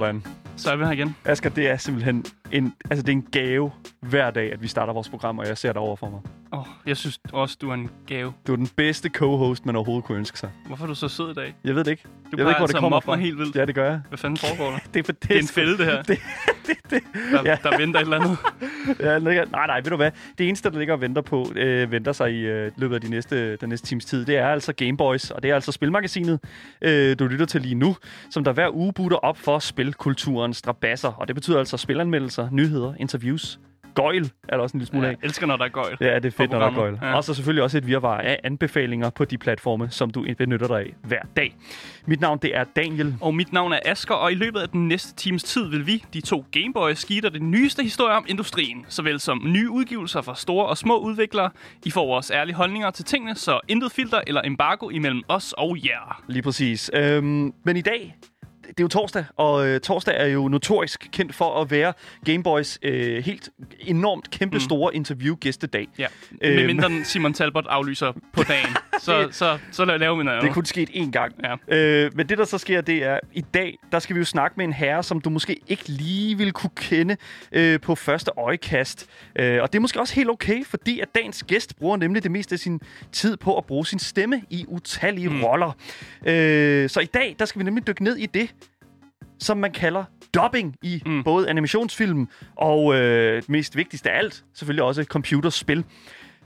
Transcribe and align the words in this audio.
Sådan. 0.00 0.22
Så 0.56 0.70
er 0.72 0.76
vi 0.76 0.84
her 0.84 0.92
igen. 0.92 1.16
Asger, 1.24 1.50
det 1.50 1.70
er 1.70 1.76
simpelthen 1.76 2.24
en, 2.52 2.74
altså 2.90 3.02
det 3.02 3.08
er 3.12 3.16
en 3.16 3.26
gave 3.32 3.70
hver 4.00 4.30
dag, 4.30 4.52
at 4.52 4.62
vi 4.62 4.68
starter 4.68 4.92
vores 4.92 5.08
program, 5.08 5.38
og 5.38 5.46
jeg 5.48 5.58
ser 5.58 5.72
dig 5.72 5.82
over 5.82 5.96
for 5.96 6.08
mig. 6.10 6.20
Oh, 6.52 6.64
jeg 6.86 6.96
synes 6.96 7.20
også, 7.32 7.56
du 7.60 7.70
er 7.70 7.74
en 7.74 7.90
gave. 8.06 8.32
Du 8.46 8.52
er 8.52 8.56
den 8.56 8.66
bedste 8.76 9.08
co-host, 9.16 9.66
man 9.66 9.76
overhovedet 9.76 10.04
kunne 10.04 10.18
ønske 10.18 10.38
sig. 10.38 10.50
Hvorfor 10.66 10.84
er 10.84 10.88
du 10.88 10.94
så 10.94 11.08
sød 11.08 11.30
i 11.30 11.34
dag? 11.34 11.54
Jeg 11.64 11.74
ved 11.74 11.84
det 11.84 11.90
ikke. 11.90 12.02
Du 12.04 12.10
jeg 12.36 12.38
ved 12.38 12.52
ikke, 12.52 12.58
hvor 12.58 12.62
altså 12.64 12.66
det 12.76 12.80
kommer 12.80 13.00
fra. 13.00 13.16
mig 13.16 13.24
helt 13.24 13.38
vildt. 13.38 13.56
Ja, 13.56 13.64
det 13.64 13.74
gør 13.74 13.90
jeg. 13.90 14.00
Hvad 14.08 14.18
fanden 14.18 14.36
foregår 14.36 14.70
der? 14.70 14.78
Det 14.94 15.00
er, 15.00 15.04
for, 15.04 15.12
det, 15.12 15.28
Det 15.28 15.36
er 15.36 15.40
en 15.40 15.48
fælde, 15.48 15.78
det 15.78 15.86
her. 15.86 16.02
Det, 16.12 16.18
det, 16.66 16.76
det, 16.90 17.02
Der, 17.32 17.42
ja. 17.44 17.56
der 17.62 17.78
venter 17.78 18.00
et 18.00 18.04
eller 18.04 18.20
andet. 18.20 18.38
ja, 19.06 19.18
ligger, 19.18 19.44
nej, 19.44 19.66
nej, 19.66 19.80
ved 19.80 19.90
du 19.90 19.96
hvad? 19.96 20.10
Det 20.38 20.48
eneste, 20.48 20.70
der 20.70 20.78
ligger 20.78 20.94
og 20.94 21.00
venter 21.00 21.22
på, 21.22 21.52
øh, 21.56 21.92
venter 21.92 22.12
sig 22.12 22.32
i 22.32 22.40
øh, 22.40 22.72
løbet 22.76 22.94
af 22.94 23.00
de 23.00 23.10
næste, 23.10 23.56
den 23.56 23.68
næste 23.68 23.86
times 23.86 24.04
tid, 24.04 24.24
det 24.24 24.36
er 24.36 24.48
altså 24.48 24.72
Gameboys, 24.72 25.30
og 25.30 25.42
det 25.42 25.50
er 25.50 25.54
altså 25.54 25.72
Spilmagasinet, 25.72 26.40
øh, 26.82 27.18
du 27.18 27.26
lytter 27.26 27.46
til 27.46 27.60
lige 27.60 27.74
nu, 27.74 27.96
som 28.30 28.44
der 28.44 28.52
hver 28.52 28.74
uge 28.74 28.92
butter 28.92 29.16
op 29.16 29.36
for 29.38 29.58
spilkulturens 29.58 30.56
strabasser, 30.56 31.08
og 31.08 31.28
det 31.28 31.34
betyder 31.34 31.58
altså 31.58 31.76
spilanmeldelser, 31.76 32.48
nyheder, 32.52 32.94
interviews, 32.98 33.58
gøjl 33.94 34.30
er 34.48 34.56
der 34.56 34.62
også 34.62 34.76
en 34.76 34.80
lille 34.80 34.88
smule 34.88 35.06
Ja, 35.06 35.12
af. 35.12 35.16
jeg 35.22 35.26
elsker, 35.26 35.46
når 35.46 35.56
der 35.56 35.64
er 35.64 35.68
gøjl. 35.68 35.96
Ja, 36.00 36.14
det 36.14 36.24
er 36.24 36.30
fedt, 36.30 36.50
når 36.50 36.58
der 36.58 36.66
er 36.66 36.74
gøjl. 36.74 36.98
Ja. 37.02 37.14
Og 37.16 37.24
så 37.24 37.34
selvfølgelig 37.34 37.62
også 37.62 37.78
et 37.78 37.86
virvar 37.86 38.18
af 38.18 38.40
anbefalinger 38.44 39.10
på 39.10 39.24
de 39.24 39.38
platforme, 39.38 39.90
som 39.90 40.10
du 40.10 40.26
benytter 40.38 40.66
dig 40.66 40.78
af 40.78 40.94
hver 41.02 41.22
dag. 41.36 41.56
Mit 42.06 42.20
navn, 42.20 42.38
det 42.42 42.56
er 42.56 42.64
Daniel. 42.64 43.14
Og 43.20 43.34
mit 43.34 43.52
navn 43.52 43.72
er 43.72 43.78
Asker, 43.84 44.14
og 44.14 44.32
i 44.32 44.34
løbet 44.34 44.60
af 44.60 44.68
den 44.68 44.88
næste 44.88 45.14
times 45.14 45.42
tid 45.44 45.68
vil 45.68 45.86
vi, 45.86 46.04
de 46.14 46.20
to 46.20 46.44
Gameboys, 46.52 47.04
give 47.04 47.20
dig 47.20 47.32
det 47.32 47.42
nyeste 47.42 47.82
historie 47.82 48.14
om 48.16 48.24
industrien, 48.28 48.84
såvel 48.88 49.20
som 49.20 49.40
nye 49.44 49.70
udgivelser 49.70 50.22
fra 50.22 50.34
store 50.34 50.66
og 50.66 50.78
små 50.78 50.98
udviklere. 50.98 51.50
I 51.86 51.90
får 51.90 52.06
vores 52.06 52.30
ærlige 52.30 52.54
holdninger 52.56 52.90
til 52.90 53.04
tingene, 53.04 53.34
så 53.34 53.60
intet 53.68 53.92
filter 53.92 54.20
eller 54.26 54.40
embargo 54.44 54.88
imellem 54.88 55.22
os 55.28 55.52
og 55.58 55.76
jer. 55.84 56.22
Lige 56.28 56.42
præcis. 56.42 56.90
Øhm, 56.94 57.52
men 57.64 57.76
i 57.76 57.80
dag, 57.80 58.16
det 58.68 58.80
er 58.80 58.84
jo 58.84 58.88
torsdag, 58.88 59.24
og 59.36 59.66
øh, 59.66 59.80
torsdag 59.80 60.14
er 60.18 60.26
jo 60.26 60.48
notorisk 60.48 61.08
kendt 61.12 61.34
for 61.34 61.60
at 61.60 61.70
være 61.70 61.92
Gameboys 62.24 62.78
øh, 62.82 63.24
helt 63.24 63.50
enormt 63.80 64.30
kæmpe 64.30 64.60
store 64.60 64.94
interview-gæstedag. 64.94 65.88
Ja. 65.98 66.06
Øhm. 66.42 66.56
Med 66.56 66.66
mindre 66.66 67.04
Simon 67.04 67.34
Talbot 67.34 67.66
aflyser 67.68 68.12
på 68.32 68.42
dagen, 68.42 68.76
så, 69.00 69.28
så, 69.30 69.58
så 69.70 69.84
laver 69.84 70.16
vi 70.16 70.24
noget 70.24 70.26
Det 70.26 70.28
er 70.28 70.40
andet. 70.40 70.54
kun 70.54 70.64
sket 70.64 70.90
én 70.90 71.10
gang. 71.10 71.34
Ja. 71.68 71.76
Øh, 71.76 72.10
men 72.16 72.28
det, 72.28 72.38
der 72.38 72.44
så 72.44 72.58
sker, 72.58 72.80
det 72.80 73.04
er, 73.04 73.20
i 73.32 73.40
dag, 73.54 73.78
der 73.92 73.98
skal 73.98 74.14
vi 74.14 74.18
jo 74.18 74.24
snakke 74.24 74.54
med 74.56 74.64
en 74.64 74.72
herre, 74.72 75.02
som 75.02 75.20
du 75.20 75.30
måske 75.30 75.56
ikke 75.68 75.88
lige 75.88 76.38
vil 76.38 76.52
kunne 76.52 76.70
kende 76.76 77.16
øh, 77.52 77.80
på 77.80 77.94
første 77.94 78.30
øjekast. 78.36 79.06
Øh, 79.36 79.62
og 79.62 79.72
det 79.72 79.78
er 79.78 79.80
måske 79.80 80.00
også 80.00 80.14
helt 80.14 80.30
okay, 80.30 80.64
fordi 80.64 81.00
at 81.00 81.14
dagens 81.14 81.42
gæst 81.42 81.76
bruger 81.76 81.96
nemlig 81.96 82.22
det 82.22 82.30
meste 82.30 82.52
af 82.52 82.58
sin 82.58 82.80
tid 83.12 83.36
på 83.36 83.58
at 83.58 83.64
bruge 83.64 83.86
sin 83.86 83.98
stemme 83.98 84.42
i 84.50 84.64
utallige 84.68 85.28
mm. 85.28 85.44
roller. 85.44 85.76
Øh, 86.26 86.88
så 86.90 87.00
i 87.00 87.06
dag, 87.06 87.36
der 87.38 87.44
skal 87.44 87.58
vi 87.58 87.64
nemlig 87.64 87.86
dykke 87.86 88.04
ned 88.04 88.16
i 88.16 88.26
det, 88.26 88.54
som 89.44 89.58
man 89.58 89.72
kalder 89.72 90.04
dubbing 90.34 90.76
i 90.82 91.02
mm. 91.06 91.24
både 91.24 91.48
animationsfilm 91.48 92.28
og 92.56 92.94
øh, 92.94 93.42
mest 93.48 93.76
vigtigst 93.76 94.06
af 94.06 94.18
alt, 94.18 94.44
selvfølgelig 94.54 94.82
også 94.84 95.04
computerspil. 95.04 95.84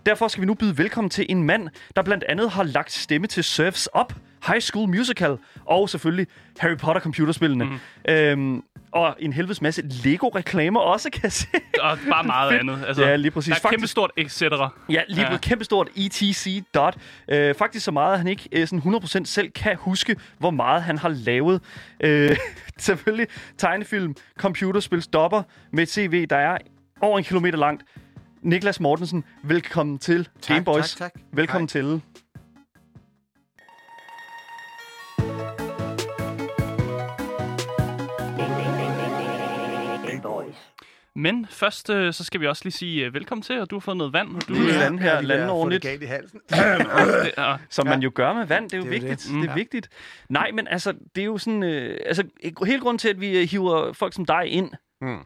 Derfor 0.08 0.28
skal 0.28 0.40
vi 0.40 0.46
nu 0.46 0.54
byde 0.54 0.78
velkommen 0.78 1.10
til 1.10 1.26
en 1.28 1.42
mand, 1.42 1.68
der 1.96 2.02
blandt 2.02 2.24
andet 2.28 2.50
har 2.50 2.62
lagt 2.62 2.92
stemme 2.92 3.26
til 3.26 3.44
Surfs 3.44 3.88
Up, 4.00 4.14
High 4.46 4.60
School 4.60 4.88
Musical 4.88 5.38
og 5.64 5.88
selvfølgelig 5.88 6.26
Harry 6.58 6.76
Potter 6.76 7.00
computerspillene. 7.02 7.64
Mm. 7.64 7.78
Øhm, 8.08 8.62
og 8.92 9.16
en 9.18 9.32
helvedes 9.32 9.62
masse 9.62 9.82
Lego-reklamer 10.04 10.80
også, 10.80 11.10
kan 11.10 11.20
jeg 11.22 11.32
se. 11.32 11.46
Og 11.80 11.98
bare 12.10 12.24
meget 12.24 12.58
andet. 12.58 12.84
Altså, 12.86 13.02
Ja, 13.04 13.16
lige 13.16 13.30
præcis. 13.30 13.48
Der 13.48 13.54
er 13.54 13.60
Faktisk- 13.60 13.78
kæmpe 13.78 13.86
stort 13.86 14.10
et 14.16 14.30
cetera. 14.32 14.72
Ja, 14.90 15.00
lige 15.08 15.30
ja. 15.30 15.36
kæmpestort 15.36 15.88
ETC 15.96 16.62
dot. 16.74 16.96
Øh, 17.28 17.54
faktisk 17.54 17.84
så 17.84 17.90
meget, 17.90 18.12
at 18.12 18.18
han 18.18 18.26
ikke 18.28 18.48
øh, 18.52 18.66
sådan 18.66 18.94
100% 18.94 19.24
selv 19.24 19.50
kan 19.50 19.76
huske, 19.76 20.16
hvor 20.38 20.50
meget 20.50 20.82
han 20.82 20.98
har 20.98 21.08
lavet. 21.08 21.62
Øh, 22.00 22.36
selvfølgelig 22.78 23.26
tegnefilm, 23.58 24.14
computerspil 24.38 25.02
stopper 25.02 25.42
med 25.72 25.82
et 25.82 25.90
CV, 25.90 26.26
der 26.26 26.36
er 26.36 26.58
over 27.00 27.18
en 27.18 27.24
kilometer 27.24 27.58
langt. 27.58 27.82
Niklas 28.42 28.80
Mortensen, 28.80 29.24
velkommen 29.42 29.98
til 29.98 30.24
Tak, 30.40 30.54
Gameboys. 30.54 30.94
tak, 30.94 31.12
tak. 31.12 31.22
Velkommen 31.32 31.68
Hej. 31.72 31.82
til. 31.82 32.02
Men 41.14 41.46
først, 41.50 41.90
øh, 41.90 42.12
så 42.12 42.24
skal 42.24 42.40
vi 42.40 42.46
også 42.46 42.64
lige 42.64 42.72
sige 42.72 43.04
øh, 43.06 43.14
velkommen 43.14 43.42
til, 43.42 43.60
og 43.60 43.70
du 43.70 43.74
har 43.76 43.80
fået 43.80 43.96
noget 43.96 44.12
vand. 44.12 44.36
Og 44.36 44.48
du, 44.48 44.54
øh, 44.54 44.66
lande 44.66 44.98
her, 44.98 45.14
jeg 45.14 45.24
lande 45.24 45.42
har 45.42 45.48
fået 45.48 45.58
ordentligt. 45.60 45.82
det 45.82 45.90
galt 45.90 46.02
i 46.02 46.06
halsen. 46.06 46.40
det, 47.24 47.32
er, 47.36 47.58
Som 47.70 47.86
man 47.86 48.00
jo 48.02 48.10
gør 48.14 48.32
med 48.32 48.46
vand, 48.46 48.64
det 48.64 48.72
er 48.74 48.78
jo 48.78 48.84
Det 48.84 48.88
er 48.96 49.00
vigtigt. 49.00 49.22
det. 49.28 49.34
Mm. 49.34 49.40
det 49.40 49.50
er 49.50 49.54
vigtigt. 49.54 49.88
Nej, 50.28 50.50
men 50.50 50.68
altså, 50.68 50.94
det 51.14 51.20
er 51.20 51.24
jo 51.24 51.38
sådan... 51.38 51.62
Øh, 51.62 51.98
altså, 52.06 52.24
hele 52.66 52.80
grunden 52.80 52.98
til, 52.98 53.08
at 53.08 53.20
vi 53.20 53.38
øh, 53.38 53.48
hiver 53.48 53.92
folk 53.92 54.14
som 54.14 54.24
dig 54.26 54.46
ind, 54.46 54.70
Mm. 55.00 55.18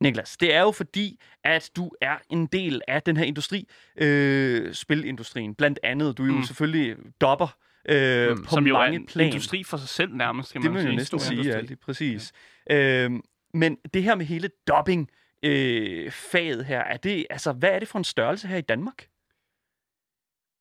Niklas, 0.00 0.36
det 0.36 0.54
er 0.54 0.60
jo 0.60 0.70
fordi, 0.70 1.20
at 1.44 1.70
du 1.76 1.90
er 2.00 2.16
en 2.30 2.46
del 2.46 2.82
af 2.88 3.02
den 3.02 3.16
her 3.16 3.24
industri, 3.24 3.68
øh, 3.96 4.74
spilindustrien. 4.74 5.54
Blandt 5.54 5.78
andet, 5.82 6.18
du 6.18 6.22
er 6.22 6.26
jo 6.26 6.32
Mm. 6.34 6.42
selvfølgelig 6.42 6.96
dopper 7.20 7.56
øh, 7.88 8.30
Mm. 8.30 8.42
på 8.44 8.50
som 8.50 8.66
jo 8.66 8.74
er 8.74 8.78
mange 8.78 8.96
en 8.96 9.06
plan. 9.06 9.26
industri 9.26 9.64
for 9.64 9.76
sig 9.76 9.88
selv 9.88 10.14
nærmest, 10.14 10.52
kan 10.52 10.62
Det 10.62 10.70
man 10.70 10.74
må 10.74 10.78
sige. 10.80 10.86
jeg 10.88 10.92
jo 10.92 10.98
næsten 10.98 11.18
sige, 11.20 11.42
ja, 11.42 11.60
lige 11.60 11.76
præcis. 11.76 12.32
Ja. 12.70 13.04
Øh, 13.04 13.10
men 13.54 13.76
det 13.94 14.02
her 14.02 14.14
med 14.14 14.26
hele 14.26 14.50
dubbing 14.68 15.10
øh, 15.42 16.10
faget 16.10 16.64
her, 16.64 16.80
er 16.80 16.96
det, 16.96 17.26
altså, 17.30 17.52
hvad 17.52 17.70
er 17.70 17.78
det 17.78 17.88
for 17.88 17.98
en 17.98 18.04
størrelse 18.04 18.48
her 18.48 18.56
i 18.56 18.60
Danmark? 18.60 19.06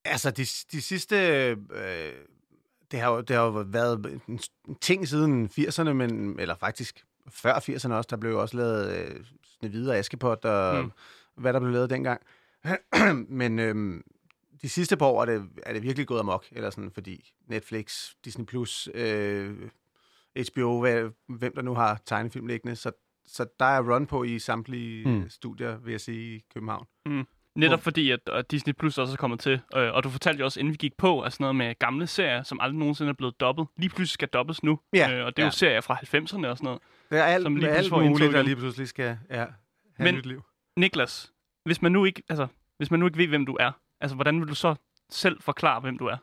Altså, 0.05 0.31
de, 0.31 0.45
de 0.77 0.81
sidste... 0.81 1.15
Øh, 1.15 1.57
det, 2.91 2.99
har 2.99 3.11
jo, 3.11 3.21
det 3.21 3.35
har 3.35 3.43
jo 3.43 3.49
været 3.67 4.21
en 4.27 4.39
ting 4.81 5.07
siden 5.07 5.49
80'erne, 5.59 5.93
men, 5.93 6.39
eller 6.39 6.55
faktisk 6.55 7.05
før 7.29 7.53
80'erne 7.53 7.93
også. 7.93 8.07
Der 8.09 8.17
blev 8.17 8.31
jo 8.31 8.41
også 8.41 8.57
lavet 8.57 8.97
øh, 8.97 9.15
Snevide 9.59 9.91
og 9.91 9.97
Askepot 9.97 10.45
og 10.45 10.75
Mm. 10.75 10.81
mm. 10.81 10.91
hvad 11.35 11.53
der 11.53 11.59
blev 11.59 11.71
lavet 11.71 11.89
dengang. 11.89 12.21
men 13.41 13.59
øh, 13.59 14.03
de 14.61 14.69
sidste 14.69 14.97
par 14.97 15.05
år 15.05 15.21
er 15.21 15.25
det, 15.25 15.43
er 15.63 15.73
det 15.73 15.83
virkelig 15.83 16.07
gået 16.07 16.19
amok, 16.19 16.45
eller 16.51 16.69
sådan, 16.69 16.91
fordi 16.91 17.31
Netflix, 17.47 18.09
Disney+, 18.25 18.45
Plus, 18.45 18.89
øh, 18.93 19.55
HBO, 20.53 20.79
hvad, 20.81 21.09
hvem 21.27 21.55
der 21.55 21.61
nu 21.61 21.73
har 21.73 22.01
tegnefilm 22.05 22.47
liggende, 22.47 22.75
så, 22.75 22.91
så 23.27 23.45
der 23.59 23.65
er 23.65 23.93
run 23.93 24.05
på 24.07 24.23
i 24.23 24.39
samtlige 24.39 25.07
Mm. 25.07 25.13
mm. 25.13 25.29
studier, 25.29 25.77
vil 25.77 25.91
jeg 25.91 26.01
sige, 26.01 26.35
i 26.37 26.43
København. 26.53 26.85
Netop 27.55 27.81
fordi, 27.83 28.11
at, 28.11 28.19
at 28.31 28.51
Disney 28.51 28.73
Plus 28.73 28.97
også 28.97 29.13
er 29.13 29.17
kommet 29.17 29.39
til. 29.39 29.61
Øh, 29.75 29.93
og 29.93 30.03
du 30.03 30.09
fortalte 30.09 30.39
jo 30.39 30.45
også, 30.45 30.59
inden 30.59 30.71
vi 30.71 30.77
gik 30.77 30.97
på, 30.97 31.21
at 31.21 31.33
sådan 31.33 31.43
noget 31.43 31.55
med 31.55 31.75
gamle 31.79 32.07
serier, 32.07 32.43
som 32.43 32.59
aldrig 32.61 32.79
nogensinde 32.79 33.09
er 33.09 33.13
blevet 33.13 33.39
dobbet, 33.39 33.67
lige 33.77 33.89
pludselig 33.89 34.09
skal 34.13 34.27
dobbes 34.27 34.63
nu. 34.63 34.79
Ja, 34.93 35.11
Øh, 35.11 35.25
og 35.25 35.37
det 35.37 35.43
er 35.43 35.45
jo 35.45 35.47
ja. 35.47 35.51
serier 35.51 35.81
fra 35.81 35.95
90'erne 35.95 36.47
og 36.47 36.57
sådan 36.57 36.57
noget. 36.61 36.79
Det 37.09 37.19
er 37.19 37.23
alt, 37.23 37.43
Som 37.43 37.55
lige 37.55 37.69
alt 37.69 37.91
muligt, 37.91 38.33
der 38.33 38.41
lige 38.41 38.55
pludselig 38.55 38.87
skal 38.87 39.17
ja, 39.29 39.35
have 39.35 39.47
Men- 39.99 40.15
nyt 40.15 40.25
liv. 40.25 40.43
Niklas, 40.77 41.31
hvis 41.65 41.81
man 41.81 41.91
nu 41.91 42.05
ikke, 42.05 42.23
altså, 42.29 42.47
hvis 42.77 42.91
man 42.91 42.99
nu 42.99 43.05
ikke 43.05 43.17
ved, 43.17 43.27
hvem 43.27 43.45
du 43.45 43.57
er, 43.59 43.71
altså, 44.01 44.15
hvordan 44.15 44.39
vil 44.39 44.47
du 44.47 44.55
så 44.55 44.75
selv 45.09 45.41
forklare, 45.41 45.79
hvem 45.79 45.97
du 45.97 46.05
er? 46.05 46.17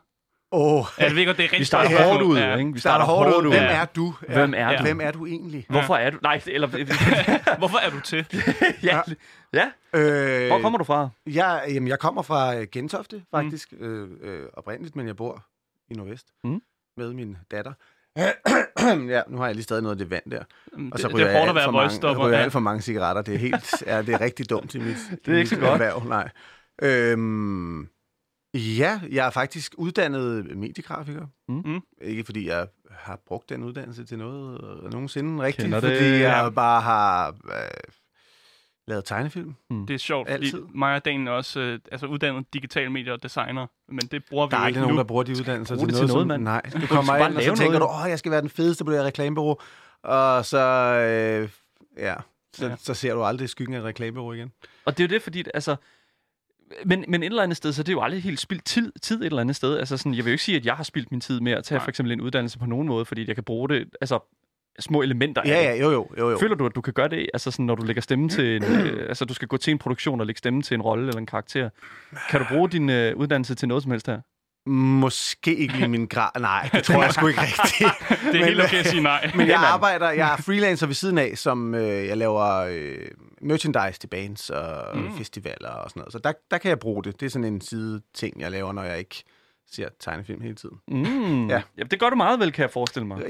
Åh, 0.51 0.79
oh, 0.79 0.85
Ja, 0.99 1.13
ved 1.13 1.25
godt, 1.25 1.37
det 1.37 1.43
er 1.43 1.47
rigtig 1.47 1.59
Vi 1.59 1.65
starter 1.65 1.89
svært 1.89 2.03
hårdt 2.07 2.21
ud, 2.23 2.37
ja. 2.37 2.55
ikke? 2.57 2.73
Vi 2.73 2.79
starter 2.79 3.05
hårdt 3.05 3.35
ud. 3.35 3.41
Hvem 3.41 3.51
Ja. 3.53 3.81
er 3.81 3.85
du? 3.85 4.13
Ja. 4.29 4.33
Hvem 4.33 4.53
er 4.57 4.77
du? 4.77 4.83
Hvem 4.83 5.01
er 5.01 5.11
du 5.11 5.25
egentlig? 5.25 5.65
Hvorfor 5.69 5.95
er 5.95 6.09
du... 6.09 6.17
Nej, 6.21 6.41
eller... 6.47 6.67
Hvorfor 7.57 7.77
er 7.77 7.89
du 7.89 7.99
til? 7.99 8.25
ja, 8.83 9.01
ja. 9.53 9.71
Øh, 9.93 10.47
Hvor 10.47 10.61
kommer 10.61 10.77
du 10.77 10.83
fra? 10.83 11.09
Jeg, 11.25 11.63
jamen, 11.67 11.87
jeg 11.87 11.99
kommer 11.99 12.21
fra 12.21 12.55
øh, 12.55 12.67
Gentofte, 12.71 13.23
faktisk, 13.31 13.73
mm. 13.79 13.85
øh, 13.85 14.09
øh, 14.21 14.49
oprindeligt, 14.53 14.95
men 14.95 15.07
jeg 15.07 15.15
bor 15.15 15.45
i 15.89 15.93
Nordvest 15.93 16.27
Mm. 16.43 16.61
med 16.97 17.13
min 17.13 17.37
datter. 17.51 17.73
ja, 19.15 19.21
nu 19.27 19.37
har 19.37 19.45
jeg 19.45 19.55
lige 19.55 19.63
stadig 19.63 19.83
noget 19.83 19.95
af 19.95 19.97
det 19.97 20.09
vand 20.09 20.31
der. 20.31 20.43
Og 20.91 20.99
så 20.99 21.07
det, 21.07 21.15
ryger 21.15 21.25
det 21.27 21.35
er 21.35 21.39
jeg 21.39 21.47
alt 21.47 21.55
være 21.55 21.63
for 21.65 21.71
mange, 21.71 22.15
ryger 22.25 22.37
Ja. 22.37 22.43
alt 22.43 22.51
for 22.51 22.59
mange 22.59 22.81
cigaretter. 22.81 23.21
Det 23.21 23.33
er 23.35 23.39
helt, 23.39 23.73
ja, 23.87 24.01
det 24.01 24.09
er 24.13 24.21
rigtig 24.21 24.49
dumt 24.49 24.75
i 24.75 24.79
mit, 24.79 24.97
Det 25.25 25.33
er 25.33 25.37
ikke 25.37 25.49
så 25.49 25.55
godt. 25.59 25.71
erhverv. 25.81 26.03
Nej. 26.07 26.29
Øhm, 26.81 27.87
ja, 28.53 28.99
jeg 29.11 29.25
er 29.25 29.29
faktisk 29.29 29.75
uddannet 29.77 30.57
mediegrafiker. 30.57 31.25
Mm. 31.49 31.61
Mm. 31.65 31.81
Ikke 32.01 32.23
fordi 32.23 32.47
jeg 32.47 32.67
har 32.91 33.19
brugt 33.27 33.49
den 33.49 33.63
uddannelse 33.63 34.05
til 34.05 34.17
noget 34.17 34.61
øh, 34.85 34.91
nogensinde 34.91 35.43
rigtigt, 35.43 35.65
Kender 35.65 35.79
fordi 35.79 35.93
det. 36.13 36.19
jeg 36.19 36.51
bare 36.55 36.81
har 36.81 37.27
øh, 37.27 37.67
lavet 38.87 39.05
tegnefilm. 39.05 39.55
Det 39.87 39.93
er 39.93 39.97
sjovt, 39.97 40.29
fordi 40.29 40.45
Altid. 40.45 40.61
mig 40.75 40.95
og 40.95 41.05
Dan 41.05 41.27
er 41.27 41.31
også 41.31 41.59
øh, 41.59 41.79
altså 41.91 42.05
uddannet 42.05 42.53
digital 42.53 42.91
medier 42.91 43.13
og 43.13 43.23
designer, 43.23 43.67
men 43.89 43.99
det 43.99 44.23
bruger 44.29 44.45
vi 44.47 44.51
Der 44.51 44.57
er 44.57 44.61
jo 44.61 44.65
aldrig 44.65 44.69
ikke 44.69 44.81
nogen, 44.81 44.95
nu. 44.95 44.97
der 44.97 45.03
bruger 45.03 45.23
de 45.23 45.31
uddannelser 45.31 45.75
Brug 45.75 45.87
til 45.87 45.87
det 45.87 45.95
til 45.95 46.07
noget, 46.07 46.27
noget, 46.27 46.39
som, 46.39 46.43
mand. 46.43 46.43
Nej, 46.43 46.61
du 46.61 46.69
skal 46.69 46.87
kommer 46.87 47.15
ind, 47.17 47.35
og 47.37 47.43
så 47.43 47.47
tænker 47.55 47.79
noget. 47.79 47.81
du, 47.81 48.03
åh, 48.03 48.09
jeg 48.09 48.19
skal 48.19 48.31
være 48.31 48.41
den 48.41 48.49
fedeste 48.49 48.85
på 48.85 48.91
det 48.91 48.99
her 48.99 49.05
reklamebureau. 49.05 49.57
Og 50.03 50.45
så, 50.45 50.59
øh, 50.59 51.49
ja, 51.97 52.15
så, 52.53 52.65
Ja. 52.67 52.75
så 52.79 52.93
ser 52.93 53.13
du 53.13 53.23
aldrig 53.23 53.49
skyggen 53.49 53.75
af 53.75 53.79
et 53.79 53.85
reklamebureau 53.85 54.31
igen. 54.33 54.51
Og 54.85 54.97
det 54.97 55.03
er 55.03 55.07
jo 55.07 55.13
det, 55.13 55.21
fordi, 55.21 55.43
altså... 55.53 55.75
Men, 56.85 57.05
men 57.07 57.23
et 57.23 57.25
eller 57.25 57.43
andet 57.43 57.57
sted, 57.57 57.73
så 57.73 57.81
er 57.81 57.83
det 57.83 57.93
jo 57.93 58.01
aldrig 58.01 58.23
helt 58.23 58.39
spildt 58.39 58.65
tid, 58.65 58.91
tid 59.01 59.19
et 59.21 59.25
eller 59.25 59.41
andet 59.41 59.55
sted. 59.55 59.77
Altså 59.77 59.97
sådan, 59.97 60.13
jeg 60.13 60.25
vil 60.25 60.31
jo 60.31 60.33
ikke 60.33 60.43
sige, 60.43 60.57
at 60.57 60.65
jeg 60.65 60.75
har 60.75 60.83
spildt 60.83 61.11
min 61.11 61.21
tid 61.21 61.39
med 61.39 61.51
at 61.51 61.63
tage 61.63 61.77
Nej. 61.77 61.83
for 61.83 61.89
eksempel 61.89 62.11
en 62.11 62.21
uddannelse 62.21 62.59
på 62.59 62.65
nogen 62.65 62.87
måde, 62.87 63.05
fordi 63.05 63.27
jeg 63.27 63.35
kan 63.35 63.43
bruge 63.43 63.69
det 63.69 63.89
altså, 64.01 64.19
små 64.79 65.01
elementer 65.01 65.41
af 65.41 65.47
Ja, 65.47 65.59
det. 65.59 65.63
ja, 65.63 65.75
jo, 65.75 65.91
jo, 65.91 66.07
jo, 66.17 66.29
jo. 66.29 66.37
Føler 66.37 66.55
du, 66.55 66.65
at 66.65 66.75
du 66.75 66.81
kan 66.81 66.93
gøre 66.93 67.07
det, 67.07 67.29
altså 67.33 67.51
sådan, 67.51 67.65
når 67.65 67.75
du 67.75 67.83
lægger 67.83 68.01
stemme 68.01 68.29
til 68.29 68.55
en, 68.55 68.63
øh, 68.81 69.05
altså 69.09 69.25
du 69.25 69.33
skal 69.33 69.47
gå 69.47 69.57
til 69.57 69.71
en 69.71 69.77
produktion 69.77 70.19
og 70.19 70.25
lægge 70.25 70.39
stemme 70.39 70.61
til 70.61 70.75
en 70.75 70.81
rolle 70.81 71.07
eller 71.07 71.19
en 71.19 71.25
karakter. 71.25 71.69
Kan 72.29 72.39
du 72.39 72.45
bruge 72.49 72.69
din 72.69 72.89
øh, 72.89 73.15
uddannelse 73.15 73.55
til 73.55 73.67
noget 73.67 73.83
som 73.83 73.91
helst 73.91 74.07
her? 74.07 74.19
Måske 74.69 75.55
ikke 75.55 75.73
lige 75.77 75.87
min 75.87 76.05
grad. 76.07 76.29
Nej, 76.39 76.69
det 76.73 76.83
tror 76.93 77.03
jeg 77.03 77.13
sgu 77.13 77.27
ikke 77.27 77.41
rigtigt. 77.41 77.89
Det 78.31 78.41
er 78.41 78.45
helt 78.45 78.61
okay 78.61 78.77
at 78.79 78.87
sige 78.87 79.03
nej. 79.03 79.31
Men 79.37 79.47
jeg 79.47 79.59
arbejder, 79.59 80.09
jeg 80.11 80.33
er 80.33 80.37
freelancer 80.37 80.87
ved 80.87 80.95
siden 80.95 81.17
af, 81.17 81.37
som 81.37 81.75
øh, 81.75 82.07
jeg 82.07 82.17
laver 82.17 82.43
øh, 82.69 83.07
merchandise 83.41 83.99
til 83.99 84.07
bands 84.07 84.49
og 84.49 84.97
mm. 84.97 85.17
festivaler 85.17 85.69
og 85.69 85.89
sådan 85.89 85.99
noget. 85.99 86.11
Så 86.11 86.19
der, 86.19 86.31
der 86.51 86.57
kan 86.57 86.69
jeg 86.69 86.79
bruge 86.79 87.03
det. 87.03 87.19
Det 87.19 87.25
er 87.25 87.29
sådan 87.29 87.53
en 87.53 87.61
side 87.61 88.01
ting, 88.13 88.41
jeg 88.41 88.51
laver, 88.51 88.71
når 88.71 88.83
jeg 88.83 88.99
ikke 88.99 89.23
ser 89.75 89.89
tegnefilm 89.99 90.41
hele 90.41 90.55
tiden. 90.55 90.77
Mm. 90.87 91.47
Ja. 91.49 91.61
ja. 91.77 91.83
det 91.83 91.99
gør 91.99 92.09
du 92.09 92.15
meget 92.15 92.39
vel, 92.39 92.51
kan 92.51 92.61
jeg 92.61 92.71
forestille 92.71 93.07
mig. 93.07 93.29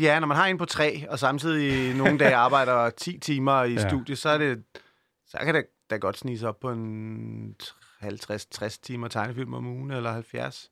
Ja, 0.00 0.20
når 0.20 0.26
man 0.26 0.36
har 0.36 0.46
en 0.46 0.58
på 0.58 0.64
tre, 0.64 1.06
og 1.08 1.18
samtidig 1.18 1.94
nogle 1.96 2.18
dage 2.18 2.34
arbejder 2.34 2.90
10 2.90 3.18
timer 3.18 3.62
i 3.64 3.72
Ja. 3.72 3.80
ja. 3.80 3.88
studie, 3.88 4.16
så 4.16 4.28
er 4.28 4.38
det, 4.38 4.62
så 5.26 5.38
kan 5.44 5.54
det 5.54 5.64
da 5.90 5.96
godt 5.96 6.18
snige 6.18 6.38
sig 6.38 6.48
op 6.48 6.60
på 6.60 6.70
en 6.70 7.54
50-60 8.04 8.78
timer 8.82 9.08
tegnefilm 9.08 9.54
om 9.54 9.66
ugen, 9.66 9.90
eller 9.90 10.12
70. 10.12 10.70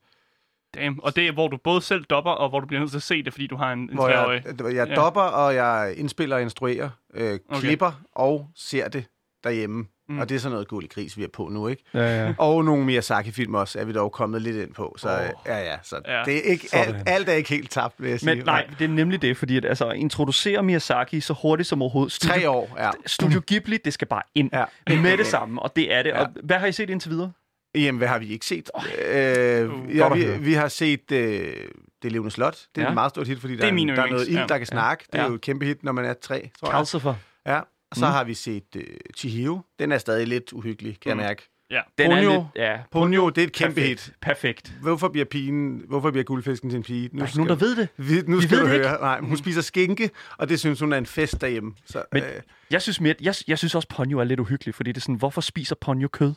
Damn. 0.74 1.00
Og 1.02 1.16
det 1.16 1.28
er, 1.28 1.32
hvor 1.32 1.48
du 1.48 1.56
både 1.56 1.80
selv 1.82 2.04
dopper, 2.04 2.30
og 2.30 2.48
hvor 2.48 2.60
du 2.60 2.66
bliver 2.66 2.80
nødt 2.80 2.90
til 2.90 2.98
at 2.98 3.02
se 3.02 3.22
det, 3.22 3.32
fordi 3.32 3.46
du 3.46 3.56
har 3.56 3.72
en, 3.72 3.78
en 3.80 3.94
Hvor 3.94 4.08
jeg, 4.08 4.42
jeg 4.74 4.88
Ja. 4.88 4.94
dopper, 4.94 5.20
og 5.20 5.54
jeg 5.54 5.94
indspiller 5.96 6.36
og 6.36 6.42
instruerer, 6.42 6.90
øh, 7.14 7.38
Okay. 7.48 7.60
klipper 7.60 7.92
og 8.12 8.50
ser 8.56 8.88
det 8.88 9.04
derhjemme. 9.44 9.86
Mm. 10.10 10.18
Og 10.18 10.28
det 10.28 10.34
er 10.34 10.38
sådan 10.38 10.52
noget 10.52 10.68
guld 10.68 10.84
i 10.84 10.88
kris, 10.88 11.16
vi 11.16 11.24
er 11.24 11.28
på 11.32 11.48
nu, 11.48 11.68
ikke? 11.68 11.82
Ja, 11.94 12.24
ja. 12.26 12.34
Og 12.38 12.64
nogle 12.64 12.84
Miyazaki-film 12.84 13.54
også, 13.54 13.78
er 13.78 13.84
vi 13.84 13.92
dog 13.92 14.12
kommet 14.12 14.42
lidt 14.42 14.56
ind 14.56 14.74
på. 14.74 14.94
Så 14.98 15.08
oh. 15.08 15.14
ja, 15.46 15.58
ja, 15.58 15.76
så 15.82 16.00
Ja. 16.06 16.18
ja. 16.18 16.24
det 16.24 16.36
er 16.36 16.40
ikke, 16.42 16.68
alt, 16.72 16.96
alt 17.06 17.28
er 17.28 17.32
ikke 17.32 17.48
helt 17.50 17.70
tabt, 17.70 17.94
vil 17.98 18.10
jeg 18.10 18.20
sige. 18.20 18.34
Men 18.34 18.44
nej, 18.44 18.66
det 18.78 18.84
er 18.84 18.88
nemlig 18.88 19.22
det, 19.22 19.36
fordi 19.36 19.56
at, 19.56 19.64
altså, 19.64 19.88
at 19.88 19.96
introducere 19.96 20.62
Miyazaki 20.62 21.20
så 21.20 21.34
hurtigt 21.42 21.68
som 21.68 21.82
overhovedet. 21.82 22.12
Studio, 22.12 22.34
Tre 22.34 22.50
år, 22.50 22.76
ja. 22.78 22.90
Studio 23.06 23.40
Ghibli, 23.46 23.78
det 23.84 23.92
skal 23.92 24.08
bare 24.08 24.22
ind 24.34 24.50
ja. 24.52 24.64
med 25.00 25.18
det 25.18 25.26
samme, 25.26 25.62
og 25.62 25.76
det 25.76 25.94
er 25.94 26.02
det. 26.02 26.10
Ja. 26.10 26.20
Og 26.20 26.28
hvad 26.42 26.56
har 26.58 26.66
I 26.66 26.72
set 26.72 26.90
indtil 26.90 27.10
videre? 27.10 27.32
Jamen, 27.74 27.98
hvad 27.98 28.08
har 28.08 28.18
vi 28.18 28.28
ikke 28.28 28.46
set? 28.46 28.70
Uh, 28.76 28.84
øh, 29.08 29.96
ja, 29.96 30.02
godt 30.08 30.12
at 30.12 30.18
vi, 30.18 30.44
vi 30.44 30.52
har 30.52 30.68
set 30.68 31.12
øh, 31.12 31.54
Det 32.02 32.12
Levende 32.12 32.30
Slot. 32.30 32.56
Det 32.74 32.80
er 32.80 32.82
Ja. 32.84 32.88
et 32.88 32.94
meget 32.94 33.10
stort 33.10 33.26
hit, 33.26 33.40
fordi 33.40 33.54
er 33.54 33.56
der, 33.58 33.66
er, 33.66 33.94
der 33.96 34.02
er 34.02 34.06
noget 34.06 34.28
ild, 34.28 34.38
ja. 34.38 34.46
der 34.48 34.58
kan 34.58 34.66
snakke. 34.66 35.04
Det 35.12 35.18
er 35.18 35.22
Ja. 35.22 35.28
jo 35.28 35.34
et 35.34 35.40
kæmpe 35.40 35.64
hit, 35.66 35.84
når 35.84 35.92
man 35.92 36.04
er 36.04 36.14
tre, 36.14 36.50
tror 36.60 36.68
jeg. 36.68 36.76
Calcifer. 36.76 37.14
Ja. 37.46 37.60
Og 37.90 37.96
så 37.96 38.06
Mm. 38.06 38.12
har 38.12 38.24
vi 38.24 38.34
set 38.34 38.76
øh, 38.76 38.84
Chihiro. 39.16 39.60
Den 39.78 39.92
er 39.92 39.98
stadig 39.98 40.26
lidt 40.26 40.52
uhyggelig, 40.52 41.00
kan 41.00 41.12
Mm. 41.14 41.20
jeg 41.20 41.26
mærke. 41.28 41.42
Ja. 41.70 41.80
Den 41.98 42.12
er 42.12 42.16
Ponyo. 42.16 42.32
lidt, 42.32 42.42
ja, 42.56 42.78
Ponyo, 42.90 43.28
det 43.28 43.38
er 43.42 43.46
et 43.46 43.52
kæmpe 43.52 43.74
perfekt. 43.74 44.04
hit. 44.06 44.14
Perfekt. 44.22 44.74
Hvorfor 44.82 45.08
bliver 45.08 45.24
pigen, 45.24 45.82
hvorfor 45.88 46.10
bliver 46.10 46.24
guldfisken 46.24 46.70
til 46.70 46.76
en 46.76 46.82
pige? 46.82 47.08
Nu 47.12 47.18
Der 47.18 47.22
er 47.24 47.26
ikke 47.28 47.36
nogen, 47.38 47.48
der 47.48 47.54
ved 47.54 47.76
det. 47.76 47.88
Vi, 47.96 48.20
nu 48.26 48.36
Vi 48.36 48.42
skal 48.42 48.56
ved 48.58 48.64
du 48.66 48.70
det 48.72 48.80
høre. 48.88 49.00
Nej, 49.00 49.20
hun 49.20 49.36
spiser 49.36 49.60
skinke, 49.60 50.10
og 50.38 50.48
det 50.48 50.60
synes 50.60 50.80
hun 50.80 50.92
er 50.92 50.98
en 50.98 51.06
fest 51.06 51.40
derhjemme. 51.40 51.72
Så, 51.86 52.02
Men- 52.12 52.22
øh, 52.22 52.28
Jeg 52.70 52.82
synes, 52.82 53.00
mere, 53.00 53.14
jeg, 53.20 53.34
jeg 53.48 53.58
synes 53.58 53.74
også, 53.74 53.88
Ponyo 53.88 54.18
er 54.18 54.24
lidt 54.24 54.40
uhyggelig, 54.40 54.74
fordi 54.74 54.92
det 54.92 54.96
er 54.96 55.00
sådan, 55.00 55.14
hvorfor 55.14 55.40
spiser 55.40 55.74
Ponyo 55.80 56.08
kød? 56.08 56.34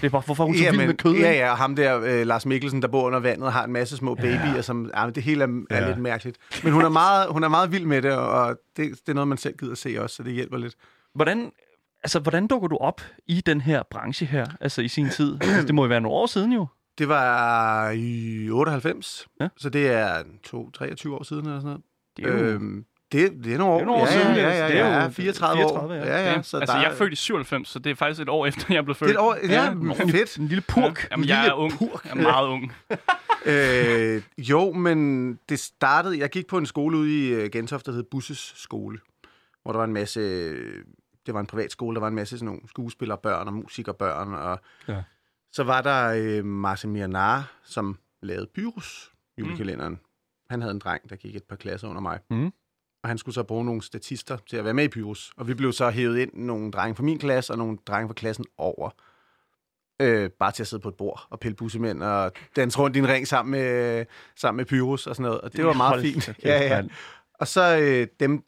Det 0.00 0.06
er 0.06 0.10
bare, 0.10 0.22
hvorfor 0.26 0.44
er 0.44 0.46
hun 0.46 0.56
så 0.56 0.70
vild 0.70 0.86
med 0.86 0.94
kød? 0.94 1.14
ja, 1.14 1.32
ja, 1.32 1.50
og 1.50 1.56
ham 1.58 1.76
der, 1.76 2.00
øh, 2.00 2.26
Lars 2.26 2.46
Mikkelsen, 2.46 2.82
der 2.82 2.88
bor 2.88 3.02
under 3.02 3.18
vandet, 3.18 3.46
og 3.46 3.52
har 3.52 3.64
en 3.64 3.72
masse 3.72 3.96
små 3.96 4.14
babyer, 4.14 4.60
som, 4.62 4.90
ja, 4.96 5.04
men 5.06 5.14
det 5.14 5.22
hele 5.22 5.44
er, 5.44 5.64
er 5.70 5.80
Ja. 5.82 5.86
lidt 5.88 5.98
mærkeligt. 5.98 6.38
Men 6.64 6.72
hun 6.72 6.82
er 6.84 6.88
meget, 6.88 7.26
hun 7.30 7.44
er 7.44 7.48
meget 7.48 7.72
vild 7.72 7.84
med 7.86 8.02
det, 8.02 8.12
og 8.12 8.58
det, 8.76 8.90
det 8.90 9.08
er 9.08 9.14
noget, 9.14 9.28
man 9.28 9.38
selv 9.38 9.56
gider 9.56 9.74
se 9.74 9.96
også, 10.02 10.16
så 10.16 10.22
det 10.22 10.32
hjælper 10.32 10.56
lidt. 10.58 10.74
Hvordan, 11.14 11.52
altså, 12.04 12.18
hvordan 12.20 12.46
dukker 12.46 12.68
du 12.68 12.76
op 12.76 13.00
i 13.26 13.40
den 13.46 13.60
her 13.60 13.82
branche 13.90 14.26
her, 14.26 14.46
altså 14.60 14.82
i 14.82 14.88
sin 14.88 15.08
tid? 15.10 15.38
Altså, 15.40 15.66
det 15.66 15.74
må 15.74 15.82
jo 15.84 15.88
være 15.88 16.00
nogle 16.00 16.16
år 16.16 16.26
siden 16.26 16.52
jo. 16.52 16.66
Det 16.98 17.08
var 17.08 17.90
i 17.90 18.50
98, 18.50 19.26
Ja. 19.40 19.48
så 19.56 19.70
det 19.70 19.88
er 19.90 20.22
to, 20.44 20.70
23 20.70 21.14
år 21.16 21.22
siden 21.22 21.46
eller 21.46 21.58
sådan 21.60 21.66
noget. 21.66 21.82
Det 22.16 22.24
er 22.26 22.28
jo, 22.38 22.44
Øhm, 22.44 22.84
det, 23.12 23.44
det 23.44 23.54
er 23.54 23.58
nogle 23.58 23.72
år. 23.72 23.76
Det 23.78 23.82
er 23.82 23.86
nogle 23.86 24.02
år 24.02 24.06
ja, 24.06 24.12
siden, 24.12 24.26
Ja, 24.36 24.42
det 24.50 24.56
ja, 24.56 24.62
er 24.62 24.68
ja, 24.68 24.78
jo 24.78 25.02
ja, 25.02 25.08
34, 25.08 25.62
34, 25.62 25.64
år. 25.64 25.92
ja. 25.94 25.98
Ja, 26.06 26.32
ja, 26.32 26.42
så 26.42 26.56
altså, 26.56 26.74
der 26.74 26.80
jeg 26.80 26.90
er 26.90 26.94
født 26.94 27.12
i 27.12 27.16
97, 27.16 27.68
så 27.68 27.78
det 27.78 27.90
er 27.90 27.94
faktisk 27.94 28.22
et 28.22 28.28
år 28.28 28.46
efter, 28.46 28.74
jeg 28.74 28.84
blev 28.84 28.94
født. 28.94 29.08
Det 29.08 29.16
er 29.16 29.20
et 29.20 29.26
år, 29.26 29.36
ja, 29.48 29.64
Ja. 29.98 30.04
fedt. 30.04 30.36
en 30.38 30.48
lille 30.48 30.62
purk. 30.68 31.08
Jamen, 31.10 31.24
En 31.24 31.28
jeg 31.28 31.46
er 31.48 31.52
ung. 31.52 31.72
Purk. 31.78 32.04
Jeg 32.04 32.10
er 32.10 32.14
meget 32.14 32.48
ung. 32.48 32.72
øh, 33.46 34.22
jo, 34.38 34.72
men 34.72 35.34
det 35.48 35.58
startede... 35.58 36.18
Jeg 36.18 36.30
gik 36.30 36.46
på 36.46 36.58
en 36.58 36.66
skole 36.66 36.98
ude 36.98 37.18
i 37.18 37.28
øh, 37.28 37.50
Gentofte, 37.50 37.90
der 37.90 37.96
hed 37.96 38.04
Busses 38.10 38.52
skole, 38.56 38.98
hvor 39.62 39.72
der 39.72 39.78
var 39.78 39.84
en 39.84 39.92
masse... 39.92 40.20
Det 41.26 41.34
var 41.34 41.40
en 41.40 41.46
privat 41.46 41.72
skole, 41.72 41.94
der 41.94 42.00
var 42.00 42.08
en 42.08 42.14
masse 42.14 42.38
sådan 42.38 42.46
nogle 42.46 42.60
skuespillerbørn 42.68 43.46
og 43.46 43.52
musikerbørn, 43.54 44.34
og 44.34 44.60
Ja. 44.88 45.02
så 45.52 45.64
var 45.64 45.80
der 45.82 46.12
øh, 46.16 46.44
Martin 46.44 46.90
Mianar, 46.90 47.52
som 47.64 47.98
lavede 48.22 48.46
Pyrus, 48.54 49.12
julekalenderen. 49.38 49.92
Mm. 49.92 49.98
Han 50.50 50.60
havde 50.60 50.74
en 50.74 50.78
dreng, 50.78 51.10
der 51.10 51.16
gik 51.16 51.36
et 51.36 51.42
par 51.44 51.56
klasser 51.56 51.88
under 51.88 52.00
mig. 52.02 52.18
Mm. 52.30 52.52
Og 53.02 53.08
han 53.08 53.18
skulle 53.18 53.34
så 53.34 53.42
bruge 53.42 53.64
nogle 53.64 53.82
statister 53.82 54.36
til 54.36 54.56
at 54.56 54.64
være 54.64 54.74
med 54.74 54.84
i 54.84 54.88
Pyrus. 54.88 55.32
Og 55.36 55.48
vi 55.48 55.54
blev 55.54 55.72
så 55.72 55.90
hævet 55.90 56.18
ind, 56.18 56.30
nogle 56.34 56.70
drenge 56.70 56.94
fra 56.94 57.02
min 57.02 57.18
klasse 57.18 57.52
og 57.52 57.58
nogle 57.58 57.78
drenge 57.86 58.08
fra 58.08 58.14
klassen 58.14 58.44
over. 58.58 58.90
Øh, 60.02 60.30
bare 60.30 60.52
til 60.52 60.62
at 60.62 60.66
sidde 60.66 60.82
på 60.82 60.88
et 60.88 60.94
bord 60.94 61.26
og 61.30 61.40
pille 61.40 61.56
bussemænd 61.56 62.02
og 62.02 62.32
danse 62.56 62.78
rundt 62.78 62.96
i 62.96 62.98
en 62.98 63.08
ring 63.08 63.28
sammen 63.28 63.50
med, 63.50 64.06
sammen 64.36 64.56
med 64.56 64.64
Pyrus 64.64 65.06
og 65.06 65.16
sådan 65.16 65.28
noget. 65.28 65.40
Og 65.40 65.52
det 65.52 65.64
var 65.64 65.72
meget 65.72 66.02
fint. 66.02 66.24
kæft, 66.24 66.44
Ja, 66.44 66.76
ja. 66.76 66.82
Og 67.34 67.48
så 67.48 67.78
øh, 67.78 68.06
dem, 68.20 68.44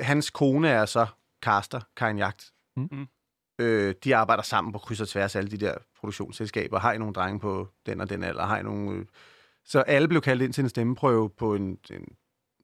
hans 0.00 0.30
kone 0.30 0.68
er 0.68 0.86
så 0.86 1.06
caster, 1.42 1.80
Karin 1.96 2.18
Jagt. 2.18 2.52
Mm. 2.76 2.88
Mm. 2.92 3.06
Øh, 3.58 3.94
de 4.04 4.16
arbejder 4.16 4.42
sammen 4.42 4.72
på 4.72 4.78
kryds 4.78 5.00
og 5.00 5.08
tværs 5.08 5.36
af 5.36 5.40
alle 5.40 5.50
de 5.50 5.56
der 5.56 5.74
produktionsselskaber. 6.00 6.78
Har 6.78 6.92
I 6.92 6.98
nogle 6.98 7.14
drenge 7.14 7.40
på 7.40 7.68
den 7.86 8.00
og 8.00 8.10
den 8.10 8.22
alder? 8.22 8.44
Har 8.46 8.58
I 8.58 8.62
nogle... 8.62 8.98
Øh... 8.98 9.06
Så 9.64 9.80
alle 9.80 10.08
blev 10.08 10.20
kaldt 10.20 10.42
ind 10.42 10.52
til 10.52 10.62
en 10.62 10.68
stemmeprøve 10.68 11.30
på 11.30 11.54
en, 11.54 11.78
en 11.90 12.16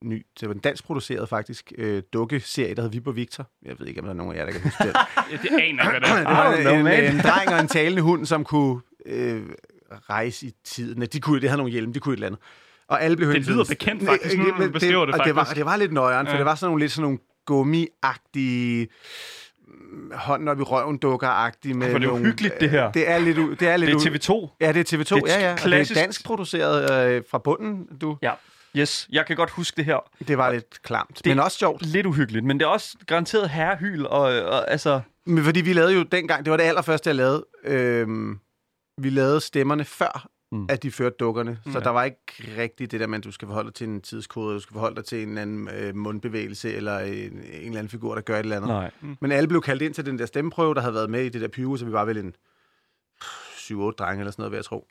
ny, 0.05 0.27
det 0.41 0.49
var 0.49 0.55
en 0.55 0.61
dansk 0.61 0.85
produceret 0.85 1.29
faktisk, 1.29 1.73
øh, 1.79 2.03
dukkeserie, 2.13 2.75
der 2.75 2.83
hed 2.83 2.91
Vibber 2.91 3.13
Victor. 3.13 3.47
Jeg 3.65 3.75
ved 3.79 3.87
ikke, 3.87 4.01
om 4.01 4.05
der 4.05 4.13
er 4.13 4.17
nogen 4.17 4.33
af 4.35 4.39
jer, 4.39 4.45
der 4.45 4.53
kan 4.53 4.61
huske 4.61 4.85
det. 4.85 4.93
Ja, 5.33 5.37
Det 5.43 5.49
aner 5.63 5.83
jeg, 5.83 5.91
hvad 5.91 6.01
det 6.01 6.09
det 6.09 6.17
er. 6.17 6.25
var 6.25 6.49
Oh, 6.53 6.61
en, 6.61 6.79
en, 6.79 6.85
man. 6.85 7.05
en 7.15 7.21
dreng 7.21 7.49
og 7.55 7.61
en 7.61 7.69
talende 7.69 8.03
hund, 8.03 8.27
som 8.27 8.45
kunne 8.45 8.81
øh, 9.07 9.43
rejse 10.11 10.47
i 10.47 10.53
tiden. 10.65 11.03
De 11.03 11.21
kunne, 11.21 11.41
det 11.41 11.49
havde 11.49 11.59
nogle 11.59 11.73
hjelme, 11.73 11.95
de 11.95 12.01
kunne 12.01 12.13
et 12.13 12.17
eller 12.17 12.27
andet. 12.27 12.41
Og 12.89 13.03
alle 13.03 13.17
blev 13.17 13.29
Det 13.33 13.47
lyder 13.47 13.65
bekendt, 13.69 14.05
faktisk, 14.07 14.39
nu, 14.39 14.45
Men 14.59 14.73
beskriver 14.73 15.07
det, 15.07 15.15
og 15.15 15.25
det 15.27 15.35
var, 15.35 15.41
faktisk. 15.41 15.57
det 15.57 15.65
var 15.65 15.77
lidt 15.77 15.93
nøjeren, 15.93 16.27
for 16.27 16.33
Ja. 16.33 16.39
det 16.39 16.47
var 16.47 16.55
sådan 16.55 16.69
nogle 16.71 16.81
lidt 16.83 16.93
sådan 16.93 17.03
nogle 17.03 17.19
gummiagtige 17.47 18.89
mm, 19.69 20.11
hånden 20.15 20.49
op 20.49 20.61
i 20.61 20.63
røven 20.63 20.99
dukker-agtige 21.05 21.75
med 21.75 21.91
For 21.91 21.99
det 21.99 22.05
er 22.07 22.11
nogle, 22.11 22.23
uhyggeligt, 22.23 22.61
det 22.61 22.71
her. 22.71 22.93
Det 22.93 23.11
er 23.11 23.19
lidt, 23.19 23.37
det 23.61 23.69
er 23.69 23.77
lidt 23.77 23.91
Det 23.91 24.07
er 24.07 24.11
u- 24.11 24.45
TV2. 24.51 24.57
Ja, 24.61 24.73
det 24.73 24.93
er 24.93 24.97
TV2, 24.99 25.15
Det 25.15 25.35
er 25.35 25.39
ja, 25.41 25.47
ja. 25.47 25.53
Og 25.53 25.59
klassisk- 25.59 25.95
det 25.95 26.01
er 26.01 26.05
dansk 26.05 26.25
produceret 26.25 27.09
øh, 27.17 27.23
fra 27.31 27.39
bunden, 27.39 27.87
du. 28.01 28.17
Ja, 28.23 28.33
yes. 28.77 29.09
Jeg 29.13 29.27
kan 29.27 29.37
godt 29.37 29.51
huske 29.51 29.77
det 29.77 29.85
her. 29.85 30.11
Det 30.29 30.39
var 30.39 30.53
lidt 30.53 30.83
klamt, 30.83 31.19
Det- 31.19 31.27
men 31.27 31.39
også 31.41 31.59
sjovt. 31.59 31.87
Lidt 31.87 32.07
uhyggeligt, 32.07 32.45
men 32.45 32.61
det 32.61 32.65
er 32.67 32.71
også 32.71 32.97
garanteret 33.07 33.51
herrehyl, 33.51 34.07
og, 34.07 34.21
og 34.23 34.71
altså... 34.71 35.01
Men 35.27 35.45
fordi 35.45 35.61
vi 35.61 35.73
lavede 35.73 35.95
jo 35.95 36.03
dengang, 36.03 36.45
det 36.45 36.51
var 36.51 36.57
det 36.57 36.65
allerførste, 36.65 37.09
jeg 37.09 37.17
lavede, 37.17 37.47
øhm, 37.65 38.39
vi 38.99 39.11
lavede 39.11 39.41
stemmerne 39.41 39.85
før, 39.85 40.29
Mm. 40.53 40.59
mm. 40.59 40.67
at 40.71 40.83
de 40.83 40.91
førte 40.91 41.17
dukkerne. 41.21 41.59
Så 41.67 41.79
Ja. 41.79 41.81
der 41.85 41.91
var 41.91 42.05
ikke 42.05 42.17
rigtigt 42.59 42.93
det 42.93 43.01
der 43.01 43.07
med, 43.07 43.19
at 43.19 43.25
du 43.25 43.31
skal 43.33 43.47
forholde 43.49 43.67
dig 43.67 43.75
til 43.75 43.89
en 43.89 44.01
tidskode, 44.01 44.55
du 44.55 44.61
skal 44.61 44.73
forholde 44.75 44.97
dig 44.97 45.05
til 45.05 45.23
en 45.23 45.29
eller 45.29 45.43
anden 45.43 45.69
øh, 45.69 45.97
mundbevægelse, 45.97 46.75
eller 46.75 46.99
en, 46.99 47.13
en 47.13 47.43
eller 47.43 47.67
anden 47.79 47.89
figur, 47.89 48.15
der 48.15 48.23
gør 48.23 48.35
et 48.35 48.41
eller 48.41 48.57
andet. 48.57 48.69
Nej. 48.69 48.91
Men 49.21 49.33
alle 49.33 49.49
blev 49.49 49.63
kaldt 49.63 49.83
ind 49.83 49.95
til 49.95 50.07
den 50.07 50.19
der 50.19 50.27
stemmeprøve, 50.27 50.75
der 50.75 50.81
havde 50.81 50.95
været 50.95 51.11
med 51.11 51.25
i 51.25 51.29
det 51.29 51.41
der 51.41 51.49
pyro, 51.49 51.77
så 51.77 51.85
vi 51.85 51.93
var 51.93 52.05
vel 52.05 52.17
en 52.19 52.35
7-8 53.23 53.75
drenge 53.75 54.21
eller 54.21 54.31
sådan 54.31 54.35
noget, 54.39 54.51
vil 54.53 54.57
jeg 54.59 54.65
tro. 54.65 54.89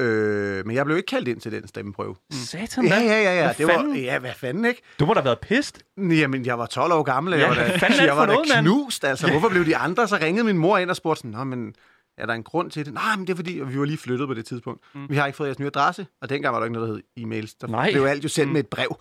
Øh, 0.00 0.66
men 0.66 0.76
jeg 0.76 0.84
blev 0.84 0.96
ikke 0.96 1.06
kaldt 1.06 1.28
ind 1.28 1.40
til 1.40 1.52
den 1.52 1.68
stemmeprøve. 1.68 2.14
Satan, 2.32 2.84
Ja, 2.86 2.98
ja, 3.00 3.22
ja, 3.22 3.34
ja. 3.36 3.44
Hvad 3.44 3.54
Det 3.54 3.66
var, 3.66 3.72
fanden? 3.72 3.96
ja, 3.96 4.18
hvad 4.18 4.32
fanden, 4.36 4.64
ikke? 4.64 4.82
Du 5.00 5.06
må 5.06 5.14
da 5.14 5.20
have 5.20 5.24
været 5.24 5.38
pist. 5.40 5.82
Jamen, 5.96 6.46
jeg 6.46 6.58
var 6.58 6.66
12 6.66 6.92
år 6.92 7.02
gammel, 7.02 7.32
og 7.32 7.38
Ja, 7.38 7.46
jeg 7.52 7.56
var 7.56 7.88
da, 7.88 8.04
jeg 8.04 8.16
var 8.16 8.26
da 8.26 8.32
noget, 8.32 8.48
knust. 8.62 9.04
Altså, 9.04 9.30
hvorfor 9.30 9.48
blev 9.48 9.64
de 9.66 9.76
andre? 9.76 10.08
Så 10.08 10.16
ringede 10.22 10.44
min 10.44 10.58
mor 10.58 10.78
ind 10.78 10.90
og 10.90 10.96
spurgte 10.96 11.18
sådan, 11.18 11.30
Nå, 11.30 11.44
men 11.44 11.74
er 12.18 12.26
der 12.26 12.34
en 12.34 12.42
grund 12.42 12.70
til 12.70 12.86
det? 12.86 12.94
Nej, 12.94 13.16
men 13.16 13.26
det 13.26 13.32
er 13.32 13.36
fordi, 13.36 13.52
vi 13.66 13.78
var 13.78 13.84
lige 13.84 13.98
flyttet 13.98 14.28
på 14.28 14.34
det 14.34 14.46
tidspunkt. 14.46 14.84
Mm. 14.94 15.06
Vi 15.08 15.16
har 15.16 15.26
ikke 15.26 15.36
fået 15.36 15.46
jeres 15.48 15.58
nye 15.58 15.66
adresse, 15.66 16.06
og 16.22 16.28
dengang 16.28 16.52
var 16.52 16.58
der 16.60 16.64
ikke 16.66 16.72
noget, 16.72 16.88
der 16.88 16.94
hed 16.94 17.02
e-mails. 17.42 17.56
Der 17.60 17.66
Nej. 17.66 17.92
blev 17.92 18.04
alt 18.04 18.24
jo 18.24 18.28
sendt 18.28 18.48
mm. 18.48 18.52
med 18.52 18.60
et 18.60 18.68
brev. 18.68 18.96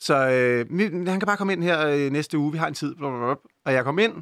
Så 0.00 0.14
øh, 0.14 0.78
han 1.08 1.20
kan 1.20 1.26
bare 1.26 1.36
komme 1.36 1.52
ind 1.52 1.62
her 1.62 1.86
øh, 1.88 2.10
næste 2.12 2.38
uge, 2.38 2.52
vi 2.52 2.58
har 2.58 2.66
en 2.66 2.74
tid. 2.74 2.94
Blablabla. 2.94 3.34
Og 3.66 3.72
jeg 3.72 3.84
kom 3.84 3.98
ind 3.98 4.12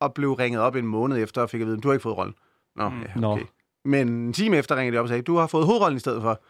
og 0.00 0.14
blev 0.14 0.32
ringet 0.32 0.60
op 0.60 0.76
en 0.76 0.86
måned 0.86 1.18
efter 1.22 1.42
og 1.42 1.50
fik 1.50 1.60
at 1.60 1.66
vide, 1.66 1.80
du 1.80 1.88
har 1.88 1.92
ikke 1.92 2.02
fået 2.02 2.16
rollen. 2.16 2.34
Nå, 2.76 2.88
Mm. 2.88 3.00
ja, 3.02 3.20
Nå. 3.20 3.38
Men 3.84 4.08
en 4.08 4.32
time 4.32 4.56
efter 4.56 4.76
ringede 4.76 4.96
de 4.96 4.98
op 4.98 5.02
og 5.04 5.08
sagde, 5.08 5.22
du 5.22 5.36
har 5.36 5.46
fået 5.46 5.66
hovedrollen 5.66 5.96
i 5.96 6.00
stedet 6.00 6.22
for. 6.22 6.40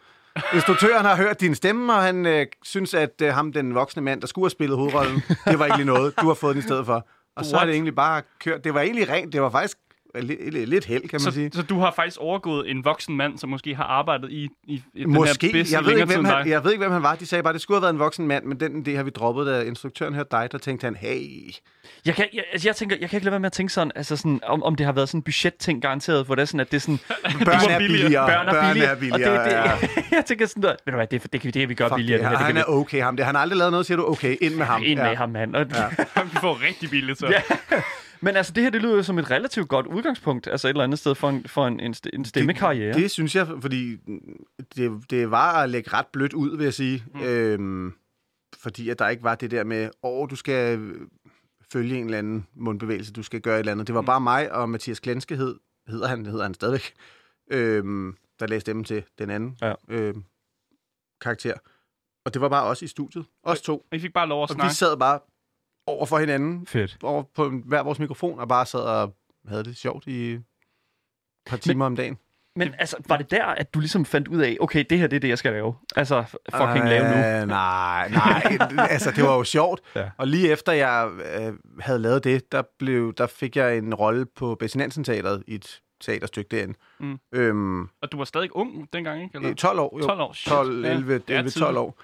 Instruktøren 0.53 1.05
har 1.05 1.15
hørt 1.15 1.41
din 1.41 1.55
stemme, 1.55 1.93
og 1.93 2.01
han 2.01 2.25
øh, 2.25 2.45
synes, 2.63 2.93
at 2.93 3.21
øh, 3.21 3.33
ham, 3.33 3.53
den 3.53 3.75
voksne 3.75 4.01
mand, 4.01 4.21
der 4.21 4.27
skulle 4.27 4.45
have 4.45 4.49
spillet 4.49 4.77
hovedrollen, 4.77 5.21
det 5.45 5.59
var 5.59 5.65
ikke 5.65 5.77
lige 5.77 5.85
noget. 5.87 6.13
Du 6.21 6.27
har 6.27 6.33
fået 6.33 6.55
den 6.55 6.59
i 6.59 6.63
stedet 6.63 6.85
for. 6.85 7.07
Og 7.35 7.45
så 7.45 7.55
er 7.55 7.59
What? 7.59 7.67
det 7.67 7.73
egentlig 7.73 7.95
bare 7.95 8.21
kørt. 8.39 8.63
Det 8.63 8.73
var 8.73 8.81
egentlig 8.81 9.09
rent. 9.09 9.33
Det 9.33 9.41
var 9.41 9.49
faktisk 9.49 9.77
lidt, 10.19 10.69
lidt, 10.69 10.85
held, 10.85 11.01
kan 11.01 11.09
man 11.13 11.19
Så, 11.19 11.31
sige. 11.31 11.49
så 11.53 11.61
du 11.61 11.79
har 11.79 11.91
faktisk 11.95 12.17
overgået 12.19 12.71
en 12.71 12.85
voksen 12.85 13.17
mand, 13.17 13.37
som 13.37 13.49
måske 13.49 13.75
har 13.75 13.83
arbejdet 13.83 14.31
i, 14.31 14.49
i, 14.67 14.81
i 14.93 15.05
Måske. 15.05 15.47
den 15.47 15.55
her 15.55 15.61
business 15.63 15.71
Jeg 15.73 15.85
ved, 15.85 15.91
ikke, 15.91 16.05
hvem 16.05 16.25
han, 16.25 16.47
jeg 16.47 16.63
ved 16.63 16.71
ikke, 16.71 16.81
hvem 16.83 16.91
han 16.91 17.03
var. 17.03 17.15
De 17.15 17.25
sagde 17.25 17.43
bare, 17.43 17.49
at 17.51 17.53
det 17.53 17.61
skulle 17.61 17.77
have 17.77 17.81
været 17.81 17.93
en 17.93 17.99
voksen 17.99 18.27
mand, 18.27 18.45
men 18.45 18.59
den 18.59 18.85
idé 18.87 18.95
har 18.95 19.03
vi 19.03 19.09
droppet, 19.09 19.47
da 19.47 19.61
instruktøren 19.61 20.13
hørte 20.13 20.29
dig, 20.31 20.49
der 20.51 20.57
tænkte 20.57 20.83
han, 20.85 20.95
hey, 20.95 21.53
Jeg, 22.05 22.15
kan, 22.15 22.25
jeg, 22.33 22.43
altså, 22.51 22.67
jeg, 22.67 22.75
tænker, 22.75 22.95
jeg 23.01 23.09
kan 23.09 23.17
ikke 23.17 23.25
lade 23.25 23.31
være 23.31 23.39
med 23.39 23.45
at 23.47 23.53
tænke 23.53 23.73
sådan, 23.73 23.91
altså 23.95 24.15
sådan 24.17 24.39
om, 24.43 24.63
om 24.63 24.75
det 24.75 24.85
har 24.85 24.93
været 24.93 25.09
sådan 25.09 25.19
en 25.19 25.23
budgetting 25.23 25.81
garanteret, 25.81 26.25
hvor 26.25 26.35
det 26.35 26.41
er 26.41 26.45
sådan, 26.45 26.59
at 26.59 26.71
det 26.71 26.77
er 26.77 26.81
sådan... 26.81 26.99
børn 27.45 27.71
er 27.71 27.77
billigere. 27.77 28.27
Børn 28.27 28.47
er 28.47 28.73
billigere. 28.73 28.91
er 28.91 28.95
billigere. 28.99 29.39
og 29.39 29.45
det, 29.45 29.51
ja. 29.51 29.71
det, 29.81 30.11
jeg 30.17 30.25
tænker 30.25 30.45
sådan 30.45 30.63
der, 30.63 30.69
ved 30.85 30.91
du 30.91 30.97
hvad, 30.97 31.07
det, 31.07 31.23
det, 31.23 31.31
kan 31.41 31.47
vi, 31.47 31.51
det 31.51 31.59
kan 31.59 31.69
vi 31.69 31.73
gøre 31.73 31.89
Fuck 31.89 31.97
billigere. 31.97 32.17
det, 32.17 32.23
Det, 32.29 32.37
her, 32.37 32.37
det 32.37 32.45
han 32.45 32.57
er 32.57 32.63
okay, 32.63 33.01
ham. 33.01 33.15
Det, 33.17 33.25
han 33.25 33.35
har 33.35 33.41
aldrig 33.41 33.57
lavet 33.57 33.71
noget, 33.71 33.85
siger 33.85 33.97
du, 33.97 34.07
okay, 34.07 34.35
ind 34.41 34.55
med 34.55 34.65
ham. 34.65 34.83
ind 34.85 34.99
med 34.99 35.15
ham, 35.15 35.29
mand. 35.29 35.55
Og, 35.55 35.65
ja. 35.73 36.23
Vi 36.23 36.37
får 36.41 36.65
rigtig 36.67 36.89
billigt, 36.89 37.19
så. 37.19 37.27
Ja. 37.27 37.41
Men 38.21 38.35
altså, 38.35 38.53
det 38.53 38.63
her, 38.63 38.69
det 38.69 38.81
lyder 38.81 38.95
jo 38.95 39.03
som 39.03 39.19
et 39.19 39.31
relativt 39.31 39.67
godt 39.69 39.85
udgangspunkt, 39.87 40.47
altså 40.47 40.67
et 40.67 40.69
eller 40.69 40.83
andet 40.83 40.99
sted 40.99 41.15
for 41.15 41.29
en, 41.29 41.43
for 41.47 41.67
en, 41.67 41.79
en, 41.79 41.95
en 42.13 42.25
stemmekarriere. 42.25 42.93
Det, 42.93 43.01
det 43.01 43.11
synes 43.11 43.35
jeg, 43.35 43.47
fordi 43.61 43.95
det, 44.75 45.03
det 45.09 45.31
var 45.31 45.63
at 45.63 45.69
lægge 45.69 45.89
ret 45.93 46.07
blødt 46.07 46.33
ud, 46.33 46.57
vil 46.57 46.63
jeg 46.63 46.73
sige. 46.73 47.03
Mm. 47.13 47.21
Øhm, 47.21 47.93
fordi 48.57 48.89
at 48.89 48.99
der 48.99 49.07
ikke 49.09 49.23
var 49.23 49.35
det 49.35 49.51
der 49.51 49.63
med, 49.63 49.89
åh, 50.03 50.29
du 50.29 50.35
skal 50.35 50.91
følge 51.71 51.97
en 51.97 52.05
eller 52.05 52.17
anden 52.17 52.47
mundbevægelse, 52.53 53.13
du 53.13 53.23
skal 53.23 53.41
gøre 53.41 53.55
et 53.55 53.59
eller 53.59 53.71
andet. 53.71 53.87
Det 53.87 53.95
var 53.95 54.01
bare 54.01 54.21
mig 54.21 54.51
og 54.51 54.69
Mathias 54.69 54.99
Klenske 54.99 55.35
hed, 55.35 55.55
hedder 55.87 56.07
han, 56.07 56.25
hedder 56.25 56.43
han 56.43 56.53
stadigvæk, 56.53 56.93
øhm, 57.51 58.15
der 58.39 58.47
lagde 58.47 58.61
stemmen 58.61 58.85
til 58.85 59.03
den 59.19 59.29
anden 59.29 59.57
Ja. 59.61 59.73
øhm, 59.89 60.23
karakter. 61.21 61.53
Og 62.25 62.33
det 62.33 62.41
var 62.41 62.49
bare 62.49 62.63
os 62.65 62.81
i 62.81 62.87
studiet. 62.87 63.25
Os 63.43 63.61
to. 63.61 63.85
Og 63.91 63.97
I 63.97 63.99
fik 63.99 64.13
bare 64.13 64.27
lov 64.27 64.43
at 64.43 64.49
Og 64.49 64.55
vi 64.55 64.59
snakke. 64.59 64.75
sad 64.75 64.97
bare 64.97 65.19
over 65.87 66.05
for 66.05 66.17
hinanden, 66.19 66.65
Fedt. 66.67 66.97
over 67.03 67.23
på 67.35 67.49
hver 67.65 67.83
vores 67.83 67.99
mikrofon, 67.99 68.39
og 68.39 68.47
bare 68.47 68.65
sad 68.65 68.79
og 68.79 69.15
havde 69.47 69.63
det 69.63 69.77
sjovt 69.77 70.07
i 70.07 70.31
et 70.31 70.43
par 71.45 71.57
timer 71.57 71.85
om 71.85 71.95
dagen. 71.95 72.17
Men 72.55 72.73
altså, 72.79 72.97
var 73.07 73.17
det 73.17 73.31
der, 73.31 73.45
at 73.45 73.73
du 73.73 73.79
ligesom 73.79 74.05
fandt 74.05 74.27
ud 74.27 74.41
af, 74.41 74.57
okay, 74.59 74.85
det 74.89 74.99
her, 74.99 75.07
det 75.07 75.15
er 75.15 75.19
det, 75.19 75.27
jeg 75.27 75.37
skal 75.37 75.53
lave? 75.53 75.75
Altså, 75.95 76.23
fucking 76.55 76.85
lave 76.89 77.03
nu. 77.03 77.41
Øh, 77.41 77.47
nej, 77.47 78.09
nej. 78.09 78.57
altså, 78.91 79.11
det 79.11 79.23
var 79.23 79.35
jo 79.35 79.43
sjovt. 79.43 79.81
Ja. 79.95 80.09
Og 80.17 80.27
lige 80.27 80.51
efter 80.51 80.71
jeg 80.71 81.09
øh, 81.39 81.53
havde 81.79 81.99
lavet 81.99 82.23
det, 82.23 82.51
der, 82.51 82.63
blev, 82.79 83.13
der 83.13 83.27
fik 83.27 83.55
jeg 83.57 83.77
en 83.77 83.93
rolle 83.93 84.25
på 84.25 84.55
Bessie 84.55 84.79
Nansen 84.79 85.03
Teateret 85.03 85.43
i 85.47 85.55
et 85.55 85.81
teaterstykke 86.01 86.55
derinde. 86.57 86.73
Mm. 86.99 87.19
Øhm, 87.31 87.81
Og 88.01 88.11
du 88.11 88.17
var 88.17 88.25
stadig 88.25 88.55
ung 88.55 88.93
dengang, 88.93 89.23
ikke? 89.23 89.35
Eller? 89.35 89.49
øh, 89.49 89.55
12 89.55 89.79
år, 89.79 89.97
jo. 90.01 90.07
12 90.07 90.19
år, 90.21 90.33
shit. 90.33 90.49
12, 90.51 90.85
Ja, 90.85 90.91
11, 90.91 91.13
det 91.13 91.29
er 91.29 91.37
11 91.37 91.49
12 91.49 91.51
tidligt. 91.51 91.77
år. 91.77 91.97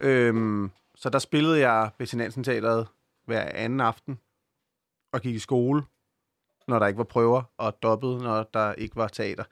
Øhm, 0.00 0.70
så 0.96 1.10
der 1.10 1.18
spillede 1.18 1.58
jeg 1.68 1.90
Bessie 1.98 2.18
Nansen 2.18 2.44
Teateret 2.44 2.86
hver 3.30 3.50
anden 3.54 3.80
aften, 3.80 4.18
og 5.12 5.20
gik 5.20 5.34
i 5.34 5.38
skole, 5.38 5.82
når 6.68 6.78
der 6.78 6.86
ikke 6.86 6.98
var 6.98 7.04
prøver, 7.04 7.42
og 7.58 7.82
dobbede, 7.82 8.18
når 8.22 8.42
der 8.54 8.72
ikke 8.72 8.96
var 8.96 9.08
teater. 9.08 9.44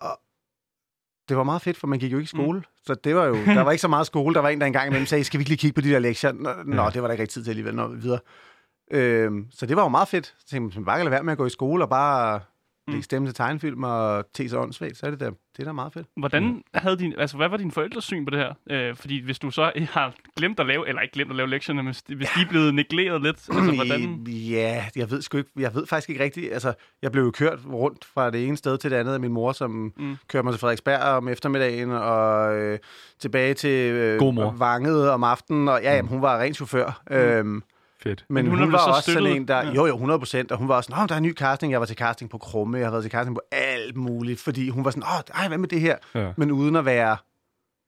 Og 0.00 0.20
det 1.28 1.36
var 1.36 1.42
meget 1.42 1.62
fedt, 1.62 1.76
for 1.76 1.86
man 1.86 1.98
gik 1.98 2.12
jo 2.12 2.16
ikke 2.18 2.24
i 2.24 2.36
skole. 2.36 2.58
Mm. 2.58 2.64
Så 2.86 2.94
det 2.94 3.14
var 3.16 3.24
jo, 3.24 3.34
der 3.56 3.60
var 3.60 3.70
ikke 3.70 3.82
så 3.82 3.88
meget 3.88 4.06
skole. 4.06 4.34
Der 4.34 4.40
var 4.40 4.48
en, 4.48 4.60
der 4.60 4.66
engang 4.66 4.86
imellem 4.86 5.06
sagde, 5.06 5.24
skal 5.24 5.38
vi 5.38 5.42
ikke 5.42 5.50
lige 5.50 5.58
kigge 5.58 5.74
på 5.74 5.80
de 5.80 5.90
der 5.90 5.98
lektier? 5.98 6.32
Nå, 6.32 6.50
nå 6.64 6.82
Ja. 6.82 6.90
det 6.90 7.02
var 7.02 7.08
der 7.08 7.12
ikke 7.12 7.22
rigtig 7.22 7.34
tid 7.34 7.44
til 7.44 7.50
alligevel. 7.50 7.74
Nå, 7.74 7.88
videre. 7.88 8.20
Øhm, 8.90 9.46
så 9.50 9.66
det 9.66 9.76
var 9.76 9.82
jo 9.82 9.88
meget 9.88 10.08
fedt. 10.08 10.26
Så 10.38 10.46
tænkte 10.46 10.78
man, 10.78 10.84
bare 10.84 10.98
kan 10.98 11.04
lade 11.04 11.12
være 11.12 11.22
med 11.22 11.32
at 11.32 11.38
gå 11.38 11.46
i 11.46 11.50
skole 11.50 11.84
og 11.84 11.88
bare. 11.90 12.40
Lægge 12.90 13.02
stemme 13.04 13.28
til 13.28 13.34
tegnefilm 13.34 13.82
og 13.82 14.24
te 14.34 14.48
sig 14.48 14.58
åndssvagt, 14.58 14.96
så 14.96 15.06
er 15.06 15.10
det 15.10 15.20
da, 15.20 15.24
det 15.26 15.60
er 15.60 15.64
da 15.64 15.72
meget 15.72 15.92
fedt. 15.92 16.06
Hvordan 16.16 16.62
havde 16.74 16.98
din, 16.98 17.14
altså, 17.18 17.36
hvad 17.36 17.48
var 17.48 17.56
din 17.56 17.70
forældres 17.70 18.04
syn 18.04 18.24
på 18.24 18.30
det 18.30 18.38
her? 18.38 18.52
Øh, 18.70 18.96
fordi 18.96 19.24
hvis 19.24 19.38
du 19.38 19.50
så 19.50 19.72
har 19.92 20.14
glemt 20.36 20.60
at 20.60 20.66
lave, 20.66 20.88
eller 20.88 21.02
ikke 21.02 21.12
glemt 21.12 21.30
at 21.30 21.36
lave 21.36 21.48
lektierne, 21.48 21.82
men 21.82 21.94
hvis 22.06 22.28
de 22.36 22.40
er 22.42 22.48
blevet 22.48 22.74
negleret 22.74 23.22
lidt, 23.22 23.36
altså 23.52 23.72
hvordan... 23.74 24.26
Ja, 24.26 24.84
jeg 24.96 25.10
ved 25.10 25.22
sgu 25.22 25.38
ikke, 25.38 25.50
jeg 25.58 25.74
ved 25.74 25.86
faktisk 25.86 26.10
ikke 26.10 26.24
rigtigt. 26.24 26.52
Altså, 26.52 26.72
jeg 27.02 27.12
blev 27.12 27.22
jo 27.24 27.30
kørt 27.30 27.58
rundt 27.72 28.04
fra 28.04 28.30
det 28.30 28.46
ene 28.46 28.56
sted 28.56 28.78
til 28.78 28.90
det 28.90 28.96
andet 28.96 29.14
af 29.14 29.20
min 29.20 29.32
mor, 29.32 29.52
som 29.52 29.70
Mm. 29.70 29.92
mm. 29.96 30.16
kørte 30.28 30.44
mig 30.44 30.52
til 30.52 30.60
Frederiksberg 30.60 31.00
om 31.00 31.28
eftermiddagen, 31.28 31.90
og 31.90 32.54
øh, 32.58 32.78
tilbage 33.18 33.54
til 33.54 33.92
øh, 33.92 34.18
God 34.18 34.32
mor. 34.32 34.54
Vanget 34.58 35.10
om 35.10 35.24
aftenen, 35.24 35.68
og 35.68 35.80
ja, 35.82 35.94
jamen, 35.96 36.08
hun 36.08 36.22
var 36.22 36.38
ren 36.40 36.54
chauffør. 36.54 37.02
Mm. 37.10 37.16
Øhm, 37.16 37.62
Fedt. 38.02 38.24
men 38.28 38.46
hun 38.46 38.54
hun, 38.58 38.64
hun 38.64 38.72
var 38.72 38.78
så 38.78 38.84
også 38.90 39.02
støttet- 39.02 39.22
sådan 39.22 39.36
en, 39.36 39.48
der... 39.48 39.56
ja. 39.62 39.72
Jo, 39.72 39.86
jo, 39.86 39.94
100 39.94 40.18
procent. 40.18 40.52
Og 40.52 40.58
hun 40.58 40.68
var 40.68 40.76
også 40.76 40.88
sådan, 40.92 41.08
der 41.08 41.14
er 41.14 41.16
en 41.16 41.22
ny 41.22 41.34
casting. 41.34 41.72
Jeg 41.72 41.80
var 41.80 41.86
til 41.86 41.96
casting 41.96 42.30
på 42.30 42.38
Krumme. 42.38 42.78
Jeg 42.78 42.86
har 42.86 42.90
været 42.90 43.04
til 43.04 43.10
casting 43.12 43.36
på 43.36 43.42
alt 43.52 43.96
muligt. 43.96 44.40
Fordi 44.40 44.68
hun 44.68 44.84
var 44.84 44.90
sådan, 44.90 45.02
åh, 45.02 45.40
ej, 45.42 45.48
hvad 45.48 45.58
med 45.58 45.68
det 45.68 45.80
her? 45.80 45.96
Ja. 46.14 46.32
Men 46.36 46.50
uden 46.50 46.76
at 46.76 46.84
være 46.84 47.16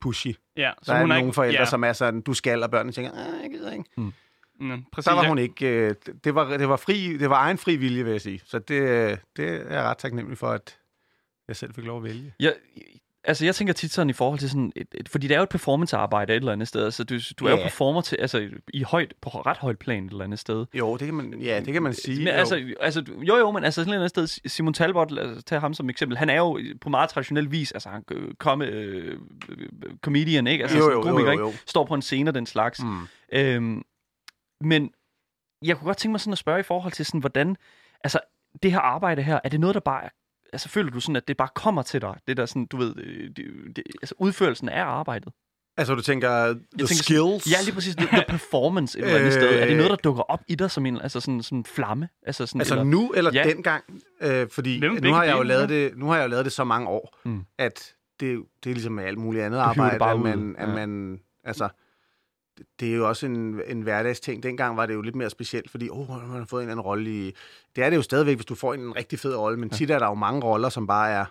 pushy. 0.01 0.35
Ja, 0.57 0.71
Så 0.83 0.93
der 0.93 0.99
er 0.99 1.01
hun 1.03 1.09
nogle 1.09 1.33
forældre, 1.33 1.59
ja, 1.61 1.65
som 1.67 1.85
er 1.85 1.93
sådan, 1.93 2.21
du 2.21 2.35
skal, 2.35 2.63
og 2.63 2.71
børnene 2.71 2.93
tænker, 2.93 3.11
"Ah, 3.13 3.43
jeg 3.43 3.51
gider 3.51 3.73
ikke. 3.73 3.85
Mm, 3.97 4.85
præcis, 4.93 5.05
Så 5.05 5.11
var 5.15 5.29
hun 5.29 5.39
ikke... 5.39 5.67
Øh, 5.67 5.95
det, 6.25 6.35
var, 6.35 6.57
det, 6.57 6.69
var 6.69 6.77
fri, 6.77 7.17
det 7.17 7.31
var 7.31 7.37
egen 7.37 7.59
fri 7.59 7.77
vilje, 7.77 8.05
vil 8.05 8.11
jeg 8.11 8.21
sige. 8.21 8.41
Så 8.45 8.59
det, 8.59 8.75
øh, 8.81 9.17
det 9.37 9.49
er 9.49 9.75
jeg 9.75 9.83
ret 9.83 9.99
taknemmelig 9.99 10.39
for, 10.39 10.49
at 10.49 10.79
jeg 11.49 11.57
selv 11.57 11.75
fik 11.75 11.85
lov 11.85 11.97
at 11.97 12.05
vælge. 12.05 12.35
Jeg, 12.41 12.55
altså, 13.25 13.45
jeg 13.45 13.55
tænker 13.55 13.73
tit 13.75 13.93
sådan 13.93 14.11
i 14.11 14.13
forhold 14.13 14.39
til 14.39 14.51
sådan... 14.51 14.73
Et, 14.77 14.87
et, 14.95 15.09
fordi 15.09 15.27
det 15.29 15.35
er 15.35 15.39
jo 15.39 15.43
et 15.43 15.49
performancearbejde 15.49 16.33
et 16.33 16.37
eller 16.37 16.53
andet 16.53 16.69
sted. 16.69 16.85
Altså, 16.85 17.05
du, 17.05 17.15
du 17.39 17.47
er 17.47 17.51
jo 17.51 17.57
Ja. 17.57 17.63
performer 17.63 18.01
til, 18.01 18.17
altså, 18.21 18.49
i 18.75 18.83
højt, 18.83 19.15
på 19.21 19.29
ret 19.29 19.57
højt 19.57 19.79
plan 19.79 20.05
et 20.05 20.11
eller 20.11 20.25
andet 20.25 20.39
sted. 20.39 20.67
Jo, 20.75 20.97
det 20.97 21.07
kan 21.07 21.15
man, 21.15 21.35
ja, 21.41 21.61
det 21.61 21.73
kan 21.73 21.83
man 21.83 21.95
sige. 21.95 22.19
Men, 22.19 22.27
jo. 22.27 22.33
altså, 22.33 22.75
altså, 22.81 23.05
jo, 23.23 23.37
jo, 23.37 23.51
men 23.51 23.65
altså 23.65 23.81
sådan 23.81 23.91
et 23.93 23.95
eller 24.05 24.19
andet 24.19 24.31
sted, 24.31 24.49
Simon 24.51 24.75
Talbot, 24.75 25.13
os 25.13 25.45
tage 25.45 25.61
ham 25.61 25.75
som 25.75 25.91
eksempel, 25.91 26.19
han 26.19 26.31
er 26.31 26.37
jo 26.37 26.61
på 26.81 26.89
meget 26.89 27.11
traditionel 27.11 27.51
vis, 27.51 27.73
altså 27.73 27.89
han 27.89 28.05
komme, 28.39 28.65
øh, 28.67 29.19
comedian, 30.03 30.47
ikke? 30.47 30.65
Altså 30.65 30.79
Jo, 30.79 30.85
jo, 30.85 30.91
jo, 30.91 31.03
komiker, 31.03 31.33
jo, 31.33 31.39
jo. 31.39 31.47
ikke? 31.49 31.59
Står 31.67 31.85
på 31.85 31.95
en 31.95 32.03
scene 32.03 32.31
og 32.31 32.35
den 32.35 32.47
slags. 32.47 32.81
Mm. 32.83 33.01
Øhm, 33.33 33.83
men 34.61 34.91
jeg 35.65 35.77
kunne 35.77 35.87
godt 35.87 35.97
tænke 35.97 36.13
mig 36.13 36.21
sådan 36.21 36.33
at 36.33 36.39
spørge 36.39 36.61
i 36.61 36.63
forhold 36.63 36.93
til 36.93 37.07
sådan, 37.07 37.21
hvordan, 37.21 37.57
altså 38.05 38.19
det 38.63 38.73
her 38.73 38.79
arbejde 38.79 39.23
her, 39.23 39.41
er 39.45 39.49
det 39.49 39.61
noget, 39.61 39.75
der 39.75 39.81
bare, 39.81 40.09
altså 40.53 40.69
føler 40.69 40.91
du 40.91 41.01
sådan, 41.01 41.17
at 41.17 41.29
det 41.29 41.37
bare 41.37 41.49
kommer 41.55 41.83
til 41.83 42.01
dig? 42.01 42.15
Det 42.29 42.37
der 42.37 42.47
sådan, 42.47 42.67
du 42.67 42.77
ved, 42.77 42.95
øh, 42.97 43.29
det, 43.37 43.47
det, 43.77 43.85
altså 44.03 44.15
udførelsen 44.19 44.69
af 44.69 44.85
arbejdet. 44.85 45.33
Altså, 45.77 45.95
du 45.95 46.03
tænker, 46.03 46.47
the 46.47 46.55
tænker 46.55 46.87
sådan- 46.87 46.97
skills? 46.97 47.53
Ja, 47.53 47.57
lige 47.65 47.75
præcis. 47.75 47.97
The, 47.97 48.07
the 48.07 48.25
performance 48.29 48.99
et 48.99 49.05
eller 49.05 49.19
andet 49.19 49.33
sted. 49.33 49.61
Er 49.61 49.65
det 49.65 49.71
Øh. 49.71 49.77
noget, 49.77 49.91
der 49.91 49.97
dukker 49.97 50.23
op 50.23 50.41
i 50.49 50.55
dig 50.55 50.71
som 50.71 50.87
en, 50.87 51.01
altså 51.01 51.21
sådan, 51.21 51.43
sådan 51.43 51.65
flamme? 51.65 52.09
Altså, 52.27 52.47
sådan, 52.47 52.61
Altså 52.61 52.75
eller, 52.75 52.85
nu 52.85 53.13
eller 53.17 53.31
Ja. 53.35 53.43
ja. 53.47 53.49
dengang? 53.55 53.85
Øh, 54.21 54.49
fordi 54.51 54.81
Nævn 54.81 54.99
nu 55.03 55.13
har, 55.13 55.25
jeg 55.25 55.37
jo 55.37 55.43
lavet 55.43 55.69
det, 55.69 55.93
nu 55.97 56.07
har 56.07 56.17
jeg 56.17 56.23
jo 56.25 56.29
lavet 56.29 56.45
det 56.45 56.53
så 56.53 56.65
mange 56.65 56.89
år, 56.89 57.19
Mm. 57.25 57.45
at 57.59 57.95
det, 58.21 58.43
det 58.65 58.71
er 58.71 58.75
ligesom 58.75 58.93
med 58.93 59.05
alt 59.05 59.19
muligt 59.19 59.45
andet 59.45 59.59
arbejde, 59.59 59.99
bare 59.99 60.11
at 60.11 60.17
ud. 60.19 60.23
man, 60.23 60.55
at 60.59 60.69
Ja. 60.69 60.75
man 60.75 61.21
altså, 61.45 61.69
det- 62.81 62.93
er 62.93 62.97
jo 62.97 63.09
også 63.09 63.27
en, 63.27 63.61
en 63.67 63.83
hverdagsting. 63.83 64.43
Dengang 64.43 64.77
var 64.77 64.87
det 64.87 64.95
jo 64.95 65.01
lidt 65.03 65.15
mere 65.17 65.31
specielt, 65.31 65.71
fordi 65.71 65.89
åh, 65.91 66.09
man 66.09 66.21
har 66.39 66.45
fået 66.45 66.61
en 66.63 66.69
eller 66.69 66.73
anden 66.73 66.85
rolle 66.85 67.11
i... 67.11 67.33
Det 67.77 67.85
er 67.85 67.91
det 67.91 67.97
jo 67.97 68.03
stadigvæk, 68.03 68.37
hvis 68.37 68.47
du 68.47 68.55
får 68.55 68.75
en 68.75 68.97
rigtig 68.97 69.19
fed 69.19 69.37
rolle, 69.37 69.59
men 69.59 69.71
tit 69.71 69.91
er 69.91 69.99
der 69.99 70.07
jo 70.07 70.15
mange 70.15 70.41
roller, 70.45 70.69
som 70.69 70.87
bare 70.87 71.11
er, 71.11 71.25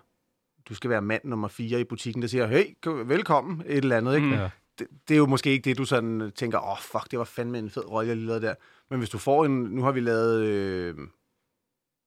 du 0.70 0.76
skal 0.76 0.90
være 0.90 1.02
mand 1.02 1.22
nummer 1.26 1.48
fire 1.48 1.80
i 1.80 1.84
butikken, 1.84 2.22
der 2.22 2.28
siger, 2.28 2.48
hey, 2.48 2.66
kom- 2.84 3.10
velkommen, 3.10 3.64
et 3.66 3.78
eller 3.78 3.98
andet, 3.98 4.16
ikke? 4.16 4.28
Mm. 4.28 4.34
Ja. 4.34 4.50
det, 4.80 4.88
det 5.08 5.14
er 5.14 5.18
jo 5.18 5.26
måske 5.26 5.50
ikke 5.52 5.70
det, 5.70 5.78
du 5.78 5.86
sådan 5.86 6.32
tænker, 6.36 6.60
åh, 6.60 6.72
oh, 6.72 6.78
fuck, 6.82 7.12
det 7.12 7.20
var 7.20 7.26
fandme 7.26 7.60
en 7.60 7.70
fed 7.70 7.90
rolle, 7.92 8.08
jeg 8.08 8.16
lige 8.18 8.28
lavede 8.28 8.46
der. 8.46 8.56
Men 8.90 9.00
hvis 9.00 9.10
du 9.10 9.18
får 9.18 9.46
en, 9.46 9.52
nu 9.64 9.84
har 9.84 9.92
vi 9.92 10.00
lavet 10.00 10.44
øh, 10.46 10.96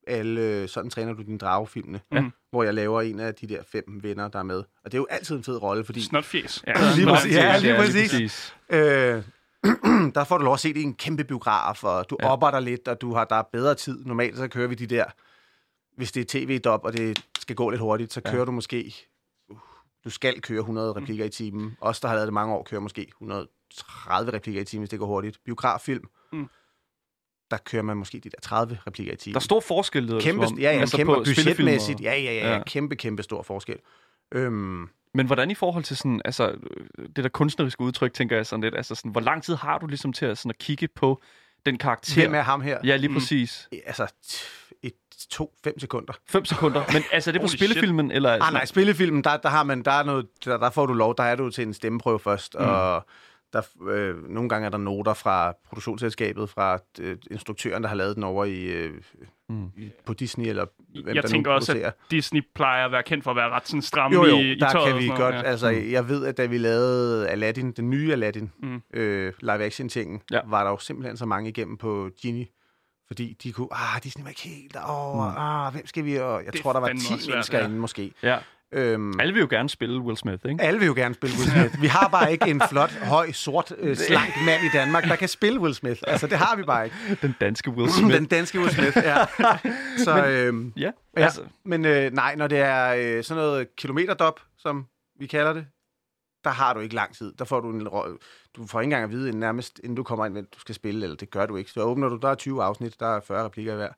alle, 0.06 0.68
sådan 0.68 0.90
træner 0.90 1.12
du 1.12 1.23
din 1.23 1.38
dragefilmene, 1.38 2.00
Ja. 2.12 2.25
hvor 2.50 2.62
jeg 2.62 2.75
laver 2.75 3.02
en 3.02 3.20
af 3.20 3.34
de 3.34 3.46
der 3.46 3.62
fem 3.73 3.84
venner, 4.02 4.28
der 4.28 4.38
er 4.38 4.42
med. 4.42 4.56
Og 4.58 4.84
det 4.84 4.94
er 4.94 4.99
jo 4.99 5.06
altid 5.11 5.37
en 5.37 5.44
fed 5.44 5.62
rolle, 5.62 5.84
fordi 5.84 6.00
Snotfjes. 6.02 6.64
Ja, 6.66 6.73
Lige 6.96 7.06
præcis. 7.06 7.34
Ja, 7.34 7.58
lige 7.58 7.73
lige 7.73 7.76
præcis. 7.76 8.11
præcis. 8.12 8.54
øh, 8.70 9.23
der 10.14 10.25
får 10.25 10.38
du 10.38 10.44
lov 10.44 10.54
at 10.54 10.61
se 10.61 10.68
det 10.75 10.80
i 10.80 10.82
en 10.82 10.94
kæmpe 10.94 11.25
biograf, 11.25 11.84
og 11.84 12.11
du 12.11 12.16
Ja. 12.20 12.26
ja. 12.26 12.32
opper 12.32 12.50
dig 12.50 12.62
lidt, 12.62 12.88
og 12.88 13.00
du 13.00 13.14
har, 13.14 13.25
der 13.25 13.37
er 13.37 13.42
bedre 13.52 13.75
tid. 13.75 14.04
Normalt 14.04 14.37
så 14.37 14.49
kører 14.49 14.68
vi 14.68 14.75
de 14.75 14.87
der, 14.87 15.04
hvis 15.96 16.12
det 16.12 16.20
er 16.20 16.25
tv-dop, 16.28 16.84
og 16.84 16.92
det 16.92 17.23
skal 17.38 17.56
gå 17.56 17.70
lidt 17.70 17.80
hurtigt, 17.80 18.12
så 18.12 18.20
Ja. 18.25 18.30
kører 18.30 18.44
du 18.44 18.52
måske, 18.52 18.94
uh, 19.50 19.56
du 20.04 20.11
skal 20.11 20.40
køre 20.40 20.58
100 20.61 20.92
replikker 20.92 21.25
i 21.25 21.28
timen. 21.28 21.76
Os, 21.80 22.00
der 22.00 22.08
har 22.08 22.14
lavet 22.14 22.26
det 22.26 22.34
mange 22.34 22.54
år, 22.54 22.62
kører 22.62 22.80
måske 22.80 23.06
130 23.08 24.32
replikker 24.32 24.61
i 24.62 24.64
timen, 24.64 24.80
hvis 24.80 24.90
det 24.90 24.99
går 24.99 25.06
hurtigt. 25.06 25.38
Biograffilm, 25.44 26.04
Mm. 26.32 26.49
Der 27.50 27.56
kører 27.56 27.82
man 27.82 27.96
måske 27.96 28.20
de 28.20 28.30
der 28.30 28.40
30 28.42 28.78
replikker 28.86 29.12
i 29.12 29.16
timen. 29.16 29.34
Der 29.34 29.38
er 29.40 29.42
stor 29.42 29.60
forskel, 29.60 30.08
det 30.08 30.22
kæmpe, 30.22 30.46
som 30.46 30.54
om. 30.54 30.58
ja, 30.60 30.72
ja, 30.72 30.80
Altså 30.80 30.96
kæmpe 30.96 31.14
på 31.14 31.22
budgetmæssigt. 31.24 32.00
Ja, 32.00 32.12
ja, 32.14 32.32
ja, 32.34 32.52
Ja. 32.56 32.62
kæmpe, 32.66 32.96
kæmpe 32.96 33.22
stor 33.22 33.42
forskel. 33.42 33.76
Øhm, 34.32 34.88
Men 35.14 35.26
hvordan 35.26 35.50
i 35.50 35.54
forhold 35.54 35.84
til 35.84 35.96
sådan, 35.96 36.20
altså, 36.24 36.48
øh, 36.50 37.08
det 37.16 37.24
der 37.24 37.28
kunstneriske 37.28 37.80
udtryk, 37.80 38.12
tænker 38.12 38.36
jeg 38.36 38.46
sådan 38.46 38.62
lidt, 38.62 38.74
altså 38.76 38.94
sådan, 38.94 39.10
hvor 39.10 39.20
lang 39.20 39.42
tid 39.42 39.54
har 39.54 39.78
du 39.78 39.86
ligesom 39.86 40.12
til 40.12 40.26
at, 40.26 40.38
sådan, 40.38 40.50
at 40.50 40.58
kigge 40.58 40.88
på 40.88 41.22
den 41.66 41.78
karakter? 41.78 42.22
hvem 42.22 42.34
er 42.34 42.42
ham 42.42 42.60
her? 42.60 42.78
Ja, 42.84 42.96
lige 42.96 43.08
Mm. 43.08 43.14
præcis. 43.14 43.68
Altså, 43.86 44.06
et, 44.82 44.92
to, 45.30 45.54
fem 45.64 45.78
sekunder. 45.78 46.12
5 46.28 46.44
sekunder. 46.44 46.82
Men 46.92 47.02
altså, 47.12 47.30
er 47.30 47.32
det 47.32 47.40
på 47.40 47.48
spillefilmen, 47.48 48.10
eller? 48.10 48.42
Ah, 48.42 48.52
nej, 48.52 48.64
spillefilmen, 48.64 49.24
der, 49.24 49.36
der 49.36 49.48
har 49.48 49.62
man, 49.62 49.82
der 49.82 49.90
er 49.92 50.02
noget, 50.02 50.26
der, 50.44 50.56
der 50.56 50.70
får 50.70 50.86
du 50.86 50.92
lov, 50.92 51.14
der 51.16 51.24
er 51.24 51.36
du 51.36 51.50
til 51.50 51.66
en 51.66 51.74
stemmeprøve 51.74 52.18
først, 52.18 52.56
mm. 52.58 52.64
og 52.64 53.06
der, 53.54 53.62
øh, 53.90 54.28
nogle 54.28 54.49
gange 54.49 54.66
er 54.66 54.70
der 54.70 54.78
noter 54.78 55.14
fra 55.14 55.52
produktionsselskabet, 55.68 56.49
fra 56.50 56.78
øh, 57.00 57.16
instruktøren, 57.30 57.82
der 57.82 57.88
har 57.88 57.96
lavet 57.96 58.16
den 58.16 58.25
over 58.25 58.44
i, 58.44 58.64
øh, 58.64 58.90
Mm. 59.49 59.64
i 59.76 59.90
på 60.06 60.14
Disney, 60.14 60.46
eller 60.46 60.66
hvem 61.02 61.06
Jeg 61.14 61.23
der 61.23 61.28
tænker 61.28 61.50
nu 61.50 61.54
også, 61.54 61.73
producerer. 61.73 61.88
at 61.90 61.94
Disney 62.11 62.42
plejer 62.54 62.84
at 62.84 62.92
være 62.92 63.02
kendt 63.02 63.25
for 63.25 63.30
at 63.30 63.37
være 63.37 63.50
ret 63.50 63.68
sådan 63.68 63.82
stram 63.82 64.12
Jo, 64.12 64.25
jo, 64.26 64.37
i, 64.37 64.52
i 64.52 64.54
der 64.58 64.70
tøjet 64.70 64.88
kan 64.88 64.96
vi 64.99 65.06
sådan 65.06 65.20
godt, 65.20 65.32
noget, 65.34 65.44
ja. 65.44 65.50
altså 65.50 65.68
jeg 65.68 66.08
ved, 66.08 66.26
at 66.26 66.37
da 66.37 66.46
vi 66.46 66.58
lavede 66.58 67.28
Aladdin, 67.28 67.73
den 67.73 67.90
nye 67.90 68.12
Aladdin, 68.12 68.52
Mm. 68.62 68.82
øh, 68.94 69.32
live-action-tingen, 69.40 70.20
Ja. 70.30 70.40
var 70.46 70.64
der 70.64 70.70
jo 70.70 70.78
simpelthen 70.78 71.16
så 71.16 71.26
mange 71.26 71.50
igennem 71.50 71.76
på 71.76 72.11
Genie, 72.23 72.46
Fordi 73.06 73.37
de 73.42 73.52
kunne, 73.52 73.68
ah, 73.70 74.02
Disney 74.02 74.23
var 74.23 74.28
ikke 74.28 74.42
helt 74.42 74.76
over, 74.87 75.30
mm. 75.30 75.37
ah, 75.38 75.73
hvem 75.73 75.87
skal 75.87 76.04
vi, 76.04 76.16
og 76.16 76.44
jeg 76.44 76.52
Det 76.52 76.61
tror, 76.62 76.73
der 76.73 76.80
var 76.80 76.87
fandme 76.87 77.00
10 77.02 77.12
også 77.12 77.25
svært, 77.25 77.34
mennesker 77.34 77.58
ja. 77.58 77.64
inde 77.64 77.76
måske. 77.78 78.12
Ja. 78.23 78.38
Øhm, 78.73 79.21
Alle 79.21 79.33
vil 79.33 79.40
jo 79.40 79.47
gerne 79.50 79.68
spille 79.68 80.00
Will 80.00 80.16
Smith, 80.16 80.42
ikke? 80.49 80.62
alle 80.64 80.78
vil 80.80 80.87
jo 80.87 80.94
gerne 80.94 81.14
spille 81.14 81.37
Will 81.38 81.50
Smith. 81.50 81.83
Vi 81.83 81.87
har 81.87 82.09
bare 82.09 82.33
ikke 82.33 82.50
en 82.50 82.62
flot, 82.71 82.90
høj, 82.92 83.33
sort, 83.33 83.73
øh, 83.78 83.97
slank 83.97 84.30
mand 84.47 84.64
i 84.64 84.68
Danmark, 84.73 85.04
der 85.04 85.16
kan 85.16 85.28
spille 85.28 85.61
Will 85.61 85.75
Smith. 85.75 86.00
Altså, 86.06 86.26
det 86.26 86.38
har 86.38 86.56
vi 86.56 86.62
bare 86.62 86.85
ikke. 86.85 86.97
Den 87.23 87.35
danske 87.40 87.71
Will 87.71 87.92
Smith. 87.92 88.14
Den 88.14 88.26
danske 88.26 88.59
Will 88.61 88.71
Smith, 88.75 88.97
ja. 88.97 89.16
Så, 90.04 90.26
øhm, 90.26 90.73
Ja, 90.76 90.90
ja. 91.16 91.23
altså, 91.25 91.40
Men 91.64 91.85
øh, 91.85 92.12
nej, 92.12 92.35
når 92.35 92.47
det 92.47 92.59
er 92.59 92.94
øh, 93.18 93.25
sådan 93.25 93.42
noget 93.42 93.76
kilometerdop, 93.76 94.40
som 94.59 94.87
vi 95.21 95.26
kalder 95.26 95.52
det, 95.52 95.66
der 96.44 96.50
har 96.50 96.75
du 96.75 96.80
ikke 96.80 96.94
lang 96.94 97.14
tid. 97.14 97.33
Der 97.38 97.44
får 97.44 97.61
du 97.61 97.71
en 97.71 97.80
du 98.56 98.66
får 98.66 98.80
ikke 98.80 98.87
engang 98.87 99.04
at 99.04 99.11
vide, 99.11 99.28
inden 99.28 99.40
nærmest 99.40 99.78
inden 99.85 99.97
du 99.97 100.02
kommer 100.02 100.26
ind, 100.26 100.33
hvem 100.35 100.49
du 100.54 100.61
skal 100.61 100.75
spille, 100.75 101.02
eller 101.02 101.16
det 101.16 101.30
gør 101.30 101.47
du 101.47 101.56
ikke. 101.56 101.71
Så 101.71 101.80
åbner 101.80 102.09
du, 102.09 102.16
der 102.16 102.28
er 102.28 102.35
20 102.35 102.62
afsnit, 102.62 103.00
der 103.00 103.16
er 103.16 103.21
40 103.21 103.44
replikker 103.44 103.73
i 103.73 103.76
hver. 103.76 103.88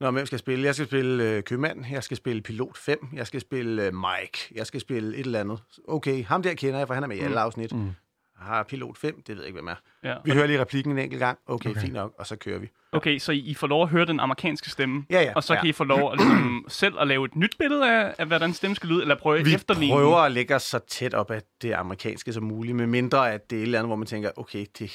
Nå, 0.00 0.10
hvem 0.10 0.26
skal 0.26 0.36
jeg 0.36 0.40
spille? 0.40 0.64
Jeg 0.64 0.74
skal 0.74 0.86
spille 0.86 1.24
øh, 1.24 1.42
købmand, 1.42 1.84
jeg 1.90 2.02
skal 2.04 2.16
spille 2.16 2.42
pilot 2.42 2.76
5, 2.78 3.08
jeg 3.14 3.26
skal 3.26 3.40
spille 3.40 3.86
øh, 3.86 3.92
Mike, 3.94 4.52
jeg 4.54 4.66
skal 4.66 4.80
spille 4.80 5.16
et 5.16 5.20
eller 5.26 5.40
andet. 5.40 5.58
Okay, 5.88 6.24
ham 6.24 6.42
der 6.42 6.54
kender 6.54 6.78
jeg, 6.78 6.86
for 6.86 6.94
han 6.94 7.02
er 7.02 7.06
med 7.08 7.16
i 7.16 7.20
alle 7.20 7.40
afsnit. 7.40 7.72
Mm. 7.72 7.90
Har 8.36 8.62
pilot 8.62 8.98
5, 8.98 9.22
det 9.26 9.28
ved 9.28 9.42
jeg 9.42 9.46
ikke, 9.46 9.56
hvem 9.56 9.68
er. 9.68 9.74
Ja. 10.04 10.14
Vi 10.24 10.30
hører 10.30 10.46
lige 10.46 10.60
replikken 10.60 10.92
en 10.92 10.98
enkelt 10.98 11.18
gang. 11.18 11.38
Okay, 11.46 11.70
okay, 11.70 11.80
fint 11.80 11.92
nok, 11.92 12.14
og 12.18 12.26
så 12.26 12.36
kører 12.36 12.58
vi. 12.58 12.68
Okay, 12.92 13.18
så 13.18 13.32
I 13.32 13.54
får 13.54 13.66
lov 13.66 13.82
at 13.82 13.88
høre 13.88 14.04
den 14.06 14.20
amerikanske 14.20 14.70
stemme, 14.70 15.04
Ja, 15.10 15.22
ja. 15.22 15.32
og 15.36 15.44
så 15.44 15.54
ja. 15.54 15.60
kan 15.60 15.68
I 15.68 15.72
få 15.72 15.84
lov 15.84 16.12
at, 16.12 16.18
ligesom, 16.18 16.64
selv 16.68 16.94
at 17.00 17.06
lave 17.06 17.24
et 17.24 17.36
nyt 17.36 17.56
billede 17.58 17.90
af, 17.92 18.14
af 18.18 18.26
hvordan 18.26 18.52
stemmen 18.54 18.76
skal 18.76 18.88
lyde, 18.88 19.02
eller 19.02 19.14
prøve 19.14 19.44
Vi 19.44 19.54
efterligne. 19.54 19.94
prøver 19.94 20.16
at 20.16 20.32
lægge 20.32 20.54
os 20.54 20.62
så 20.62 20.78
tæt 20.78 21.14
op 21.14 21.30
af 21.30 21.42
det 21.62 21.72
amerikanske 21.72 22.32
som 22.32 22.42
muligt, 22.42 22.76
med 22.76 22.86
mindre 22.86 23.32
at 23.32 23.50
det 23.50 23.56
er 23.56 23.60
et 23.60 23.62
eller 23.66 23.78
andet, 23.78 23.88
hvor 23.88 23.96
man 23.96 24.06
tænker, 24.06 24.30
okay, 24.36 24.66
det, 24.78 24.92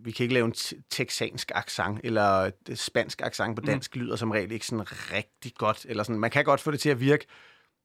vi 0.00 0.10
kan 0.10 0.24
ikke 0.24 0.34
lave 0.34 0.46
en 0.46 0.54
texansk 0.90 1.52
accent, 1.54 2.00
eller 2.04 2.50
spansk 2.74 3.22
accent 3.22 3.56
på 3.56 3.62
dansk, 3.66 3.96
mm. 3.96 4.02
lyder 4.02 4.16
som 4.16 4.30
regel 4.30 4.52
ikke 4.52 4.66
sådan 4.66 4.86
rigtig 4.90 5.52
godt. 5.54 5.86
Eller 5.88 6.02
sådan. 6.02 6.20
Man 6.20 6.30
kan 6.30 6.44
godt 6.44 6.60
få 6.60 6.70
det 6.70 6.80
til 6.80 6.88
at 6.88 7.00
virke, 7.00 7.26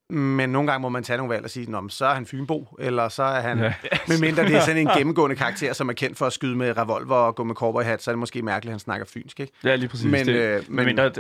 men 0.10 0.50
nogle 0.50 0.72
gange 0.72 0.82
må 0.82 0.90
man 0.90 1.04
tage 1.04 1.18
nogle 1.18 1.34
valg 1.34 1.44
og 1.44 1.50
sige, 1.50 1.72
Nå, 1.72 1.90
så 1.90 2.06
er 2.06 2.14
han 2.14 2.26
Fynbo, 2.26 2.76
eller 2.80 3.10
så 3.10 3.24
er 3.24 3.42
han... 3.42 3.60
Ja. 3.60 3.64
Ja. 3.92 3.98
Med 4.08 4.20
mindre 4.20 4.44
det 4.44 4.56
er 4.56 4.62
sådan 4.62 4.78
en 4.78 4.90
gennemgående 4.98 5.36
karakter, 5.36 5.74
som 5.74 5.90
er 5.90 5.94
kendt 5.94 6.18
for 6.18 6.26
at 6.26 6.34
skyde 6.34 6.56
med 6.56 6.78
revolver 6.78 7.16
og 7.16 7.36
gå 7.36 7.44
med 7.44 7.56
cowboyhat, 7.56 8.04
så 8.04 8.12
er 8.12 8.14
det 8.14 8.20
måske 8.20 8.42
mærkeligt, 8.42 8.70
at 8.70 8.74
han 8.74 8.80
snakker 8.80 9.06
fynsk, 9.06 9.40
ikke? 9.40 9.54
Ja, 9.64 9.76
lige 9.76 9.90
præcis. 9.90 10.06
Men, 10.06 10.26
det, 10.26 10.34
øh, 10.34 10.64
men, 10.68 10.86
mindre, 10.86 11.04
at, 11.04 11.18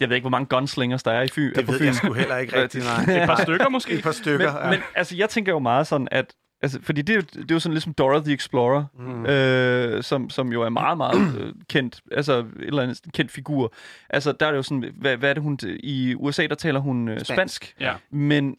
jeg 0.00 0.08
ved 0.08 0.16
ikke, 0.16 0.22
hvor 0.22 0.30
mange 0.30 0.46
gunslingers 0.46 1.02
der 1.02 1.12
er 1.12 1.22
i 1.22 1.28
Fyn. 1.28 1.54
Det 1.54 1.68
ved 1.68 1.78
Fyn. 1.78 1.84
jeg 1.84 1.94
sgu 1.94 2.12
heller 2.12 2.36
ikke 2.36 2.56
rigtigt, 2.62 2.84
nej. 2.84 3.22
Et 3.22 3.26
par 3.26 3.42
stykker 3.42 3.68
måske. 3.68 3.92
Et 3.92 4.02
par 4.02 4.12
stykker, 4.12 4.52
men, 4.52 4.62
ja. 4.62 4.70
men 4.70 4.80
altså, 4.94 5.16
jeg 5.16 5.28
tænker 5.28 5.52
jo 5.52 5.58
meget 5.58 5.86
sådan, 5.86 6.08
at 6.10 6.34
Altså, 6.62 6.78
fordi 6.82 7.02
det 7.02 7.12
er, 7.12 7.16
jo, 7.16 7.20
det 7.20 7.50
er 7.50 7.54
jo 7.54 7.58
sådan 7.60 7.72
ligesom 7.74 7.92
Dora 7.94 8.20
the 8.20 8.34
Explorer, 8.34 8.84
mm. 8.98 9.26
øh, 9.26 10.02
som, 10.02 10.30
som 10.30 10.52
jo 10.52 10.62
er 10.62 10.68
meget, 10.68 10.96
meget 10.96 11.34
øh, 11.40 11.52
kendt, 11.68 12.00
altså 12.12 12.32
et 12.38 12.46
eller 12.58 12.82
andet 12.82 13.00
kendt 13.14 13.30
figur. 13.30 13.72
Altså, 14.10 14.32
der 14.32 14.46
er 14.46 14.50
det 14.50 14.56
jo 14.56 14.62
sådan, 14.62 14.92
hvad, 14.96 15.16
hvad 15.16 15.30
er 15.30 15.34
det 15.34 15.42
hun, 15.42 15.58
i 15.80 16.14
USA, 16.14 16.46
der 16.46 16.54
taler 16.54 16.80
hun 16.80 17.08
øh, 17.08 17.14
Spansk. 17.20 17.32
spansk, 17.34 17.76
Ja. 17.80 17.94
men 18.10 18.56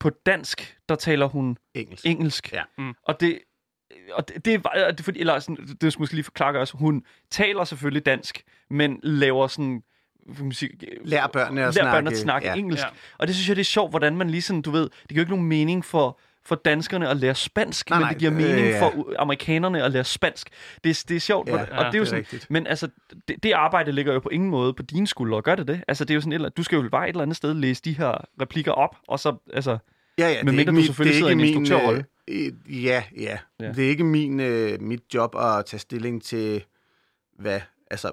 på 0.00 0.10
dansk, 0.10 0.76
der 0.88 0.94
taler 0.94 1.26
hun 1.26 1.56
Engelsk. 1.74 2.06
engelsk. 2.06 2.52
Ja. 2.52 2.62
Mm. 2.78 2.94
Og 3.04 3.20
det, 3.20 3.38
og 4.12 4.28
det, 4.28 4.44
det 4.44 4.54
er 4.54 4.58
bare- 4.58 4.90
det, 4.92 5.00
er 5.00 5.04
fordi, 5.04 5.20
eller 5.20 5.38
sådan, 5.38 5.66
det 5.80 5.92
skal 5.92 6.00
måske 6.02 6.14
lige 6.14 6.24
forklare 6.24 6.58
også, 6.58 6.76
hun 6.76 7.02
taler 7.30 7.64
selvfølgelig 7.64 8.06
dansk, 8.06 8.42
men 8.70 9.00
laver 9.02 9.46
sådan, 9.46 9.82
hvad 10.26 10.36
kan 10.36 10.44
man 10.44 10.52
sige, 10.52 10.70
Lær 11.04 11.26
børnene 11.26 11.60
at 11.60 11.64
lærer 11.64 11.70
snakke, 11.72 11.90
børnene 11.94 12.10
at 12.10 12.16
snakke 12.16 12.48
ja. 12.48 12.54
engelsk. 12.54 12.84
Ja. 12.84 12.88
Og 13.18 13.26
det 13.26 13.34
synes 13.36 13.48
jeg, 13.48 13.56
det 13.56 13.62
er 13.62 13.64
sjovt, 13.64 13.92
hvordan 13.92 14.16
man 14.16 14.30
lige 14.30 14.42
sådan, 14.42 14.62
du 14.62 14.70
ved, 14.70 14.82
det 14.82 15.08
giver 15.08 15.18
jo 15.18 15.22
ikke 15.22 15.32
nogen 15.32 15.46
mening 15.46 15.84
for, 15.84 16.20
for 16.48 16.54
danskerne 16.54 17.08
at 17.08 17.16
lære 17.16 17.34
spansk, 17.34 17.90
Nej, 17.90 17.98
men 17.98 18.02
nej, 18.04 18.10
det 18.10 18.18
giver 18.18 18.32
øh, 18.32 18.36
mening 18.38 18.66
ja. 18.66 18.82
for 18.82 19.14
amerikanerne 19.18 19.82
at 19.84 19.90
lære 19.92 20.04
spansk. 20.04 20.48
Det, 20.84 20.90
er- 20.90 21.04
det 21.08 21.16
er 21.16 21.20
sjovt, 21.20 21.48
Ja, 21.48 21.52
og 21.52 21.58
ja, 21.60 21.64
det 21.64 21.78
er 21.78 21.84
jo 21.84 21.90
det 21.92 22.00
er 22.00 22.04
sådan, 22.04 22.18
rigtigt. 22.18 22.50
men 22.50 22.66
altså, 22.66 22.88
det, 23.28 23.42
det 23.42 23.52
arbejde 23.52 23.92
ligger 23.92 24.12
jo 24.12 24.20
på 24.20 24.28
ingen 24.28 24.50
måde 24.50 24.74
på 24.74 24.82
dine 24.82 25.06
skuldre, 25.06 25.42
gør 25.42 25.54
det 25.54 25.68
det? 25.68 25.84
Altså, 25.88 26.04
det 26.04 26.10
er 26.10 26.14
jo 26.14 26.20
sådan, 26.20 26.32
et 26.32 26.34
eller, 26.34 26.48
du 26.48 26.62
skal 26.62 26.76
jo 26.76 26.88
bare 26.92 27.04
et 27.04 27.08
eller 27.08 27.22
andet 27.22 27.36
sted 27.36 27.54
læse 27.54 27.82
de 27.82 27.92
her 27.92 28.24
replikker 28.40 28.72
op, 28.72 28.96
og 29.08 29.20
så, 29.20 29.36
altså, 29.52 29.78
Ja, 30.18 30.28
ja, 30.28 30.42
Men 30.42 30.56
mindre 30.56 30.72
du 30.72 30.82
selvfølgelig 30.82 31.16
sidder 31.16 31.30
i 31.30 31.32
en 31.32 31.40
instruktørrolle. 31.40 32.04
Øh, 32.28 32.46
øh, 32.68 32.84
ja, 32.84 33.02
ja, 33.16 33.38
Ja. 33.60 33.66
ja. 33.66 33.72
Det 33.72 33.84
er 33.84 33.88
ikke 33.88 34.04
min, 34.04 34.40
øh, 34.40 34.80
mit 34.82 35.00
job 35.14 35.34
at 35.38 35.66
tage 35.66 35.80
stilling 35.80 36.22
til, 36.22 36.64
hvad, 37.38 37.60
altså, 37.90 38.12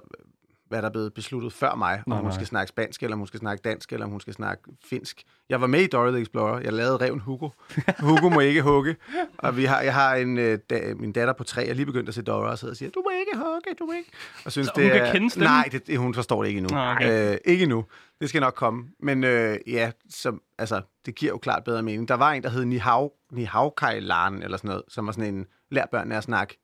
hvad 0.75 0.81
der 0.81 0.87
er 0.89 0.91
blevet 0.91 1.13
besluttet 1.13 1.53
før 1.53 1.75
mig. 1.75 1.93
Om 1.93 2.03
Nej, 2.07 2.17
hun 2.17 2.25
nej. 2.27 2.35
skal 2.35 2.47
snakke 2.47 2.69
spansk, 2.69 3.03
eller 3.03 3.15
om 3.15 3.19
hun 3.19 3.27
skal 3.27 3.39
snakke 3.39 3.61
dansk, 3.61 3.93
eller 3.93 4.05
om 4.05 4.11
hun 4.11 4.21
skal 4.21 4.33
snakke 4.33 4.63
finsk. 4.85 5.23
Jeg 5.49 5.61
var 5.61 5.67
med 5.67 5.79
i 5.81 5.87
Dora 5.87 6.11
the 6.11 6.21
Explorer. 6.21 6.59
Jeg 6.59 6.73
lavede 6.73 6.97
reven 6.97 7.19
Hugo. 7.19 7.49
Hugo 7.99 8.29
må 8.29 8.39
ikke 8.39 8.61
hugge. 8.61 8.95
Og 9.37 9.57
vi 9.57 9.65
har, 9.65 9.81
jeg 9.81 9.93
har 9.93 10.15
en, 10.15 10.37
øh, 10.37 10.59
da, 10.69 10.93
min 10.95 11.11
datter 11.11 11.33
på 11.33 11.43
tre, 11.43 11.61
jeg 11.67 11.75
lige 11.75 11.85
begyndt 11.85 12.09
at 12.09 12.15
se 12.15 12.21
Dora, 12.21 12.49
og 12.49 12.59
sidder 12.59 12.71
og 12.73 12.77
siger, 12.77 12.91
du 12.91 13.03
må 13.05 13.09
ikke 13.19 13.31
hugge, 13.35 13.73
du 13.79 13.85
må 13.85 13.91
ikke. 13.91 14.11
Og 14.45 14.51
synes, 14.51 14.67
Så 14.67 14.73
det 14.75 14.83
hun 14.83 14.91
kan 14.91 15.01
er, 15.01 15.11
kende 15.11 15.29
stemmen? 15.29 15.47
Nej, 15.49 15.69
det, 15.87 15.97
hun 15.97 16.13
forstår 16.13 16.41
det 16.43 16.49
ikke 16.49 16.57
endnu. 16.57 16.77
Okay. 16.79 17.31
øh, 17.33 17.37
ikke 17.45 17.63
endnu. 17.63 17.85
Det 18.21 18.29
skal 18.29 18.41
nok 18.41 18.53
komme. 18.53 18.85
Men 18.99 19.23
øh, 19.23 19.57
ja, 19.67 19.91
så, 20.09 20.37
altså, 20.57 20.81
det 21.05 21.15
giver 21.15 21.31
jo 21.31 21.37
klart 21.37 21.63
bedre 21.63 21.83
mening. 21.83 22.07
Der 22.07 22.15
var 22.15 22.31
en, 22.31 22.43
der 22.43 22.49
hed 22.49 22.65
Nihao, 22.65 23.11
Nihao 23.31 23.69
Kai 23.69 23.99
Lan, 23.99 24.43
eller 24.43 24.57
sådan 24.57 24.67
noget, 24.67 24.83
som 24.87 25.05
var 25.05 25.11
sådan 25.11 25.33
en, 25.35 25.45
lær 25.71 25.85
børnene 25.91 26.17
at 26.17 26.23
snakke 26.23 26.57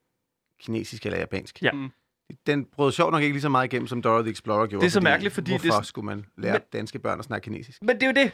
kinesisk 0.59 1.05
eller 1.05 1.19
japansk. 1.19 1.61
Ja. 1.61 1.71
Mm. 2.31 2.37
Den 2.47 2.65
brød 2.75 2.91
sjovt 2.91 3.11
nok 3.11 3.21
ikke 3.23 3.33
lige 3.33 3.41
så 3.41 3.49
meget 3.49 3.65
igennem, 3.73 3.87
som 3.87 4.01
Dora 4.01 4.21
the 4.21 4.31
Explorer 4.31 4.67
gjorde. 4.67 4.81
Det 4.81 4.87
er 4.87 4.91
så 4.91 5.01
mærkeligt, 5.01 5.33
fordi 5.33 5.51
hvorfor 5.51 5.77
det 5.79 5.85
skulle 5.87 6.05
man 6.05 6.25
lære 6.37 6.53
Men- 6.53 6.61
danske 6.73 6.99
børn 6.99 7.19
at 7.19 7.25
snakke 7.25 7.43
kinesisk? 7.45 7.77
Men 7.81 7.95
det 7.95 8.03
er 8.03 8.07
jo 8.07 8.13
det. 8.25 8.31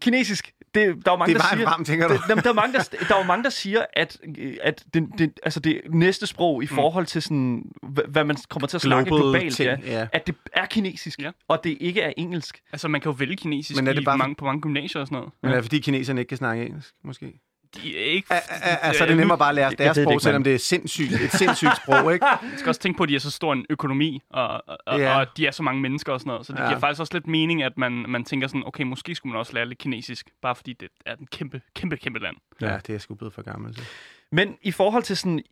Kinesisk. 0.00 0.52
Det, 0.74 1.04
der 1.06 1.12
er 1.12 1.16
mange, 1.16 1.34
Det 1.34 1.40
er 1.40 1.44
der 1.48 1.56
siger... 1.56 1.68
frem, 1.68 1.84
tænker 1.84 2.08
du? 2.08 2.14
Det, 2.14 2.20
jamen, 2.28 2.44
der, 2.44 2.50
er 2.50 2.54
mange, 2.54 2.72
der, 2.78 2.82
der 3.08 3.14
er 3.16 3.24
mange, 3.26 3.44
der 3.44 3.50
siger, 3.50 3.84
at, 3.92 4.18
at 4.62 4.84
det, 4.94 5.08
det, 5.18 5.40
altså 5.42 5.60
det 5.60 5.80
næste 5.90 6.26
sprog 6.26 6.62
i 6.62 6.66
forhold 6.66 7.06
til 7.06 7.22
sådan, 7.22 7.62
hvad, 8.08 8.24
man 8.24 8.36
kommer 8.48 8.66
til 8.66 8.76
at 8.76 8.80
snakke 8.80 9.08
Global 9.08 9.22
globalt, 9.22 9.54
ting, 9.56 9.68
ja, 9.84 9.98
ja. 9.98 10.06
at 10.12 10.26
det 10.26 10.34
er 10.52 10.66
kinesisk, 10.66 11.20
Ja. 11.22 11.30
og 11.48 11.60
det 11.64 11.76
ikke 11.80 12.00
er 12.00 12.12
engelsk. 12.16 12.60
Altså, 12.72 12.88
man 12.88 13.00
kan 13.00 13.10
jo 13.12 13.16
vælge 13.18 13.36
kinesisk 13.36 13.76
Men 13.80 13.88
er 13.88 13.92
det 13.92 14.00
i 14.00 14.04
bare- 14.04 14.18
mange, 14.18 14.34
på 14.34 14.44
mange 14.44 14.60
gymnasier 14.60 15.00
og 15.00 15.06
sådan 15.06 15.16
noget. 15.16 15.32
Men 15.42 15.50
er 15.50 15.54
det 15.54 15.64
fordi 15.64 15.78
kineserne 15.78 16.20
ikke 16.20 16.28
kan 16.28 16.38
snakke 16.38 16.66
engelsk, 16.66 16.94
måske? 17.04 17.40
De 17.74 17.98
er 17.98 18.04
ikke... 18.04 18.26
Er, 18.30 18.34
er, 18.50 18.76
er, 18.82 19.02
er 19.02 19.06
det 19.06 19.16
nemmere 19.16 19.38
bare 19.38 19.48
at 19.48 19.54
lære 19.54 19.70
deres 19.70 19.94
det 19.94 20.04
sprog, 20.04 20.20
selvom 20.20 20.44
det 20.44 20.54
er 20.54 20.58
sindssygt, 20.58 21.12
et 21.12 21.32
sindssygt 21.32 21.76
sprog, 21.76 22.12
ikke? 22.14 22.26
Man 22.42 22.58
skal 22.58 22.68
også 22.68 22.80
tænke 22.80 22.96
på, 22.96 23.02
at 23.02 23.08
de 23.08 23.14
er 23.14 23.18
så 23.18 23.30
stor 23.30 23.52
en 23.52 23.66
økonomi, 23.70 24.22
og, 24.30 24.48
og, 24.66 24.78
og, 24.86 24.98
Ja. 25.00 25.18
og 25.20 25.26
de 25.36 25.46
er 25.46 25.50
så 25.50 25.62
mange 25.62 25.80
mennesker 25.82 26.12
og 26.12 26.20
sådan 26.20 26.30
noget. 26.30 26.46
Så 26.46 26.52
det 26.52 26.58
Ja. 26.60 26.66
giver 26.68 26.80
faktisk 26.80 27.00
også 27.00 27.14
lidt 27.14 27.26
mening, 27.26 27.62
at 27.62 27.78
man, 27.78 27.92
man 27.92 28.24
tænker 28.24 28.46
sådan, 28.48 28.62
okay, 28.66 28.82
måske 28.84 29.14
skulle 29.14 29.30
man 29.32 29.38
også 29.38 29.52
lære 29.52 29.66
lidt 29.66 29.78
kinesisk, 29.78 30.30
bare 30.42 30.54
fordi 30.54 30.72
det 30.72 30.88
er 31.06 31.14
en 31.16 31.26
kæmpe, 31.26 31.60
kæmpe, 31.74 31.96
kæmpe 31.96 32.18
land. 32.18 32.36
Ja, 32.60 32.66
det 32.66 32.88
er 32.88 32.94
jeg 32.94 33.00
sgu 33.00 33.14
blevet 33.14 33.34
for 33.34 33.42
gammel 33.42 33.74
til. 33.74 33.84
Men 34.32 34.56
i 34.62 34.70
forhold 34.70 35.02
til 35.02 35.16
sådan, 35.16 35.42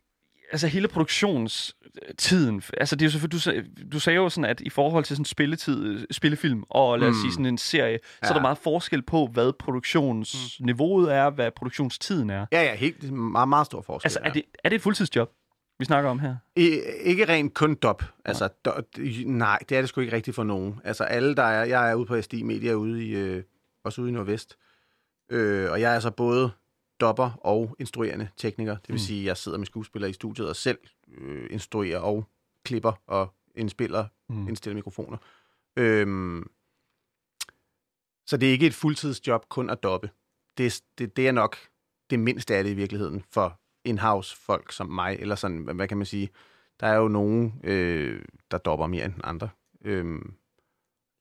altså 0.51 0.67
hele 0.67 0.87
produktionstiden, 1.95 2.61
altså 2.77 2.95
det 2.95 3.01
er 3.01 3.05
jo 3.05 3.11
selvfølgelig, 3.11 3.77
du, 3.77 3.83
du 3.91 3.99
sagde 3.99 4.17
jo 4.17 4.29
sådan, 4.29 4.49
at 4.49 4.61
i 4.61 4.69
forhold 4.69 5.03
til 5.03 5.15
sådan 5.15 5.25
spilletid, 5.25 5.85
øh, 5.85 6.03
spillefilm 6.11 6.63
og 6.69 6.99
lad 6.99 7.07
os 7.07 7.15
Mm. 7.15 7.21
sige 7.21 7.31
sådan 7.31 7.45
en 7.45 7.57
serie, 7.57 7.99
så 8.03 8.19
er 8.21 8.27
Ja. 8.29 8.33
der 8.33 8.41
meget 8.41 8.57
forskel 8.57 9.01
på, 9.01 9.27
hvad 9.33 9.53
produktionsniveauet 9.59 11.13
er, 11.13 11.29
hvad 11.29 11.51
produktionstiden 11.51 12.29
er. 12.29 12.45
Ja, 12.51 12.63
ja, 12.63 12.75
helt 12.75 13.11
meget, 13.13 13.49
meget 13.49 13.65
stor 13.65 13.81
forskel. 13.81 14.07
Altså, 14.07 14.19
ja. 14.23 14.29
er 14.29 14.33
det, 14.33 14.43
er 14.63 14.69
det 14.69 14.75
et 14.75 14.81
fuldtidsjob, 14.81 15.31
vi 15.79 15.85
snakker 15.85 16.09
om 16.09 16.19
her? 16.19 16.35
I, 16.55 16.79
ikke 17.03 17.25
rent 17.29 17.53
kun 17.53 17.75
dop. 17.75 18.03
Altså, 18.25 18.47
do, 18.65 18.71
nej, 19.25 19.59
det 19.69 19.77
er 19.77 19.81
det 19.81 19.89
sgu 19.89 20.01
ikke 20.01 20.15
rigtigt 20.15 20.35
for 20.35 20.43
nogen. 20.43 20.79
Altså, 20.83 21.03
alle 21.03 21.35
der 21.35 21.43
er... 21.43 21.65
Jeg 21.65 21.91
er 21.91 21.95
ude 21.95 22.05
på 22.05 22.21
SD 22.21 22.33
Media, 22.33 22.73
ude 22.73 23.05
i, 23.05 23.15
øh, 23.15 23.43
også 23.85 24.01
ude 24.01 24.09
i 24.09 24.13
Nordvest. 24.13 24.55
Øh, 25.31 25.71
og 25.71 25.81
jeg 25.81 25.95
er 25.95 25.99
så 25.99 26.11
både 26.11 26.51
dopper 26.99 27.31
og 27.41 27.75
instruerende 27.79 28.29
tekniker. 28.37 28.71
Det 28.77 28.87
vil 28.87 28.93
Mm. 28.93 28.97
sige, 28.97 29.19
at 29.21 29.25
jeg 29.25 29.37
sidder 29.37 29.57
med 29.57 29.65
skuespillere 29.65 30.09
i 30.09 30.13
studiet 30.13 30.49
og 30.49 30.55
selv 30.55 30.77
øh, 31.07 31.47
instruerer 31.51 31.99
og 31.99 32.25
klipper 32.65 32.93
og 33.07 33.33
indspiller, 33.55 34.05
Mm. 34.29 34.47
indstiller 34.47 34.75
mikrofoner. 34.75 35.17
Øhm, 35.77 36.49
så 38.27 38.37
det 38.37 38.47
er 38.47 38.51
ikke 38.51 38.67
et 38.67 38.73
fuldtidsjob 38.73 39.49
kun 39.49 39.69
at 39.69 39.83
doppe. 39.83 40.09
Det, 40.57 40.65
er- 40.65 40.81
det, 40.97 41.17
det 41.17 41.27
er 41.27 41.31
nok 41.31 41.57
det 42.09 42.19
mindste 42.19 42.55
af 42.55 42.63
det 42.63 42.71
i 42.71 42.75
virkeligheden 42.75 43.23
for 43.31 43.59
in-house 43.85 44.37
folk 44.37 44.71
som 44.71 44.87
mig, 44.89 45.17
eller 45.19 45.35
sådan, 45.35 45.57
hvad- 45.57 45.87
kan 45.87 45.97
man 45.97 46.05
sige, 46.05 46.29
der 46.79 46.87
er 46.87 46.95
jo 46.95 47.07
nogen, 47.07 47.61
øh, 47.63 48.21
der 48.51 48.57
dopper 48.57 48.87
mere 48.87 49.05
end 49.05 49.13
andre. 49.23 49.49
Øhm, 49.81 50.33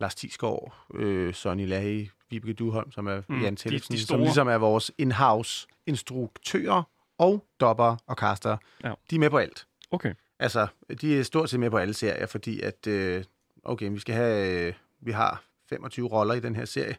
Lars 0.00 0.14
Tisgaard, 0.14 0.86
øh, 0.94 1.34
Sonny 1.34 1.66
Lahi, 1.66 2.10
Vibeke 2.30 2.52
Duholm, 2.52 2.92
som 2.92 3.06
er 3.06 3.16
Mm, 3.28 3.34
mm, 3.36 3.42
Jan 3.42 3.54
de- 3.54 3.60
Tellefsen, 3.60 3.94
de 3.94 4.06
som 4.06 4.20
ligesom 4.20 4.48
er 4.48 4.54
vores 4.56 4.90
in-house 4.98 5.66
instruktører 5.86 6.82
og 7.18 7.44
dopper 7.60 7.96
og 8.06 8.16
caster. 8.16 8.56
Ja. 8.84 8.92
De 9.10 9.14
er 9.14 9.18
med 9.20 9.30
på 9.30 9.38
alt. 9.38 9.66
Okay. 9.90 10.14
Altså, 10.38 10.66
de 11.00 11.18
er 11.18 11.22
stort 11.22 11.50
set 11.50 11.60
med 11.60 11.70
på 11.70 11.76
alle 11.78 11.94
serier, 11.94 12.26
fordi 12.26 12.60
at, 12.60 12.86
øh, 12.86 13.24
okay, 13.64 13.90
vi 13.90 13.98
skal 13.98 14.14
have, 14.14 14.66
øh, 14.66 14.72
vi 15.00 15.12
har 15.12 15.42
25 15.68 16.06
roller 16.08 16.34
i 16.34 16.40
den 16.40 16.56
her 16.56 16.64
serie. 16.64 16.96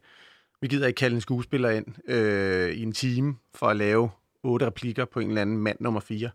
Vi 0.61 0.67
gider 0.67 0.87
ikke 0.87 0.97
kalde 0.97 1.15
en 1.15 1.21
skuespiller 1.21 1.69
ind 1.69 2.09
øh, 2.11 2.71
i 2.71 2.83
en 2.83 2.91
time 2.93 3.35
for 3.55 3.67
at 3.67 3.77
lave 3.77 4.09
otte 4.43 4.65
replikker 4.65 5.05
på 5.05 5.19
en 5.19 5.27
eller 5.27 5.41
anden 5.41 5.57
mand 5.57 5.77
nummer 5.79 5.99
4. 5.99 6.29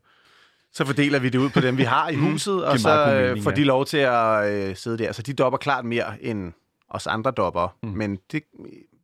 Så 0.72 0.85
fordeler 0.85 1.18
vi 1.18 1.28
det 1.28 1.38
ud 1.38 1.50
på 1.50 1.61
dem, 1.61 1.76
vi 1.76 1.83
har 1.83 2.09
i 2.09 2.14
huset, 2.14 2.64
og 2.64 2.78
så 2.78 3.14
øh, 3.14 3.22
mening, 3.28 3.44
får 3.44 3.50
de 3.50 3.64
lov 3.64 3.85
til 3.87 3.96
at 3.98 4.52
øh, 4.52 4.76
sidde 4.76 4.98
der. 4.98 5.12
Så 5.12 5.22
de 5.22 5.33
dopper 5.35 5.57
klart 5.59 5.85
mere 5.85 6.22
end 6.22 6.52
os 6.92 7.07
andre 7.07 7.31
dopper. 7.31 7.76
Mm. 7.83 7.88
Mm. 7.88 7.94
Men 7.96 8.18
det, 8.33 8.42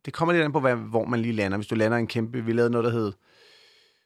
det 0.05 0.13
kommer 0.13 0.33
lidt 0.33 0.43
an 0.45 0.51
på, 0.51 0.59
hvad, 0.59 0.75
hvor 0.75 1.05
man 1.05 1.19
lige 1.21 1.33
lander. 1.33 1.57
Hvis 1.57 1.67
du 1.67 1.75
lander 1.75 1.97
en 1.97 2.07
kæmpe... 2.07 2.45
Vi 2.45 2.53
lavede 2.53 2.69
noget, 2.69 2.85
der 2.85 2.91
hed 2.91 3.13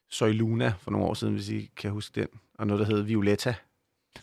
Soy 0.09 0.29
Luna 0.29 0.73
for 0.79 0.91
nogle 0.91 1.07
år 1.07 1.13
siden, 1.13 1.33
hvis 1.33 1.49
I 1.49 1.69
kan 1.77 1.91
huske 1.91 2.21
den. 2.21 2.27
Og 2.59 2.67
noget, 2.67 2.87
der 2.87 2.95
hed 2.95 3.01
Violetta. 3.03 3.55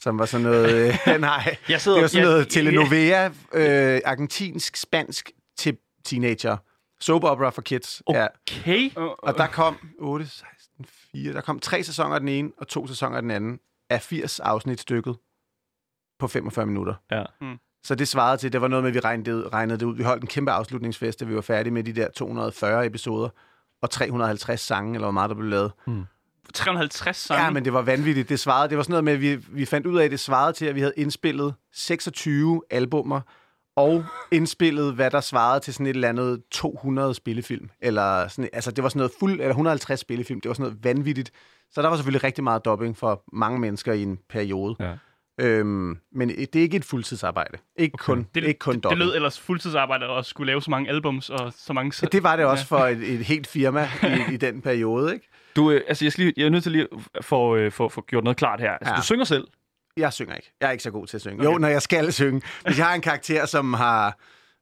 som 0.01 0.19
var 0.19 0.27
sådan 0.27 0.47
noget... 0.47 0.75
Øh, 1.09 1.21
nej, 1.21 1.57
Jeg 1.69 1.81
sidder, 1.81 1.97
det 1.97 2.03
var 2.03 2.09
sådan 2.09 2.27
noget 2.27 2.39
jeg, 2.39 2.49
telenovela, 2.49 3.27
øh, 3.53 4.01
argentinsk, 4.05 4.77
spansk 4.77 5.31
til 5.57 5.77
teenager. 6.05 6.57
Soap 7.01 7.25
opera 7.25 7.51
for 7.51 7.63
kids. 7.63 8.03
Ja. 8.11 8.27
Okay. 8.27 8.91
Og 8.97 9.35
der 9.39 9.47
kom 9.47 9.77
8, 9.99 10.27
16, 10.27 10.85
4, 11.13 11.33
der 11.33 11.41
kom 11.41 11.61
tre 11.61 11.83
sæsoner 11.83 12.15
af 12.15 12.21
den 12.21 12.29
ene, 12.29 12.51
og 12.59 12.69
to 12.69 12.87
sæsoner 12.87 13.17
af 13.17 13.23
den 13.23 13.31
anden, 13.31 13.61
af 13.91 14.03
80 14.03 14.41
afsnit 14.41 14.81
stykket 14.81 15.17
på 16.19 16.29
45 16.29 16.67
minutter. 16.67 16.95
Ja. 17.11 17.25
Så 17.85 17.95
det 17.95 18.09
svarede 18.09 18.37
til, 18.37 18.53
det 18.53 18.61
var 18.61 18.69
noget 18.69 18.83
med, 18.83 18.91
at 18.91 18.95
vi 18.95 19.01
regnede 19.01 19.31
det, 19.31 19.37
ud, 19.37 19.53
regnede 19.53 19.79
det 19.79 19.87
ud. 19.87 19.97
Vi 19.97 20.03
holdt 20.03 20.23
en 20.23 20.29
kæmpe 20.29 20.51
afslutningsfest, 20.51 21.21
da 21.21 21.25
vi 21.25 21.35
var 21.35 21.41
færdige 21.41 21.73
med 21.73 21.85
de 21.85 21.93
der 21.93 22.09
240 22.11 22.87
episoder, 22.87 23.29
og 23.83 23.91
350 23.91 24.61
sange, 24.61 24.95
eller 24.95 25.07
hvor 25.07 25.13
meget 25.13 25.31
der 25.31 25.37
blev 25.37 25.49
lavet. 25.49 25.73
350 26.55 27.17
sange. 27.17 27.45
Ja, 27.45 27.51
men 27.51 27.65
det 27.65 27.73
var 27.73 27.83
vanvittigt. 27.83 28.29
Det 28.29 28.41
svarede, 28.41 28.69
det 28.69 28.77
var 28.77 28.83
sådan 28.83 28.93
noget 28.93 29.05
med, 29.05 29.13
at 29.13 29.21
vi, 29.21 29.37
vi 29.49 29.65
fandt 29.65 29.87
ud 29.87 29.99
af, 29.99 30.05
at 30.05 30.11
det 30.11 30.21
svarede 30.21 30.53
til, 30.53 30.67
at 30.67 30.75
vi 30.75 30.81
havde 30.81 30.95
indspillet 30.97 31.55
26 31.73 32.63
albummer, 32.71 33.21
og 33.77 34.05
indspillet, 34.31 34.95
hvad 34.95 35.11
der 35.11 35.21
svarede 35.21 35.61
til 35.61 35.75
sådan 35.75 35.87
et 35.87 35.95
eller 35.95 36.09
andet 36.09 36.43
200 36.51 37.15
spillefilm. 37.15 37.71
Eller 37.81 38.29
sådan, 38.29 38.49
altså, 38.53 38.71
det 38.71 38.83
var 38.83 38.89
sådan 38.89 38.99
noget 38.99 39.13
fuld, 39.21 39.33
eller 39.33 39.49
150 39.49 40.01
spillefilm. 40.01 40.41
Det 40.41 40.49
var 40.49 40.55
sådan 40.55 40.65
noget 40.65 40.85
vanvittigt. 40.85 41.31
Så 41.71 41.83
der 41.83 41.89
var 41.89 41.97
selvfølgelig 41.97 42.25
rigtig 42.25 42.45
meget 42.45 42.65
dubbing 42.65 42.97
for 42.97 43.23
mange 43.33 43.59
mennesker 43.59 43.93
i 43.93 44.03
en 44.03 44.19
periode. 44.29 44.77
Ja. 44.81 44.97
Øhm, 45.41 45.99
men 46.13 46.29
det 46.29 46.57
er 46.57 46.61
ikke 46.61 46.77
et 46.77 46.85
fuldtidsarbejde. 46.85 47.59
Ikke 47.79 47.95
okay. 47.95 48.05
kun, 48.05 48.27
det, 48.35 48.45
ikke 48.45 48.59
kun 48.59 48.75
det, 48.75 48.91
det 48.91 48.99
lød 48.99 49.15
ellers 49.15 49.41
fuldtidsarbejde 49.41 50.07
at 50.07 50.27
skulle 50.27 50.47
lave 50.47 50.63
så 50.63 50.71
mange 50.71 50.89
albums 50.89 51.31
og 51.31 51.53
så 51.57 51.73
mange... 51.73 51.93
Ja, 52.03 52.07
det 52.07 52.23
var 52.23 52.37
det 52.37 52.45
også 52.45 52.67
for 52.67 52.79
et, 52.79 52.99
et 53.13 53.25
helt 53.25 53.47
firma 53.47 53.89
i, 54.03 54.33
i 54.35 54.37
den 54.37 54.61
periode, 54.63 55.15
ikke? 55.15 55.29
Du, 55.57 55.71
øh, 55.71 55.81
altså, 55.89 56.05
jeg, 56.05 56.13
skal 56.13 56.25
lige, 56.25 56.35
jeg 56.37 56.45
er 56.47 56.51
nødt 56.51 56.63
til 56.63 56.73
lige 56.73 56.87
at 57.15 57.25
få, 57.25 57.57
øh, 57.57 57.73
få, 57.73 57.89
få 57.89 58.05
gjort 58.09 58.25
noget 58.25 58.37
klart 58.37 58.61
her. 58.61 58.71
Altså, 58.71 58.93
Ja. 58.93 58.97
du 58.97 59.03
synger 59.03 59.25
selv. 59.25 59.45
Jeg 59.97 60.13
synger 60.13 60.35
ikke. 60.35 60.53
Jeg 60.61 60.67
er 60.67 60.71
ikke 60.71 60.83
så 60.85 60.91
god 60.91 61.07
til 61.07 61.17
at 61.17 61.21
synge. 61.21 61.37
Okay. 61.37 61.45
Jo, 61.53 61.59
når 61.59 61.69
jeg 61.69 61.83
skal 61.83 62.13
synge. 62.13 62.43
Hvis 62.67 62.79
jeg 62.79 62.87
har 62.87 62.95
en 62.95 63.01
karakter, 63.01 63.47
som 63.47 63.75
har... 63.75 64.19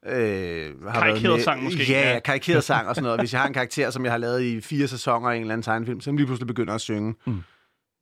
Øh, 0.07 0.13
har 0.13 1.01
Karikeret 1.01 1.23
været 1.23 1.37
med- 1.37 1.41
sang 1.45 1.63
måske, 1.63 1.93
Ja, 1.93 2.01
ja. 2.01 2.13
ja. 2.13 2.21
karikeret 2.21 2.65
sang 2.65 2.89
og 2.89 2.95
sådan 2.95 3.05
noget. 3.05 3.21
Hvis 3.23 3.33
jeg 3.33 3.41
har 3.41 3.49
en 3.49 3.55
karakter, 3.55 3.91
som 3.91 4.05
jeg 4.05 4.13
har 4.13 4.19
lavet 4.19 4.43
i 4.43 4.61
fire 4.61 4.89
sæsoner 4.89 5.31
i 5.31 5.37
en 5.37 5.41
eller 5.43 5.53
anden 5.55 5.63
tegnefilm, 5.63 6.01
som 6.01 6.17
lige 6.17 6.27
pludselig 6.27 6.47
begynder 6.47 6.75
at 6.75 6.81
synge, 6.81 7.15
mm. 7.27 7.43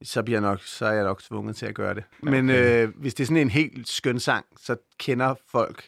Så, 0.02 0.22
bliver 0.22 0.40
nok, 0.40 0.60
så 0.62 0.86
er 0.86 0.92
jeg 0.92 1.04
nok 1.04 1.22
tvunget 1.22 1.56
til 1.56 1.66
at 1.66 1.74
gøre 1.74 1.94
det. 1.94 2.04
Men 2.22 2.50
øh, 2.50 2.88
hvis 2.96 3.14
det 3.14 3.24
er 3.24 3.26
sådan 3.26 3.36
en 3.36 3.50
helt 3.50 3.88
skøn 3.88 4.20
sang, 4.20 4.46
så 4.60 4.76
kender 4.98 5.34
folk 5.50 5.84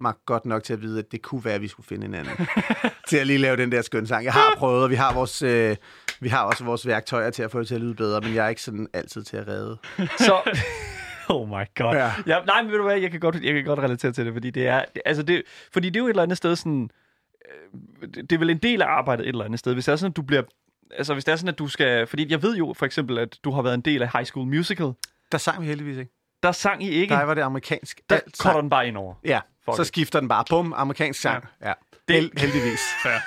mig 0.00 0.14
godt 0.26 0.46
nok 0.46 0.62
til 0.62 0.72
at 0.72 0.82
vide, 0.82 0.98
at 0.98 1.12
det 1.12 1.22
kunne 1.22 1.44
være, 1.44 1.54
at 1.54 1.60
vi 1.60 1.68
skulle 1.68 1.86
finde 1.86 2.06
en 2.06 2.14
anden 2.14 2.32
til 3.08 3.16
at 3.16 3.26
lige 3.26 3.38
lave 3.38 3.56
den 3.56 3.72
der 3.72 3.82
skøn 3.82 4.06
sang. 4.06 4.24
Jeg 4.24 4.32
har 4.32 4.54
prøvet, 4.56 4.82
og 4.82 4.90
vi 4.90 4.94
har, 4.94 5.14
vores, 5.14 5.42
øh, 5.42 5.76
vi 6.20 6.28
har 6.28 6.44
også 6.44 6.64
vores 6.64 6.86
værktøjer 6.86 7.30
til 7.30 7.42
at 7.42 7.50
få 7.50 7.58
det 7.58 7.68
til 7.68 7.74
at 7.74 7.80
lyde 7.80 7.94
bedre, 7.94 8.20
men 8.20 8.34
jeg 8.34 8.44
er 8.44 8.48
ikke 8.48 8.62
sådan 8.62 8.88
altid 8.92 9.22
til 9.22 9.36
at 9.36 9.48
redde. 9.48 9.78
Så... 10.18 10.40
Oh 11.28 11.48
my 11.48 11.64
god. 11.74 11.94
Ja. 11.94 12.12
Ja. 12.26 12.40
nej, 12.46 12.62
men 12.62 12.70
ved 12.70 12.78
du 12.78 12.84
hvad, 12.84 12.98
jeg 12.98 13.10
kan 13.10 13.20
godt, 13.20 13.34
jeg 13.42 13.54
kan 13.54 13.64
godt 13.64 13.78
relatere 13.78 14.12
til 14.12 14.26
det, 14.26 14.32
fordi 14.32 14.50
det 14.50 14.66
er, 14.66 14.84
det, 14.94 15.02
altså 15.04 15.22
det, 15.22 15.42
fordi 15.72 15.90
det 15.90 15.96
er 15.96 16.00
jo 16.00 16.06
et 16.06 16.10
eller 16.10 16.22
andet 16.22 16.36
sted 16.36 16.56
sådan, 16.56 16.90
øh, 17.50 18.08
det 18.08 18.30
det 18.30 18.32
er 18.32 18.38
vel 18.38 18.50
en 18.50 18.58
del 18.58 18.82
af 18.82 18.86
arbejdet 18.86 19.24
et 19.24 19.28
eller 19.28 19.44
andet 19.44 19.58
sted. 19.58 19.72
Hvis 19.72 19.84
det 19.84 19.92
er 19.92 19.96
sådan, 19.96 20.10
at 20.10 20.16
du 20.16 20.22
bliver, 20.22 20.42
altså 20.98 21.12
hvis 21.12 21.24
det 21.24 21.32
er 21.32 21.36
sådan, 21.36 21.48
at 21.48 21.58
du 21.58 21.68
skal, 21.68 22.06
fordi 22.06 22.26
jeg 22.30 22.42
ved 22.42 22.56
jo 22.56 22.74
for 22.78 22.86
eksempel, 22.86 23.18
at 23.18 23.38
du 23.44 23.50
har 23.50 23.62
været 23.62 23.74
en 23.74 23.80
del 23.80 24.02
af 24.02 24.08
High 24.12 24.24
School 24.26 24.46
Musical, 24.46 24.92
Der 25.32 25.38
sang 25.38 25.60
vi 25.62 25.66
heldigvis 25.66 25.96
ikke. 25.98 26.12
der 26.42 26.52
sang 26.52 26.82
I 26.84 26.88
ikke, 26.90 27.14
Der 27.14 27.22
var 27.22 27.34
det 27.34 27.42
amerikansk. 27.42 28.00
der 28.10 28.16
Alt 28.16 28.36
cutter 28.42 28.60
den 28.60 28.70
bare 28.70 28.88
ind 28.88 28.96
over. 28.96 29.14
Ja, 29.24 29.40
Fuck 29.64 29.76
så 29.76 29.82
it. 29.82 29.88
skifter 29.88 30.20
den 30.20 30.28
bare. 30.28 30.44
Bum, 30.50 30.72
amerikansk 30.76 31.20
sang. 31.20 31.44
Ja. 31.62 31.68
ja. 31.68 31.74
Det- 32.08 32.16
Held, 32.16 32.30
heldigvis. 32.40 32.80
Fair. 33.02 33.18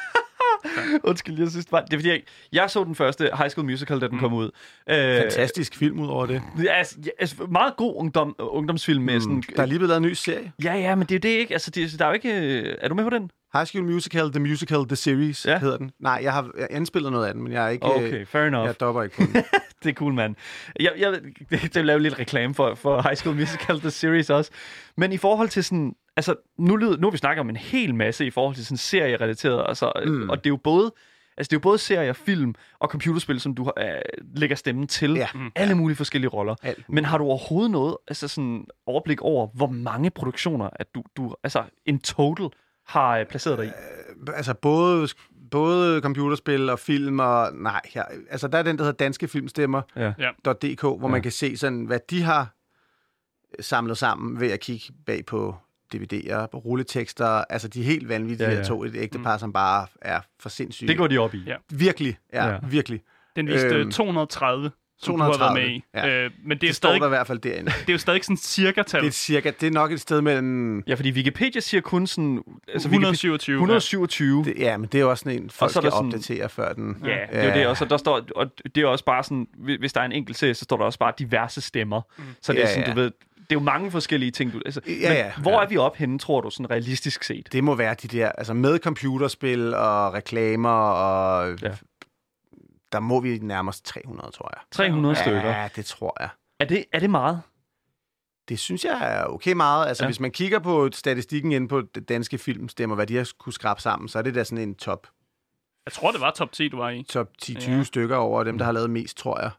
Undskyld, 1.03 1.39
jeg 1.39 1.49
synes 1.49 1.65
det 1.65 1.71
var, 1.71 1.81
det 1.81 1.93
er 1.93 1.97
fordi, 1.97 2.09
jeg, 2.09 2.21
jeg 2.51 2.69
så 2.69 2.83
den 2.83 2.95
første 2.95 3.29
High 3.37 3.49
School 3.49 3.65
Musical, 3.65 4.01
da 4.01 4.07
den 4.07 4.19
kom 4.19 4.33
ud. 4.33 4.51
Øh, 4.89 5.17
Fantastisk 5.17 5.75
film 5.75 5.99
ud 5.99 6.07
over 6.07 6.25
det. 6.25 6.41
Altså, 6.69 6.95
ja, 7.05 7.09
altså, 7.19 7.35
meget 7.51 7.75
god 7.77 7.95
ungdom, 7.95 8.35
ungdomsfilm 8.39 9.03
med 9.03 9.19
sådan... 9.19 9.43
Der 9.55 9.61
er 9.61 9.65
lige 9.65 9.79
blevet 9.79 9.89
lavet 9.89 9.97
en 10.03 10.07
ny 10.09 10.13
serie. 10.13 10.51
Ja, 10.63 10.73
ja, 10.73 10.95
men 10.95 11.07
det 11.07 11.11
er 11.11 11.15
jo 11.29 11.33
det 11.33 11.39
ikke. 11.39 11.53
Altså, 11.53 11.71
det, 11.71 11.99
der 11.99 12.05
er 12.05 12.09
jo 12.09 12.13
ikke... 12.13 12.61
Er 12.81 12.87
du 12.87 12.95
med 12.95 13.03
på 13.03 13.09
den? 13.09 13.31
High 13.53 13.65
School 13.65 13.83
Musical, 13.85 14.31
The 14.31 14.39
Musical, 14.39 14.85
The 14.87 14.95
Series 14.95 15.45
Ja. 15.45 15.59
hedder 15.59 15.77
den. 15.77 15.91
Nej, 15.99 16.19
jeg 16.23 16.33
har 16.33 16.49
jeg 16.59 16.67
indspillet 16.71 17.11
noget 17.11 17.27
af 17.27 17.33
den, 17.33 17.43
men 17.43 17.51
jeg 17.51 17.65
er 17.65 17.69
ikke... 17.69 17.87
øh, 17.87 17.95
Okay, 17.95 18.25
fair 18.25 18.43
enough. 18.43 18.65
Jeg 18.65 18.79
dopper 18.79 19.03
ikke 19.03 19.15
på 19.15 19.21
den. 19.33 19.43
Det 19.83 19.89
er 19.89 19.93
cool, 19.93 20.13
mand. 20.13 20.35
Jeg, 20.79 20.91
jeg, 20.97 21.13
det, 21.49 21.61
det 21.61 21.75
vil 21.75 21.85
lave 21.85 21.99
lidt 21.99 22.19
reklame 22.19 22.53
for, 22.53 22.75
for 22.75 23.01
High 23.01 23.15
School 23.15 23.35
Musical, 23.35 23.79
The 23.79 23.91
Series 23.91 24.29
også. 24.29 24.51
Men 24.97 25.11
i 25.11 25.17
forhold 25.17 25.49
til 25.49 25.63
sådan... 25.63 25.93
Altså, 26.17 26.35
nu, 26.57 26.75
lyder, 26.75 26.97
nu 26.97 27.07
har 27.07 27.11
vi 27.11 27.17
snakket 27.17 27.39
om 27.41 27.49
en 27.49 27.55
hel 27.55 27.95
masse 27.95 28.25
i 28.25 28.29
forhold 28.29 28.55
til 28.55 28.65
sådan 28.65 28.77
serierelateret. 28.77 29.65
Altså, 29.67 29.91
mm. 30.05 30.29
Og 30.29 30.37
det 30.37 30.45
er 30.45 30.49
jo 30.49 30.57
både... 30.63 30.93
Altså, 31.37 31.49
det 31.49 31.55
er 31.55 31.59
jo 31.59 31.61
både 31.61 31.77
serier, 31.77 32.13
film 32.13 32.55
og 32.79 32.89
computerspil, 32.89 33.39
som 33.39 33.55
du 33.55 33.71
øh, 33.77 33.85
lægger 34.35 34.55
stemmen 34.55 34.87
til. 34.87 35.13
Ja. 35.13 35.27
Mm. 35.35 35.51
Alle 35.55 35.75
mulige 35.75 35.95
forskellige 35.95 36.29
roller. 36.29 36.55
Alt. 36.63 36.89
Men 36.89 37.05
har 37.05 37.17
du 37.17 37.23
overhovedet 37.23 37.71
noget 37.71 37.97
altså 38.07 38.27
sådan 38.27 38.65
overblik 38.85 39.21
over, 39.21 39.47
hvor 39.53 39.67
mange 39.67 40.09
produktioner, 40.09 40.69
at 40.75 40.87
du, 40.95 41.03
du 41.17 41.35
altså 41.43 41.63
en 41.85 41.99
total 41.99 42.49
har 42.85 43.17
øh, 43.17 43.25
placeret 43.25 43.57
dig 43.57 43.67
i? 43.67 43.71
altså 44.35 44.53
både, 44.53 45.07
både 45.51 46.01
computerspil 46.01 46.69
og 46.69 46.79
film 46.79 47.19
og... 47.19 47.49
Nej, 47.53 47.81
jeg, 47.95 48.05
altså 48.29 48.47
der 48.47 48.57
er 48.57 48.63
den, 48.63 48.77
der 48.77 48.83
hedder 48.83 48.97
Danske 48.97 49.27
Filmstemmer. 49.27 49.81
Ja. 49.95 50.13
Hvor 50.97 51.07
man 51.07 51.21
kan 51.21 51.31
se 51.31 51.57
sådan, 51.57 51.85
hvad 51.85 51.99
de 52.09 52.21
har 52.21 52.53
samlet 53.59 53.97
sammen 53.97 54.39
ved 54.39 54.51
at 54.51 54.59
kigge 54.59 54.85
bag 55.05 55.25
på 55.25 55.55
DVD'er, 55.95 56.45
på 56.45 56.57
rulletekster. 56.57 57.25
Altså, 57.25 57.67
de 57.67 57.79
er 57.81 57.85
helt 57.85 58.09
vanvittige, 58.09 58.49
Ja, 58.49 58.55
ja, 58.55 58.63
to. 58.63 58.83
Et 58.83 58.95
ægtepar, 58.95 59.37
som 59.37 59.53
bare 59.53 59.87
er 60.01 60.19
for 60.39 60.49
sindssyge. 60.49 60.87
Det 60.87 60.97
går 60.97 61.07
de 61.07 61.17
op 61.17 61.33
i. 61.33 61.43
Ja. 61.47 61.55
Virkelig, 61.71 62.17
ja, 62.33 62.47
Ja. 62.47 62.57
virkelig. 62.69 63.01
Den 63.35 63.47
viste 63.47 63.67
Øhm, 63.67 63.75
øhm, 63.75 63.91
230, 63.91 64.63
som 64.63 64.71
230, 65.03 65.33
du 65.33 65.43
har 65.43 65.53
været 65.53 65.67
med 65.67 65.75
i. 65.75 65.83
ja. 65.93 66.23
Øh, 66.25 66.31
men 66.45 66.57
det 66.57 66.63
er, 66.63 66.67
Det 66.67 66.75
står 66.75 66.87
stadig, 66.89 67.01
der 67.01 67.07
i 67.07 67.09
hvert 67.09 67.27
fald 67.27 67.39
derinde. 67.39 67.71
det 67.81 67.89
er 67.89 67.93
jo 67.93 67.97
stadig 67.97 68.23
sådan 68.23 68.37
cirka-tal. 68.37 69.01
Det 69.01 69.07
er 69.07 69.11
cirka, 69.11 69.51
det 69.61 69.67
er 69.67 69.71
nok 69.71 69.91
et 69.91 70.01
sted 70.01 70.21
mellem... 70.21 70.83
Ja, 70.87 70.93
fordi 70.95 71.11
Wikipedia 71.11 71.61
siger 71.61 71.81
kun 71.81 72.07
sådan... 72.07 72.41
Altså, 72.73 72.89
Wikipedia, 72.89 73.09
127. 73.11 73.55
127. 73.55 74.43
Det, 74.43 74.53
ja, 74.57 74.77
men 74.77 74.89
det 74.91 74.95
er 74.97 75.01
jo 75.01 75.09
også 75.09 75.21
sådan 75.23 75.43
en, 75.43 75.49
folk 75.49 75.71
så 75.71 75.79
er 75.79 75.81
skal 75.81 75.91
der 75.91 75.97
sådan- 75.97 76.05
opdatere 76.07 76.49
før 76.49 76.73
den... 76.73 76.97
Ja, 77.03 77.09
det 77.09 77.17
er 77.31 77.43
jo 77.47 77.53
det. 77.59 77.67
Og, 77.67 77.77
så 77.77 77.85
der 77.85 77.97
står, 77.97 78.21
og 78.35 78.51
det 78.75 78.83
er 78.83 78.87
også 78.87 79.05
bare 79.05 79.23
sådan, 79.23 79.47
hvis 79.57 79.77
hvis 79.79 79.93
der 79.93 80.01
er 80.01 80.05
en 80.05 80.11
enkelt 80.11 80.37
serie, 80.37 80.53
så 80.53 80.63
står 80.63 80.77
der 80.77 80.83
også 80.83 80.99
bare 80.99 81.13
diverse 81.19 81.61
stemmer. 81.61 82.01
Mm. 82.17 82.23
Så 82.41 82.53
det 82.53 82.59
er 82.59 82.63
Ja, 82.63 82.73
sådan, 82.73 82.83
ja. 82.87 82.93
du 82.93 82.99
ved, 82.99 83.11
det 83.49 83.55
er 83.55 83.59
jo 83.59 83.59
mange 83.59 83.91
forskellige 83.91 84.31
ting. 84.31 84.53
Du, 84.53 84.61
altså, 84.65 84.81
Ja, 84.87 84.91
men 84.91 85.01
ja, 85.17 85.31
hvor 85.41 85.51
ja. 85.51 85.63
er 85.65 85.69
vi 85.69 85.77
op 85.77 85.95
henne, 85.97 86.19
tror 86.19 86.41
du, 86.41 86.49
sådan 86.49 86.71
realistisk 86.71 87.23
set? 87.23 87.49
Det 87.51 87.63
må 87.63 87.75
være 87.75 87.95
de 88.01 88.07
der, 88.07 88.29
altså 88.29 88.53
med 88.53 88.79
computerspil 88.79 89.73
og 89.73 90.13
reklamer 90.13 90.69
og... 90.69 91.55
Ja. 91.61 91.69
Der 92.93 92.99
må 92.99 93.19
vi 93.19 93.39
nærmest 93.41 93.85
300, 93.85 94.31
tror 94.31 94.49
jeg. 94.55 94.61
300 94.71 95.15
stykker. 95.15 95.41
Ja, 95.49 95.69
det 95.75 95.85
tror 95.85 96.17
jeg. 96.19 96.29
Er 96.59 96.65
det, 96.65 96.85
er 96.93 96.99
det 96.99 97.09
meget? 97.09 97.41
Det 98.49 98.59
synes 98.59 98.85
jeg 98.85 98.99
er 99.19 99.25
okay 99.25 99.53
meget. 99.53 99.87
Altså, 99.87 100.03
Ja. 100.03 100.07
hvis 100.07 100.19
man 100.19 100.31
kigger 100.31 100.59
på 100.59 100.89
statistikken 100.91 101.51
inde 101.51 101.67
på 101.67 101.81
det 101.95 102.09
danske 102.09 102.37
filmstemmer, 102.37 102.95
hvad 102.95 103.07
de 103.07 103.15
har 103.15 103.29
kunne 103.39 103.53
skrabe 103.53 103.81
sammen, 103.81 104.09
så 104.09 104.17
er 104.19 104.21
det 104.21 104.35
da 104.35 104.43
sådan 104.43 104.67
en 104.67 104.75
top, 104.75 105.07
Jeg 105.85 105.93
tror, 105.93 106.11
det 106.11 106.21
var 106.21 106.31
top 106.31 106.51
10, 106.51 106.67
du 106.69 106.77
var 106.77 106.89
i. 106.89 107.03
top 107.03 107.27
10-20 107.41 107.71
Ja. 107.71 107.83
stykker 107.83 108.15
over 108.15 108.43
dem, 108.43 108.57
der 108.57 108.65
har 108.65 108.71
lavet 108.71 108.89
mest, 108.89 109.17
tror 109.17 109.39
jeg. 109.41 109.51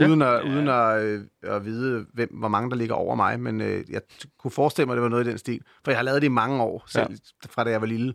Ja. 0.00 0.06
Uden, 0.06 0.22
at, 0.22 0.28
Ja. 0.28 0.34
ja. 0.34 0.42
uden 0.54 0.68
at, 0.68 1.02
øh, 1.04 1.24
at 1.42 1.64
vide, 1.64 2.06
hvem, 2.12 2.34
hvor 2.38 2.48
mange 2.48 2.70
der 2.70 2.76
ligger 2.76 2.94
over 2.94 3.14
mig. 3.14 3.40
Men 3.40 3.60
øh, 3.60 3.84
jeg 3.90 4.00
t- 4.12 4.36
kunne 4.38 4.50
forestille 4.50 4.86
mig, 4.86 4.92
at 4.92 4.96
det 4.96 5.02
var 5.02 5.08
noget 5.08 5.26
i 5.26 5.30
den 5.30 5.38
stil. 5.38 5.62
For 5.84 5.90
jeg 5.90 5.98
har 5.98 6.02
lavet 6.02 6.22
det 6.22 6.26
i 6.26 6.30
mange 6.30 6.62
år, 6.62 6.84
selv 6.86 7.10
ja. 7.10 7.16
fra 7.50 7.64
da 7.64 7.70
jeg 7.70 7.80
var 7.80 7.86
lille, 7.86 8.14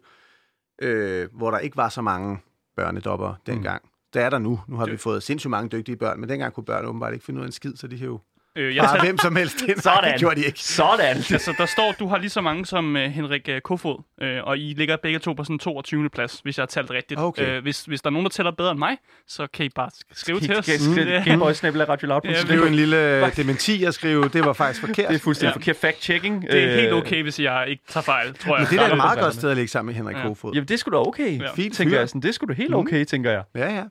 øh, 0.82 1.28
hvor 1.34 1.52
der 1.52 1.58
ikke 1.58 1.78
var 1.78 1.90
så 1.90 2.02
mange 2.02 2.40
børnedopper 2.76 3.34
dengang. 3.46 3.82
Mm. 3.84 3.90
Det 4.16 4.24
er 4.24 4.30
der 4.30 4.40
nu. 4.40 4.60
Nu 4.68 4.78
har 4.78 4.86
Det- 4.86 4.92
vi 4.94 4.98
fået 4.98 5.24
sindssygt 5.24 5.52
mange 5.52 5.70
dygtige 5.70 5.96
børn, 5.98 6.20
men 6.20 6.30
dengang 6.30 6.54
kunne 6.54 6.66
børn 6.66 6.86
åbenbart 6.86 7.14
ikke 7.14 7.26
finde 7.26 7.40
ud 7.40 7.44
af 7.44 7.48
en 7.48 7.52
skid, 7.52 7.76
så 7.76 7.88
de 7.88 7.96
jo 7.96 8.20
Øh, 8.58 8.76
jeg 8.76 8.84
bare 8.84 9.00
hvem 9.06 9.18
som 9.18 9.36
helst 9.36 9.62
ind. 9.62 9.78
Sådan. 9.80 9.98
Nej, 10.04 10.12
det 10.12 10.20
gjorde 10.20 10.36
de 10.42 10.46
ikke. 10.46 10.60
Sådan. 10.60 11.18
altså, 11.34 11.54
der 11.58 11.66
står, 11.66 11.96
du 12.00 12.08
har 12.08 12.18
lige 12.18 12.30
så 12.30 12.42
mange 12.42 12.66
som 12.66 12.98
øh, 12.98 13.12
Henrik 13.12 13.50
øh, 13.50 13.62
Kofod, 13.62 14.04
øh, 14.22 14.38
og 14.44 14.58
I 14.58 14.74
ligger 14.78 14.98
begge 15.04 15.20
to 15.20 15.34
på 15.34 15.44
sådan 15.44 15.60
22. 15.60 16.10
plads, 16.10 16.40
hvis 16.44 16.58
jeg 16.58 16.62
har 16.62 16.68
talt 16.68 16.92
rigtigt. 16.92 17.20
Okay. 17.20 17.58
Øh, 17.58 17.62
hvis, 17.62 17.86
hvis 17.86 18.02
der 18.02 18.10
er 18.10 18.12
nogen, 18.12 18.24
der 18.26 18.30
tæller 18.30 18.52
bedre 18.52 18.72
end 18.72 18.80
mig, 18.80 18.98
så 19.28 19.48
kan 19.54 19.66
I 19.66 19.70
bare 19.70 19.90
sk- 19.94 20.12
skrive 20.12 20.40
til 20.40 20.58
os. 20.58 20.66
Skal- 20.66 21.08
Ja. 21.08 21.24
Gameboy-snabel-radio-loud.dk. 21.26 22.26
Ja, 22.26 22.42
Det 22.42 22.52
er 22.52 22.56
jo 22.56 22.66
en 22.66 22.76
lille 22.76 23.32
dementi 23.32 23.84
at 23.84 23.94
skrive, 23.94 24.30
det 24.30 24.46
var 24.46 24.54
faktisk 24.54 24.82
forkert. 24.88 25.10
Det 25.10 25.16
er 25.16 25.20
fuldstændig 25.20 25.52
Ja. 25.52 25.72
forkert 25.72 25.76
fact-checking. 25.76 26.52
Det 26.52 26.64
er 26.64 26.76
helt 26.82 26.94
okay, 26.94 27.24
hvis 27.24 27.40
jeg 27.40 27.66
ikke 27.70 27.84
tager 27.90 28.04
fejl, 28.04 28.34
tror 28.34 28.58
jeg. 28.58 28.68
Men 28.72 28.78
det 28.80 28.84
er 28.84 28.88
da 28.88 28.92
et 28.94 28.98
meget 28.98 29.16
det 29.16 29.24
godt 29.24 29.32
det. 29.32 29.40
sted 29.40 29.50
at 29.50 29.58
ligge 29.58 29.70
sammen 29.72 29.88
med 29.88 29.96
Henrik 29.96 30.16
Ja. 30.18 30.22
Kofod. 30.28 30.54
Jamen, 30.54 30.68
det 30.68 30.74
er 30.74 30.78
sgu 30.78 30.92
da 30.92 30.98
okay. 30.98 31.42
Fint 31.56 31.76
tænker 31.76 32.00
jeg. 32.00 32.10
Det 32.14 32.26
er 32.26 32.32
sgu 32.32 32.46
da 32.46 32.54
helt 32.54 32.70
Mm. 32.70 32.76
okay, 32.76 33.06
tænker 33.06 33.32
jeg. 33.32 33.44
Ja, 33.56 33.76
ja. 33.76 33.84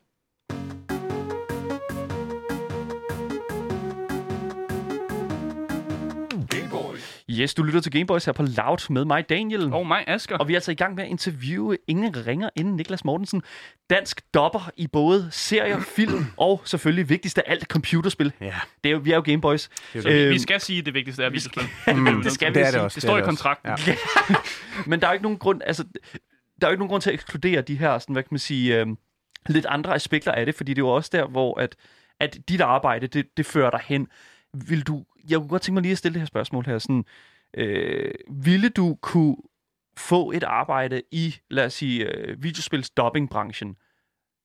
Yes, 7.31 7.55
du 7.55 7.63
lytter 7.63 7.81
til 7.81 7.93
Gameboys 7.93 8.25
her 8.25 8.33
på 8.33 8.43
Loud 8.43 8.91
med 8.93 9.05
mig, 9.05 9.29
Daniel. 9.29 9.73
Og 9.73 9.87
mig, 9.87 10.05
Asger. 10.07 10.37
Og 10.39 10.49
vi 10.49 10.53
er 10.53 10.57
altså 10.57 10.73
i 10.73 10.75
gang 10.75 10.95
med 10.95 11.05
at 11.05 11.11
interviewe 11.11 11.79
ingen 11.89 12.27
ringer 12.27 12.51
inden 12.57 12.77
Niklas 12.77 13.05
Mortensen. 13.05 13.43
Dansk 13.91 14.21
dopper 14.35 14.71
i 14.77 14.87
både 14.87 15.29
serier, 15.31 15.81
film 15.97 16.27
og 16.37 16.61
selvfølgelig 16.65 17.09
vigtigst 17.09 17.39
af 17.39 17.43
alt 17.47 17.65
computerspil. 17.67 18.33
Ja, 18.41 18.55
Det 18.85 18.89
er 18.91 18.93
jo, 18.93 18.99
vi 18.99 19.11
er 19.11 19.15
jo 19.17 19.23
Gameboys. 19.25 19.69
det 19.93 20.03
Så 20.03 20.09
vi, 20.09 20.29
vi 20.29 20.39
skal 20.39 20.61
sige, 20.61 20.79
at 20.79 20.87
det 20.87 20.95
vigtigste 20.95 21.25
er 21.25 21.31
videospil. 21.31 21.63
Mm, 21.97 22.23
det 22.23 22.33
skal 22.33 22.55
vi 22.55 22.59
det 22.59 22.67
er 22.67 22.71
det 22.71 22.81
også. 22.81 22.95
Det 22.95 23.03
står 23.03 23.13
er 23.13 23.17
i 23.17 23.21
også. 23.21 23.29
kontrakten. 23.29 23.73
Ja. 23.87 23.97
Men 24.91 25.01
der 25.01 25.07
er 25.07 25.11
jo 25.11 25.15
ikke 25.15 25.23
nogen 25.23 25.39
grund, 25.39 25.61
altså, 25.67 25.85
der 26.61 26.67
er 26.67 26.71
jo 26.71 26.71
ikke 26.71 26.81
nogen 26.81 26.89
grund 26.89 27.03
til 27.03 27.11
at 27.11 27.15
ekskludere 27.15 27.61
de 27.61 27.75
her, 27.79 27.99
sådan, 27.99 28.13
hvad 28.13 28.23
kan 28.23 28.29
man 28.31 28.39
sige, 28.39 28.81
øh, 28.81 28.87
lidt 29.49 29.67
andre 29.67 29.95
aspekter 29.95 30.33
af 30.33 30.47
det, 30.47 30.55
fordi 30.55 30.73
det 30.75 30.79
er 30.79 30.87
jo 30.87 30.89
også 30.89 31.11
der, 31.13 31.27
hvor 31.27 31.61
at, 31.61 31.77
at 32.21 32.39
dit 32.49 32.61
arbejde, 32.61 33.07
det, 33.07 33.27
det 33.37 33.47
fører 33.47 33.71
dig 33.71 33.81
hen. 33.85 34.07
Vil 34.69 34.87
du, 34.87 35.05
jeg 35.29 35.39
kunne 35.39 35.49
godt 35.49 35.63
tænke 35.63 35.75
mig 35.75 35.83
lige 35.83 35.93
at 35.93 35.99
stille 35.99 36.15
det 36.15 36.21
her 36.21 36.27
spørgsmål 36.27 36.67
her. 36.67 36.79
Sådan, 36.79 37.05
øh, 37.57 38.15
ville 38.31 38.69
du 38.69 38.99
kunne 39.03 39.37
få 39.97 40.31
et 40.31 40.43
arbejde 40.43 41.03
i, 41.11 41.37
lad 41.51 41.67
os 41.67 41.75
sige, 41.75 42.17
øh, 42.17 42.43
videospils 42.43 42.91
dubbingbranchen, 42.91 43.77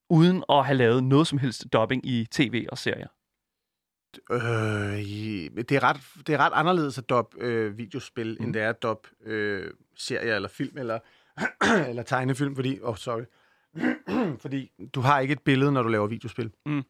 uden 0.09 0.43
at 0.49 0.65
have 0.65 0.77
lavet 0.77 1.03
noget 1.03 1.27
som 1.27 1.37
helst 1.37 1.73
dubbing 1.73 2.05
i 2.05 2.27
tv 2.31 2.67
og 2.71 2.77
serier? 2.77 3.07
Øh, 4.31 4.39
det, 5.55 5.71
er 5.71 5.83
ret, 5.83 6.01
det 6.27 6.35
er 6.35 6.37
ret 6.37 6.53
anderledes 6.53 6.97
at 6.97 7.09
dub 7.09 7.35
øh, 7.37 7.77
videospil, 7.77 8.37
mm. 8.39 8.45
end 8.45 8.53
det 8.53 8.61
er 8.61 8.69
at 8.69 8.83
dub 8.83 9.07
øh, 9.25 9.71
serier 9.95 10.35
eller 10.35 10.49
film 10.49 10.77
eller, 10.77 10.99
eller 11.89 12.03
tegnefilm, 12.03 12.55
fordi... 12.55 12.79
Oh, 12.81 12.97
sorry. 12.97 13.23
fordi 14.43 14.71
du 14.93 15.01
har 15.01 15.19
ikke 15.19 15.31
et 15.31 15.41
billede, 15.41 15.71
når 15.71 15.83
du 15.83 15.89
laver 15.89 16.07
videospil. 16.07 16.51
Mm. 16.65 16.83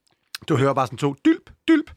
Du 0.49 0.57
hører 0.57 0.73
bare 0.73 0.87
sådan 0.87 0.97
to 0.97 1.15
dylp, 1.25 1.51
dylp, 1.67 1.91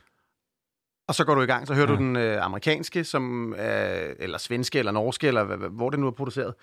og 1.09 1.15
så 1.15 1.25
går 1.25 1.35
du 1.35 1.43
i 1.43 1.47
gang. 1.47 1.67
Så 1.67 1.75
hører 1.75 1.91
Ja. 1.91 1.97
du 1.97 2.03
den 2.03 2.17
øh, 2.17 2.45
amerikanske, 2.45 3.05
som, 3.05 3.55
øh, 3.55 4.15
eller 4.19 4.39
svenske, 4.39 4.79
eller 4.79 4.93
norske, 4.93 5.27
eller 5.29 5.69
hvor 5.69 5.91
det 5.91 5.99
nu 5.99 6.07
er 6.07 6.11
produceret. 6.11 6.55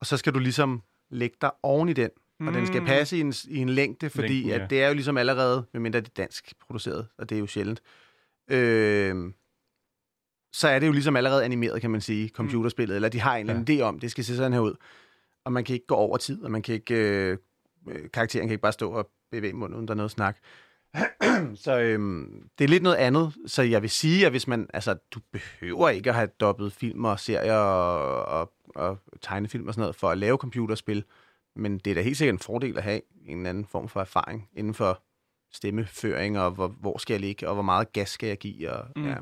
Og 0.00 0.06
så 0.06 0.16
skal 0.16 0.34
du 0.34 0.38
ligesom 0.38 0.82
lægge 1.10 1.36
dig 1.40 1.50
oven 1.62 1.88
i 1.88 1.92
den. 1.92 2.10
Og 2.40 2.54
den 2.54 2.66
skal 2.66 2.80
Mm. 2.80 2.86
passe 2.86 3.16
i 3.16 3.20
en, 3.20 3.34
i 3.48 3.58
en 3.58 3.68
længde, 3.68 4.10
fordi 4.10 4.28
Længden, 4.28 4.50
ja. 4.50 4.64
at 4.64 4.70
det 4.70 4.82
er 4.82 4.88
jo 4.88 4.94
ligesom 4.94 5.16
allerede, 5.16 5.66
medmindre 5.72 6.00
det 6.00 6.08
er 6.08 6.12
dansk 6.16 6.52
produceret, 6.60 7.08
og 7.18 7.28
det 7.30 7.36
er 7.36 7.40
jo 7.40 7.46
sjældent, 7.46 7.80
øh, 8.50 9.32
så 10.52 10.68
er 10.68 10.78
det 10.78 10.86
jo 10.86 10.92
ligesom 10.92 11.16
allerede 11.16 11.44
animeret, 11.44 11.80
kan 11.80 11.90
man 11.90 12.00
sige, 12.00 12.28
computerspillet, 12.28 12.94
eller 12.96 13.08
de 13.08 13.20
har 13.20 13.36
en 13.36 13.40
eller 13.50 13.54
anden 13.60 13.78
idé 13.78 13.82
om, 13.82 13.98
det 13.98 14.10
skal 14.10 14.24
se 14.24 14.36
sådan 14.36 14.52
her 14.52 14.60
ud. 14.60 14.74
Og 15.44 15.52
man 15.52 15.64
kan 15.64 15.74
ikke 15.74 15.86
gå 15.86 15.94
over 15.94 16.16
tid, 16.16 16.42
og 16.44 16.50
man 16.50 16.62
kan 16.62 16.74
ikke, 16.74 16.94
øh, 16.94 17.36
øh, 17.88 18.10
karakteren 18.12 18.46
kan 18.48 18.52
ikke 18.52 18.62
bare 18.62 18.72
stå 18.72 18.90
og 18.90 19.10
bevæge 19.30 19.52
munden, 19.52 19.76
uden 19.76 19.88
der 19.88 19.94
er 19.94 19.96
noget 19.96 20.10
snak. 20.10 20.38
så 21.64 21.78
øhm, 21.80 22.48
det 22.58 22.64
er 22.64 22.68
lidt 22.68 22.82
noget 22.82 22.96
andet. 22.96 23.34
Så 23.46 23.62
jeg 23.62 23.82
vil 23.82 23.90
sige, 23.90 24.26
at 24.26 24.32
hvis 24.32 24.48
man, 24.48 24.66
altså, 24.74 24.94
du 25.10 25.20
behøver 25.32 25.88
ikke 25.88 26.10
at 26.10 26.16
have 26.16 26.28
dobbelt 26.40 26.72
film 26.74 27.04
og 27.04 27.20
serier 27.20 27.56
og, 27.58 28.24
og, 28.24 28.52
og 28.74 28.98
tegnefilm 29.20 29.68
og 29.68 29.74
sådan 29.74 29.82
noget 29.82 29.96
for 29.96 30.10
at 30.10 30.18
lave 30.18 30.36
computerspil. 30.36 31.04
Men 31.56 31.78
det 31.78 31.90
er 31.90 31.94
da 31.94 32.02
helt 32.02 32.16
sikkert 32.16 32.32
en 32.34 32.38
fordel 32.38 32.76
at 32.76 32.82
have 32.82 33.00
en 33.26 33.46
anden 33.46 33.64
form 33.66 33.88
for 33.88 34.00
erfaring 34.00 34.48
inden 34.56 34.74
for 34.74 35.02
stemmeføring, 35.52 36.38
og 36.38 36.50
hvor, 36.50 36.68
hvor 36.68 36.98
skal 36.98 37.14
jeg 37.14 37.20
ligge, 37.20 37.48
og 37.48 37.54
hvor 37.54 37.62
meget 37.62 37.92
gas 37.92 38.08
skal 38.08 38.26
jeg 38.26 38.38
give. 38.38 38.70
Og, 38.70 38.86
Mm. 38.96 39.06
ja. 39.06 39.16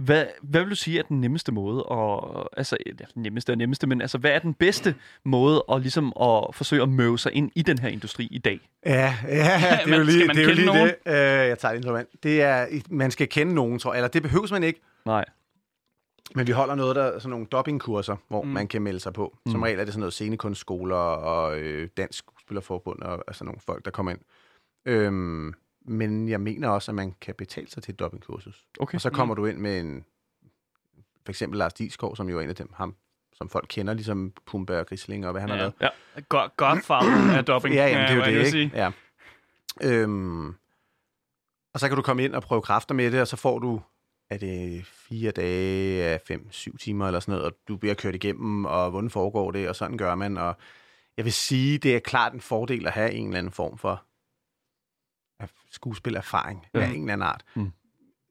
Hvad, 0.00 0.26
hvad 0.42 0.60
vil 0.60 0.70
du 0.70 0.74
sige 0.76 0.98
er 0.98 1.02
den 1.02 1.20
nemmeste 1.20 1.52
måde, 1.52 1.82
og, 1.84 2.48
altså 2.58 2.76
ja, 2.86 3.04
nemmeste 3.14 3.50
og 3.50 3.56
nemmeste, 3.58 3.86
men 3.86 4.00
altså, 4.00 4.18
hvad 4.18 4.30
er 4.30 4.38
den 4.38 4.54
bedste 4.54 4.94
måde 5.24 5.64
at, 5.72 5.80
ligesom, 5.80 6.06
at 6.20 6.54
forsøge 6.54 6.82
at 6.82 6.88
møve 6.88 7.18
sig 7.18 7.32
ind 7.32 7.50
i 7.54 7.62
den 7.62 7.78
her 7.78 7.88
industri 7.88 8.28
i 8.30 8.38
dag? 8.38 8.60
Ja, 8.86 9.14
ja, 9.24 9.28
det 9.28 9.82
er 9.82 9.86
Men 9.86 9.94
jo 9.98 10.02
lige 10.10 10.28
det. 10.28 10.36
Er 10.38 10.42
jo 10.42 10.46
kende 10.48 10.54
lige 10.54 10.66
nogen? 10.66 10.86
det. 10.88 10.96
Uh, 11.06 11.12
jeg 11.48 11.58
tager 11.58 11.72
det 11.72 11.78
instrument. 11.78 12.08
Det 12.22 12.42
er, 12.42 12.66
man 12.90 13.10
skal 13.10 13.28
kende 13.28 13.54
nogen, 13.54 13.78
tror 13.78 13.92
jeg. 13.92 13.98
Eller 13.98 14.08
det 14.08 14.22
behøves 14.22 14.50
man 14.52 14.62
ikke. 14.62 14.80
Nej. 15.06 15.24
Men 16.34 16.46
vi 16.46 16.52
holder 16.52 16.74
noget, 16.74 16.96
der 16.96 17.02
er 17.02 17.18
sådan 17.18 17.30
nogle 17.30 17.46
dubbingkurser, 17.46 18.16
hvor 18.28 18.42
Mm. 18.42 18.48
man 18.48 18.68
kan 18.68 18.82
melde 18.82 19.00
sig 19.00 19.12
på. 19.12 19.36
Som 19.46 19.56
Mm. 19.56 19.62
regel 19.62 19.78
er 19.80 19.84
det 19.84 19.92
sådan 19.92 20.00
noget 20.00 20.12
scenekunstskoler 20.12 20.96
og 20.96 21.58
øh, 21.58 21.88
Dansk 21.96 22.18
Skuespillerforbund 22.18 23.02
og 23.02 23.24
altså 23.28 23.44
nogle 23.44 23.60
folk, 23.66 23.84
der 23.84 23.90
kommer 23.90 24.12
ind. 24.12 24.20
Øhm, 24.86 25.54
men 25.82 26.28
jeg 26.28 26.40
mener 26.40 26.68
også, 26.68 26.90
at 26.90 26.94
man 26.94 27.14
kan 27.20 27.34
betale 27.34 27.68
sig 27.70 27.82
til 27.82 27.92
et 27.92 27.98
dubbingkursus. 27.98 28.64
Okay. 28.80 28.94
Og 28.94 29.00
så 29.00 29.10
kommer 29.10 29.34
du 29.34 29.46
ind 29.46 29.58
med 29.58 29.80
en, 29.80 30.04
for 31.24 31.32
eksempel 31.32 31.58
Lars 31.58 31.72
Dieskov, 31.72 32.16
som 32.16 32.28
jo 32.28 32.38
er 32.38 32.42
en 32.42 32.48
af 32.48 32.54
dem, 32.54 32.72
ham, 32.74 32.96
som 33.32 33.48
folk 33.48 33.66
kender, 33.68 33.94
ligesom 33.94 34.32
Pumba 34.46 34.78
og 34.78 34.86
Grisling 34.86 35.26
og 35.26 35.32
hvad 35.32 35.40
han 35.40 35.50
har 35.50 35.56
lavet. 35.56 35.72
Ja. 35.80 35.88
God, 36.28 36.48
Godfather 36.56 37.32
er 37.38 37.42
dubbing. 37.42 37.74
Ja, 37.74 37.86
jamen, 37.86 38.02
det 38.02 38.24
er 38.24 38.32
jo 38.32 38.40
det, 38.40 38.54
ikke? 38.54 38.76
Ja. 38.76 38.90
Øhm, 39.82 40.48
og 41.74 41.80
så 41.80 41.88
kan 41.88 41.96
du 41.96 42.02
komme 42.02 42.24
ind 42.24 42.34
og 42.34 42.42
prøve 42.42 42.62
kræfter 42.62 42.94
med 42.94 43.10
det, 43.12 43.20
og 43.20 43.28
så 43.28 43.36
får 43.36 43.58
du, 43.58 43.80
er 44.30 44.38
det 44.38 44.86
fire 44.86 45.30
dage 45.30 46.04
af 46.04 46.20
fem, 46.26 46.50
syv 46.50 46.78
timer 46.78 47.06
eller 47.06 47.20
sådan 47.20 47.32
noget, 47.32 47.46
og 47.52 47.58
du 47.68 47.76
bliver 47.76 47.94
kørt 47.94 48.14
igennem, 48.14 48.64
og 48.64 48.90
hvordan 48.90 49.10
foregår 49.10 49.50
det, 49.50 49.68
og 49.68 49.76
sådan 49.76 49.96
gør 49.96 50.14
man. 50.14 50.38
Og 50.38 50.56
jeg 51.16 51.24
vil 51.24 51.32
sige, 51.32 51.78
det 51.78 51.96
er 51.96 52.00
klart 52.00 52.32
en 52.32 52.40
fordel 52.40 52.86
at 52.86 52.92
have 52.92 53.12
en 53.12 53.26
eller 53.26 53.38
anden 53.38 53.52
form 53.52 53.78
for 53.78 54.04
af 55.40 55.48
skuespillerfaring 55.70 56.66
Ja. 56.74 56.80
af 56.80 56.86
en 56.88 57.00
eller 57.00 57.12
anden 57.12 57.26
art. 57.28 57.42
Mm. 57.54 57.72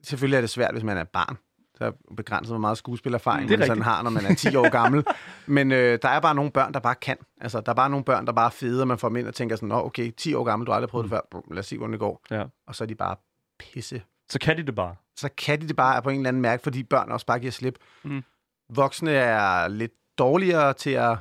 Selvfølgelig 0.04 0.38
er 0.38 0.41
det 0.41 0.50
svært, 0.50 0.72
hvis 0.74 0.84
man 0.84 0.98
er 0.98 1.04
barn. 1.04 1.38
Så 1.76 1.86
er 1.86 1.91
begrænset, 2.17 2.52
hvor 2.52 2.60
meget 2.60 2.78
skuespillerfaring 2.78 3.52
er 3.52 3.58
man 3.58 3.67
sådan 3.67 3.84
har, 3.84 4.02
når 4.02 4.10
man 4.10 4.26
er 4.26 4.36
10 4.36 4.56
år 4.56 4.69
gammel. 4.69 5.04
Men 5.48 5.72
øh, 5.72 6.00
der 6.02 6.10
er 6.10 6.19
bare 6.19 6.36
nogle 6.36 6.52
børn, 6.52 6.74
der 6.74 6.80
bare 6.80 6.95
kan. 6.95 7.17
Altså, 7.41 7.62
der 7.62 7.69
er 7.72 7.76
bare 7.76 7.89
nogle 7.89 8.06
børn, 8.06 8.26
der 8.26 8.32
bare 8.32 8.45
er 8.45 8.50
fede, 8.50 8.82
og 8.84 8.88
man 8.88 8.98
får 8.98 9.08
dem 9.10 9.15
ind 9.17 9.28
og 9.28 9.34
tænker 9.36 9.56
sådan, 9.56 9.69
Nå, 9.69 9.86
okay, 9.86 10.12
10 10.17 10.34
år 10.34 10.43
gammel, 10.43 10.65
du 10.65 10.72
har 10.72 10.76
aldrig 10.76 10.89
prøvet 10.89 11.04
det 11.04 11.10
før. 11.10 11.41
Lad 11.52 11.60
os 11.60 11.65
se, 11.65 11.78
hvordan 11.78 11.91
det 11.91 12.00
går. 12.00 12.22
Ja. 12.32 12.43
Og 12.67 12.76
så 12.76 12.84
er 12.84 12.88
de 12.88 12.95
bare 12.95 13.15
pisse. 13.60 14.02
Så 14.30 14.39
kan 14.39 14.58
de 14.58 14.63
det 14.63 14.76
bare. 14.76 14.95
Så 15.15 15.30
kan 15.38 15.62
de 15.62 15.67
det 15.67 15.76
bare 15.76 16.02
på 16.02 16.10
en 16.10 16.15
eller 16.19 16.28
anden 16.28 16.41
mærke, 16.41 16.63
fordi 16.63 16.84
børn 16.84 17.12
også 17.12 17.26
bare 17.26 17.39
giver 17.39 17.52
slip. 17.52 17.80
Mm. 18.04 18.24
Voksne 18.69 19.12
er 19.12 19.67
lidt 19.67 19.91
dårligere 20.17 20.74
til 20.74 20.89
at 20.89 21.17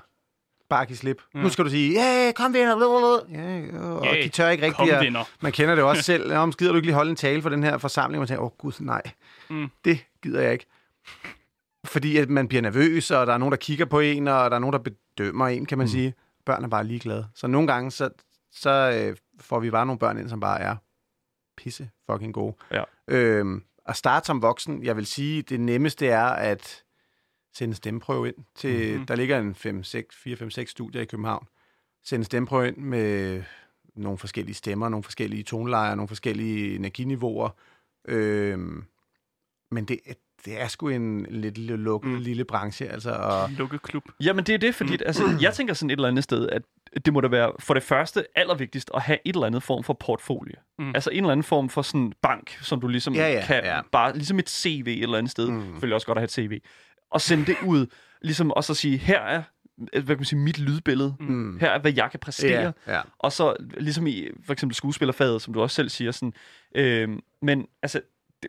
bare 0.68 0.87
give 0.87 0.96
slip. 0.96 1.22
Mm. 1.35 1.40
Nu 1.40 1.48
skal 1.48 1.64
du 1.64 1.70
sige, 1.70 1.92
ja, 1.92 2.33
kom 2.33 2.54
vinder, 2.54 3.20
ja, 3.33 3.78
og 3.78 4.04
Ja, 4.04 4.22
de 4.22 4.28
tør 4.28 4.48
ikke 4.48 4.70
Kom, 4.70 4.85
rigtig 4.85 4.96
at, 4.96 5.04
vinder. 5.04 5.24
man 5.40 5.52
kender 5.52 5.74
det 5.74 5.85
også 5.85 6.02
selv. 6.02 6.35
Om 6.35 6.52
gider 6.52 6.72
du 6.72 6.76
ikke 6.76 6.87
lige 6.87 6.94
holde 6.94 7.11
en 7.11 7.16
tale 7.16 7.42
for 7.42 7.48
den 7.48 7.62
her 7.62 7.78
forsamling? 7.78 8.18
Og 8.18 8.20
man 8.20 8.28
tænker, 8.28 8.42
åh 8.42 8.46
oh, 8.46 8.52
gud, 8.59 8.72
nej. 8.81 9.02
Mm. 9.50 9.70
Det 9.85 10.04
gider 10.22 10.40
jeg 10.42 10.52
ikke. 10.52 10.66
Fordi 11.85 12.16
at 12.16 12.28
man 12.31 12.48
bliver 12.48 12.62
nervøs, 12.62 13.11
og 13.11 13.26
der 13.26 13.33
er 13.35 13.38
nogen, 13.38 13.52
der 13.52 13.59
kigger 13.59 13.85
på 13.85 14.00
en, 14.00 14.28
og 14.28 14.50
der 14.50 14.57
er 14.57 14.61
nogen, 14.61 14.72
der 14.72 14.78
bedømmer 14.78 15.48
en, 15.48 15.66
kan 15.66 15.78
man 15.78 15.85
mm. 15.85 15.90
sige. 15.90 16.14
Børn 16.46 16.64
er 16.64 16.68
bare 16.68 16.85
ligeglade. 16.85 17.26
Så 17.35 17.46
nogle 17.46 17.72
gange, 17.72 17.90
så, 17.90 18.11
så 18.52 18.70
øh, 18.70 19.16
får 19.40 19.61
vi 19.61 19.70
bare 19.70 19.87
nogle 19.87 19.98
børn 19.98 20.18
ind, 20.18 20.28
som 20.28 20.40
bare 20.40 20.61
er 20.61 20.76
pisse 21.57 21.90
fucking 22.11 22.35
gode. 22.35 22.54
Ja. 22.72 22.83
Øhm, 23.09 23.62
at 23.87 23.96
starte 23.96 24.26
som 24.26 24.42
voksen, 24.42 24.85
jeg 24.85 24.96
vil 24.96 25.07
sige, 25.07 25.42
det 25.42 25.61
nemmeste 25.61 26.07
er 26.07 26.26
at 26.26 26.83
sende 27.58 27.70
en 27.72 27.74
stemmeprøve 27.74 28.28
ind. 28.28 28.36
Til, 28.54 28.74
Mhm. 28.80 28.88
mm-hmm. 28.90 29.06
Der 29.06 29.16
ligger 29.16 29.38
en 29.38 29.54
5, 29.54 29.84
6, 29.84 30.16
4, 30.16 30.36
5, 30.36 30.50
6 30.50 30.70
studier 30.70 31.02
i 31.02 31.04
København. 31.04 31.46
Sende 32.04 32.20
en 32.20 32.24
stemmeprøve 32.24 32.68
ind 32.68 32.76
med 32.76 33.42
nogle 33.96 34.18
forskellige 34.18 34.54
stemmer, 34.54 34.88
nogle 34.88 35.04
forskellige 35.04 35.42
tonelejer, 35.42 35.94
nogle 35.94 36.08
forskellige 36.08 36.74
energiniveauer. 36.74 37.50
Øhm, 38.08 38.84
men 39.70 39.84
det, 39.84 39.98
det 40.44 40.60
er 40.60 40.68
sgu 40.68 40.88
en 40.88 41.26
lidt 41.30 41.58
lille, 41.58 41.76
lukket 41.76 42.10
Mm. 42.10 42.16
mm. 42.16 42.22
lille 42.22 42.44
branche. 42.44 42.88
Altså, 42.88 43.10
og, 43.12 43.50
Lukket 43.50 43.82
klub. 43.82 44.02
Jamen, 44.20 44.44
det 44.44 44.54
er 44.54 44.58
det, 44.58 44.74
fordi 44.74 44.92
altså, 45.06 45.22
jeg 45.40 45.54
tænker 45.54 45.74
sådan 45.74 45.90
et 45.90 45.96
eller 45.96 46.08
andet 46.08 46.24
sted, 46.24 46.48
at 46.48 46.62
det 47.04 47.12
må 47.12 47.20
da 47.20 47.28
være 47.28 47.52
for 47.58 47.74
det 47.74 47.82
første 47.82 48.24
allervigtigst 48.38 48.90
at 48.94 49.02
have 49.02 49.18
et 49.24 49.34
eller 49.34 49.46
andet 49.46 49.62
form 49.62 49.84
for 49.84 49.92
portfolio. 49.94 50.54
Mm. 50.78 50.84
Mm. 50.84 50.92
Altså 50.94 51.10
en 51.10 51.16
eller 51.16 51.32
anden 51.32 51.44
form 51.44 51.68
for 51.68 51.82
sådan 51.82 52.12
bank, 52.22 52.58
som 52.62 52.80
du 52.80 52.88
ligesom 52.88 53.14
Ja, 53.14 53.28
ja, 53.32 53.44
kan, 53.46 53.64
ja. 53.64 53.80
bare 53.92 54.14
ligesom 54.14 54.38
et 54.38 54.50
CV 54.50 54.84
et 54.86 55.02
eller 55.02 55.18
andet 55.18 55.30
sted. 55.30 55.48
Mm. 55.48 55.54
Mm. 55.56 55.62
Selvfølgelig 55.66 55.94
også 55.94 56.06
godt 56.06 56.18
at 56.18 56.20
have 56.20 56.24
et 56.24 56.50
CV. 56.50 56.58
Og 57.10 57.20
sende 57.20 57.46
det 57.46 57.56
ud, 57.66 57.86
ligesom 58.22 58.50
og 58.50 58.64
så 58.64 58.74
sige, 58.74 58.96
her 58.98 59.20
er 59.20 59.42
hvad 59.90 60.02
kan 60.02 60.16
man 60.16 60.24
sige, 60.24 60.38
mit 60.38 60.58
lydbillede. 60.58 61.14
mm, 61.20 61.58
Her 61.60 61.68
er, 61.70 61.78
hvad 61.78 61.92
jeg 61.96 62.10
kan 62.10 62.20
præstere. 62.20 62.72
ja, 62.86 62.94
ja. 62.94 63.00
Og 63.18 63.32
så 63.32 63.56
ligesom 63.80 64.06
i 64.06 64.28
for 64.46 64.52
eksempel 64.52 64.74
skuespillerfaget, 64.74 65.42
som 65.42 65.54
du 65.54 65.60
også 65.62 65.74
selv 65.74 65.88
siger. 65.88 66.12
Sådan, 66.12 66.32
øh, 66.74 67.08
men 67.42 67.66
altså, 67.82 68.00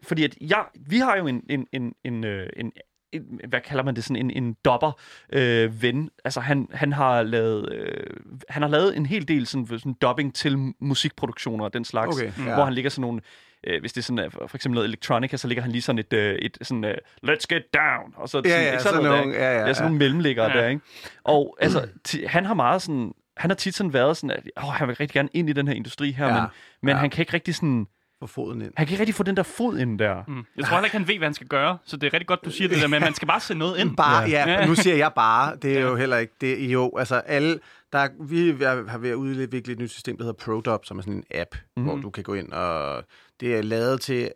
fordi 0.07 0.23
at 0.23 0.37
jeg, 0.41 0.65
vi 0.87 0.97
har 0.97 1.17
jo 1.17 1.27
en, 1.27 1.43
en, 1.49 1.67
en, 1.71 1.93
en, 2.03 2.23
øh, 2.23 2.49
en, 2.57 2.71
en 3.11 3.39
hvad 3.49 3.61
kalder 3.61 3.83
man 3.83 3.95
det, 3.95 4.03
sådan 4.03 4.15
en, 4.31 4.43
en 4.43 4.53
dopper 4.65 4.91
øh, 5.33 5.81
ven. 5.81 6.09
Altså 6.25 6.39
han, 6.39 6.67
han 6.71 6.93
har 6.93 7.23
lavet 7.23 7.71
øh, 7.73 8.07
han 8.49 8.61
har 8.61 8.69
lavet 8.69 8.97
en 8.97 9.05
hel 9.05 9.27
del 9.27 9.47
sådan, 9.47 9.67
sådan 9.67 9.93
dubbing 9.93 10.35
til 10.35 10.73
musikproduktioner 10.79 11.65
og 11.65 11.73
den 11.73 11.85
slags, 11.85 12.17
Okay, 12.17 12.31
ja. 12.37 12.43
ja. 12.49 12.53
hvor 12.53 12.63
han 12.65 12.73
ligger 12.73 12.89
sådan 12.89 13.01
nogle 13.01 13.21
øh, 13.67 13.79
hvis 13.79 13.93
det 13.93 14.01
er 14.01 14.03
sådan, 14.03 14.25
øh, 14.25 14.31
for 14.31 14.55
eksempel 14.55 14.75
noget 14.75 14.87
electronica, 14.87 15.37
så 15.37 15.47
ligger 15.47 15.61
han 15.61 15.71
lige 15.71 15.81
sådan 15.81 15.99
et, 15.99 16.13
øh, 16.13 16.35
et 16.35 16.57
sådan, 16.61 16.85
øh, 16.85 16.95
let's 17.27 17.45
get 17.49 17.63
down, 17.73 18.13
og 18.15 18.29
så 18.29 18.37
er 18.37 18.41
det 18.41 18.49
Ja, 18.49 18.53
sådan, 18.55 18.65
ja, 18.65 18.71
ikke 18.71 18.83
sådan 18.83 19.03
noget 19.03 19.19
nogle, 19.19 19.33
der, 19.33 19.39
ja, 19.43 19.59
ja, 19.59 19.67
Ja, 19.67 19.73
sådan 19.73 19.75
ja. 19.75 19.81
nogle 19.83 19.97
mellemliggere 19.97 20.45
Ja. 20.51 20.57
ja. 20.57 20.63
der, 20.63 20.67
ikke? 20.69 20.81
Og 21.23 21.57
altså, 21.61 21.87
ti- 22.03 22.25
han 22.25 22.45
har 22.45 22.53
meget 22.53 22.81
sådan, 22.81 23.11
han 23.37 23.49
har 23.49 23.55
tit 23.55 23.75
sådan 23.75 23.93
været 23.93 24.17
sådan, 24.17 24.31
at 24.37 24.43
åh, 24.57 24.63
han 24.73 24.87
vil 24.87 24.95
rigtig 24.95 25.13
gerne 25.13 25.29
ind 25.33 25.49
i 25.49 25.53
den 25.53 25.67
her 25.67 25.75
industri 25.75 26.11
her, 26.11 26.27
Ja, 26.27 26.33
men, 26.33 26.43
men 26.81 26.89
ja. 26.91 26.97
han 26.99 27.09
kan 27.09 27.21
ikke 27.21 27.33
rigtig 27.33 27.55
sådan, 27.55 27.87
Få 28.19 28.27
foden 28.27 28.61
ind. 28.61 28.73
han 28.77 28.87
kan 28.87 28.93
ikke 28.93 29.01
rigtig 29.01 29.15
få 29.15 29.23
den 29.23 29.37
der 29.37 29.43
fod 29.43 29.77
ind 29.77 29.99
der. 29.99 30.23
Mm. 30.27 30.45
Jeg 30.57 30.65
tror 30.65 30.75
heller 30.75 30.85
ikke, 30.85 30.97
han 30.97 31.07
ved, 31.07 31.17
hvad 31.17 31.27
han 31.27 31.33
skal 31.33 31.47
gøre. 31.47 31.77
Så 31.85 31.97
det 31.97 32.07
er 32.07 32.13
rigtig 32.13 32.27
godt, 32.27 32.45
du 32.45 32.51
siger 32.51 32.67
det 32.67 32.81
der 32.81 32.87
med, 32.87 32.97
at 32.97 33.03
man 33.09 33.13
skal 33.13 33.27
bare 33.27 33.39
sende 33.39 33.59
noget 33.59 33.77
ind. 33.79 33.97
Bare, 33.97 34.23
Ja. 34.23 34.29
ja, 34.49 34.59
ja, 34.59 34.65
nu 34.65 34.75
siger 34.75 34.95
jeg 34.95 35.11
bare, 35.15 35.55
det 35.55 35.77
er 35.77 35.81
jo 35.81 35.95
heller 35.95 36.17
ikke, 36.17 36.33
det 36.41 36.57
jo, 36.73 36.97
altså 36.97 37.15
alle, 37.15 37.59
der, 37.93 37.99
er- 37.99 38.09
vi 38.23 38.63
har 38.89 38.97
ved 38.97 39.09
at 39.09 39.15
udvikle 39.15 39.73
et 39.73 39.79
nyt 39.79 39.91
system, 39.91 40.17
der 40.17 40.23
hedder 40.23 40.43
ProDub, 40.45 40.85
som 40.85 40.97
er 40.97 41.01
sådan 41.01 41.13
en 41.13 41.23
app, 41.31 41.55
mm-hmm. 41.55 41.83
hvor 41.83 41.93
Mhm. 41.95 42.01
du 42.03 42.09
kan 42.09 42.23
gå 42.23 42.33
ind, 42.33 42.51
og 42.51 43.03
det 43.39 43.55
er 43.57 43.61
lavet 43.61 44.01
til, 44.01 44.31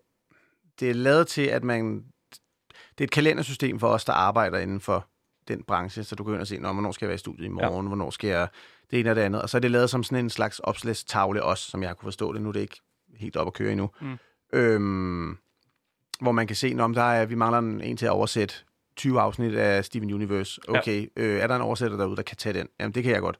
det 0.79 0.89
er 0.89 0.93
lavet 0.93 1.27
til, 1.27 1.41
at 1.41 1.63
man, 1.63 2.03
det 2.91 2.99
er 2.99 3.03
et 3.03 3.11
kalendersystem 3.11 3.79
for 3.79 3.87
os, 3.87 4.05
der 4.05 4.13
arbejder 4.13 4.59
inden 4.59 4.79
for 4.81 5.07
den 5.47 5.63
branche, 5.63 6.03
så 6.03 6.15
du 6.15 6.23
kan 6.23 6.29
gå 6.29 6.33
ind 6.33 6.41
og 6.41 6.47
se, 6.47 6.57
Nå, 6.57 6.73
hvornår 6.73 6.91
skal 6.91 7.05
jeg 7.05 7.09
være 7.09 7.15
i 7.15 7.17
studiet 7.17 7.45
i 7.45 7.49
morgen, 7.49 7.85
ja. 7.85 7.87
hvornår 7.87 8.09
skal 8.09 8.27
jeg 8.27 8.47
det 8.91 8.99
ene 8.99 9.09
og 9.09 9.15
det 9.15 9.21
andet, 9.21 9.41
og 9.41 9.49
så 9.49 9.57
er 9.57 9.61
det 9.61 9.71
lavet 9.71 9.89
som 9.89 10.03
sådan 10.03 10.25
en 10.25 10.29
slags 10.29 10.59
opslagstavle 10.59 11.43
også, 11.43 11.69
som 11.71 11.83
jeg 11.83 11.97
kunne 11.97 12.07
forstå 12.07 12.33
det, 12.33 12.41
nu 12.41 12.49
er 12.49 12.53
det 12.53 12.59
ikke 12.61 12.81
helt 13.23 13.35
op 13.35 13.47
at 13.47 13.53
køre 13.53 13.71
endnu. 13.71 13.89
Mm. 14.01 14.17
Øhm, 14.53 15.37
hvor 16.21 16.31
man 16.31 16.47
kan 16.47 16.55
se, 16.55 16.75
om 16.79 16.93
der 16.93 17.01
er, 17.01 17.25
vi 17.25 17.35
mangler 17.35 17.59
en, 17.59 17.81
en 17.81 17.97
til 17.97 18.05
at 18.05 18.11
oversætte 18.11 18.55
20 18.95 19.21
afsnit 19.21 19.55
af 19.55 19.85
Steven 19.85 20.13
Universe. 20.13 20.61
Okay, 20.67 21.09
ja. 21.17 21.21
øh, 21.23 21.39
er 21.39 21.47
der 21.47 21.55
en 21.55 21.61
oversætter 21.61 21.97
derude, 21.97 22.15
der 22.15 22.21
kan 22.21 22.37
tage 22.37 22.59
den? 22.59 22.67
Jamen, 22.79 22.93
det 22.93 23.03
kan 23.03 23.13
jeg 23.13 23.21
godt. 23.21 23.37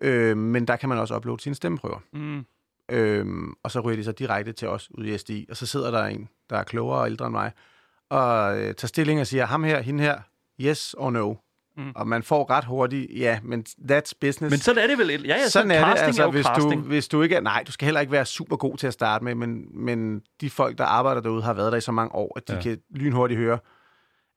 Øh, 0.00 0.36
men 0.36 0.66
der 0.66 0.76
kan 0.76 0.88
man 0.88 0.98
også 0.98 1.16
uploade 1.16 1.42
sine 1.42 1.54
stemmeprøver. 1.54 1.98
Mm. 2.12 2.46
Øhm, 2.90 3.54
og 3.62 3.70
så 3.70 3.80
ryger 3.80 3.96
de 3.96 4.04
så 4.04 4.12
direkte 4.12 4.52
til 4.52 4.68
os 4.68 4.90
ud 4.90 5.04
i 5.04 5.18
SDI, 5.18 5.46
og 5.50 5.56
så 5.56 5.66
sidder 5.66 5.90
der 5.90 6.04
en, 6.04 6.28
der 6.50 6.56
er 6.56 6.62
klogere 6.64 7.00
og 7.00 7.06
ældre 7.06 7.26
end 7.26 7.32
mig, 7.32 7.52
og 8.08 8.58
øh, 8.58 8.74
tager 8.74 8.86
stilling 8.86 9.20
og 9.20 9.26
siger, 9.26 9.46
ham 9.46 9.64
her, 9.64 9.80
hende 9.80 10.02
her, 10.02 10.20
yes 10.60 10.94
or 10.98 11.10
no. 11.10 11.34
Mm. 11.78 11.92
Og 11.96 12.08
man 12.08 12.22
får 12.22 12.50
ret 12.50 12.64
hurtigt, 12.64 13.10
ja, 13.16 13.38
men 13.42 13.64
that's 13.90 14.12
business. 14.20 14.40
Men 14.50 14.58
sådan 14.58 14.82
er 14.82 14.86
det 14.86 14.98
vel? 14.98 15.22
Ja, 15.26 15.36
ja, 15.36 15.48
sådan 15.48 15.70
er 15.70 15.84
det, 15.94 16.00
altså, 16.00 16.22
er 16.22 16.30
hvis, 16.30 16.46
casting. 16.46 16.82
du, 16.82 16.88
hvis 16.88 17.08
du 17.08 17.22
ikke 17.22 17.34
er... 17.36 17.40
Nej, 17.40 17.64
du 17.66 17.72
skal 17.72 17.86
heller 17.86 18.00
ikke 18.00 18.12
være 18.12 18.24
super 18.26 18.56
god 18.56 18.76
til 18.76 18.86
at 18.86 18.92
starte 18.92 19.24
med, 19.24 19.34
men, 19.34 19.64
men 19.84 20.20
de 20.40 20.50
folk, 20.50 20.78
der 20.78 20.84
arbejder 20.84 21.20
derude, 21.20 21.42
har 21.42 21.52
været 21.52 21.72
der 21.72 21.78
i 21.78 21.80
så 21.80 21.92
mange 21.92 22.14
år, 22.14 22.32
at 22.36 22.48
de 22.48 22.54
Ja. 22.54 22.60
kan 22.60 22.78
lynhurtigt 22.94 23.40
høre, 23.40 23.58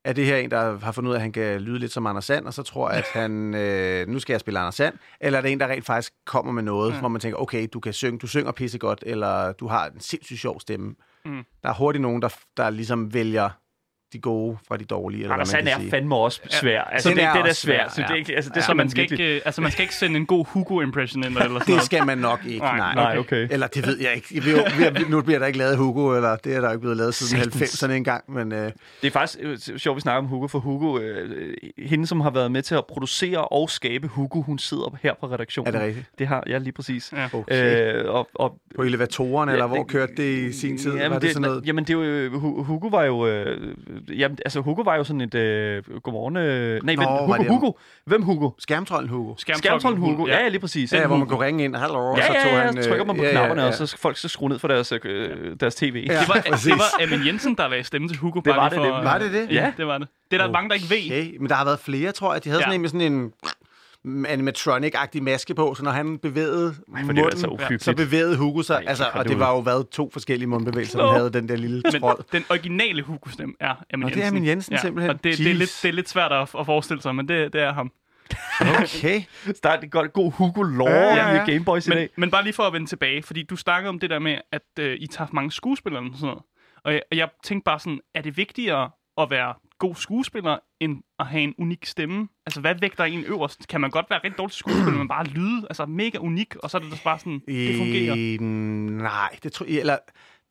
at 0.05 0.15
det 0.15 0.25
her 0.25 0.37
en, 0.37 0.51
der 0.51 0.79
har 0.79 0.91
fundet 0.91 1.09
ud 1.09 1.13
af, 1.13 1.17
at 1.17 1.21
han 1.21 1.31
kan 1.31 1.61
lyde 1.61 1.79
lidt 1.79 1.91
som 1.91 2.07
Anders 2.07 2.25
Sand, 2.25 2.45
og 2.45 2.53
så 2.53 2.63
tror, 2.63 2.87
at 2.87 3.05
han, 3.13 3.53
øh, 3.55 4.07
nu 4.07 4.19
skal 4.19 4.33
jeg 4.33 4.39
spille 4.39 4.59
Anders 4.59 4.75
Sand, 4.75 4.93
eller 5.21 5.37
er 5.39 5.41
det 5.41 5.51
en, 5.51 5.59
der 5.59 5.67
rent 5.67 5.85
faktisk 5.85 6.13
kommer 6.25 6.51
med 6.51 6.63
noget, 6.63 6.93
ja. 6.93 6.99
hvor 6.99 7.07
man 7.09 7.21
tænker, 7.21 7.37
okay, 7.39 7.67
du 7.73 7.79
kan 7.79 7.93
synge, 7.93 8.19
du 8.19 8.27
synger 8.27 8.51
pisse 8.51 8.77
godt, 8.77 9.03
eller 9.05 9.51
du 9.51 9.67
har 9.67 9.85
en 9.85 9.99
sindssygt 9.99 10.39
sjov 10.39 10.59
stemme. 10.59 10.95
Mm. 11.25 11.43
Der 11.63 11.69
er 11.69 11.73
hurtigt 11.73 12.01
nogen, 12.01 12.21
der, 12.21 12.29
der 12.57 12.69
ligesom 12.69 13.13
vælger 13.13 13.49
de 14.13 14.19
gode 14.19 14.57
fra 14.67 14.77
de 14.77 14.83
dårlige, 14.85 15.21
eller 15.21 15.33
Anders 15.33 15.51
hvad 15.51 15.59
man 15.61 15.65
kan 15.67 15.73
er 15.77 15.79
sige. 15.79 15.89
fandme 15.91 16.15
også 16.15 16.41
svær. 16.49 16.81
Altså, 16.81 17.09
Den 17.09 17.17
det, 17.17 17.23
er 17.23 17.33
det 17.33 17.39
er 17.41 17.43
også 17.43 17.61
svært. 17.61 17.79
svær, 17.79 17.89
Så 17.89 18.01
det 18.07 18.13
er, 18.13 18.15
ikke, 18.15 18.35
altså, 18.35 18.49
det 18.49 18.57
er 18.57 18.61
Så 18.65 18.73
man 18.73 18.89
skal, 18.89 19.11
ikke, 19.11 19.35
øh, 19.35 19.41
altså, 19.45 19.61
man 19.61 19.71
skal 19.71 19.81
ikke 19.83 19.95
sende 19.95 20.17
en 20.17 20.25
god 20.25 20.45
Hugo-impression 20.47 21.23
ind, 21.23 21.27
eller 21.27 21.41
sådan 21.41 21.59
Det 21.59 21.67
noget. 21.67 21.83
skal 21.83 22.05
man 22.05 22.17
nok 22.17 22.39
ikke, 22.45 22.59
Nej, 22.59 22.77
nej. 22.77 22.93
Nej, 22.95 23.17
okay. 23.17 23.47
Eller 23.51 23.67
det 23.67 23.87
ved 23.87 23.99
jeg 24.01 24.13
ikke. 24.15 24.27
Jeg 24.33 24.45
ved, 24.45 24.91
vi- 24.91 25.09
nu 25.09 25.21
bliver 25.21 25.39
der 25.39 25.45
ikke 25.45 25.59
lavet 25.59 25.77
Hugo, 25.77 26.15
eller 26.15 26.35
det 26.35 26.55
er 26.55 26.61
der 26.61 26.69
ikke 26.71 26.79
blevet 26.81 26.97
lavet 26.97 27.13
siden 27.15 27.43
Satans. 27.51 27.83
90'erne 27.83 27.91
engang, 27.91 28.23
men 28.33 28.51
øh, 28.51 28.71
Det 29.01 29.07
er 29.07 29.11
faktisk 29.11 29.39
øh, 29.41 29.57
sjovt, 29.77 29.95
vi 29.95 30.01
snakker 30.01 30.19
om 30.19 30.25
Hugo, 30.25 30.47
for 30.47 30.59
Hugo, 30.59 30.99
øh, 30.99 31.53
hende, 31.77 32.07
som 32.07 32.21
har 32.21 32.29
været 32.29 32.51
med 32.51 32.61
til 32.61 32.75
at 32.75 32.85
producere 32.85 33.45
og 33.45 33.69
skabe 33.69 34.07
Hugo, 34.07 34.41
hun 34.41 34.59
sidder 34.59 34.97
her 35.03 35.13
på 35.19 35.25
redaktionen. 35.27 35.75
er 35.75 35.79
det 35.79 35.87
rigtigt? 35.87 36.05
Det 36.19 36.27
har 36.27 36.43
jeg 36.47 36.61
lige 36.61 36.73
præcis. 36.73 37.13
Ja. 37.15 37.27
Okay. 37.33 37.95
Øh, 38.03 38.13
og, 38.13 38.29
og, 38.35 38.55
På 38.75 38.81
elevatoren, 38.83 39.49
eller 39.49 39.67
hvor 39.67 39.77
det- 39.77 39.87
kørte 39.87 40.13
det 40.17 40.37
i 40.37 40.51
sin 40.53 40.77
tid? 40.77 40.93
Jamen, 40.95 41.11
var 41.11 41.19
det, 41.19 41.29
sådan 41.33 41.41
noget? 41.47 41.65
Jamen, 41.67 41.83
det 41.83 41.93
er 41.93 41.97
jo, 42.23 42.29
Hu- 42.39 42.63
Hugo 42.63 42.87
var 42.87 43.03
jo... 43.03 43.27
Øh, 43.27 43.57
jamen, 44.09 44.37
altså, 44.45 44.59
Hugo 44.61 44.81
var 44.81 44.95
jo 44.95 45.03
sådan 45.03 45.21
et... 45.21 45.35
Øh, 45.35 45.83
godmorgen... 46.03 46.37
Øh, 46.37 46.79
nej, 46.83 46.95
Nå, 46.95 47.01
Hugo, 47.03 47.33
det- 47.37 47.47
Hugo. 47.47 47.71
Hvem 48.05 48.21
Hugo? 48.21 48.49
Skærmtrollen 48.59 49.09
Hugo. 49.09 49.33
Skærmtrollen 49.37 49.99
Hugo. 50.01 50.27
Ja, 50.27 50.39
ja, 50.39 50.47
lige 50.47 50.59
præcis. 50.59 50.93
Ja, 50.93 51.07
hvor 51.07 51.17
man 51.17 51.27
kunne 51.27 51.45
ringe 51.45 51.63
ind, 51.63 51.75
hallo, 51.75 51.99
og 51.99 52.17
Ja, 52.17 52.27
så 52.27 52.33
ja, 52.33 52.43
tog 52.43 52.51
ja, 52.51 52.59
han... 52.59 52.83
så 52.83 52.89
trykker 52.89 53.05
man 53.05 53.15
på 53.15 53.21
øh, 53.21 53.25
ja, 53.27 53.31
knapperne, 53.31 53.61
ja, 53.61 53.67
og 53.67 53.73
så 53.73 53.85
skal 53.85 53.99
folk 53.99 54.17
så 54.17 54.27
skrue 54.27 54.49
ned 54.49 54.59
for 54.59 54.67
deres, 54.67 54.93
øh, 55.03 55.55
deres 55.59 55.75
tv. 55.75 56.05
Ja. 56.07 56.19
Det 56.19 56.27
var, 56.27 56.33
det 56.33 56.71
var 56.71 57.03
Amin 57.15 57.27
Jensen, 57.27 57.55
der 57.55 57.67
lagde 57.67 57.83
stemme 57.83 58.07
til 58.07 58.17
Hugo. 58.17 58.35
Det 58.39 58.43
bare 58.45 58.55
var 58.57 58.69
det, 58.69 58.75
for, 58.77 58.83
det- 58.83 58.93
Var 58.93 59.17
det 59.17 59.31
det? 59.33 59.47
Ja, 59.51 59.71
det 59.77 59.87
var 59.87 59.97
det. 59.97 60.07
Det 60.31 60.41
er 60.41 60.45
der 60.45 60.51
mange, 60.51 60.69
der 60.69 60.75
ikke 60.75 60.89
ved. 60.89 61.05
Okay, 61.05 61.37
men 61.39 61.49
der 61.49 61.55
har 61.55 61.65
været 61.65 61.79
flere, 61.79 62.11
tror 62.11 62.33
jeg. 62.33 62.43
De 62.43 62.49
havde 62.49 62.59
Ja. 62.61 62.65
sådan 62.65 62.75
en 62.75 62.81
med 62.81 62.89
sådan 62.89 63.13
en 63.13 63.31
animatronic-agtig 64.05 65.23
maske 65.23 65.55
på, 65.55 65.73
så 65.73 65.83
når 65.83 65.91
han 65.91 66.17
bevægede 66.17 66.75
Ej, 66.95 67.01
munden, 67.03 67.25
altså 67.25 67.77
så 67.79 67.95
bevægede 67.95 68.37
Hugo 68.37 68.61
sig. 68.61 68.75
Ej, 68.75 68.83
altså, 68.87 69.09
og 69.13 69.27
det 69.27 69.39
var 69.39 69.49
jo 69.51 69.59
været 69.59 69.89
to 69.89 70.09
forskellige 70.13 70.47
mundbevægelser, 70.47 71.05
han 71.07 71.15
havde 71.15 71.33
den 71.33 71.49
der 71.49 71.55
lille 71.55 71.81
Men 71.91 72.01
trold. 72.01 72.23
den 72.31 72.43
originale 72.49 73.01
Hugo-stemme 73.01 73.53
er 73.59 73.75
Amin 73.93 74.03
Nå, 74.03 74.09
det 74.09 74.17
er 74.17 74.19
Jensen. 74.19 74.35
Amin 74.37 74.47
Jensen 74.49 74.77
simpelthen. 74.77 75.09
Og 75.09 75.23
det, 75.23 75.37
det, 75.37 75.49
er 75.51 75.53
lidt, 75.53 75.79
det 75.83 75.89
er 75.89 75.93
lidt 75.93 76.09
svært 76.09 76.31
at, 76.31 76.49
at 76.59 76.65
forestille 76.65 77.01
sig, 77.01 77.15
men 77.15 77.27
det, 77.27 77.53
det 77.53 77.61
er 77.61 77.73
ham. 77.73 77.91
Okay. 78.61 79.21
Der 79.63 79.69
er 79.69 79.79
et 79.79 79.91
godt 79.91 80.13
god 80.13 80.31
Hugo-lore 80.31 80.89
Ja, 80.91 81.15
ja, 81.15 81.15
ja, 81.29 81.35
ja. 81.35 81.43
i 81.47 81.51
Gameboys 81.51 81.87
i 81.87 81.89
Men, 81.89 81.97
dag. 81.97 82.09
men 82.17 82.31
bare 82.31 82.43
lige 82.43 82.53
for 82.53 82.63
at 82.63 82.73
vende 82.73 82.87
tilbage, 82.87 83.23
fordi 83.23 83.43
du 83.43 83.55
snakkede 83.55 83.89
om 83.89 83.99
det 83.99 84.09
der 84.09 84.19
med, 84.19 84.37
at 84.51 84.61
øh, 84.79 84.97
I 84.99 85.07
tager 85.07 85.27
mange 85.33 85.51
skuespillere 85.51 86.01
og 86.03 86.09
sådan 86.13 86.27
noget. 86.27 86.43
Og 86.83 86.93
jeg, 86.93 87.01
og 87.11 87.17
jeg 87.17 87.29
tænkte 87.43 87.63
bare 87.65 87.79
sådan, 87.79 87.99
er 88.15 88.21
det 88.21 88.37
vigtigere 88.37 88.89
at 89.17 89.29
være 89.29 89.53
god 89.81 89.95
skuespiller, 89.95 90.57
end 90.79 90.97
at 91.19 91.25
have 91.25 91.43
en 91.43 91.53
unik 91.57 91.85
stemme? 91.85 92.27
Altså, 92.45 92.61
hvad 92.61 92.75
vægter 92.81 93.03
en 93.03 93.23
øverst? 93.23 93.67
Kan 93.67 93.81
man 93.81 93.89
godt 93.89 94.05
være 94.09 94.19
rigtig 94.23 94.37
dårlig 94.37 94.53
skuespiller, 94.53 94.97
men 94.97 95.07
bare 95.07 95.25
lyde 95.25 95.67
altså 95.69 95.85
mega 95.85 96.17
unik, 96.17 96.55
og 96.55 96.69
så 96.69 96.77
er 96.77 96.81
det 96.81 97.01
bare 97.03 97.19
sådan, 97.19 97.41
det 97.47 97.77
fungerer? 97.77 98.15
Øh, 98.17 98.39
nej, 98.97 99.29
det 99.43 99.51
tror 99.51 99.65
jeg, 99.65 99.79
eller 99.79 99.97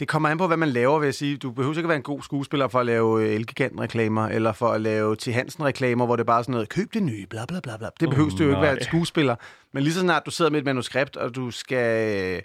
det 0.01 0.09
kommer 0.09 0.29
an 0.29 0.39
på, 0.39 0.47
hvad 0.47 0.57
man 0.57 0.69
laver, 0.69 0.99
vil 0.99 1.07
jeg 1.07 1.15
sige. 1.15 1.37
Du 1.37 1.51
behøver 1.51 1.75
ikke 1.77 1.87
at 1.87 1.89
være 1.89 1.97
en 1.97 2.03
god 2.03 2.23
skuespiller 2.23 2.69
for 2.69 2.81
at 2.81 2.87
lave 2.87 3.25
øh, 3.25 3.35
Elgiganten-reklamer, 3.35 4.29
eller 4.29 4.53
for 4.53 4.69
at 4.69 4.81
lave 4.81 5.17
til 5.17 5.33
Hansen-reklamer, 5.33 6.07
hvor 6.07 6.17
det 6.17 6.23
er 6.23 6.27
bare 6.27 6.43
sådan 6.43 6.53
noget, 6.53 6.69
køb 6.69 6.95
det 6.95 7.03
nye, 7.03 7.27
bla 7.27 7.45
bla 7.49 7.61
bla 7.61 7.77
bla. 7.77 7.89
Det 8.01 8.09
behøver 8.09 8.31
du 8.31 8.45
jo 8.45 8.49
ikke 8.49 8.63
være 8.63 8.77
et 8.77 8.85
skuespiller. 8.85 9.37
Men 9.73 9.83
lige 9.83 9.93
så 9.93 10.01
snart 10.01 10.27
du 10.27 10.31
sidder 10.31 10.51
med 10.51 10.59
et 10.59 10.65
manuskript, 10.65 11.17
og 11.17 11.35
du 11.35 11.51
skal 11.51 12.43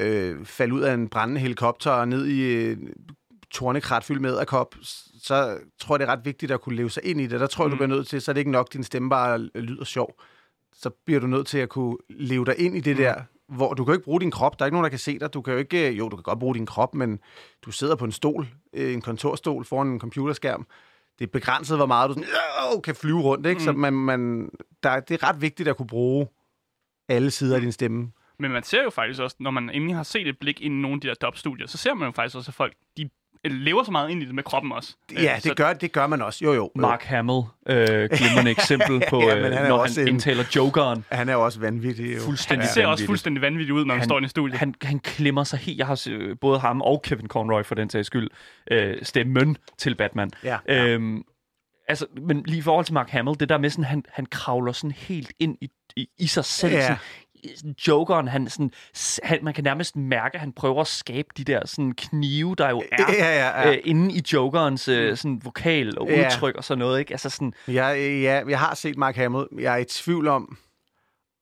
øh, 0.00 0.44
falde 0.44 0.74
ud 0.74 0.80
af 0.80 0.94
en 0.94 1.08
brændende 1.08 1.40
helikopter 1.40 1.90
og 1.90 2.08
ned 2.08 2.26
i 2.26 2.40
øh, 2.42 2.76
tornekrat 3.52 4.04
fyldt 4.04 4.20
med 4.22 4.30
æderkop, 4.30 4.74
så 5.22 5.58
tror 5.78 5.94
jeg, 5.94 6.00
det 6.00 6.08
er 6.08 6.12
ret 6.12 6.24
vigtigt 6.24 6.52
at 6.52 6.60
kunne 6.60 6.76
leve 6.76 6.90
sig 6.90 7.04
ind 7.04 7.20
i 7.20 7.26
det. 7.26 7.40
Der 7.40 7.46
tror 7.46 7.64
jeg, 7.64 7.70
du 7.70 7.74
Mm. 7.74 7.78
bliver 7.78 7.96
nødt 7.96 8.08
til, 8.08 8.20
så 8.20 8.30
er 8.30 8.32
det 8.32 8.40
ikke 8.40 8.50
nok, 8.50 8.72
din 8.72 8.84
stemme 8.84 9.10
bare 9.10 9.38
lyder 9.38 9.84
sjov. 9.84 10.14
Så 10.72 10.90
bliver 11.04 11.20
du 11.20 11.26
nødt 11.26 11.46
til 11.46 11.58
at 11.58 11.68
kunne 11.68 11.96
leve 12.10 12.44
dig 12.44 12.58
ind 12.60 12.76
i 12.76 12.80
det 12.80 12.96
der, 12.96 13.14
hvor 13.48 13.74
du 13.74 13.84
kan 13.84 13.92
jo 13.92 13.96
ikke 13.96 14.04
bruge 14.04 14.20
din 14.20 14.30
krop. 14.30 14.58
Der 14.58 14.64
er 14.64 14.66
ikke 14.66 14.74
nogen, 14.74 14.84
der 14.84 14.90
kan 14.90 14.98
se 14.98 15.18
dig. 15.18 15.34
Du 15.34 15.42
kan 15.42 15.52
jo 15.52 15.58
ikke, 15.58 15.90
jo, 15.92 16.08
du 16.08 16.16
kan 16.16 16.22
godt 16.22 16.38
bruge 16.38 16.54
din 16.54 16.66
krop, 16.66 16.94
men 16.94 17.18
du 17.62 17.70
sidder 17.70 17.96
på 17.96 18.04
en 18.04 18.12
stol, 18.12 18.48
øh, 18.72 18.92
en 18.94 19.00
kontorstol 19.00 19.64
foran 19.64 19.86
en 19.86 20.00
computerskærm. 20.00 20.66
Det 21.18 21.24
er 21.26 21.30
begrænset, 21.32 21.76
hvor 21.78 21.86
meget 21.86 22.08
du 22.08 22.14
sådan, 22.14 22.28
øh, 22.76 22.82
kan 22.82 22.94
flyve 22.94 23.20
rundt. 23.20 23.46
Ikke? 23.46 23.58
Mm. 23.58 23.64
Så 23.64 23.72
man, 23.72 23.92
man, 23.92 24.50
der, 24.82 25.00
det 25.00 25.22
er 25.22 25.28
ret 25.28 25.40
vigtigt 25.40 25.68
at 25.68 25.76
kunne 25.76 25.86
bruge 25.86 26.26
alle 27.08 27.30
sider 27.30 27.54
af 27.54 27.60
din 27.60 27.72
stemme. 27.72 28.12
Men 28.38 28.50
man 28.50 28.62
ser 28.62 28.82
jo 28.82 28.90
faktisk 28.90 29.20
også, 29.20 29.36
når 29.40 29.50
man 29.50 29.70
endelig 29.70 29.96
har 29.96 30.02
set 30.02 30.28
et 30.28 30.38
blik 30.38 30.60
ind 30.60 30.74
i 30.74 30.76
nogle 30.82 30.94
af 30.94 31.00
de 31.00 31.08
der 31.08 31.14
dubstudier, 31.14 31.66
så 31.66 31.76
ser 31.78 31.94
man 31.94 32.08
jo 32.08 32.12
faktisk 32.12 32.36
også, 32.36 32.50
at 32.50 32.54
folk 32.54 32.74
de 32.96 33.10
lever 33.50 33.82
så 33.84 33.90
meget 33.90 34.10
ind 34.10 34.22
i 34.22 34.26
det 34.26 34.34
med 34.34 34.42
kroppen 34.42 34.72
også. 34.72 34.96
Ja, 35.12 35.34
Øh, 35.34 35.40
så- 35.40 35.48
det 35.48 35.56
gør, 35.56 35.72
det 35.72 35.92
gør 35.92 36.06
man 36.06 36.22
også. 36.22 36.44
Jo, 36.44 36.52
jo. 36.52 36.70
Mark 36.76 37.02
Hamill, 37.02 37.42
øh, 37.68 38.08
glimrende 38.12 38.50
eksempel 38.58 39.02
på, 39.10 39.20
Ja, 39.22 39.36
øh, 39.36 39.42
men 39.42 39.52
han 39.52 39.64
er 39.64 39.68
når 39.68 39.78
også 39.78 40.00
han 40.00 40.08
en- 40.08 40.14
indtaler 40.14 40.44
jokeren. 40.56 41.04
Han 41.10 41.28
er 41.28 41.34
også 41.36 41.60
vanvittig. 41.60 42.14
Jo. 42.16 42.20
Fuldstændig 42.20 42.66
Han 42.66 42.74
ser 42.74 42.80
også 42.80 42.86
vanvittigt. 42.88 43.06
fuldstændig 43.06 43.42
vanvittig 43.42 43.74
ud, 43.74 43.84
når 43.84 43.94
han, 43.94 44.00
Han- 44.00 44.08
står 44.08 44.18
i 44.18 44.22
en 44.22 44.28
studie. 44.28 44.58
Han, 44.58 44.74
han 44.82 44.98
klemmer 44.98 45.44
sig 45.44 45.58
helt. 45.58 45.78
Jeg 45.78 45.86
har 45.86 46.34
både 46.40 46.58
ham 46.58 46.80
og 46.82 47.02
Kevin 47.02 47.28
Conroy 47.28 47.62
for 47.62 47.74
den 47.74 47.90
sags 47.90 48.06
skyld 48.06 48.28
øh, 48.70 48.96
stemmen 49.02 49.56
til 49.78 49.94
Batman. 49.94 50.30
Ja, 50.44 50.58
ja. 50.68 50.86
Øhm, 50.86 51.22
altså, 51.88 52.06
men 52.26 52.42
lige 52.46 52.58
i 52.58 52.62
forhold 52.62 52.84
til 52.84 52.94
Mark 52.94 53.10
Hamill, 53.10 53.40
det 53.40 53.48
der 53.48 53.58
med 53.58 53.70
sådan, 53.70 53.84
han, 53.84 54.04
han 54.12 54.26
kravler 54.26 54.72
sådan 54.72 54.90
helt 54.90 55.32
ind 55.38 55.56
i, 55.60 55.68
i, 55.96 56.06
i 56.18 56.26
sig 56.26 56.44
selv. 56.44 56.72
Ja. 56.72 56.80
Sådan, 56.80 56.96
sådan 56.96 57.02
Jokeren, 57.88 58.28
han, 58.28 58.48
sådan, 58.48 58.70
han, 59.22 59.38
man 59.42 59.54
kan 59.54 59.64
nærmest 59.64 59.96
mærke, 59.96 60.34
at 60.34 60.40
han 60.40 60.52
prøver 60.52 60.80
at 60.80 60.86
skabe 60.86 61.28
de 61.36 61.44
der 61.44 61.66
sådan, 61.66 61.92
knive, 61.92 62.54
der 62.58 62.70
jo 62.70 62.82
er 62.92 63.04
Ja, 63.12 63.24
ja, 63.24 63.60
ja. 63.62 63.70
øh, 63.72 63.78
inde 63.84 64.14
i 64.14 64.22
Jokerens 64.32 64.88
øh, 64.88 65.16
sådan, 65.16 65.40
vokal 65.44 65.98
og 65.98 66.08
Ja. 66.10 66.26
udtryk 66.26 66.54
og 66.56 66.64
sådan 66.64 66.78
noget. 66.78 66.98
Ikke? 66.98 67.12
Altså 67.14 67.30
sådan, 67.30 67.52
Jeg, 67.68 67.96
ja, 68.22 68.42
jeg 68.48 68.58
har 68.58 68.74
set 68.74 68.96
Mark 68.96 69.16
Hamill. 69.16 69.44
Jeg 69.58 69.72
er 69.72 69.76
i 69.78 69.84
tvivl 69.84 70.28
om, 70.28 70.56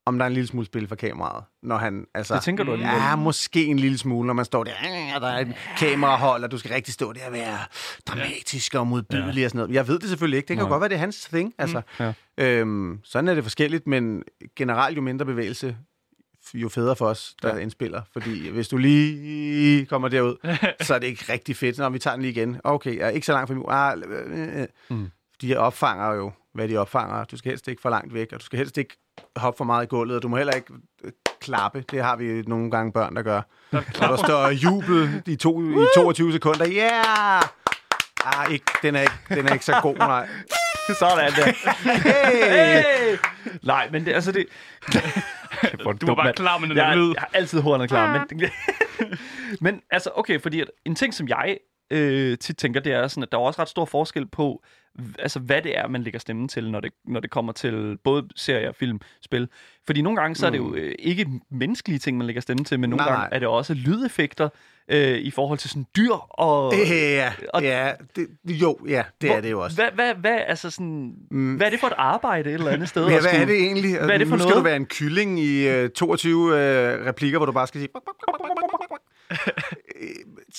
om 0.06 0.18
der 0.18 0.24
er 0.24 0.26
en 0.26 0.32
lille 0.34 0.46
smule 0.46 0.66
spil 0.66 0.88
for 0.88 0.94
kameraet. 0.94 1.44
Når 1.62 1.76
han, 1.76 2.04
altså, 2.14 2.34
det 2.34 2.42
tænker 2.42 2.64
du 2.64 2.72
alligevel. 2.72 2.96
Ja, 2.96 3.16
måske 3.16 3.64
en 3.66 3.78
lille 3.78 3.98
smule, 3.98 4.26
når 4.26 4.34
man 4.34 4.44
står 4.44 4.64
der, 4.64 4.72
og 5.14 5.20
der 5.20 5.28
er 5.28 5.38
et 5.40 5.54
kamerahold, 5.78 6.44
og 6.44 6.50
du 6.50 6.58
skal 6.58 6.70
rigtig 6.72 6.94
stå 6.94 7.12
der 7.12 7.26
og 7.26 7.32
være 7.32 7.58
dramatisk 8.06 8.74
og 8.74 8.86
modbydelig 8.86 9.44
og 9.44 9.50
sådan 9.50 9.58
noget. 9.58 9.74
Jeg 9.74 9.88
ved 9.88 9.98
det 9.98 10.08
selvfølgelig 10.08 10.36
ikke. 10.36 10.48
Det 10.48 10.56
kan 10.56 10.64
Nej. 10.64 10.70
godt 10.70 10.80
være, 10.80 10.88
det 10.88 10.94
er 10.94 10.98
hans 10.98 11.20
thing. 11.32 11.54
Altså, 11.58 11.82
Ja. 12.00 12.12
øhm, 12.38 13.00
sådan 13.04 13.28
er 13.28 13.34
det 13.34 13.42
forskelligt, 13.44 13.86
men 13.86 14.22
generelt 14.56 14.96
jo 14.96 15.02
mindre 15.02 15.24
bevægelse, 15.26 15.76
jo 16.54 16.68
federe 16.68 16.96
for 16.96 17.06
os, 17.06 17.34
der 17.42 17.54
ja. 17.54 17.60
indspiller. 17.60 18.02
Fordi 18.12 18.48
hvis 18.48 18.68
du 18.68 18.76
lige 18.76 19.86
kommer 19.86 20.08
derud, 20.08 20.36
så 20.86 20.94
er 20.94 20.98
det 20.98 21.06
ikke 21.06 21.32
rigtig 21.32 21.56
fedt. 21.56 21.78
Når 21.78 21.88
vi 21.88 21.98
tager 21.98 22.14
den 22.14 22.22
lige 22.22 22.32
igen. 22.32 22.60
Okay, 22.64 22.98
jeg 22.98 23.06
er 23.06 23.10
ikke 23.10 23.26
så 23.26 23.32
langt 23.32 23.48
fra 23.48 23.54
min... 23.54 23.64
Ah, 23.68 23.98
øh, 24.28 24.60
øh. 24.62 24.66
Mm. 24.90 25.10
De 25.42 25.56
opfanger 25.56 26.14
jo, 26.14 26.32
hvad 26.54 26.68
de 26.68 26.76
opfanger. 26.76 27.24
Du 27.24 27.36
skal 27.36 27.50
helst 27.50 27.68
ikke 27.68 27.82
for 27.82 27.90
langt 27.90 28.14
væk, 28.14 28.32
og 28.32 28.40
du 28.40 28.44
skal 28.44 28.56
helst 28.56 28.78
ikke 28.78 28.96
hoppe 29.36 29.58
for 29.58 29.64
meget 29.64 29.84
i 29.84 29.88
gulvet, 29.88 30.16
og 30.16 30.22
du 30.22 30.28
må 30.28 30.36
heller 30.36 30.52
ikke 30.52 30.72
øh, 31.04 31.12
klappe. 31.40 31.84
Det 31.90 32.02
har 32.02 32.16
vi 32.16 32.42
nogle 32.42 32.70
gange 32.70 32.92
børn, 32.92 33.16
der 33.16 33.22
gør. 33.22 33.42
Og 33.72 33.84
der 34.00 34.16
står 34.16 34.48
jubel 34.48 35.22
i, 35.26 35.36
to, 35.36 35.60
i 35.60 35.86
22 35.94 36.32
sekunder. 36.32 36.66
Yeah! 36.68 37.42
Ah, 38.24 38.52
ikke, 38.52 38.64
den, 38.82 38.96
er 38.96 39.00
ikke, 39.00 39.14
den 39.28 39.48
er 39.48 39.52
ikke 39.52 39.64
så 39.64 39.80
god, 39.82 39.96
nej. 39.96 40.28
Sådan 40.98 41.32
der. 41.32 41.44
Hey! 41.82 42.82
Hey! 42.82 43.18
Nej, 43.62 43.88
men 43.92 44.06
det, 44.06 44.12
altså 44.12 44.32
det... 44.32 44.46
Du 46.00 46.06
var 46.06 46.14
bare 46.14 46.32
klar 46.32 46.58
med 46.58 46.68
den 46.68 46.76
jeg, 46.76 46.96
lyd. 46.96 47.14
Jeg 47.14 47.20
har 47.20 47.30
altid 47.34 47.60
hornet 47.60 47.88
klar. 47.88 48.26
Men, 48.30 48.50
men 49.64 49.82
altså, 49.90 50.10
okay, 50.14 50.40
fordi 50.40 50.60
at 50.60 50.70
en 50.86 50.94
ting, 50.94 51.14
som 51.14 51.28
jeg 51.28 51.58
øh, 51.90 52.38
tit 52.38 52.56
tænker, 52.56 52.80
det 52.80 52.92
er 52.92 53.08
sådan, 53.08 53.22
at 53.22 53.32
der 53.32 53.38
er 53.38 53.42
også 53.42 53.62
ret 53.62 53.68
stor 53.68 53.84
forskel 53.84 54.26
på, 54.26 54.62
altså 55.18 55.38
hvad 55.38 55.62
det 55.62 55.78
er, 55.78 55.88
man 55.88 56.02
lægger 56.02 56.20
stemmen 56.20 56.48
til, 56.48 56.70
når 56.70 56.80
det, 56.80 56.92
når 57.04 57.20
det 57.20 57.30
kommer 57.30 57.52
til 57.52 57.98
både 58.04 58.28
serier, 58.36 58.72
film, 58.72 59.00
spil. 59.22 59.48
Fordi 59.86 60.02
nogle 60.02 60.20
gange, 60.20 60.34
så 60.36 60.46
er 60.46 60.50
det 60.50 60.58
jo 60.58 60.74
øh, 60.74 60.94
ikke 60.98 61.26
menneskelige 61.50 61.98
ting, 61.98 62.18
man 62.18 62.26
lægger 62.26 62.42
stemmen 62.42 62.64
til, 62.64 62.80
men 62.80 62.90
nogle 62.90 63.04
Nej, 63.04 63.12
gange 63.12 63.20
nej. 63.22 63.28
er 63.32 63.38
det 63.38 63.48
også 63.48 63.74
lydeffekter 63.74 64.48
øh, 64.88 65.18
i 65.18 65.30
forhold 65.30 65.58
til 65.58 65.70
sådan 65.70 65.86
dyr 65.96 66.12
og... 66.30 66.72
Ja, 66.88 67.32
Og- 67.54 67.62
ja 67.62 67.92
det, 68.16 68.26
jo, 68.46 68.78
ja, 68.88 69.02
det 69.20 69.30
er 69.30 69.40
det 69.40 69.50
jo 69.50 69.60
også. 69.64 69.76
Hvad, 69.76 69.90
hvad, 69.94 70.14
hvad, 70.14 70.38
altså 70.46 70.70
sådan, 70.70 71.14
mm. 71.30 71.54
hvad 71.54 71.66
er 71.66 71.70
det 71.70 71.80
for 71.80 71.86
et 71.86 71.92
arbejde 71.96 72.50
et 72.50 72.54
eller 72.54 72.70
andet 72.70 72.88
sted? 72.88 73.06
Ja, 73.08 73.20
hvad 73.20 73.32
er 73.32 73.44
det 73.44 73.56
egentlig? 73.56 73.98
Hvad 73.98 74.10
er 74.10 74.18
det 74.18 74.28
for 74.28 74.36
nu 74.36 74.42
skal 74.42 74.48
noget? 74.48 74.64
du 74.64 74.68
være 74.68 74.76
en 74.76 74.86
kylling 74.86 75.40
i 75.40 75.68
øh, 75.68 75.90
22 75.90 76.42
øh, 76.42 77.06
replikker, 77.06 77.38
hvor 77.38 77.46
du 77.46 77.52
bare 77.52 77.66
skal 77.66 77.80
sige... 77.80 77.88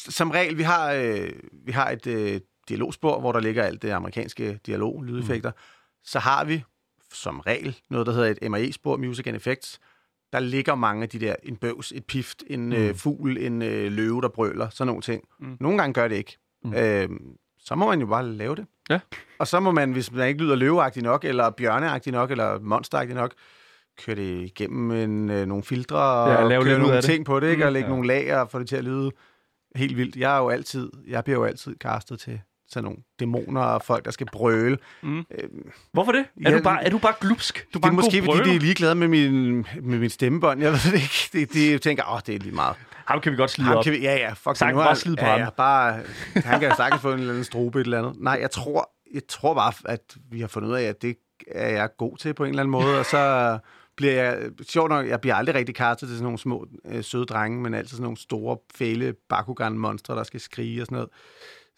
Øh, 0.08 0.12
Som 0.14 0.32
regel, 0.32 0.58
vi 0.58 0.64
har, 0.64 0.92
øh, 0.94 1.30
vi 1.66 1.72
har 1.72 1.90
et 1.90 2.08
øh, 2.08 2.40
dialogspor, 2.70 3.20
hvor 3.20 3.32
der 3.32 3.40
ligger 3.40 3.64
alt 3.64 3.82
det 3.82 3.90
amerikanske 3.90 4.60
dialog, 4.66 5.04
lydeffekter. 5.04 5.50
Mm. 5.50 5.58
Så 6.04 6.20
har 6.20 6.46
vi 6.46 6.64
som 7.14 7.40
regel 7.40 7.78
noget, 7.90 8.08
der 8.08 8.14
hedder 8.14 8.34
et 8.42 8.52
MAE-spor, 8.52 8.98
Music 8.98 9.28
and 9.28 9.36
Effects, 9.36 9.80
der 10.34 10.40
ligger 10.40 10.76
mange 10.76 11.04
af 11.04 11.10
de 11.10 11.20
der, 11.20 11.36
en 11.44 11.56
bøvs, 11.56 11.92
et 11.92 12.06
pift, 12.06 12.44
en 12.48 12.66
mm. 12.66 12.74
øh, 12.74 12.96
fugl, 12.96 13.38
en 13.38 13.62
øh, 13.62 13.92
løve, 13.92 14.22
der 14.22 14.28
brøler, 14.30 14.70
sådan 14.70 14.88
nogle 14.88 15.02
ting. 15.02 15.24
Mm. 15.40 15.58
Nogle 15.60 15.78
gange 15.78 15.94
gør 15.94 16.08
det 16.08 16.16
ikke. 16.16 16.38
Mm. 16.64 16.74
Øh, 16.74 17.10
så 17.60 17.76
må 17.76 17.88
man 17.88 18.00
jo 18.00 18.06
bare 18.06 18.28
lave 18.28 18.56
det. 18.56 18.66
Ja. 18.90 19.00
Og 19.40 19.48
så 19.48 19.60
må 19.60 19.72
man, 19.72 19.92
hvis 19.92 20.12
man 20.12 20.28
ikke 20.28 20.44
lyder 20.44 20.56
løveagtig 20.56 21.04
nok, 21.04 21.26
eller 21.26 21.50
bjørneagtig 21.50 22.12
nok, 22.14 22.32
eller 22.32 22.60
monsteragtig 22.60 23.16
nok, 23.16 23.34
køre 24.06 24.16
det 24.16 24.42
igennem 24.44 24.92
en, 24.92 25.30
øh, 25.30 25.46
nogle 25.46 25.64
filtre, 25.64 26.30
Ja, 26.30 26.36
og 26.36 26.50
lave 26.50 26.64
køre 26.64 26.80
nogle 26.80 26.96
af 26.96 27.02
det. 27.02 27.10
ting 27.12 27.26
på 27.26 27.40
det, 27.40 27.52
ikke? 27.52 27.66
Og 27.66 27.72
lægge 27.72 27.88
Ja. 27.88 27.94
nogle 27.94 28.08
lag 28.08 28.36
og 28.36 28.50
få 28.52 28.60
det 28.60 28.70
til 28.70 28.76
at 28.76 28.84
lyde 28.84 29.12
helt 29.76 29.98
vildt. 29.98 30.16
Jeg 30.16 30.34
er 30.36 30.40
jo 30.40 30.50
altid, 30.50 30.90
jeg 31.08 31.24
bliver 31.24 31.40
jo 31.40 31.46
altid 31.46 31.76
castet 31.80 32.20
til 32.20 32.42
sådan 32.70 32.84
nogle 32.84 33.00
dæmoner 33.20 33.62
og 33.62 33.82
folk, 33.84 34.06
der 34.06 34.12
skal 34.12 34.28
brøle. 34.32 34.78
Mm. 35.04 35.18
Øh, 35.20 35.50
Hvorfor 35.94 36.12
det? 36.12 36.20
Er, 36.46 36.52
Ja, 36.52 36.58
du, 36.58 36.64
bare, 36.64 36.84
er 36.86 36.90
du 36.90 36.98
bare 36.98 37.14
glupsk? 37.22 37.56
Du 37.60 37.70
det 37.74 37.82
bare 37.82 37.92
er 37.92 37.96
måske, 37.96 38.24
fordi 38.24 38.50
de 38.50 38.56
er 38.56 38.60
ligeglade 38.60 38.96
med 38.96 39.08
min, 39.08 39.56
med 39.82 40.00
min 40.00 40.10
stemmebånd. 40.10 40.62
Jeg 40.62 40.72
ved 40.72 40.92
det 40.92 40.94
ikke. 40.94 41.30
Det, 41.34 41.54
de 41.54 41.78
tænker, 41.78 42.04
åh, 42.14 42.20
det 42.26 42.36
er 42.36 42.40
lige 42.40 42.56
meget. 42.56 42.76
Ham 43.06 43.22
kan 43.22 43.32
vi 43.32 43.38
godt 43.38 43.52
slide 43.52 43.68
Ham 43.68 43.78
op. 43.78 43.84
kan 43.84 43.94
vi, 43.94 43.98
ja, 44.02 44.16
ja, 44.16 44.34
fuck 44.34 44.60
det. 44.60 44.68
Nu 44.68 44.76
bare 44.76 44.96
slide 44.96 45.16
på 45.16 45.26
ja, 45.26 45.32
ham. 45.32 45.40
Ja, 45.40 45.50
bare, 45.50 46.00
han 46.36 46.60
kan 46.60 46.70
jo 46.70 46.76
sagtens 46.76 47.02
få 47.02 47.12
en 47.14 47.20
eller 47.20 47.30
anden 47.32 47.44
strobe 47.44 47.80
et 47.80 47.84
eller 47.86 48.00
andet. 48.00 48.22
Nej, 48.22 48.38
jeg 48.42 48.52
tror, 48.52 48.92
jeg 49.14 49.22
tror 49.30 49.54
bare, 49.54 49.74
at 49.86 50.02
vi 50.32 50.42
har 50.42 50.48
fundet 50.48 50.70
ud 50.70 50.76
af, 50.76 50.84
at 50.84 51.02
det 51.02 51.16
er 51.52 51.70
jeg 51.70 51.90
god 51.98 52.18
til 52.18 52.34
på 52.34 52.44
en 52.44 52.50
eller 52.50 52.64
anden 52.64 52.72
måde, 52.72 53.00
og 53.00 53.06
så 53.06 53.58
bliver 54.02 54.24
jeg, 54.24 54.38
sjovt 54.70 54.90
nok, 54.90 55.08
jeg 55.08 55.22
bliver 55.22 55.36
aldrig 55.36 55.56
rigtig 55.56 55.76
kastet 55.76 56.08
til 56.08 56.18
sådan 56.18 56.24
nogle 56.24 56.40
små 56.40 56.68
øh, 56.92 57.04
søde 57.04 57.26
drenge, 57.26 57.62
men 57.62 57.74
altid 57.74 57.90
sådan 57.90 58.04
nogle 58.04 58.18
store, 58.18 58.58
fæle 58.76 59.14
Bakugan-monstre, 59.30 60.16
der 60.16 60.24
skal 60.24 60.40
skrige 60.40 60.82
og 60.82 60.86
sådan 60.86 60.96
noget. 60.96 61.10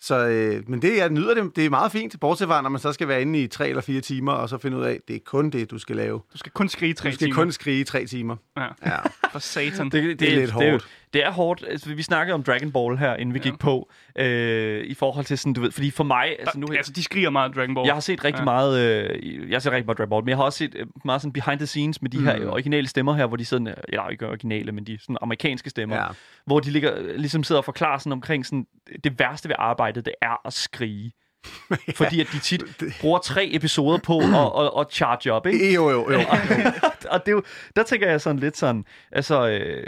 Så, 0.01 0.28
øh, 0.28 0.63
men 0.69 0.82
det, 0.82 0.97
jeg 0.97 1.09
nyder 1.09 1.34
det, 1.34 1.55
det 1.55 1.65
er 1.65 1.69
meget 1.69 1.91
fint, 1.91 2.19
bortset 2.19 2.47
fra, 2.47 2.61
når 2.61 2.69
man 2.69 2.82
så 2.82 2.93
skal 2.93 3.07
være 3.07 3.21
inde 3.21 3.39
i 3.43 3.47
tre 3.47 3.69
eller 3.69 3.82
fire 3.82 4.01
timer, 4.01 4.32
og 4.32 4.49
så 4.49 4.57
finde 4.57 4.78
ud 4.78 4.84
af, 4.84 4.91
at 4.91 4.99
det 5.07 5.15
er 5.15 5.19
kun 5.26 5.49
det, 5.49 5.71
du 5.71 5.78
skal 5.78 5.95
lave. 5.95 6.21
Du 6.34 6.38
skal 6.38 6.51
kun 6.51 6.69
skrige 6.69 6.93
tre 6.93 7.09
Du 7.09 7.15
skal 7.15 7.28
timer. 7.28 7.36
kun 7.36 7.51
skrige 7.51 7.80
i 7.80 7.84
tre 7.84 8.05
timer. 8.05 8.36
Ja, 8.57 8.67
Ja. 8.86 8.97
for 9.32 9.39
satan. 9.39 9.86
Det, 9.89 10.03
det, 10.03 10.19
Det 10.19 10.28
er 10.32 10.36
lidt 10.36 10.41
Det 10.45 10.51
hårdt. 10.51 10.65
det 10.65 10.84
er 11.26 11.32
hårdt. 11.32 11.64
Altså, 11.70 11.93
vi 11.95 12.03
snakkede 12.03 12.34
om 12.34 12.43
Dragon 12.43 12.72
Ball 12.72 12.97
her, 12.97 13.16
inden 13.16 13.34
vi 13.34 13.39
Ja. 13.45 13.49
gik 13.49 13.59
på, 13.59 13.89
øh, 14.16 14.84
i 14.86 14.93
forhold 14.93 15.26
til 15.26 15.38
sådan, 15.38 15.53
du 15.53 15.61
ved, 15.61 15.72
fordi 15.72 15.91
for 15.91 16.03
mig, 16.03 16.36
altså 16.39 16.59
nu... 16.59 16.68
altså, 16.78 16.91
de 16.91 17.03
skriger 17.03 17.30
meget 17.30 17.55
Dragon 17.55 17.76
Ball. 17.76 17.86
Jeg 17.86 17.95
har 17.95 17.99
set 17.99 18.24
rigtig 18.24 18.38
Ja. 18.45 18.51
ja. 18.51 18.57
meget, 18.57 18.80
øh, 19.14 19.49
jeg 19.49 19.55
har 19.55 19.59
set 19.59 19.72
rigtig 19.72 19.86
meget 19.86 19.97
Dragon 19.97 20.09
Ball, 20.09 20.24
men 20.24 20.30
jeg 20.30 20.38
har 20.38 20.43
også 20.43 20.57
set 20.57 20.76
øh, 20.76 20.86
meget 21.05 21.22
sådan 21.22 21.34
behind 21.34 21.59
the 21.59 21.66
scenes 21.68 22.01
med 22.01 22.09
de 22.09 22.22
her 22.22 22.39
Mm. 22.39 22.49
originale 22.49 22.88
stemmer 22.88 23.14
her, 23.14 23.26
hvor 23.26 23.38
de 23.38 23.45
sådan, 23.45 23.76
eller 23.88 24.09
ikke 24.09 24.28
originale, 24.28 24.72
men 24.72 24.84
de 24.88 24.97
sådan 25.01 25.18
amerikanske 25.22 25.70
stemmer, 25.70 25.95
ja. 25.95 26.05
hvor 26.45 26.59
de 26.59 26.72
ligger, 26.72 27.14
ligesom 27.18 27.43
sidder 27.43 27.59
og 27.61 27.66
forklarer 27.66 27.97
sådan 27.97 28.11
omkring 28.11 28.45
sådan, 28.45 28.66
det 29.03 29.20
værste 29.20 29.49
ved 29.49 29.55
arbejdet, 29.59 30.05
det 30.05 30.14
er 30.22 30.47
at 30.47 30.53
skrige. 30.53 31.11
Fordi 31.95 32.22
at 32.22 32.28
de 32.34 32.39
tit 32.39 32.64
bruger 33.01 33.20
tre 33.20 33.49
episoder 33.53 33.97
på 33.97 34.18
at, 34.20 34.26
at, 34.66 34.72
at 34.80 34.88
charge 34.91 35.32
op, 35.34 35.47
ikke? 35.47 35.74
Jo, 35.74 35.89
jo, 35.89 36.11
jo. 36.11 36.20
og 37.11 37.20
det 37.26 37.28
er 37.28 37.32
jo, 37.32 37.43
der 37.76 37.84
tænker 37.84 38.09
jeg 38.09 38.22
sådan 38.22 38.39
lidt 38.39 38.57
sådan, 38.57 38.86
altså, 39.11 39.47
øh, 39.49 39.84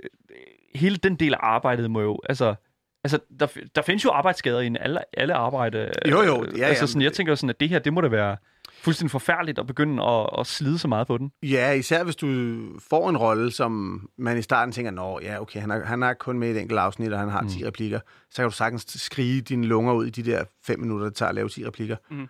hele 0.75 0.95
den 0.95 1.15
del 1.15 1.33
af 1.33 1.39
arbejdet 1.41 1.91
må 1.91 2.01
jo, 2.01 2.19
altså, 2.29 2.55
altså 3.03 3.19
der, 3.39 3.47
der 3.75 3.81
findes 3.81 4.05
jo 4.05 4.09
arbejdsskader 4.09 4.59
i 4.59 4.75
alle, 4.79 5.19
alle 5.19 5.33
arbejde. 5.33 5.91
Jo, 6.11 6.21
jo, 6.21 6.43
Øh, 6.43 6.59
ja, 6.59 6.65
altså 6.65 6.87
sådan, 6.87 7.01
jeg 7.01 7.13
tænker 7.13 7.35
sådan, 7.35 7.49
at 7.49 7.59
det 7.59 7.69
her, 7.69 7.79
det 7.79 7.93
må 7.93 8.01
da 8.01 8.07
være 8.07 8.37
fuldstændig 8.85 9.11
forfærdeligt 9.11 9.59
at 9.59 9.67
begynde 9.67 10.03
at, 10.03 10.29
at 10.39 10.47
slide 10.47 10.77
så 10.77 10.87
meget 10.87 11.07
på 11.07 11.17
den. 11.17 11.31
Ja, 11.43 11.71
især 11.71 12.03
hvis 12.03 12.15
du 12.15 12.27
får 12.89 13.09
en 13.09 13.17
rolle, 13.17 13.51
som 13.51 14.01
man 14.17 14.37
i 14.37 14.41
starten 14.41 14.71
tænker, 14.71 14.91
nå 14.91 15.19
ja, 15.23 15.41
okay, 15.41 15.59
han 15.59 15.71
er, 15.71 15.85
han 15.85 16.03
er 16.03 16.13
kun 16.13 16.39
med 16.39 16.47
i 16.47 16.51
et 16.51 16.61
enkelt 16.61 16.79
afsnit, 16.79 17.13
og 17.13 17.19
han 17.19 17.29
har 17.29 17.45
10 17.49 17.65
replikker. 17.65 17.99
Så 18.31 18.35
kan 18.35 18.45
du 18.45 18.55
sagtens 18.55 19.01
skrige 19.01 19.41
dine 19.41 19.67
lunger 19.67 19.93
ud 19.93 20.05
i 20.05 20.09
de 20.09 20.23
der 20.23 20.43
5 20.63 20.79
minutter, 20.79 21.05
det 21.05 21.15
tager 21.15 21.29
at 21.29 21.35
lave 21.35 21.49
10 21.49 21.67
replikker. 21.67 21.95
Mhm. 22.11 22.27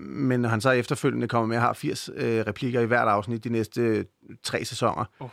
Men 0.00 0.40
når 0.40 0.48
han 0.48 0.60
så 0.60 0.70
efterfølgende 0.70 1.28
kommer 1.28 1.46
med 1.46 1.56
og 1.56 1.62
har 1.62 1.72
80 1.72 2.10
øh, 2.16 2.44
replikker 2.46 2.80
i 2.80 2.86
hvert 2.86 3.08
afsnit 3.08 3.44
de 3.44 3.48
næste 3.48 3.80
øh, 3.80 4.04
tre 4.42 4.64
sæsoner, 4.64 5.04
Uh. 5.20 5.28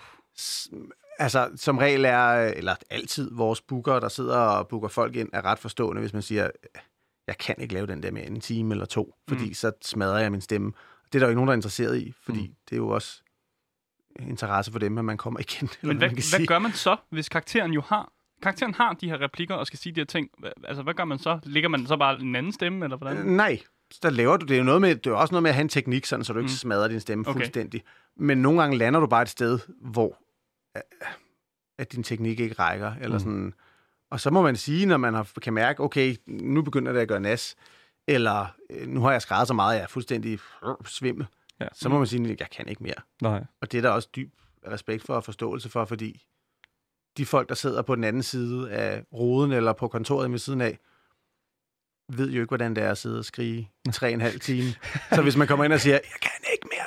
Altså 1.19 1.49
som 1.55 1.77
regel 1.77 2.05
er, 2.05 2.29
eller 2.33 2.75
altid 2.89 3.29
vores 3.33 3.61
booker, 3.61 3.99
der 3.99 4.09
sidder 4.09 4.37
og 4.37 4.67
booker 4.67 4.87
folk 4.87 5.15
ind, 5.15 5.29
er 5.33 5.45
ret 5.45 5.59
forstående, 5.59 5.99
hvis 6.01 6.13
man 6.13 6.21
siger, 6.21 6.49
jeg 7.27 7.37
kan 7.37 7.55
ikke 7.59 7.73
lave 7.73 7.87
den 7.87 8.03
der 8.03 8.11
med 8.11 8.27
en 8.27 8.41
time 8.41 8.73
eller 8.73 8.85
to, 8.85 9.15
fordi 9.29 9.47
Mm. 9.47 9.53
så 9.53 9.71
smadrer 9.81 10.17
jeg 10.19 10.31
min 10.31 10.41
stemme. 10.41 10.71
Det 11.13 11.15
er 11.15 11.19
der 11.19 11.25
jo 11.25 11.29
ikke 11.29 11.35
nogen, 11.35 11.47
der 11.47 11.51
er 11.53 11.57
interesseret 11.57 11.97
i, 11.97 12.13
fordi 12.23 12.41
Mm. 12.47 12.53
det 12.69 12.75
er 12.75 12.77
jo 12.77 12.89
også 12.89 13.21
interesse 14.19 14.71
for 14.71 14.79
dem, 14.79 14.97
at 14.97 15.05
man 15.05 15.17
kommer 15.17 15.39
igen. 15.49 15.69
Men 15.81 15.97
hvad, 15.97 16.09
hvad 16.09 16.21
sige. 16.21 16.47
gør 16.47 16.59
man 16.59 16.71
så, 16.71 16.95
hvis 17.09 17.29
karakteren 17.29 17.73
jo 17.73 17.81
har 17.81 18.11
karakteren 18.41 18.73
har 18.73 18.93
de 18.93 19.09
her 19.09 19.21
replikker 19.21 19.55
og 19.55 19.67
skal 19.67 19.79
sige 19.79 19.93
de 19.95 19.99
her 19.99 20.05
ting? 20.05 20.29
Altså, 20.63 20.83
hvad 20.83 20.93
gør 20.93 21.05
man 21.05 21.19
så? 21.19 21.39
Ligger 21.43 21.69
man 21.69 21.87
så 21.87 21.97
bare 21.97 22.19
en 22.21 22.35
anden 22.35 22.51
stemme, 22.53 22.85
eller 22.85 22.97
hvordan? 22.97 23.17
Øh, 23.17 23.25
Nej, 23.25 23.59
så 23.91 23.99
der 24.03 24.09
laver 24.09 24.37
du 24.37 24.45
det. 24.45 24.53
Er 24.53 24.57
jo 24.57 24.63
noget 24.63 24.81
med, 24.81 24.95
det 24.95 25.07
er 25.07 25.11
jo 25.11 25.19
også 25.19 25.31
noget 25.31 25.43
med 25.43 25.49
at 25.49 25.55
have 25.55 25.61
en 25.61 25.69
teknik, 25.69 26.05
sådan, 26.05 26.23
så 26.25 26.33
du 26.33 26.39
ikke 26.39 26.45
Mm. 26.51 26.55
smadrer 26.55 26.87
din 26.87 26.99
stemme 26.99 27.23
Okay. 27.27 27.33
fuldstændig. 27.39 27.83
Men 28.15 28.37
nogle 28.37 28.61
gange 28.61 28.77
lander 28.77 28.99
du 28.99 29.07
bare 29.07 29.21
et 29.21 29.29
sted, 29.29 29.59
hvor 29.81 30.17
at 31.79 31.91
din 31.91 32.03
teknik 32.03 32.39
ikke 32.39 32.55
rækker. 32.55 32.93
Eller 33.01 33.15
Mm. 33.15 33.19
sådan. 33.19 33.53
Og 34.11 34.19
så 34.19 34.29
må 34.29 34.41
man 34.41 34.55
sige, 34.55 34.85
når 34.85 34.97
man 34.97 35.13
har, 35.13 35.31
kan 35.41 35.53
mærke, 35.53 35.83
okay, 35.83 36.15
nu 36.27 36.61
begynder 36.61 36.91
det 36.91 36.99
at 36.99 37.07
gøre 37.07 37.19
nas, 37.19 37.55
eller 38.07 38.45
øh, 38.69 38.87
nu 38.87 39.01
har 39.01 39.11
jeg 39.11 39.21
skrevet 39.21 39.47
så 39.47 39.53
meget, 39.53 39.73
at 39.73 39.77
jeg 39.77 39.83
er 39.83 39.87
fuldstændig 39.87 40.39
svimmel, 40.85 41.27
Ja. 41.61 41.67
så 41.73 41.89
må 41.89 41.97
man 41.97 42.07
sige, 42.07 42.31
at 42.31 42.39
jeg 42.39 42.49
kan 42.49 42.67
ikke 42.67 42.83
mere. 42.83 42.95
Nej. 43.21 43.43
Og 43.61 43.71
det 43.71 43.77
er 43.77 43.81
der 43.81 43.89
også 43.89 44.09
dyb 44.15 44.33
respekt 44.67 45.03
for 45.03 45.13
og 45.15 45.23
forståelse 45.23 45.69
for, 45.69 45.85
fordi 45.85 46.25
de 47.17 47.25
folk, 47.25 47.49
der 47.49 47.55
sidder 47.55 47.81
på 47.81 47.95
den 47.95 48.03
anden 48.03 48.23
side 48.23 48.71
af 48.71 49.03
roden 49.13 49.51
eller 49.51 49.73
på 49.73 49.87
kontoret 49.87 50.31
med 50.31 50.39
siden 50.39 50.61
af, 50.61 50.79
ved 52.11 52.31
jo 52.31 52.41
ikke, 52.41 52.49
hvordan 52.49 52.75
det 52.75 52.83
er 52.83 52.91
at 52.91 52.97
sidde 52.97 53.19
og 53.19 53.25
skrige 53.25 53.71
tre 53.93 54.07
og 54.07 54.13
en 54.13 54.21
halv 54.21 54.39
time. 54.39 54.67
Så 55.13 55.21
hvis 55.21 55.37
man 55.37 55.47
kommer 55.47 55.65
ind 55.65 55.73
og 55.73 55.79
siger, 55.79 55.93
jeg 55.93 56.01
kan 56.21 56.31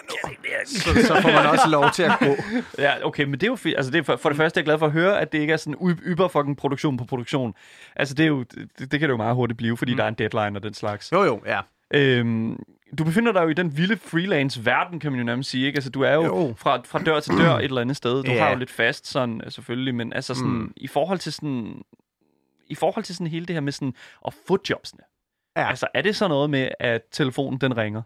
nu, 0.08 0.30
så, 0.66 1.06
så 1.06 1.20
får 1.22 1.28
man 1.32 1.46
også 1.46 1.68
lov 1.68 1.90
til 1.94 2.02
at 2.02 2.12
gå. 2.18 2.36
Ja, 2.82 3.06
okay, 3.06 3.24
men 3.24 3.32
det 3.32 3.42
er 3.42 3.46
jo 3.46 3.56
fint. 3.56 3.76
Altså, 3.76 3.90
det 3.92 3.98
er 3.98 4.02
for, 4.02 4.16
for 4.16 4.28
det 4.28 4.36
første 4.36 4.58
er 4.58 4.60
jeg 4.60 4.64
glad 4.64 4.78
for 4.78 4.86
at 4.86 4.92
høre, 4.92 5.20
at 5.20 5.32
det 5.32 5.38
ikke 5.38 5.52
er 5.52 5.56
sådan 5.56 5.96
yber 6.06 6.28
fucking 6.28 6.56
produktion 6.56 6.96
på 6.96 7.04
produktion. 7.04 7.54
Altså, 7.96 8.14
det, 8.14 8.22
er 8.22 8.28
jo, 8.28 8.42
det, 8.42 8.68
det 8.78 8.90
kan 8.90 9.00
det 9.00 9.08
jo 9.08 9.16
meget 9.16 9.34
hurtigt 9.34 9.58
blive, 9.58 9.76
fordi 9.76 9.92
Mm. 9.92 9.96
der 9.96 10.04
er 10.04 10.08
en 10.08 10.14
deadline 10.14 10.58
og 10.58 10.62
den 10.62 10.74
slags. 10.74 11.12
Jo, 11.12 11.22
jo, 11.24 11.40
ja. 11.46 11.60
Øhm, 11.94 12.58
du 12.98 13.04
befinder 13.04 13.32
dig 13.32 13.42
jo 13.42 13.48
i 13.48 13.54
den 13.54 13.76
vilde 13.76 13.96
freelance-verden, 13.96 15.00
kan 15.00 15.12
man 15.12 15.18
jo 15.18 15.24
nærmest 15.24 15.50
sige. 15.50 15.66
Ikke? 15.66 15.76
Altså, 15.76 15.90
du 15.90 16.02
er 16.02 16.12
jo, 16.14 16.24
Jo. 16.24 16.54
Fra, 16.56 16.80
fra 16.84 16.98
dør 16.98 17.20
til 17.20 17.38
dør 17.38 17.56
et 17.56 17.64
eller 17.64 17.80
andet 17.80 17.96
sted. 17.96 18.22
Du 18.22 18.30
Ja. 18.30 18.42
har 18.42 18.50
jo 18.50 18.56
lidt 18.56 18.70
fast, 18.70 19.06
sådan, 19.06 19.40
øh, 19.44 19.52
selvfølgelig, 19.52 19.94
men 19.94 20.12
altså 20.12 20.34
sådan, 20.34 20.50
mm. 20.50 20.72
i 20.76 20.86
forhold 20.86 21.18
til 21.18 21.32
sådan... 21.32 21.82
I 22.66 22.74
forhold 22.74 23.04
til 23.04 23.14
sådan 23.14 23.26
hele 23.26 23.46
det 23.46 23.54
her 23.56 23.60
med 23.60 23.72
sådan 23.72 23.94
at 24.26 24.34
få 24.46 24.58
jobsene. 24.70 25.00
Ja. 25.56 25.68
Altså, 25.68 25.86
er 25.94 26.02
det 26.02 26.16
så 26.16 26.28
noget 26.28 26.50
med, 26.50 26.68
at 26.80 27.02
telefonen 27.12 27.60
den 27.60 27.76
ringer? 27.76 28.02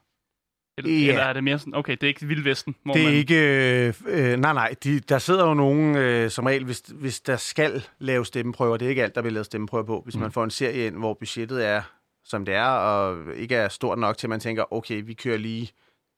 Eller, 0.79 0.93
Ja. 0.93 1.09
eller 1.09 1.23
er 1.23 1.33
det 1.33 1.45
mere 1.45 1.59
sådan, 1.59 1.75
okay, 1.75 1.93
det 1.93 2.03
er 2.03 2.09
ikke 2.09 2.27
Vild 2.27 2.43
Vesten, 2.43 2.75
hvor 2.85 2.95
Det 2.95 3.03
er 3.03 3.07
man... 3.07 3.15
ikke... 3.15 3.87
Øh, 3.87 3.95
øh, 4.07 4.37
nej, 4.39 4.53
nej. 4.53 4.75
De, 4.85 5.01
der 5.01 5.19
sidder 5.19 5.49
jo 5.49 5.55
nogen, 5.55 5.97
øh, 5.97 6.31
som 6.31 6.47
regel, 6.47 6.65
hvis, 6.65 6.83
hvis 6.95 7.21
der 7.21 7.37
skal 7.37 7.87
lave 7.99 8.27
stemmeprøver. 8.27 8.77
Det 8.77 8.87
er 8.87 8.91
ikke 8.91 9.03
alt, 9.03 9.15
der 9.15 9.23
vil 9.23 9.33
lave 9.33 9.45
stemmeprøver 9.45 9.85
på. 9.85 10.01
Hvis 10.05 10.15
mm. 10.17 10.21
man 10.23 10.33
får 10.33 10.45
en 10.45 10.51
serie 10.51 10.87
ind, 10.87 10.97
hvor 10.97 11.15
budgettet 11.15 11.67
er, 11.67 11.83
som 12.25 12.45
det 12.45 12.55
er, 12.55 12.65
og 12.67 13.35
ikke 13.37 13.55
er 13.55 13.69
stort 13.69 13.99
nok 13.99 14.19
til, 14.19 14.27
at 14.27 14.31
man 14.31 14.41
tænker, 14.41 14.73
okay, 14.73 15.03
vi 15.07 15.15
kører 15.15 15.37
lige 15.39 15.71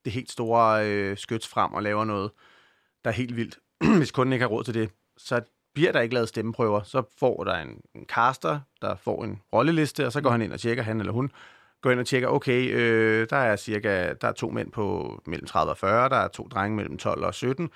det 0.04 0.12
helt 0.12 0.30
store 0.32 0.86
øh, 0.90 1.16
skyts 1.16 1.48
frem 1.48 1.72
og 1.72 1.82
laver 1.82 2.04
noget, 2.04 2.30
der 3.04 3.10
er 3.10 3.14
helt 3.14 3.36
vildt. 3.36 3.58
hvis 3.98 4.10
kunden 4.10 4.32
ikke 4.32 4.42
har 4.42 4.48
råd 4.50 4.64
til 4.64 4.74
det, 4.74 4.90
så 5.18 5.40
bliver 5.74 5.92
der 5.92 6.00
ikke 6.00 6.14
lavet 6.14 6.28
stemmeprøver. 6.28 6.82
Så 6.82 7.02
får 7.18 7.44
der 7.44 7.54
en, 7.54 7.80
en 7.94 8.04
caster, 8.04 8.60
der 8.82 8.96
får 8.96 9.24
en 9.24 9.40
rolleliste, 9.52 10.06
og 10.06 10.12
så 10.12 10.20
går 10.20 10.30
han 10.30 10.42
ind 10.42 10.52
og 10.52 10.60
tjekker, 10.60 10.82
han 10.82 11.00
eller 11.00 11.12
hun, 11.12 11.30
går 11.80 11.90
ind 11.90 12.00
og 12.00 12.06
tjekker, 12.06 12.28
okay, 12.28 12.70
øh, 12.74 13.26
der 13.30 13.36
er 13.36 13.56
cirka 13.56 14.12
der 14.12 14.28
er 14.28 14.32
to 14.32 14.50
mænd 14.50 14.70
på 14.72 15.18
mellem 15.26 15.46
30 15.46 15.70
og 15.72 15.76
40, 15.78 16.08
der 16.08 16.16
er 16.16 16.28
to 16.28 16.48
drenge 16.48 16.76
mellem 16.76 16.98
12 16.98 17.24
og 17.24 17.34
17. 17.34 17.70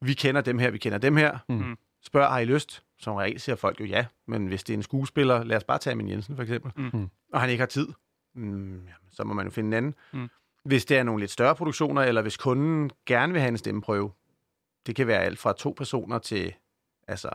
Vi 0.00 0.14
kender 0.14 0.40
dem 0.40 0.58
her, 0.58 0.70
vi 0.70 0.78
kender 0.78 0.98
dem 0.98 1.16
her. 1.16 1.38
Mm. 1.48 1.76
Spørg, 2.04 2.28
har 2.28 2.38
I 2.38 2.44
lyst? 2.44 2.82
Som 2.98 3.14
regel 3.14 3.40
siger 3.40 3.56
folk 3.56 3.80
jo 3.80 3.84
ja, 3.84 4.06
men 4.26 4.46
hvis 4.46 4.64
det 4.64 4.72
er 4.72 4.76
en 4.76 4.82
skuespiller, 4.82 5.44
lad 5.44 5.56
os 5.56 5.64
bare 5.64 5.78
tage 5.78 5.96
min 5.96 6.08
Jensen 6.08 6.36
for 6.36 6.42
eksempel, 6.42 6.72
Mm. 6.92 7.08
og 7.32 7.40
han 7.40 7.50
ikke 7.50 7.60
har 7.60 7.66
tid, 7.66 7.88
mm, 8.34 8.72
jamen, 8.72 8.84
så 9.12 9.24
må 9.24 9.34
man 9.34 9.46
jo 9.46 9.50
finde 9.50 9.68
en 9.68 9.72
anden. 9.72 9.94
Mm. 10.12 10.28
Hvis 10.64 10.84
det 10.84 10.96
er 10.98 11.02
nogle 11.02 11.20
lidt 11.20 11.30
større 11.30 11.54
produktioner, 11.54 12.02
eller 12.02 12.22
hvis 12.22 12.36
kunden 12.36 12.90
gerne 13.06 13.32
vil 13.32 13.40
have 13.40 13.48
en 13.48 13.58
stemmeprøve, 13.58 14.10
det 14.86 14.96
kan 14.96 15.06
være 15.06 15.20
alt 15.22 15.38
fra 15.38 15.52
to 15.52 15.74
personer 15.76 16.18
til 16.18 16.54
altså, 17.08 17.28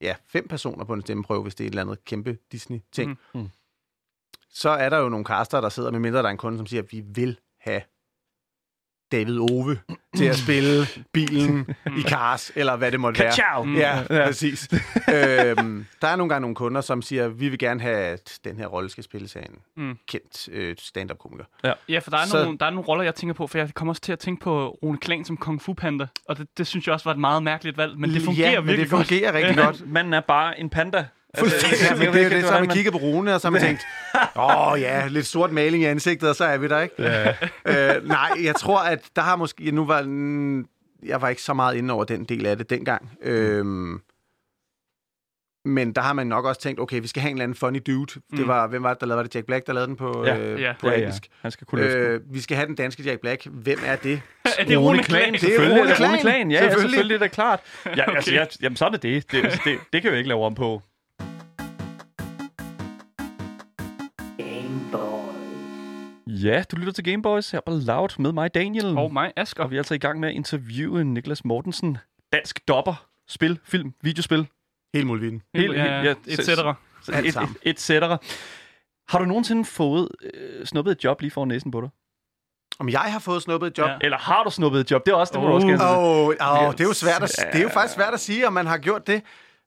ja, 0.00 0.16
fem 0.28 0.48
personer 0.48 0.84
på 0.84 0.92
en 0.94 1.00
stemmeprøve, 1.00 1.42
hvis 1.42 1.54
det 1.54 1.64
er 1.64 1.68
et 1.68 1.70
eller 1.70 1.82
andet 1.82 2.04
kæmpe 2.04 2.38
Disney-ting. 2.52 3.18
Mm. 3.34 3.40
Mm. 3.40 3.48
Så 4.52 4.70
er 4.70 4.88
der 4.88 4.98
jo 4.98 5.08
nogle 5.08 5.24
caster, 5.26 5.60
der 5.60 5.68
sidder, 5.68 5.90
med 5.90 6.00
mindre 6.00 6.18
der 6.18 6.24
er 6.26 6.30
en 6.30 6.36
kunde, 6.36 6.58
som 6.58 6.66
siger, 6.66 6.82
at 6.82 6.92
vi 6.92 7.02
vil 7.14 7.38
have 7.60 7.82
David 9.12 9.38
Ove 9.38 9.78
til 10.16 10.24
at 10.24 10.36
spille 10.36 10.86
bilen 11.12 11.66
i 11.98 12.02
Cars, 12.02 12.52
eller 12.54 12.76
hvad 12.76 12.92
det 12.92 13.00
måtte 13.00 13.20
være. 13.20 13.32
Ka-chow! 13.32 13.66
Ja, 13.76 13.98
Ja. 14.10 14.26
præcis. 14.26 14.68
øhm, 15.08 15.86
der 16.02 16.08
er 16.08 16.16
nogle 16.16 16.28
gange 16.28 16.40
nogle 16.40 16.54
kunder, 16.54 16.80
som 16.80 17.02
siger, 17.02 17.28
vi 17.28 17.48
vil 17.48 17.58
gerne 17.58 17.80
have, 17.80 17.96
at 17.96 18.38
den 18.44 18.56
her 18.56 18.66
rolle 18.66 18.90
skal 18.90 19.04
spilles 19.04 19.36
af 19.36 19.40
en 19.50 19.56
Mm. 19.84 19.98
kendt 20.08 20.48
øh, 20.48 20.76
stand-up-komiker. 20.78 21.44
Ja, 21.88 21.98
for 21.98 22.10
der 22.10 22.18
er, 22.18 22.26
Så- 22.26 22.42
nogle, 22.44 22.58
der 22.58 22.66
er 22.66 22.70
nogle 22.70 22.88
roller, 22.88 23.04
jeg 23.04 23.14
tænker 23.14 23.34
på, 23.34 23.46
for 23.46 23.58
jeg 23.58 23.74
kommer 23.74 23.92
også 23.92 24.02
til 24.02 24.12
at 24.12 24.18
tænke 24.18 24.42
på 24.42 24.68
Rune 24.82 24.98
Klan 24.98 25.24
som 25.24 25.36
Kung 25.36 25.62
Fu 25.62 25.72
Panda, 25.74 26.06
og 26.28 26.38
det, 26.38 26.48
det 26.58 26.66
synes 26.66 26.86
jeg 26.86 26.92
også 26.92 27.04
var 27.04 27.12
et 27.12 27.20
meget 27.20 27.42
mærkeligt 27.42 27.76
valg, 27.76 27.98
men 27.98 28.10
det 28.10 28.22
fungerer 28.22 28.50
ja, 28.50 28.60
men 28.60 28.66
virkelig 28.68 28.90
det 28.90 28.90
fungerer 28.90 29.32
rigtig 29.32 29.56
Men 29.56 29.64
godt. 29.64 29.88
manden 29.90 30.12
er 30.12 30.20
bare 30.20 30.60
en 30.60 30.70
panda. 30.70 31.06
Fuldstændig. 31.38 31.78
jeg 31.90 31.98
ved 31.98 32.06
det 32.06 32.20
er 32.20 32.24
jo 32.24 32.30
det, 32.30 32.44
så 32.44 32.52
har 32.52 32.60
man 32.60 32.68
kigget 32.68 32.92
på 32.92 32.98
Rune, 32.98 33.34
og 33.34 33.40
så 33.40 33.46
har 33.46 33.50
man 33.50 33.60
tænkt, 33.60 33.82
åh 34.36 34.80
ja, 34.80 35.06
lidt 35.08 35.26
sort 35.26 35.52
maling 35.52 35.82
i 35.82 35.86
ansigtet, 35.86 36.28
og 36.28 36.36
så 36.36 36.44
er 36.44 36.58
vi 36.58 36.68
der, 36.68 36.80
ikke? 36.80 36.94
Ja. 37.02 37.28
øh, 37.96 38.08
nej, 38.08 38.30
jeg 38.42 38.54
tror, 38.54 38.78
at 38.78 39.00
der 39.16 39.22
har 39.22 39.36
måske... 39.36 39.70
Nu 39.70 39.84
var, 39.84 40.02
mm, 40.02 40.66
jeg 41.02 41.20
var 41.22 41.28
ikke 41.28 41.42
så 41.42 41.54
meget 41.54 41.76
inde 41.76 41.94
over 41.94 42.04
den 42.04 42.24
del 42.24 42.46
af 42.46 42.58
det 42.58 42.70
dengang. 42.70 43.10
Øhm, 43.22 44.00
men 45.64 45.92
der 45.92 46.00
har 46.02 46.12
man 46.12 46.26
nok 46.26 46.44
også 46.44 46.60
tænkt, 46.60 46.80
okay, 46.80 47.00
vi 47.00 47.06
skal 47.06 47.20
have 47.22 47.30
en 47.30 47.36
eller 47.36 47.42
anden 47.44 47.56
funny 47.56 47.80
dude. 47.86 48.20
Mm. 48.30 48.36
Det 48.38 48.46
var, 48.48 48.66
hvem 48.66 48.82
var 48.82 48.90
det, 48.94 49.00
der 49.00 49.06
lavede 49.06 49.16
var 49.16 49.22
det? 49.22 49.34
Jack 49.34 49.46
Black, 49.46 49.66
der 49.66 49.72
lavede 49.72 49.86
den 49.88 49.96
på, 49.96 50.24
Ja. 50.26 50.36
øh, 50.38 50.60
Ja. 50.60 50.72
på 50.80 50.86
Ja, 50.86 50.92
ja. 50.92 50.98
engelsk. 50.98 51.26
Han 51.42 51.50
skal 51.50 51.66
kunne 51.66 51.82
øh, 51.86 52.20
vi 52.30 52.40
skal 52.40 52.56
have 52.56 52.66
den 52.66 52.74
danske 52.74 53.02
Jack 53.02 53.20
Black. 53.20 53.46
Hvem 53.46 53.78
er 53.86 53.96
det? 53.96 54.20
Er 54.58 54.64
det 54.64 54.78
Rune 54.78 55.02
Klan? 55.02 55.32
Det 55.32 55.34
er 55.34 55.38
Selvfølgelig 55.38 55.80
Rune 55.80 55.90
er 55.90 56.10
det 56.12 56.20
Klan. 56.20 56.50
Ja, 56.50 56.58
selvfølgelig. 56.58 56.60
Selvfølgelig. 56.60 56.80
selvfølgelig 56.80 57.08
det 57.08 57.14
er 57.14 57.18
da 57.28 57.34
klart. 57.34 57.60
Ja, 57.96 58.02
okay. 58.08 58.16
altså, 58.16 58.34
jeg, 58.34 58.48
jamen, 58.62 58.76
sådan 58.76 58.94
er 58.94 58.98
det. 58.98 59.32
Det, 59.32 59.60
det. 59.64 59.78
det 59.92 60.02
kan 60.02 60.12
vi 60.12 60.16
ikke 60.16 60.28
lave 60.28 60.44
om 60.44 60.54
på. 60.54 60.82
Ja, 66.32 66.64
du 66.70 66.76
lytter 66.76 66.92
til 66.92 67.04
Gameboys 67.04 67.50
her 67.50 67.60
på 67.66 67.72
Loud 67.72 68.08
med 68.18 68.32
mig, 68.32 68.54
Daniel. 68.54 68.98
Og 68.98 69.12
mig, 69.12 69.32
Asger. 69.36 69.62
Og 69.64 69.70
vi 69.70 69.76
er 69.76 69.80
altså 69.80 69.94
i 69.94 69.98
gang 69.98 70.20
med 70.20 70.28
at 70.28 70.34
interviewe 70.34 71.04
Niklas 71.04 71.44
Mortensen. 71.44 71.98
Dansk 72.32 72.68
dopper. 72.68 73.06
Spil, 73.28 73.58
film, 73.64 73.94
videospil. 74.02 74.46
Helt 74.94 75.06
muligvis. 75.06 75.40
Helt- 75.54 75.76
ja, 75.76 76.02
ja, 76.02 76.14
et 76.26 76.44
cetera. 76.44 76.74
Så 77.02 77.12
Alt 77.12 77.26
et, 77.26 77.32
sammen. 77.32 77.56
et, 77.62 77.70
et 77.70 77.80
cetera. 77.80 78.18
Har 79.08 79.18
du 79.18 79.24
nogensinde 79.24 79.64
fået 79.64 80.08
øh, 80.34 80.66
snuppet 80.66 80.92
et 80.92 81.04
job 81.04 81.20
lige 81.20 81.30
foran 81.30 81.48
næsen 81.48 81.70
på 81.70 81.80
dig? 81.80 81.88
Om 82.78 82.88
jeg 82.88 83.00
har 83.00 83.18
fået 83.18 83.42
snuppet 83.42 83.66
et 83.66 83.78
job? 83.78 83.88
Ja. 83.88 83.96
Eller 84.00 84.18
har 84.18 84.44
du 84.44 84.50
snuppet 84.50 84.80
et 84.80 84.90
job? 84.90 85.06
Det 85.06 85.12
er 85.12 85.16
også, 85.16 85.32
det 85.32 85.40
må 85.40 85.48
du 85.48 85.54
også 85.54 85.66
Uh. 85.66 85.70
gerne 85.70 85.84
oh, 85.84 86.26
oh, 86.26 86.72
det 86.72 86.80
er 86.80 86.84
jo 86.84 86.92
svært 86.92 87.22
at, 87.22 87.38
Ja. 87.44 87.50
det 87.50 87.58
er 87.58 87.62
jo 87.62 87.68
faktisk 87.68 87.94
svært 87.94 88.14
at 88.14 88.20
sige, 88.20 88.46
om 88.46 88.52
man 88.52 88.66
har 88.66 88.78
gjort 88.78 89.06
det. 89.06 89.22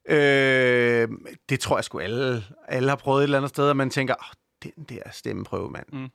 Øh, 0.10 1.08
det 1.50 1.60
tror 1.60 1.78
jeg 1.78 1.84
sgu 1.84 2.00
alle, 2.00 2.44
alle 2.68 2.90
har 2.90 2.96
prøvet 2.96 3.20
et 3.20 3.24
eller 3.24 3.38
andet 3.38 3.50
sted, 3.50 3.70
og 3.70 3.78
man 3.78 3.90
tænker, 3.90 4.16
oh, 4.20 4.28
den 4.64 4.84
der 4.84 5.02
stemmeprøve, 5.12 5.70
mand. 5.70 5.86
Mm. 5.94 6.10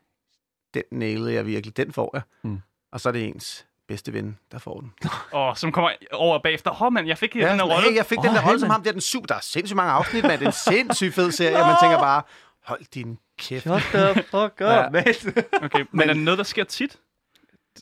Den 0.75 0.83
nailede 0.93 1.35
jeg 1.35 1.47
virkelig, 1.47 1.77
den 1.77 1.93
får 1.93 2.11
jeg. 2.15 2.23
Mm. 2.43 2.61
Og 2.93 3.01
så 3.01 3.09
er 3.09 3.13
det 3.13 3.25
ens 3.29 3.67
bedste 3.89 4.13
ven, 4.13 4.39
der 4.53 4.59
får 4.59 4.81
den. 4.81 4.93
Og 5.33 5.59
som 5.59 5.73
kommer 5.73 5.91
over 6.13 6.39
bagefter. 6.43 6.71
Hå, 6.71 6.91
mand, 6.91 7.07
jeg 7.07 7.19
fik 7.19 7.37
ja, 7.37 7.41
den 7.41 7.49
her 7.49 7.57
sådan, 7.59 7.73
rolle. 7.73 7.89
hey, 7.89 7.97
jeg 7.97 8.07
fik 8.07 8.19
Åh, 8.19 8.25
den 8.25 8.35
der 8.35 8.41
hey, 8.41 8.49
rolle 8.49 8.61
som 8.61 8.71
ham, 8.71 8.83
der 8.83 8.89
er 8.89 8.93
den 8.93 9.01
super, 9.01 9.27
der 9.27 9.35
er 9.35 9.41
sindssygt 9.41 9.77
mange 9.77 9.93
afsnit, 9.93 10.23
mand. 10.23 10.39
Det 10.39 10.43
er 10.43 10.47
en 10.47 10.53
sindssygt 10.53 11.15
fed 11.15 11.31
serie, 11.31 11.61
og 11.61 11.67
man 11.67 11.77
tænker 11.83 11.99
bare, 11.99 12.23
hold 12.65 12.81
din 12.95 13.19
kæft. 13.39 13.63
Shut 13.63 13.81
the 13.83 14.15
fuck 14.15 14.35
up, 14.35 14.61
Ja. 14.61 14.89
mate. 14.91 15.45
Okay, 15.63 15.79
men, 15.79 15.87
Men- 15.93 16.09
er 16.11 16.15
det 16.15 16.23
noget, 16.23 16.39
der 16.39 16.45
sker 16.45 16.65
tit? 16.65 16.97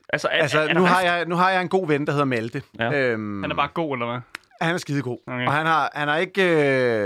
altså, 0.08 0.28
er, 0.28 0.32
Altså, 0.42 0.58
er, 0.60 0.68
er 0.68 0.74
nu 0.74 0.80
der 0.80 0.86
har, 0.86 1.00
jeg, 1.00 1.24
nu 1.26 1.34
har 1.34 1.50
jeg 1.50 1.60
en 1.62 1.68
god 1.68 1.86
ven, 1.86 2.06
der 2.06 2.12
hedder 2.12 2.24
Malte. 2.24 2.62
Ja. 2.78 2.92
Øhm, 2.92 3.42
Han 3.42 3.50
er 3.50 3.54
bare 3.56 3.68
god, 3.74 3.96
eller 3.96 4.06
hvad? 4.06 4.20
Han 4.60 4.74
er 4.74 4.78
skidegod. 4.78 5.18
Okay. 5.26 5.46
Og 5.46 5.52
han, 5.52 5.66
har, 5.66 5.90
han, 5.94 6.08
er 6.08 6.16
ikke, 6.16 6.42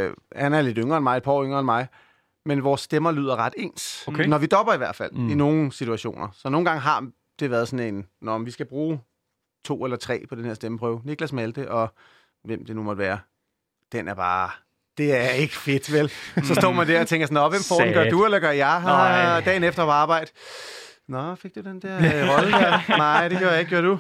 øh, 0.07 0.15
han 0.37 0.55
er 0.55 0.63
lidt 0.63 0.79
yngre 0.79 0.97
end 0.97 1.03
mig, 1.03 1.17
et 1.17 1.23
par 1.23 1.33
år 1.33 1.45
yngre 1.45 1.59
end 1.59 1.65
mig. 1.65 1.87
Men 2.47 2.65
vores 2.65 2.81
stemmer 2.81 3.13
lyder 3.13 3.37
ret 3.37 3.55
ens. 3.57 4.05
Okay. 4.09 4.25
Når 4.25 4.39
vi 4.39 4.47
dopper 4.47 4.73
i 4.73 4.77
hvert 4.77 4.97
fald, 4.97 5.13
Mm. 5.13 5.29
i 5.31 5.35
nogle 5.35 5.73
situationer. 5.73 6.29
Så 6.35 6.49
nogle 6.49 6.65
gange 6.65 6.81
har 6.81 7.09
det 7.41 7.51
været 7.51 7.69
sådan 7.69 7.95
en, 7.95 8.07
når 8.23 8.39
vi 8.39 8.51
skal 8.51 8.67
bruge 8.67 9.01
to 9.65 9.85
eller 9.85 9.97
tre 9.97 10.25
på 10.29 10.35
den 10.35 10.45
her 10.45 10.55
stemmeprøve. 10.55 11.01
Niklas 11.05 11.33
Malte 11.33 11.71
og 11.71 11.95
hvem 12.45 12.65
det 12.65 12.77
nu 12.77 12.83
måtte 12.83 12.99
være. 12.99 13.19
Den 13.93 14.09
er 14.09 14.15
bare... 14.15 14.51
Det 14.99 15.17
er 15.17 15.29
ikke 15.31 15.55
fedt, 15.57 15.93
vel? 15.93 16.09
Så 16.49 16.55
står 16.55 16.73
man 16.73 16.87
der 16.89 17.01
og 17.01 17.07
tænker 17.09 17.27
sådan, 17.27 17.43
Nå, 17.43 17.49
hvem 17.49 17.61
får 17.69 17.81
den? 17.85 17.95
Gør 17.95 18.11
du, 18.11 18.25
eller 18.25 18.39
gør 18.39 18.51
jeg? 18.51 18.81
Nej. 18.85 19.37
Ah, 19.39 19.45
dagen 19.45 19.65
efter 19.65 19.85
på 19.85 19.91
arbejde. 19.91 20.31
Nå, 21.09 21.35
fik 21.35 21.55
du 21.55 21.61
den 21.61 21.81
der 21.83 21.97
øh, 21.99 22.29
rolle 22.37 22.53
der? 22.53 22.97
Nej, 22.97 23.29
det 23.29 23.39
gør 23.39 23.51
jeg 23.51 23.61
ikke. 23.61 23.71
Gør 23.71 23.81
du? 23.81 23.99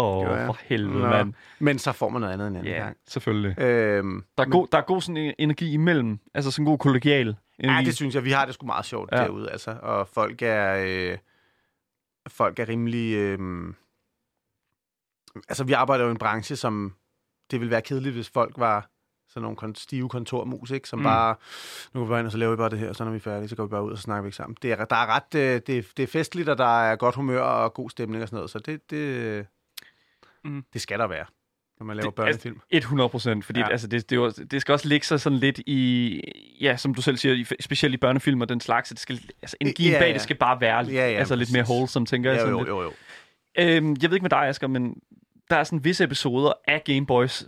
Åh, 0.00 0.24
Gjorde 0.24 0.38
jeg. 0.38 0.46
for 0.46 0.58
helvede, 0.64 0.98
Nå. 1.02 1.08
mand. 1.08 1.32
Men 1.58 1.78
så 1.78 1.92
får 1.92 2.08
man 2.08 2.20
noget 2.20 2.32
andet 2.34 2.48
en 2.48 2.56
anden 2.56 2.72
Ja, 2.72 2.78
gang. 2.78 2.96
selvfølgelig. 3.08 3.60
Øhm, 3.60 4.24
Der 4.38 4.44
er, 4.44 4.48
god, 4.48 4.66
der 4.72 4.78
er 4.78 4.82
god 4.82 5.00
sådan 5.02 5.16
en 5.16 5.34
energi 5.38 5.72
imellem. 5.72 6.18
Altså 6.34 6.50
sådan 6.50 6.62
en 6.62 6.66
god 6.66 6.78
kollegial 6.78 7.36
Ja, 7.62 7.82
det 7.84 7.94
synes 7.96 8.14
jeg. 8.14 8.24
Vi 8.24 8.30
har 8.30 8.44
det 8.44 8.54
sgu 8.54 8.66
meget 8.66 8.84
sjovt 8.84 9.08
Ja. 9.12 9.16
derude, 9.18 9.50
altså. 9.50 9.70
Og 9.82 10.08
folk 10.08 10.42
er... 10.42 10.84
Øh, 10.86 11.18
folk 12.28 12.58
er 12.58 12.68
rimelig... 12.68 13.14
Øh, 13.16 13.74
altså, 15.48 15.64
vi 15.64 15.72
arbejder 15.72 16.04
jo 16.04 16.10
i 16.10 16.12
en 16.12 16.18
branche, 16.18 16.56
som... 16.56 16.94
Det 17.50 17.60
ville 17.60 17.70
være 17.70 17.82
kedeligt, 17.82 18.14
hvis 18.14 18.28
folk 18.30 18.54
var 18.56 18.90
sådan 19.28 19.42
nogle 19.42 19.56
kon- 19.62 19.74
stive 19.80 20.08
kontormus, 20.08 20.70
ikke? 20.70 20.88
Som 20.88 20.98
Mm. 20.98 21.02
bare... 21.02 21.34
Nu 21.94 22.00
går 22.00 22.04
vi 22.06 22.10
bare 22.10 22.18
ind, 22.20 22.26
og 22.26 22.32
så 22.32 22.38
laver 22.38 22.50
vi 22.52 22.56
bare 22.56 22.68
det 22.70 22.78
her, 22.78 22.88
og 22.88 22.96
så 22.96 23.04
når 23.04 23.10
vi 23.10 23.16
er 23.16 23.20
færdige, 23.20 23.48
så 23.48 23.56
går 23.56 23.64
vi 23.64 23.70
bare 23.70 23.84
ud, 23.84 23.90
og 23.90 23.96
så 23.98 24.02
snakker 24.02 24.22
vi 24.22 24.26
ikke 24.28 24.36
sammen. 24.36 24.56
Det 24.62 24.72
er, 24.72 24.84
der 24.84 24.96
er 24.96 25.06
ret... 25.06 25.34
Øh, 25.34 25.60
det, 25.66 25.78
er- 25.78 25.82
det 25.96 26.02
er 26.02 26.06
festligt, 26.06 26.48
og 26.48 26.58
der 26.58 26.80
er 26.82 26.96
godt 26.96 27.14
humør 27.14 27.40
og 27.40 27.74
god 27.74 27.90
stemning 27.90 28.22
og 28.22 28.28
sådan 28.28 28.36
noget. 28.36 28.50
Så 28.50 28.58
det... 28.58 28.90
Det, 28.90 29.46
mm. 30.44 30.64
det 30.72 30.80
skal 30.80 30.98
der 30.98 31.06
være, 31.06 31.26
når 31.78 31.86
man 31.86 31.96
laver 31.96 32.06
Det- 32.10 32.14
børnefilm. 32.14 32.60
100 32.70 33.08
procent, 33.08 33.44
fordi 33.44 33.60
ja. 33.60 33.68
Altså, 33.70 33.86
det, 33.86 34.10
det, 34.10 34.16
jo- 34.16 34.30
det 34.30 34.60
skal 34.60 34.72
også 34.72 34.88
ligge 34.88 35.06
sig 35.06 35.20
sådan 35.20 35.38
lidt 35.38 35.58
i, 35.66 36.20
ja, 36.60 36.76
som 36.76 36.94
du 36.94 37.02
selv 37.02 37.16
siger, 37.16 37.34
i, 37.34 37.44
specielt 37.60 37.94
i 37.94 37.96
børnefilm 37.96 38.40
og 38.40 38.48
den 38.48 38.60
slags, 38.60 38.90
at 38.90 38.94
det 38.94 39.00
skal, 39.02 39.20
altså, 39.42 39.56
energien 39.60 39.92
Ja, 39.92 39.98
bag 39.98 40.06
ja. 40.08 40.12
det 40.12 40.20
skal 40.22 40.36
bare 40.36 40.60
være 40.60 40.78
Ja, 40.86 40.92
ja, 41.10 41.18
altså, 41.18 41.36
lidt 41.36 41.52
mere 41.52 41.64
wholesome, 41.68 42.06
tænker 42.06 42.30
jeg. 42.30 42.36
Ja, 42.36 42.40
Sådan 42.40 42.52
jo, 42.52 42.58
lidt. 42.58 42.68
jo, 42.68 42.82
jo. 42.82 42.92
Øhm, 43.58 43.96
jeg 44.02 44.10
ved 44.10 44.16
ikke 44.16 44.24
med 44.24 44.30
dig, 44.30 44.38
Asger, 44.48 44.66
men 44.66 44.94
der 45.50 45.56
er 45.56 45.64
sådan 45.64 45.84
visse 45.84 46.04
episoder 46.04 46.52
af 46.68 46.82
Game 46.84 47.06
Boys, 47.06 47.44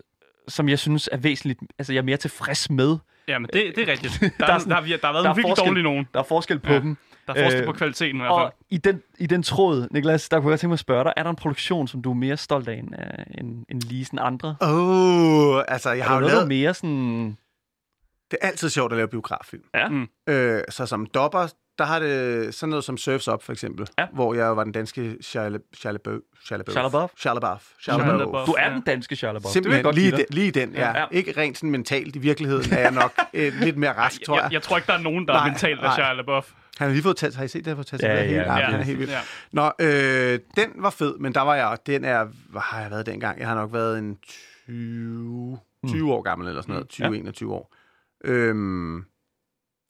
som 0.49 0.69
jeg 0.69 0.79
synes 0.79 1.09
er 1.13 1.17
væsentligt, 1.17 1.61
altså 1.79 1.93
jeg 1.93 1.99
er 2.01 2.05
mere 2.05 2.17
tilfreds 2.17 2.71
med. 2.71 2.97
Ja, 3.29 3.39
men 3.39 3.51
det, 3.53 3.73
det 3.77 3.89
er 3.89 3.93
rigtigt. 3.93 4.19
Der, 4.21 4.29
Der 4.47 4.53
er 4.53 4.59
sådan- 4.59 4.71
der, 4.71 4.75
har, 4.75 4.83
vi- 4.83 4.91
der 4.93 4.99
har 5.07 5.13
været 5.13 5.25
der 5.25 5.31
er 5.31 5.35
virkelig 5.35 5.51
forskel. 5.51 5.67
dårlig 5.69 5.83
nogen. 5.83 6.09
Der 6.15 6.19
er 6.21 6.25
forskel 6.25 6.59
på 6.59 6.73
Ja. 6.73 6.79
dem. 6.81 6.97
Der 7.27 7.35
er 7.35 7.43
forskel 7.45 7.61
Øh, 7.61 7.67
på 7.67 7.73
kvaliteten 7.73 8.17
i 8.17 8.19
hvert 8.21 8.29
fald. 8.31 8.47
Og 8.47 8.53
i 8.71 8.77
den, 8.77 9.03
i 9.19 9.27
den 9.27 9.43
tråd, 9.43 9.89
Niklas, 9.91 10.29
der 10.29 10.41
kunne 10.41 10.51
jeg 10.51 10.61
tænke 10.61 10.69
mig 10.69 10.75
at 10.75 10.79
spørge 10.79 11.05
dig, 11.05 11.13
er 11.17 11.23
der 11.23 11.31
en 11.31 11.37
produktion, 11.37 11.89
som 11.89 12.03
du 12.03 12.11
er 12.11 12.15
mere 12.15 12.37
stolt 12.37 12.69
af 12.69 12.75
end, 12.79 12.89
øh, 12.99 13.25
end, 13.39 13.65
end 13.69 13.83
lige 13.83 14.05
sådan 14.05 14.19
andre? 14.19 14.57
Åh, 14.61 14.69
oh, 15.57 15.63
altså, 15.69 15.91
jeg 15.91 15.99
Er 15.99 16.05
har 16.05 16.15
jo 16.15 16.21
noget, 16.21 16.35
lavet... 16.35 16.49
mere 16.49 16.75
sådan... 16.75 17.37
Det 18.31 18.39
er 18.43 18.47
altid 18.47 18.71
sjovt 18.71 18.93
at 18.93 18.97
lave 18.97 19.09
biograffilm. 19.09 19.63
Ja. 19.75 19.89
Mm. 19.89 20.09
Øh, 20.29 20.63
så 20.69 20.87
som 20.87 21.07
dopper, 21.07 21.47
der 21.79 21.85
har 21.85 21.99
det 21.99 22.55
sådan 22.55 22.71
noget 22.71 22.85
som 22.85 22.97
Surfs 22.97 23.29
Up, 23.29 23.43
for 23.43 23.53
eksempel. 23.53 23.87
Ja. 23.99 24.07
Hvor 24.13 24.35
jeg 24.35 24.57
var 24.57 24.65
den 24.65 24.73
danske 24.73 25.17
Shia 25.21 25.49
LaBeouf. 25.49 26.21
LaBeouf. 26.51 28.47
Du 28.47 28.53
er 28.59 28.71
den 28.71 28.81
danske 28.81 29.19
LaBeouf. 29.23 29.53
Simpelthen 29.53 29.85
vil 29.87 29.95
lige, 29.95 30.11
godt 30.11 30.19
den, 30.29 30.35
lige 30.35 30.51
den, 30.51 30.73
ja. 30.75 30.99
Ja. 30.99 31.05
Ikke 31.11 31.33
rent 31.37 31.59
sådan 31.59 31.71
mentalt. 31.71 32.17
I 32.17 32.19
virkeligheden 32.19 32.73
er 32.73 32.81
jeg 32.81 32.91
nok 32.91 33.13
øh, 33.35 33.53
lidt 33.61 33.77
mere 33.77 33.93
rask, 33.93 34.23
tror 34.25 34.37
jeg, 34.37 34.45
jeg. 34.45 34.53
jeg 34.53 34.63
tror 34.63 34.77
ikke, 34.77 34.87
der 34.87 34.93
er 34.93 35.03
nogen, 35.03 35.27
der 35.29 35.35
er 35.35 35.39
Nej, 35.39 35.49
mentalt 35.49 35.81
af 35.81 36.17
LaBeouf. 36.17 36.53
Han 36.79 36.87
har 36.89 36.93
lige 36.93 37.03
fået 37.03 37.17
taget, 37.17 37.35
har 37.37 37.45
I 37.45 37.49
set 37.49 37.65
det? 37.65 37.67
Han 37.67 37.77
har 37.77 37.85
fået 37.91 38.03
Ja, 38.03 38.15
ja, 38.15 38.23
helt 38.23 38.37
ja, 38.37 38.43
ja, 38.43 38.59
ja. 38.59 38.65
Han 38.65 38.81
er 38.81 38.85
helt 38.85 38.99
vildt. 38.99 39.13
Ja. 39.13 39.21
Nå, 39.53 39.73
øh, 39.81 40.39
den 40.57 40.71
var 40.77 40.91
fed, 40.91 41.19
men 41.19 41.35
der 41.35 41.41
var 41.41 41.55
jeg, 41.55 41.79
den 41.87 42.05
er, 42.05 42.25
hvad 42.51 42.61
har 42.61 42.81
jeg 42.81 42.91
været 42.91 43.07
dengang? 43.07 43.39
Jeg 43.39 43.49
har 43.49 43.55
nok 43.55 43.73
været 43.73 43.99
en 43.99 44.19
20, 44.67 45.59
20 45.89 46.13
år 46.13 46.23
gammel 46.23 46.49
eller 46.49 46.63
sådan 46.63 46.73
noget, 46.73 46.89
20, 46.89 47.07
Ja. 47.07 47.13
21 47.13 47.55
år. 47.55 47.75
Øhm, 48.25 49.05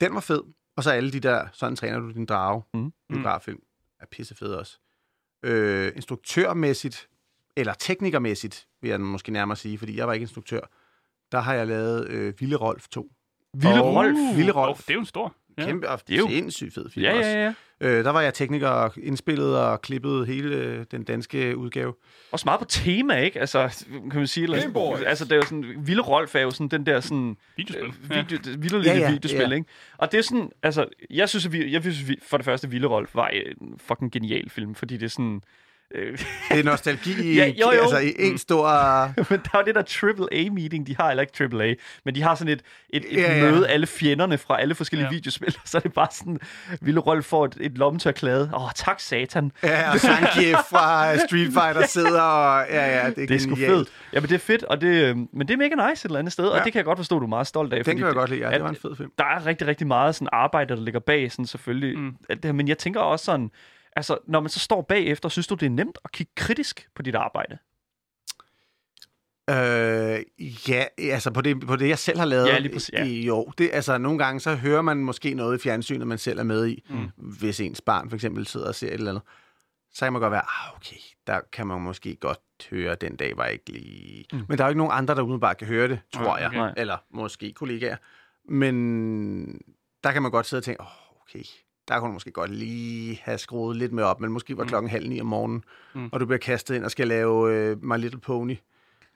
den 0.01 0.14
var 0.14 0.20
fed, 0.20 0.41
og 0.79 0.85
så 0.85 0.91
alle 0.91 1.11
de 1.12 1.20
der, 1.20 1.47
sådan 1.53 1.76
træner 1.76 1.99
du 1.99 2.11
din 2.11 2.26
drage, 2.26 2.62
Mm. 2.74 2.93
biograffilm, 3.09 3.59
er 4.01 4.07
pissefed 4.11 4.49
også. 4.49 4.79
Øh, 5.43 5.93
instruktørmæssigt, 5.97 7.09
eller 7.57 7.72
teknikermæssigt, 7.74 8.66
vil 8.81 8.89
jeg 8.89 9.01
måske 9.01 9.33
nærmere 9.33 9.57
sige, 9.57 9.79
fordi 9.79 9.97
jeg 9.97 10.07
var 10.07 10.12
ikke 10.12 10.24
instruktør, 10.24 10.61
der 11.33 11.41
har 11.41 11.55
jeg 11.55 11.66
lavet 11.66 12.09
øh, 12.09 12.41
Ville 12.41 12.57
Rolf 12.57 12.89
2. 12.89 13.11
Vilde 13.55 13.83
Og- 13.83 13.95
Rolf. 13.95 14.37
Vilde 14.37 14.53
Oh, 14.53 14.57
Rolf. 14.57 14.79
det 14.79 14.91
er 14.91 14.95
jo 14.95 15.01
en 15.01 15.07
stor. 15.07 15.35
Ja. 15.59 15.64
Kæmpe 15.64 15.89
og 15.91 16.01
Det 16.09 16.14
er 16.14 16.18
jo- 16.18 16.29
sindssygt 16.29 16.74
fed 16.74 16.91
film 16.91 17.05
Ja, 17.05 17.16
også. 17.18 17.29
ja, 17.31 17.45
ja. 17.45 17.55
Øh, 17.81 18.05
der 18.05 18.11
var 18.11 18.20
jeg 18.20 18.35
tekniker 18.35 18.68
og 18.68 18.93
indspillede 18.97 19.70
og 19.70 19.83
klippede 19.83 20.26
hele 20.26 20.55
øh, 20.57 20.85
den 20.91 21.03
danske 21.05 21.57
udgave. 21.57 21.95
Også 22.33 22.45
meget 22.47 22.61
på 22.61 22.64
tema, 22.68 23.14
ikke? 23.16 23.41
Altså, 23.41 23.85
kan 24.11 24.18
man 24.18 24.26
sige... 24.26 24.45
Eller, 24.45 24.97
altså, 25.07 25.24
det 25.24 25.33
er 25.33 25.37
jo 25.37 25.43
sådan... 25.43 25.64
Vilde 25.79 26.03
Rolf 26.03 26.35
er 26.35 26.41
jo 26.41 26.51
sådan 26.51 26.68
den 26.68 26.87
der 26.87 27.01
sådan... 27.01 27.37
Videospil. 27.57 27.85
Øh, 27.87 28.16
Ja. 28.16 28.22
video, 28.22 28.39
vilde 28.59 28.79
lille 28.79 28.91
Ja, 28.93 28.99
ja, 28.99 29.11
videospil, 29.11 29.41
ja. 29.51 29.55
ikke? 29.55 29.66
Og 29.99 30.12
det 30.12 30.18
er 30.18 30.22
sådan... 30.22 30.51
Altså, 30.62 30.87
jeg 31.11 31.29
synes, 31.29 31.47
at 31.47 31.53
vi, 31.53 31.72
jeg 31.72 31.83
synes 31.83 32.03
at 32.03 32.09
vi, 32.09 32.16
for 32.22 32.37
det 32.37 32.45
første, 32.45 32.70
Vilde 32.70 32.87
Rolf 32.89 33.14
var 33.14 33.29
en 33.29 33.74
fucking 33.79 34.12
genial 34.12 34.51
film, 34.51 34.74
fordi 34.74 34.97
det 34.97 35.05
er 35.05 35.11
sådan... 35.11 35.41
Det 35.93 36.20
er 36.51 36.62
nostalgi 36.70 37.22
i, 37.32 37.34
Ja, 37.36 37.47
jo, 37.47 37.53
jo. 37.61 37.80
Altså, 37.80 37.99
i 37.99 38.14
en 38.18 38.39
stor... 38.39 38.68
men 39.30 39.41
der 39.45 39.51
er 39.55 39.59
jo 39.59 39.62
det 39.66 39.74
der 39.74 39.82
AAA-meeting, 40.32 40.86
de 40.86 40.97
har, 40.97 41.11
eller 41.11 41.20
ikke 41.22 41.57
AAA, 41.57 41.74
men 42.05 42.14
de 42.14 42.22
har 42.22 42.34
sådan 42.34 42.53
et, 42.53 42.62
et, 42.91 43.05
et 43.09 43.20
Ja, 43.22 43.36
ja. 43.36 43.51
møde, 43.51 43.68
alle 43.68 43.86
fjenderne 43.86 44.39
fra 44.39 44.61
alle 44.61 44.74
forskellige 44.74 45.07
Ja. 45.07 45.11
videospil, 45.12 45.57
så 45.64 45.78
er 45.78 45.80
det 45.80 45.93
bare 45.93 46.07
sådan, 46.12 46.39
Ville 46.80 47.01
Rolf 47.01 47.24
får 47.24 47.45
et, 47.45 47.57
et 47.61 47.78
lommetørklæde. 47.78 48.51
Åh, 48.55 48.64
oh, 48.64 48.70
tak 48.74 49.01
satan. 49.01 49.53
Ja, 49.62 49.93
og 49.93 50.01
Sankief 50.01 50.57
fra 50.70 51.16
Street 51.16 51.53
Fighter 51.53 51.86
sidder 51.86 52.20
og... 52.22 52.66
Ja, 52.70 52.86
ja, 52.99 53.11
det 53.11 53.22
er, 53.22 53.26
Det 53.26 53.30
er 53.34 53.39
sgu 53.39 53.55
fedt. 53.57 53.89
Ja, 54.12 54.20
men 54.20 54.28
det 54.28 54.34
er 54.34 54.39
fedt, 54.39 54.62
og 54.64 54.80
det, 54.80 54.86
øh, 55.05 55.16
men 55.16 55.49
det 55.49 55.51
er 55.51 55.57
mega 55.57 55.74
nice 55.91 56.01
et 56.01 56.05
eller 56.05 56.18
andet 56.18 56.32
sted, 56.32 56.45
ja. 56.45 56.51
og 56.59 56.64
det 56.64 56.72
kan 56.72 56.78
jeg 56.78 56.84
godt 56.84 56.99
forstå, 56.99 57.18
du 57.18 57.24
er 57.24 57.28
meget 57.28 57.47
stolt 57.47 57.72
af. 57.72 57.76
Den 57.76 57.84
fordi 57.84 57.97
kan 57.97 58.01
jeg 58.07 58.09
det- 58.09 58.16
godt 58.16 58.30
lide, 58.30 58.49
ja. 58.49 58.55
Det 58.55 58.62
var 58.62 58.68
en 58.68 58.76
fed 58.82 58.97
film. 58.97 59.11
der 59.18 59.24
er 59.24 59.47
rigtig, 59.47 59.66
rigtig 59.66 59.86
meget 59.86 60.14
sådan 60.14 60.28
arbejde, 60.32 60.76
der 60.76 60.82
ligger 60.82 61.01
bag, 61.01 61.32
sådan 61.32 61.47
selvfølgelig. 61.47 61.99
Mm. 61.99 62.05
Mm. 62.05 62.14
Alt 62.28 62.43
det 62.43 62.49
her. 62.49 62.53
Men 62.53 62.68
jeg 62.68 62.78
tænker 62.78 63.01
også 63.01 63.24
sådan, 63.24 63.51
altså, 63.99 64.19
når 64.27 64.41
man 64.41 64.51
så 64.51 64.61
står 64.61 64.83
bagefter, 64.83 65.29
synes 65.29 65.47
du, 65.47 65.55
det 65.55 65.67
er 65.67 65.71
nemt 65.71 65.99
at 66.05 66.13
kigge 66.13 66.33
kritisk 66.37 66.89
på 66.95 67.03
dit 67.03 67.15
arbejde? 67.15 67.59
Øh, 69.51 70.23
ja, 70.69 70.85
altså 70.99 71.31
på 71.31 71.41
det, 71.41 71.67
på 71.67 71.77
det, 71.77 71.89
jeg 71.89 71.99
selv 71.99 72.19
har 72.19 72.27
lavet. 72.27 72.49
Ja, 72.49 72.59
lige 72.59 72.73
præcis, 72.73 72.91
ja. 72.93 73.05
I, 73.05 73.27
jo, 73.27 73.53
det, 73.59 73.71
altså 73.73 73.99
nogle 73.99 74.19
gange, 74.19 74.41
så 74.41 74.55
hører 74.55 74.83
man 74.83 74.97
måske 74.97 75.35
noget 75.35 75.59
i 75.59 75.63
fjernsynet, 75.63 76.07
man 76.07 76.19
selv 76.19 76.39
er 76.39 76.43
med 76.43 76.67
i. 76.67 76.85
Mm. 76.89 77.11
Hvis 77.17 77.61
ens 77.61 77.81
barn 77.81 78.09
for 78.11 78.15
eksempel 78.15 78.47
sidder 78.47 78.69
og 78.69 78.75
ser 78.75 78.87
et 78.87 78.95
eller 78.95 79.11
andet. 79.11 79.23
Så 79.93 80.07
kan 80.07 80.13
man 80.13 80.23
godt 80.23 80.33
være, 80.33 80.43
ah, 80.43 80.77
okay, 80.77 80.97
der 81.27 81.41
kan 81.53 81.67
man 81.67 81.81
måske 81.81 82.17
godt 82.17 82.41
høre, 82.71 82.95
den 82.95 83.17
dag 83.17 83.37
var 83.37 83.47
ikke 83.47 83.73
lige... 83.73 84.25
Mm. 84.33 84.45
Men 84.49 84.59
der 84.59 84.65
er 84.65 84.69
jo 84.69 84.71
ikke 84.71 84.79
nogen 84.79 84.93
andre, 84.95 85.15
der 85.15 85.23
umiddelbart 85.23 85.57
kan 85.57 85.67
høre 85.67 85.89
det, 85.89 86.01
tror 86.15 86.39
jeg. 86.39 86.47
okay. 86.47 86.57
Nej. 86.57 86.75
Eller 86.77 86.97
måske 87.11 87.53
kollegaer. 87.53 87.97
Men 88.49 89.63
der 90.05 90.13
kan 90.13 90.23
man 90.23 90.31
godt 90.31 90.47
sidde 90.47 90.61
og 90.61 90.65
tænke, 90.65 90.81
åh, 90.81 90.87
oh, 90.87 91.21
okay, 91.23 91.45
der 91.89 91.99
kunne 92.01 92.09
du 92.09 92.12
måske 92.12 92.30
godt 92.30 92.51
lige 92.51 93.20
have 93.24 93.39
skruet 93.39 93.76
lidt 93.76 93.93
mere 93.93 94.07
op, 94.07 94.20
men 94.20 94.30
måske 94.32 94.57
var 94.57 94.62
Mm. 94.62 94.68
klokken 94.68 94.91
halv 94.91 95.09
ni 95.09 95.20
om 95.20 95.26
morgenen, 95.26 95.64
Mm. 95.95 96.09
og 96.12 96.20
du 96.20 96.26
bliver 96.26 96.39
kastet 96.39 96.74
ind 96.74 96.84
og 96.84 96.91
skal 96.91 97.09
lave 97.09 97.55
øh, 97.55 97.84
My 97.84 97.99
Little 97.99 98.20
Pony. 98.20 98.57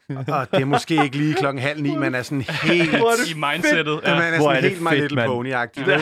og 0.28 0.50
det 0.50 0.60
er 0.60 0.64
måske 0.64 1.02
ikke 1.04 1.16
lige 1.16 1.34
klokken 1.34 1.62
halv 1.62 1.82
ni, 1.82 1.96
man 1.96 2.14
er 2.14 2.22
sådan 2.22 2.40
helt... 2.40 2.90
Hvor 2.96 3.10
er 3.10 3.52
I 3.52 3.54
mindsetet. 3.54 4.00
Ja. 4.04 4.14
Man 4.18 4.34
er 4.34 4.38
Hvor 4.38 4.50
er 4.50 4.54
sådan 4.54 4.62
det 4.62 4.70
helt 4.70 4.82
My 4.82 4.88
fedt, 4.88 5.00
Little 5.00 5.16
mand. 5.16 5.30
Pony-agtig. 5.30 5.86
Ja. 5.88 5.96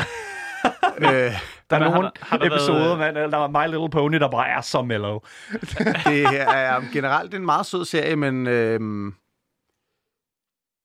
øh, 1.27 1.33
Der 1.71 1.77
er 1.77 1.83
har 1.83 1.91
nogle 1.91 2.03
der- 2.03 2.11
har 2.21 2.37
der 2.39 2.49
været, 2.49 2.59
episoder, 2.61 2.93
øh, 2.93 2.99
mand, 2.99 3.15
der 3.17 3.39
er 3.39 3.49
My 3.67 3.71
Little 3.71 3.91
Pony, 3.91 4.15
der 4.21 4.31
bare 4.31 4.49
er 4.49 4.61
så 4.61 4.83
mellow. 4.83 5.19
det 6.07 6.29
her 6.31 6.49
er 6.51 6.81
generelt 6.93 7.35
en 7.35 7.45
meget 7.45 7.67
sød 7.67 7.85
serie, 7.85 8.17
men 8.17 8.47
øh, 8.47 8.81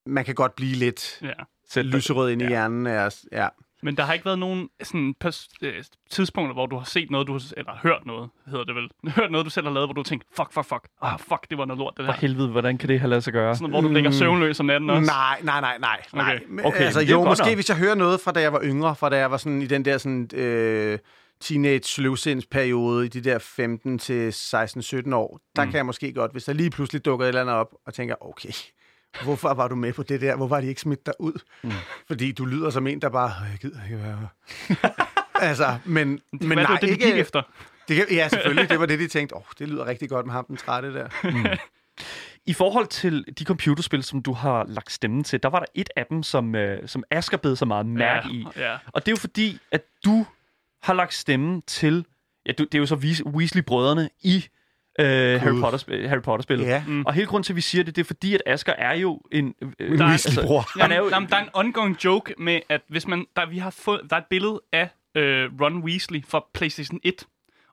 man 0.06 0.24
kan 0.24 0.34
godt 0.34 0.56
blive 0.56 0.74
lidt 0.76 1.22
ja. 1.76 1.82
Lyserød 1.82 2.30
ind 2.30 2.42
i 2.42 2.44
Ja. 2.44 2.48
hjernen. 2.50 2.86
Os. 2.86 3.24
ja. 3.32 3.48
Men 3.86 3.96
der 3.96 4.02
har 4.02 4.12
ikke 4.12 4.24
været 4.24 4.38
nogen 4.38 4.68
sådan, 4.82 5.14
pers- 5.24 5.48
øh, 5.62 5.84
tidspunkter, 6.10 6.52
hvor 6.54 6.66
du 6.66 6.76
har 6.76 6.84
set 6.84 7.10
noget, 7.10 7.26
du 7.26 7.32
har, 7.32 7.42
eller 7.56 7.72
hørt 7.82 8.06
noget, 8.06 8.30
hedder 8.46 8.64
det 8.64 8.74
vel. 8.74 8.90
Hørt 9.16 9.30
noget, 9.30 9.44
du 9.44 9.50
selv 9.50 9.66
har 9.66 9.72
lavet, 9.74 9.86
hvor 9.86 9.94
du 9.94 10.02
tænkt, 10.02 10.24
fuck, 10.36 10.52
fuck, 10.52 10.66
fuck. 10.68 10.82
Ah, 11.02 11.18
fuck, 11.18 11.50
det 11.50 11.58
var 11.58 11.64
noget 11.64 11.78
lort, 11.78 11.94
det 11.96 12.04
For 12.04 12.12
der. 12.12 12.18
helvede, 12.20 12.48
hvordan 12.48 12.78
kan 12.78 12.88
det 12.88 13.00
have 13.00 13.08
ladet 13.10 13.24
sig 13.24 13.32
gøre? 13.32 13.54
Sådan, 13.56 13.70
hvor 13.70 13.80
du 13.80 13.88
ligger 13.88 14.10
Mm. 14.10 14.14
søvnløs 14.14 14.60
om 14.60 14.66
natten 14.66 14.90
også. 14.90 15.06
Nej, 15.12 15.38
nej, 15.42 15.60
nej, 15.60 15.78
nej. 15.78 16.00
nej. 16.12 16.34
Okay. 16.34 16.44
Men, 16.48 16.64
Okay, 16.66 16.80
altså, 16.84 17.00
jo, 17.00 17.24
måske 17.24 17.44
nok. 17.46 17.54
hvis 17.54 17.68
jeg 17.68 17.76
hører 17.78 17.94
noget 17.94 18.20
fra 18.20 18.32
da 18.32 18.40
jeg 18.40 18.52
var 18.52 18.60
yngre, 18.64 18.96
fra 18.96 19.08
da 19.08 19.16
jeg 19.16 19.30
var 19.30 19.36
sådan 19.36 19.62
i 19.62 19.66
den 19.66 19.84
der 19.84 19.98
sådan, 19.98 20.28
øh, 20.34 20.98
teenage 21.40 21.82
sløvsindsperiode 21.82 23.06
i 23.06 23.08
de 23.08 23.20
der 23.20 23.38
15 23.38 23.98
til 23.98 24.30
16-17 24.32 25.14
år, 25.14 25.40
der 25.56 25.64
Mm. 25.64 25.70
kan 25.70 25.76
jeg 25.76 25.86
måske 25.86 26.12
godt, 26.12 26.32
hvis 26.32 26.44
der 26.44 26.52
lige 26.52 26.70
pludselig 26.70 27.04
dukker 27.04 27.26
et 27.26 27.28
eller 27.28 27.40
andet 27.40 27.54
op, 27.54 27.74
og 27.86 27.94
tænker, 27.94 28.14
okay, 28.20 28.50
hvorfor 29.22 29.54
var 29.54 29.68
du 29.68 29.74
med 29.74 29.92
på 29.92 30.02
det 30.02 30.20
der? 30.20 30.36
Hvorfor 30.36 30.54
har 30.54 30.62
de 30.62 30.68
ikke 30.68 30.80
smidt 30.80 31.06
dig 31.06 31.14
ud? 31.18 31.32
Mm. 31.62 31.70
Fordi 32.06 32.32
du 32.32 32.44
lyder 32.44 32.70
som 32.70 32.86
en, 32.86 33.00
der 33.02 33.08
bare, 33.08 33.32
"Øh, 33.44 33.50
jeg 33.50 33.58
gider 33.58 33.84
ikke 33.84 33.98
være 34.02 34.28
her." 34.68 34.88
altså, 35.48 35.78
men, 35.84 36.08
Men 36.08 36.48
men 36.48 36.58
nej, 36.58 36.66
det, 36.72 36.80
det, 36.80 36.88
de 36.88 36.92
ikke, 36.92 37.04
gik 37.06 37.14
efter? 37.20 37.42
Det 37.88 37.96
kan, 37.96 38.06
ja, 38.10 38.28
selvfølgelig. 38.28 38.68
Det 38.70 38.80
var 38.80 38.86
det, 38.86 38.98
de 38.98 39.08
tænkte. 39.08 39.34
Åh, 39.34 39.40
oh, 39.40 39.44
det 39.58 39.68
lyder 39.68 39.86
rigtig 39.86 40.08
godt 40.08 40.26
med 40.26 40.32
ham, 40.34 40.44
den 40.44 40.56
trætte 40.56 40.94
der. 40.94 41.08
I 42.46 42.52
forhold 42.52 42.86
til 42.86 43.24
de 43.38 43.44
computerspil, 43.44 44.02
som 44.02 44.22
du 44.22 44.32
har 44.32 44.64
lagt 44.68 44.92
stemmen 44.92 45.24
til, 45.24 45.42
der 45.42 45.48
var 45.48 45.58
der 45.58 45.66
et 45.74 45.88
af 45.96 46.06
dem, 46.10 46.22
som, 46.22 46.54
øh, 46.54 46.88
som 46.88 47.04
Asger 47.10 47.36
bed 47.36 47.56
så 47.56 47.64
meget 47.64 47.86
mærke 47.86 48.28
i. 48.30 48.46
Ja. 48.56 48.76
Og 48.92 49.06
det 49.06 49.08
er 49.08 49.12
jo 49.12 49.16
fordi, 49.16 49.58
at 49.72 49.82
du 50.04 50.26
har 50.82 50.94
lagt 50.94 51.14
stemmen 51.14 51.62
til... 51.62 52.04
Ja, 52.46 52.52
du, 52.52 52.64
det 52.64 52.74
er 52.74 52.78
jo 52.78 52.86
så 52.86 52.94
Weas- 52.94 53.28
Weasley-brødrene 53.30 54.08
i 54.22 54.44
øh, 54.98 55.40
Harry, 55.40 55.60
Potter, 55.60 56.08
Harry 56.08 56.20
Potter-spillet. 56.22 56.66
Ja. 56.66 56.82
Mm. 56.86 57.02
Og 57.06 57.14
hele 57.14 57.26
grunden 57.26 57.42
til, 57.44 57.52
at 57.52 57.56
vi 57.56 57.60
siger 57.60 57.84
det, 57.84 57.96
det 57.96 58.02
er 58.02 58.06
fordi, 58.06 58.34
at 58.34 58.42
Asger 58.46 58.72
er 58.72 58.94
jo 58.94 59.20
en... 59.32 59.54
Øh, 59.80 59.98
Der 59.98 60.04
er- 60.04 60.08
Weasley-bror. 60.08 60.80
han 60.80 60.92
er 60.92 60.96
jo, 60.96 61.08
Jamen, 61.08 61.28
der 61.28 61.36
er 61.36 61.42
en 61.42 61.48
ongoing 61.52 62.04
joke 62.04 62.34
med, 62.38 62.60
at 62.68 62.80
hvis 62.88 63.06
man, 63.06 63.26
der, 63.36 63.46
vi 63.46 63.58
har 63.58 63.70
fået, 63.70 64.00
der 64.10 64.16
er 64.16 64.20
et 64.20 64.26
billede 64.30 64.62
af 64.72 64.88
øh, 65.16 65.50
Ron 65.60 65.78
Weasley 65.78 66.24
fra 66.28 66.44
PlayStation 66.54 67.00
1. 67.04 67.14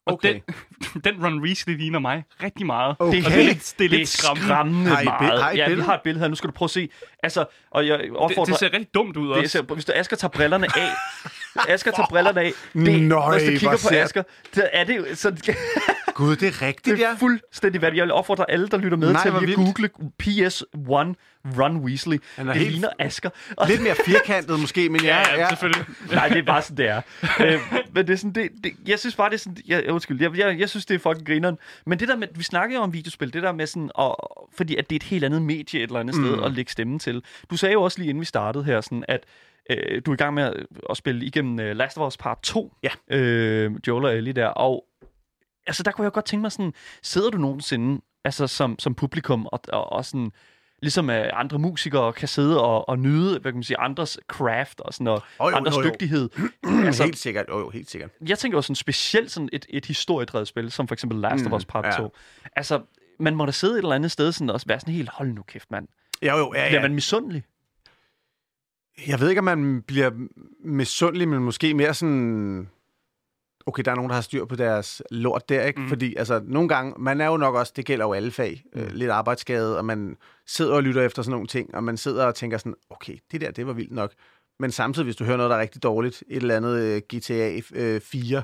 Og 0.05 0.13
Okay. 0.13 0.33
den, 0.33 1.01
den 1.13 1.25
Ron 1.25 1.41
Weasley 1.41 1.77
ligner 1.77 1.99
mig 1.99 2.23
rigtig 2.43 2.65
meget. 2.65 2.95
Okay. 2.99 3.11
det 3.17 3.19
er, 3.19 3.23
det 3.29 3.31
helt, 3.33 3.47
lidt, 3.47 3.75
det 3.79 3.85
er 3.85 3.89
lidt 3.89 4.09
skræmmende. 4.09 4.47
skræmmende 4.47 4.89
Har 4.89 5.01
I 5.01 5.05
meget. 5.05 5.41
har 5.43 5.51
I 5.51 5.57
ja, 5.57 5.69
vi 5.73 5.81
har 5.81 5.93
et 5.95 6.01
billede 6.03 6.19
her. 6.23 6.27
Nu 6.29 6.35
skal 6.35 6.47
du 6.47 6.53
prøve 6.53 6.67
at 6.67 6.69
se. 6.71 6.89
Altså, 7.23 7.45
og 7.71 7.87
jeg 7.87 7.99
Det, 7.99 8.11
opfordrer... 8.15 8.45
det 8.45 8.59
ser 8.59 8.73
rigtig 8.73 8.93
dumt 8.93 9.17
ud 9.17 9.27
Det 9.29 9.37
også. 9.37 9.47
ser, 9.49 9.61
hvis 9.73 9.85
du 9.85 9.91
Asger 9.95 10.17
tager 10.17 10.29
brillerne 10.29 10.67
af, 10.77 10.89
Asger 11.73 11.91
tager 11.91 12.07
brillerne 12.09 12.41
af, 12.41 12.51
det, 12.73 13.01
Nøj, 13.01 13.39
hvis 13.39 13.43
du 13.49 13.59
kigger 13.59 13.87
på 13.89 13.95
Asger, 13.95 14.23
er 14.73 14.83
det 14.83 15.17
så, 15.17 15.53
Gud, 16.13 16.35
det 16.35 16.47
er 16.47 16.61
rigtigt, 16.61 16.97
det 16.97 17.03
ja. 17.03 17.11
er 17.11 17.17
fuldstændig 17.17 17.81
vanvittigt. 17.81 17.97
Jeg 17.97 18.03
vil 18.05 18.11
opfordre 18.13 18.51
alle, 18.51 18.67
der 18.67 18.77
lytter 18.77 18.97
med 18.97 19.11
Nej, 19.13 19.21
til 19.21 19.31
hvor 19.31 19.39
at 19.39 19.45
lige 19.45 19.57
vildt. 19.57 19.93
google 19.93 20.11
PS1 20.23 21.13
Ron 21.59 21.77
Weasley. 21.77 22.17
Han 22.35 22.47
er 22.47 22.53
det 22.53 22.61
helt- 22.61 22.71
ligner 22.71 22.89
Asger. 22.99 23.29
Og, 23.57 23.67
Lidt 23.69 23.81
mere 23.83 23.95
firkantet 24.05 24.59
måske, 24.59 24.89
men 24.89 25.01
ja, 25.01 25.19
Ja, 25.19 25.35
ja, 25.39 25.49
selvfølgelig. 25.49 25.85
nej, 26.11 26.27
det 26.27 26.37
er 26.37 26.43
bare 26.43 26.61
sådan, 26.61 26.77
det 26.77 26.87
er. 26.87 27.01
øh, 27.45 27.59
men 27.93 28.07
det 28.07 28.13
er 28.13 28.17
sådan, 28.17 28.31
det, 28.31 28.49
det, 28.63 28.71
jeg 28.87 28.99
synes 28.99 29.15
bare, 29.15 29.29
det 29.29 29.35
er 29.35 29.39
sådan, 29.39 29.57
jeg, 29.67 29.83
undskyld, 29.89 30.21
jeg, 30.21 30.37
jeg, 30.37 30.59
jeg 30.59 30.69
synes, 30.69 30.85
det 30.85 30.95
er 30.95 30.99
fucking 30.99 31.27
grineren. 31.27 31.57
Men 31.85 31.99
det 31.99 32.07
der 32.07 32.15
med, 32.15 32.27
vi 32.35 32.43
snakker 32.43 32.75
jo 32.75 32.81
om 32.81 32.93
videospil, 32.93 33.33
det 33.33 33.43
der 33.43 33.51
med 33.51 33.67
sådan, 33.67 33.89
og, 33.95 34.47
fordi 34.57 34.75
at 34.75 34.89
det 34.89 34.95
er 34.95 34.97
et 34.97 35.03
helt 35.03 35.23
andet 35.23 35.41
medie 35.41 35.79
et 35.79 35.87
eller 35.87 35.99
andet 35.99 36.15
sted 36.15 36.35
Mm. 36.37 36.43
at 36.43 36.51
lægge 36.51 36.71
stemmen 36.71 36.99
til. 36.99 37.23
Du 37.51 37.57
sagde 37.57 37.73
jo 37.73 37.81
også 37.83 37.99
lige 37.99 38.09
inden 38.09 38.21
vi 38.21 38.25
startede 38.25 38.63
her, 38.63 38.81
sådan, 38.81 39.05
at 39.07 39.23
øh, 39.69 40.01
du 40.05 40.11
er 40.11 40.15
i 40.15 40.17
gang 40.17 40.33
med 40.33 40.43
at, 40.43 40.53
at 40.89 40.97
spille 40.97 41.25
igennem 41.25 41.53
uh, 41.53 41.77
Last 41.77 41.97
of 41.97 42.07
Us 42.07 42.17
Part 42.17 42.37
2. 42.43 42.73
Ja. 42.83 43.15
Øh, 43.17 43.71
Joel 43.87 44.05
og 44.05 44.15
Ellie 44.17 44.33
der, 44.33 44.47
og 44.47 44.85
altså 45.67 45.83
der 45.83 45.91
kunne 45.91 46.05
jeg 46.05 46.11
godt 46.11 46.25
tænke 46.25 46.41
mig 46.41 46.51
sådan, 46.51 46.73
sidder 47.01 47.29
du 47.29 47.37
nogensinde 47.37 48.01
altså 48.25 48.47
som, 48.47 48.79
som 48.79 48.95
publikum 48.95 49.45
og, 49.45 49.59
og, 49.67 49.91
og 49.91 50.05
sådan, 50.05 50.31
ligesom 50.81 51.09
uh, 51.09 51.15
andre 51.33 51.59
musikere 51.59 52.13
kan 52.13 52.27
sidde 52.27 52.61
og, 52.63 52.89
og 52.89 52.99
nyde, 52.99 53.39
hvad 53.39 53.51
kan 53.51 53.53
man 53.53 53.63
sige, 53.63 53.79
andres 53.79 54.19
craft 54.27 54.79
og 54.79 54.93
sådan, 54.93 55.07
og 55.07 55.21
Jo, 55.39 55.49
jo, 55.49 55.55
andres 55.55 55.75
jo, 55.75 55.81
jo. 55.81 55.89
dygtighed. 55.89 56.29
altså, 56.85 57.03
helt 57.03 57.17
sikkert. 57.17 57.45
Jo, 57.49 57.59
jo, 57.59 57.69
helt 57.69 57.89
sikkert. 57.91 58.09
Jeg 58.27 58.39
tænker 58.39 58.57
jo 58.57 58.61
sådan 58.61 58.75
specielt 58.75 59.31
sådan 59.31 59.49
et, 59.53 59.65
et 59.69 59.85
historiedrevet 59.85 60.47
spil, 60.47 60.71
som 60.71 60.87
for 60.87 60.95
eksempel 60.95 61.19
Last 61.19 61.45
Mm, 61.45 61.53
of 61.53 61.57
Us 61.57 61.65
Part 61.65 61.85
ja. 61.85 61.91
2. 61.91 62.15
Altså, 62.55 62.81
man 63.19 63.35
må 63.35 63.45
da 63.45 63.51
sidde 63.51 63.73
et 63.73 63.77
eller 63.77 63.95
andet 63.95 64.11
sted 64.11 64.31
sådan, 64.31 64.49
og 64.49 64.61
være 64.65 64.79
sådan 64.79 64.93
helt, 64.93 65.09
hold 65.09 65.31
nu 65.33 65.41
kæft, 65.41 65.71
mand. 65.71 65.87
Jo, 66.21 66.37
jo, 66.37 66.53
ja, 66.55 66.67
Bliver 66.67 66.71
ja. 66.71 66.81
man 66.81 66.93
misundelig? 66.93 67.43
Jeg 69.07 69.19
ved 69.19 69.29
ikke, 69.29 69.39
om 69.39 69.45
man 69.45 69.81
bliver 69.81 70.11
misundelig, 70.65 71.27
men 71.27 71.43
måske 71.43 71.73
mere 71.73 71.93
sådan... 71.93 72.69
Okay, 73.65 73.83
der 73.85 73.91
er 73.91 73.95
nogen, 73.95 74.09
der 74.09 74.15
har 74.15 74.21
styr 74.21 74.45
på 74.45 74.55
deres 74.55 75.01
lort 75.11 75.49
der, 75.49 75.63
ikke? 75.63 75.79
Mm. 75.79 75.83
Mm. 75.83 75.89
Fordi 75.89 76.15
altså, 76.15 76.41
nogle 76.45 76.69
gange, 76.69 76.93
man 76.97 77.21
er 77.21 77.27
jo 77.27 77.37
nok 77.37 77.55
også, 77.55 77.73
det 77.75 77.85
gælder 77.85 78.05
jo 78.05 78.13
alle 78.13 78.31
fag, 78.31 78.63
mm. 78.73 78.81
øh, 78.81 78.91
lidt 78.91 79.11
arbejdsskade, 79.11 79.77
og 79.77 79.85
man 79.85 80.17
sidder 80.47 80.73
og 80.73 80.83
lytter 80.83 81.01
efter 81.01 81.21
sådan 81.21 81.31
nogle 81.31 81.47
ting, 81.47 81.75
og 81.75 81.83
man 81.83 81.97
sidder 81.97 82.25
og 82.25 82.35
tænker 82.35 82.57
sådan, 82.57 82.75
okay, 82.89 83.17
det 83.31 83.41
der, 83.41 83.51
det 83.51 83.67
var 83.67 83.73
vildt 83.73 83.91
nok. 83.91 84.11
Men 84.59 84.71
samtidig, 84.71 85.03
hvis 85.03 85.15
du 85.15 85.23
hører 85.23 85.37
noget, 85.37 85.49
der 85.49 85.55
er 85.55 85.61
rigtig 85.61 85.83
dårligt, 85.83 86.23
et 86.27 86.41
eller 86.41 86.55
andet 86.55 86.79
øh, 86.79 87.01
GTA 87.13 87.59
øh, 87.75 88.01
4, 88.01 88.43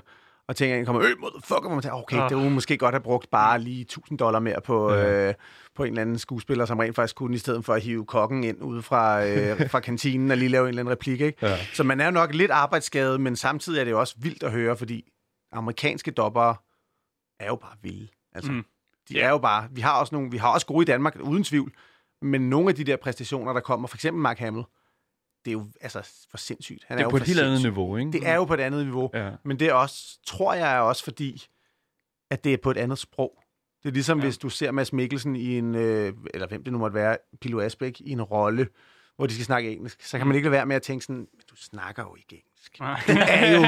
og 0.49 0.55
tænker, 0.55 0.75
en 0.77 0.85
kommer, 0.85 1.01
øh, 1.01 1.09
motherfucker, 1.19 1.69
man 1.69 1.81
tænker, 1.81 1.97
okay, 1.97 2.17
Ah. 2.17 2.29
det 2.29 2.37
kunne 2.37 2.49
måske 2.49 2.77
godt 2.77 2.93
have 2.93 3.01
brugt 3.01 3.29
bare 3.31 3.59
lige 3.59 3.81
1000 3.81 4.17
dollar 4.19 4.39
mere 4.39 4.61
på, 4.61 4.93
Ja. 4.93 5.27
øh, 5.29 5.33
på 5.75 5.83
en 5.83 5.89
eller 5.89 6.01
anden 6.01 6.19
skuespiller, 6.19 6.65
som 6.65 6.79
rent 6.79 6.95
faktisk 6.95 7.15
kunne, 7.15 7.35
i 7.35 7.37
stedet 7.37 7.65
for 7.65 7.73
at 7.73 7.81
hive 7.81 8.05
kokken 8.05 8.43
ind 8.43 8.61
ude 8.63 8.81
fra, 8.81 9.25
øh, 9.25 9.69
fra 9.69 9.79
kantinen 9.79 10.31
og 10.31 10.37
lige 10.37 10.49
lave 10.49 10.63
en 10.63 10.69
eller 10.69 10.81
anden 10.81 10.91
replik, 10.91 11.21
ikke? 11.21 11.47
Ja. 11.47 11.57
Så 11.73 11.83
man 11.83 11.99
er 12.01 12.05
jo 12.05 12.11
nok 12.11 12.33
lidt 12.35 12.51
arbejdsskadet, 12.51 13.21
men 13.21 13.35
samtidig 13.35 13.79
er 13.79 13.83
det 13.83 13.91
jo 13.91 13.99
også 13.99 14.15
vildt 14.17 14.43
at 14.43 14.51
høre, 14.51 14.77
fordi 14.77 15.11
amerikanske 15.51 16.11
dobbere 16.11 16.55
er 17.39 17.47
jo 17.47 17.55
bare 17.55 17.75
vilde. 17.81 18.07
Altså, 18.35 18.51
Mm. 18.51 18.65
de 19.09 19.21
er 19.21 19.29
jo 19.29 19.37
bare, 19.37 19.67
vi 19.71 19.81
har 19.81 19.99
også 19.99 20.15
nogle, 20.15 20.31
vi 20.31 20.37
har 20.37 20.53
også 20.53 20.65
gode 20.67 20.81
i 20.83 20.85
Danmark, 20.85 21.15
uden 21.21 21.43
tvivl, 21.43 21.71
men 22.21 22.49
nogle 22.49 22.69
af 22.69 22.75
de 22.75 22.83
der 22.83 22.95
præstationer, 22.97 23.53
der 23.53 23.59
kommer, 23.59 23.87
for 23.87 23.97
eksempel 23.97 24.21
Mark 24.21 24.39
Hamill, 24.39 24.63
det 25.45 25.51
er 25.51 25.53
jo 25.53 25.67
altså 25.81 26.09
for 26.29 26.37
sindssygt. 26.37 26.83
Han 26.87 26.97
Det 26.97 27.01
er 27.01 27.05
jo 27.05 27.09
på 27.09 27.15
et 27.17 27.21
for 27.21 27.27
helt 27.27 27.39
andet 27.39 27.61
niveau, 27.61 27.97
ikke? 27.97 28.11
Det 28.11 28.27
er 28.27 28.35
jo 28.35 28.45
på 28.45 28.53
et 28.53 28.59
andet 28.59 28.85
niveau. 28.85 29.09
Ja. 29.13 29.29
Men 29.45 29.59
det 29.59 29.67
er 29.69 29.73
også, 29.73 30.19
tror 30.27 30.53
jeg 30.53 30.75
er 30.75 30.79
også 30.79 31.03
fordi, 31.03 31.45
at 32.31 32.43
det 32.43 32.53
er 32.53 32.57
på 32.63 32.71
et 32.71 32.77
andet 32.77 32.97
sprog. 32.99 33.43
Det 33.83 33.89
er 33.89 33.93
ligesom, 33.93 34.17
Ja. 34.19 34.23
hvis 34.25 34.37
du 34.37 34.49
ser 34.49 34.71
Mads 34.71 34.93
Mikkelsen 34.93 35.35
i 35.35 35.57
en, 35.57 35.75
øh, 35.75 36.13
eller 36.33 36.47
hvem 36.47 36.63
det 36.63 36.73
nu 36.73 36.79
måtte 36.79 36.95
være, 36.95 37.17
Pilo 37.41 37.59
Asbæk, 37.61 37.99
i 38.01 38.11
en 38.11 38.21
rolle, 38.21 38.67
hvor 39.15 39.27
de 39.27 39.33
skal 39.33 39.45
snakke 39.45 39.71
engelsk, 39.71 40.03
så 40.03 40.17
kan 40.17 40.27
man 40.27 40.35
ikke 40.35 40.45
lade 40.45 40.51
være 40.51 40.65
med 40.65 40.75
at 40.75 40.81
tænke 40.81 41.05
sådan, 41.05 41.15
"Men 41.15 41.41
du 41.49 41.55
snakker 41.55 42.03
jo 42.03 42.15
ikke 42.15 42.25
engelsk. 42.35 42.77
Det 43.07 43.17
er 43.29 43.51
jo, 43.55 43.61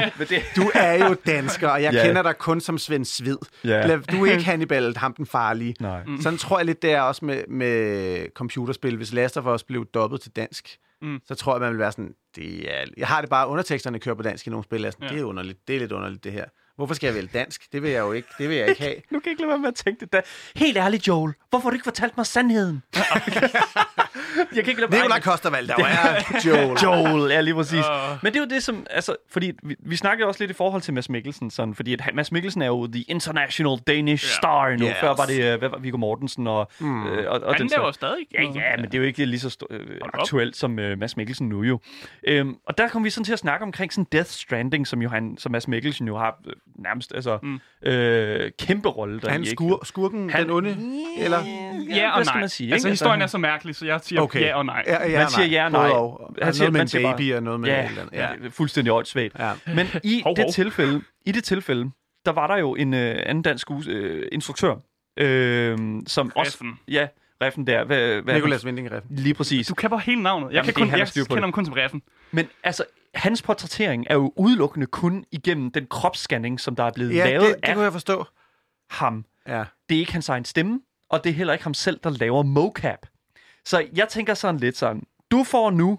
du 0.64 0.70
er 0.74 1.08
jo 1.08 1.16
dansker, 1.26 1.68
og 1.68 1.82
jeg 1.82 1.94
yeah. 1.94 2.06
kender 2.06 2.22
dig 2.22 2.38
kun 2.38 2.60
som 2.60 2.78
Svend 2.78 3.04
Sved. 3.04 3.38
ja. 3.64 3.88
Yeah. 3.88 4.02
Du 4.12 4.24
er 4.24 4.30
ikke 4.32 4.44
Hannibal, 4.44 4.96
ham 4.96 5.14
den 5.14 5.26
farlige. 5.26 5.74
Nej. 5.80 6.04
Mm. 6.04 6.20
Sådan 6.20 6.38
tror 6.38 6.58
jeg 6.58 6.66
lidt, 6.66 6.82
det 6.82 6.92
er 6.92 7.00
også 7.00 7.24
med, 7.24 7.44
med 7.48 8.26
computerspil. 8.34 8.96
Hvis 8.96 9.12
Last 9.12 9.36
of 9.36 9.46
Us 9.46 9.64
blev 9.64 9.86
dobbelt 9.86 10.22
til 10.22 10.30
dansk, 10.30 10.78
Mm. 11.02 11.20
så 11.28 11.34
tror 11.34 11.54
jeg, 11.54 11.60
man 11.60 11.70
vil 11.70 11.78
være 11.78 11.92
sådan, 11.92 12.14
det 12.36 12.74
er, 12.74 12.84
jeg 12.96 13.06
har 13.08 13.20
det 13.20 13.30
bare, 13.30 13.48
underteksterne 13.48 13.98
kører 13.98 14.14
på 14.14 14.22
dansk 14.22 14.46
i 14.46 14.50
nogle 14.50 14.64
spil. 14.64 14.80
Sådan, 14.92 15.08
Ja. 15.08 15.14
Det 15.14 15.20
er 15.20 15.24
underligt, 15.24 15.58
det 15.68 15.76
er 15.76 15.80
lidt 15.80 15.92
underligt 15.92 16.24
det 16.24 16.32
her. 16.32 16.44
Hvorfor 16.76 16.94
skal 16.94 17.06
jeg 17.06 17.14
vælge 17.14 17.30
dansk? 17.34 17.72
Det 17.72 17.82
vil 17.82 17.90
jeg 17.90 18.00
jo 18.00 18.12
ikke, 18.12 18.28
det 18.38 18.48
vil 18.48 18.56
jeg 18.56 18.68
ikke 18.68 18.82
have. 18.82 18.94
Nu 19.10 19.20
kan 19.20 19.26
jeg 19.26 19.30
ikke 19.32 19.42
lade 19.42 19.48
være 19.48 19.58
med 19.58 19.68
at 19.68 19.74
tænke 19.74 20.00
det 20.00 20.12
der. 20.12 20.20
Helt 20.56 20.76
ærligt, 20.76 21.08
Joel. 21.08 21.32
Hvorfor 21.50 21.62
har 21.64 21.70
du 21.70 21.74
ikke 21.74 21.84
fortalt 21.84 22.16
mig 22.16 22.26
sandheden? 22.26 22.82
jeg 24.56 24.64
kan 24.64 24.70
ikke 24.70 24.80
lade 24.80 24.92
Nikolaj 24.96 25.20
Kostervald, 25.20 25.68
der 25.68 25.74
er 25.84 26.40
Joel. 26.46 26.78
Joel, 26.82 27.30
ja, 27.30 27.40
lige 27.40 27.54
præcis. 27.54 27.84
Åh. 27.90 28.10
Men 28.22 28.32
det 28.32 28.38
er 28.40 28.44
jo 28.44 28.48
det, 28.54 28.62
som... 28.62 28.86
Altså, 28.90 29.16
fordi 29.30 29.52
vi, 29.62 29.76
vi 29.78 29.96
snakkede 29.96 30.28
også 30.28 30.42
lidt 30.42 30.50
i 30.50 30.54
forhold 30.54 30.82
til 30.82 30.94
Mads 30.94 31.08
Mikkelsen, 31.10 31.50
sådan, 31.50 31.74
fordi 31.74 31.92
at 31.92 32.10
Mads 32.14 32.32
Mikkelsen 32.32 32.62
er 32.62 32.66
jo 32.66 32.86
the 32.86 33.02
international 33.08 33.78
Danish 33.86 34.24
Ja. 34.24 34.32
star 34.36 34.76
nu. 34.76 34.86
Yes. 34.86 34.96
Før 35.00 35.14
var 35.14 35.26
det 35.26 35.54
uh, 35.54 35.58
hvad 35.58 35.68
var, 35.68 35.78
Viggo 35.78 35.96
Mortensen 35.98 36.46
og... 36.46 36.70
Mm. 36.80 37.06
Øh, 37.06 37.30
og, 37.30 37.40
og 37.40 37.54
Han 37.54 37.60
den 37.62 37.70
laver 37.76 37.92
stadig. 37.92 38.26
Ja, 38.34 38.42
ja, 38.42 38.76
men 38.76 38.84
det 38.84 38.94
er 38.94 38.98
jo 38.98 39.04
ikke 39.04 39.24
lige 39.24 39.40
så 39.40 39.48
sto- 39.62 39.74
øh, 39.74 40.00
aktuelt 40.14 40.56
som 40.56 40.78
øh, 40.78 40.98
Mads 40.98 41.16
Mikkelsen 41.16 41.48
nu 41.48 41.62
jo. 41.62 41.80
Øhm, 42.26 42.56
og 42.66 42.78
der 42.78 42.88
kom 42.88 43.04
vi 43.04 43.10
sådan 43.10 43.24
til 43.24 43.32
at 43.32 43.38
snakke 43.38 43.62
omkring 43.62 43.92
sådan 43.92 44.06
Death 44.12 44.30
Stranding, 44.30 44.86
som 44.86 45.02
jo 45.02 45.08
han, 45.08 45.36
som 45.38 45.52
Mads 45.52 45.68
Mikkelsen 45.68 46.06
jo 46.06 46.18
har 46.18 46.38
øh, 46.46 46.52
nærmest 46.78 47.12
altså 47.14 47.38
Mm. 47.42 47.60
øh, 47.82 48.50
kæmpe 48.58 48.88
rolle 48.88 49.20
der. 49.20 49.28
Er 49.28 49.32
han 49.32 49.44
skur, 49.46 49.84
skurken, 49.84 50.30
han, 50.30 50.42
den 50.42 50.50
onde? 50.50 50.76
Eller? 51.18 51.38
Ja 51.90 52.08
og 52.10 52.16
hvad 52.16 52.24
skal 52.24 52.34
nej. 52.34 52.40
man 52.40 52.48
sige? 52.48 52.72
altså, 52.72 52.88
ikke? 52.88 52.92
historien 52.92 53.22
er 53.22 53.26
så 53.26 53.38
mærkelig, 53.38 53.74
så 53.76 53.86
jeg 53.86 54.00
siger 54.02 54.20
Okay. 54.20 54.40
ja 54.40 54.54
og 54.56 54.66
nej. 54.66 54.84
Ja, 54.86 55.08
ja, 55.10 55.18
Man 55.18 55.28
siger 55.30 55.46
ja 55.46 55.64
og 55.64 55.70
nej. 55.72 55.88
Og. 55.90 56.34
Han 56.42 56.54
siger- 56.54 56.70
man 56.70 56.80
en 56.82 56.88
siger 56.88 57.02
bare- 57.02 57.16
baby 57.16 57.34
og 57.34 57.42
noget 57.42 57.60
med 57.60 57.68
Ja, 57.68 57.88
eller 57.88 58.00
andet. 58.02 58.14
ja. 58.14 58.46
er 58.46 58.50
fuldstændig 58.50 58.92
åndssvagt. 58.92 59.38
ja. 59.38 59.52
Men 59.74 59.86
i 60.04 60.22
Hov, 60.24 60.36
det 60.36 60.44
hov. 60.44 60.52
tilfælde, 60.52 61.02
i 61.26 61.32
det 61.32 61.44
tilfælde, 61.44 61.90
der 62.26 62.32
var 62.32 62.46
der 62.46 62.56
jo 62.56 62.74
en 62.74 62.94
øh, 62.94 63.16
anden 63.26 63.42
dansk 63.42 63.68
øh, 63.88 64.22
instruktør, 64.32 64.74
øh, 65.18 65.78
som 66.06 66.32
også 66.36 66.52
Reffen. 66.54 66.78
ja, 66.88 67.06
Reffen 67.42 67.66
der. 67.66 67.84
Hvad, 67.84 68.22
hvad 68.22 68.34
Nicolas 68.34 68.64
Winding 68.64 68.90
Refn. 68.92 69.06
Lige 69.14 69.34
præcis. 69.34 69.66
Du 69.66 69.74
kan 69.74 69.90
bare 69.90 70.00
hele 70.00 70.22
navnet. 70.22 70.46
Jeg, 70.46 70.54
Jamen, 70.54 70.64
kan 70.64 70.74
kun, 70.74 70.88
han, 70.90 70.98
jeg 70.98 71.08
kender 71.08 71.28
det. 71.34 71.40
ham 71.40 71.52
kun 71.52 71.64
som 71.64 71.74
Reffen. 71.74 72.02
Men 72.30 72.48
altså, 72.64 72.84
hans 73.14 73.42
portrættering 73.42 74.06
er 74.10 74.14
jo 74.14 74.32
udelukkende 74.36 74.86
kun 74.86 75.24
igennem 75.32 75.70
den 75.70 75.86
kropsscanning, 75.86 76.60
som 76.60 76.76
der 76.76 76.84
er 76.84 76.90
blevet 76.94 77.14
Ja, 77.14 77.24
lavet 77.30 77.46
det, 77.48 77.56
det 77.56 77.68
af 77.68 77.74
kunne 77.74 77.84
jeg 77.84 77.92
forstå. 77.92 78.24
ham. 78.90 79.24
Ja. 79.48 79.64
Det 79.88 79.94
er 79.94 79.98
ikke 80.00 80.12
hans 80.12 80.28
egen 80.28 80.44
stemme, 80.44 80.80
og 81.08 81.24
det 81.24 81.30
er 81.30 81.34
heller 81.34 81.52
ikke 81.52 81.64
ham 81.64 81.74
selv, 81.74 82.00
der 82.04 82.10
laver 82.10 82.42
mocap. 82.42 83.06
Så 83.64 83.86
jeg 83.96 84.08
tænker 84.08 84.34
sådan 84.34 84.60
lidt 84.60 84.76
sådan, 84.76 85.02
du 85.30 85.44
får 85.44 85.70
nu, 85.70 85.98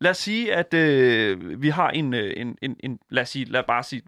lad 0.00 0.10
os 0.10 0.16
sige, 0.18 0.54
at 0.54 0.74
øh, 0.74 1.62
vi 1.62 1.68
har 1.68 1.90
en, 1.90 2.14
øh, 2.14 2.32
en, 2.36 2.58
en, 2.62 2.76
en, 2.80 2.98
lad 3.10 3.22
os 3.22 3.28
sige, 3.28 3.44
lad 3.44 3.60
os 3.60 3.66
bare 3.68 3.82
sige, 3.82 4.02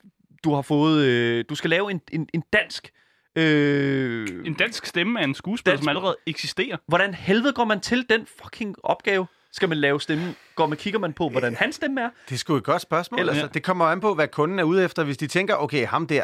du 0.45 0.55
har 0.55 0.63
fået, 0.63 1.05
øh, 1.05 1.45
du 1.49 1.55
skal 1.55 1.71
lave 1.71 1.91
en, 1.91 2.01
en, 2.13 2.29
en 2.35 2.43
dansk, 2.53 2.91
øh, 3.37 4.29
En 4.45 4.55
dansk 4.55 4.87
stemme 4.87 5.21
af 5.21 5.25
en 5.25 5.35
skuespiller, 5.35 5.77
Dansk- 5.77 5.83
som 5.85 5.89
allerede 5.89 6.17
eksisterer. 6.27 6.77
hvordan 6.89 7.15
helvede 7.15 7.53
går 7.53 7.65
man 7.65 7.81
til 7.81 8.07
den 8.11 8.27
fucking 8.43 8.75
opgave? 8.83 9.27
Skal 9.53 9.69
man 9.69 9.79
lave 9.79 10.01
stemme? 10.01 10.35
Går 10.55 10.67
man, 10.67 10.79
kigger 10.79 11.01
man 11.01 11.13
på, 11.13 11.29
hvordan 11.29 11.55
hans 11.55 11.75
stemme 11.75 12.01
er? 12.01 12.11
Det 12.29 12.35
er 12.35 12.39
sgu 12.39 12.57
et 12.57 12.65
godt 12.65 12.83
spørgsmål. 12.83 13.21
Ellers- 13.21 13.29
altså, 13.31 13.47
det 13.55 13.63
kommer 13.63 13.85
an 13.85 14.01
på, 14.01 14.15
hvad 14.15 14.29
kunden 14.29 14.59
er 14.59 14.65
ude 14.65 14.85
efter. 14.85 15.05
Hvis 15.05 15.17
de 15.17 15.27
tænker, 15.27 15.55
okay, 15.55 15.87
ham 15.87 16.07
der, 16.07 16.23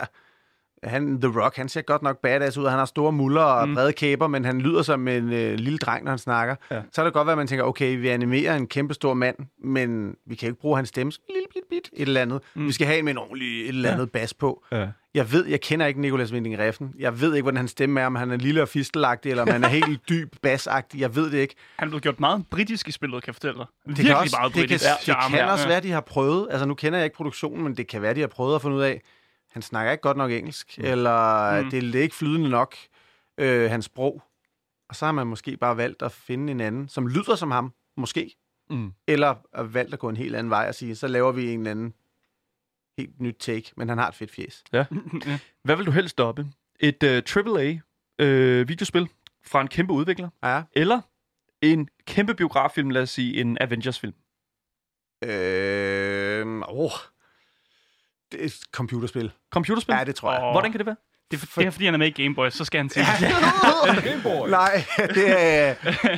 han, 0.82 1.20
The 1.20 1.40
Rock, 1.40 1.56
han 1.56 1.68
ser 1.68 1.82
godt 1.82 2.02
nok 2.02 2.18
badass 2.22 2.56
ud, 2.58 2.66
han 2.68 2.78
har 2.78 2.84
store 2.84 3.12
muller 3.12 3.40
og 3.42 3.68
mm. 3.68 3.74
brede 3.74 3.92
kæber, 3.92 4.26
men 4.26 4.44
han 4.44 4.60
lyder 4.60 4.82
som 4.82 5.08
en 5.08 5.32
øh, 5.32 5.54
lille 5.54 5.78
dreng, 5.78 6.04
når 6.04 6.10
han 6.10 6.18
snakker. 6.18 6.56
Ja. 6.70 6.82
Så 6.92 7.00
er 7.02 7.04
det 7.04 7.12
godt 7.14 7.26
være, 7.26 7.32
at 7.32 7.38
man 7.38 7.46
tænker, 7.46 7.64
okay, 7.64 7.96
vi 8.00 8.08
animerer 8.08 8.56
en 8.56 8.66
kæmpe 8.66 8.94
stor 8.94 9.14
mand, 9.14 9.36
men 9.64 10.14
vi 10.26 10.34
kan 10.34 10.46
jo 10.48 10.52
ikke 10.52 10.60
bruge 10.60 10.76
hans 10.76 10.88
stemme 10.88 11.12
som 11.12 11.22
lille 11.34 11.46
bit, 11.54 11.62
bit, 11.70 11.90
et 12.00 12.06
eller 12.08 12.20
andet. 12.22 12.40
Mm. 12.54 12.66
Vi 12.66 12.72
skal 12.72 12.86
have 12.86 12.98
en 12.98 13.04
med 13.04 13.12
en 13.12 13.18
ordentlig 13.18 13.62
et 13.62 13.68
eller 13.68 13.90
andet 13.90 14.06
ja. 14.14 14.18
bas 14.18 14.34
på. 14.34 14.64
Ja. 14.72 14.86
Jeg 15.14 15.32
ved, 15.32 15.46
jeg 15.46 15.60
kender 15.60 15.86
ikke 15.86 16.00
Nicolas 16.00 16.32
Winding 16.32 16.58
Refn. 16.58 16.84
Jeg 16.98 17.20
ved 17.20 17.34
ikke, 17.34 17.42
hvordan 17.42 17.56
hans 17.56 17.70
stemme 17.70 18.00
er, 18.00 18.06
om 18.06 18.14
han 18.14 18.30
er 18.30 18.36
lille 18.36 18.62
og 18.62 18.68
fistelagtig, 18.68 19.30
eller 19.30 19.42
om 19.42 19.48
han 19.48 19.64
er 19.64 19.68
helt 19.68 20.08
dyb 20.08 20.36
basagtig. 20.42 21.00
Jeg 21.00 21.14
ved 21.14 21.30
det 21.30 21.38
ikke. 21.38 21.54
Han 21.78 21.88
blevet 21.88 22.02
gjort 22.02 22.20
meget 22.20 22.44
britisk 22.50 22.88
i 22.88 22.90
spillet, 22.92 23.22
kan 23.22 23.28
jeg 23.28 23.34
fortælle 23.34 23.58
dig. 23.58 23.66
Det 23.66 23.88
Virkelig 23.88 24.06
kan, 24.06 24.16
også, 24.16 24.36
meget 24.40 24.54
det 24.54 24.60
kan, 24.60 24.62
britisk 24.68 24.84
det 24.84 25.00
charme. 25.02 25.36
kan 25.36 25.46
Ja. 25.46 25.52
også 25.52 25.68
være, 25.68 25.80
de 25.80 25.90
har 25.90 26.00
prøvet. 26.00 26.48
Altså, 26.50 26.66
nu 26.66 26.74
kender 26.74 26.98
jeg 26.98 27.04
ikke 27.04 27.16
produktionen, 27.16 27.64
men 27.64 27.76
det 27.76 27.86
kan 27.88 28.02
være, 28.02 28.14
de 28.14 28.20
har 28.20 28.26
prøvet 28.26 28.54
at 28.54 28.62
finde 28.62 28.76
ud 28.76 28.82
af, 28.82 29.02
han 29.52 29.62
snakker 29.62 29.92
ikke 29.92 30.02
godt 30.02 30.16
nok 30.16 30.30
engelsk, 30.30 30.74
mm. 30.78 30.84
eller 30.84 31.60
mm. 31.62 31.70
det 31.70 31.94
er 31.94 32.02
ikke 32.02 32.14
flydende 32.16 32.48
nok, 32.50 32.74
øh, 33.38 33.70
hans 33.70 33.84
sprog. 33.84 34.22
Og 34.88 34.96
så 34.96 35.04
har 35.04 35.12
man 35.12 35.26
måske 35.26 35.56
bare 35.56 35.76
valgt 35.76 36.02
at 36.02 36.12
finde 36.12 36.50
en 36.50 36.60
anden, 36.60 36.88
som 36.88 37.06
lyder 37.08 37.34
som 37.34 37.50
ham, 37.50 37.72
måske. 37.96 38.36
Mm. 38.70 38.92
Eller 39.08 39.34
valgt 39.62 39.92
at 39.92 39.98
gå 40.00 40.08
en 40.08 40.16
helt 40.16 40.36
anden 40.36 40.50
vej 40.50 40.66
og 40.68 40.74
sige, 40.74 40.96
så 40.96 41.08
laver 41.08 41.32
vi 41.32 41.50
en 41.52 41.58
eller 41.60 41.70
anden 41.70 41.94
helt 42.98 43.20
nyt 43.20 43.36
take, 43.38 43.72
men 43.76 43.88
han 43.88 43.98
har 43.98 44.08
et 44.08 44.14
fedt 44.14 44.30
fjes. 44.30 44.64
Hvad 45.64 45.76
vil 45.76 45.86
du 45.86 45.90
helst 45.90 46.10
stoppe? 46.10 46.46
Et 46.80 47.02
uh, 47.02 47.08
AAA 47.08 47.72
uh, 48.22 48.68
videospil 48.68 49.08
fra 49.46 49.60
en 49.60 49.68
kæmpe 49.68 49.92
udvikler? 49.92 50.28
Ja. 50.44 50.62
Eller 50.72 51.00
en 51.62 51.88
kæmpe 52.06 52.34
biograffilm, 52.34 52.90
lad 52.90 53.02
os 53.02 53.10
sige 53.10 53.40
en 53.40 53.58
Avengers-film? 53.60 54.14
Øh, 55.24 56.62
oh. 56.68 56.90
Det 58.32 58.40
er 58.40 58.44
et 58.44 58.60
computerspil. 58.72 59.32
Computerspil? 59.52 59.94
Ja, 59.94 60.04
det 60.04 60.14
tror 60.14 60.32
jeg. 60.32 60.42
Åh. 60.42 60.50
Hvordan 60.50 60.70
kan 60.70 60.78
det 60.78 60.86
være? 60.86 60.96
Det, 61.30 61.42
er, 61.42 61.46
det 61.56 61.66
er, 61.66 61.70
fordi 61.70 61.84
han 61.84 61.94
er 61.94 61.98
med 61.98 62.18
i 62.18 62.22
Game 62.22 62.34
Boy, 62.34 62.50
så 62.50 62.64
skal 62.64 62.78
han 62.78 62.90
sige 62.90 63.06
det. 63.20 63.28
Nej, 64.50 64.84
det 64.98 65.42
er, 65.42 65.74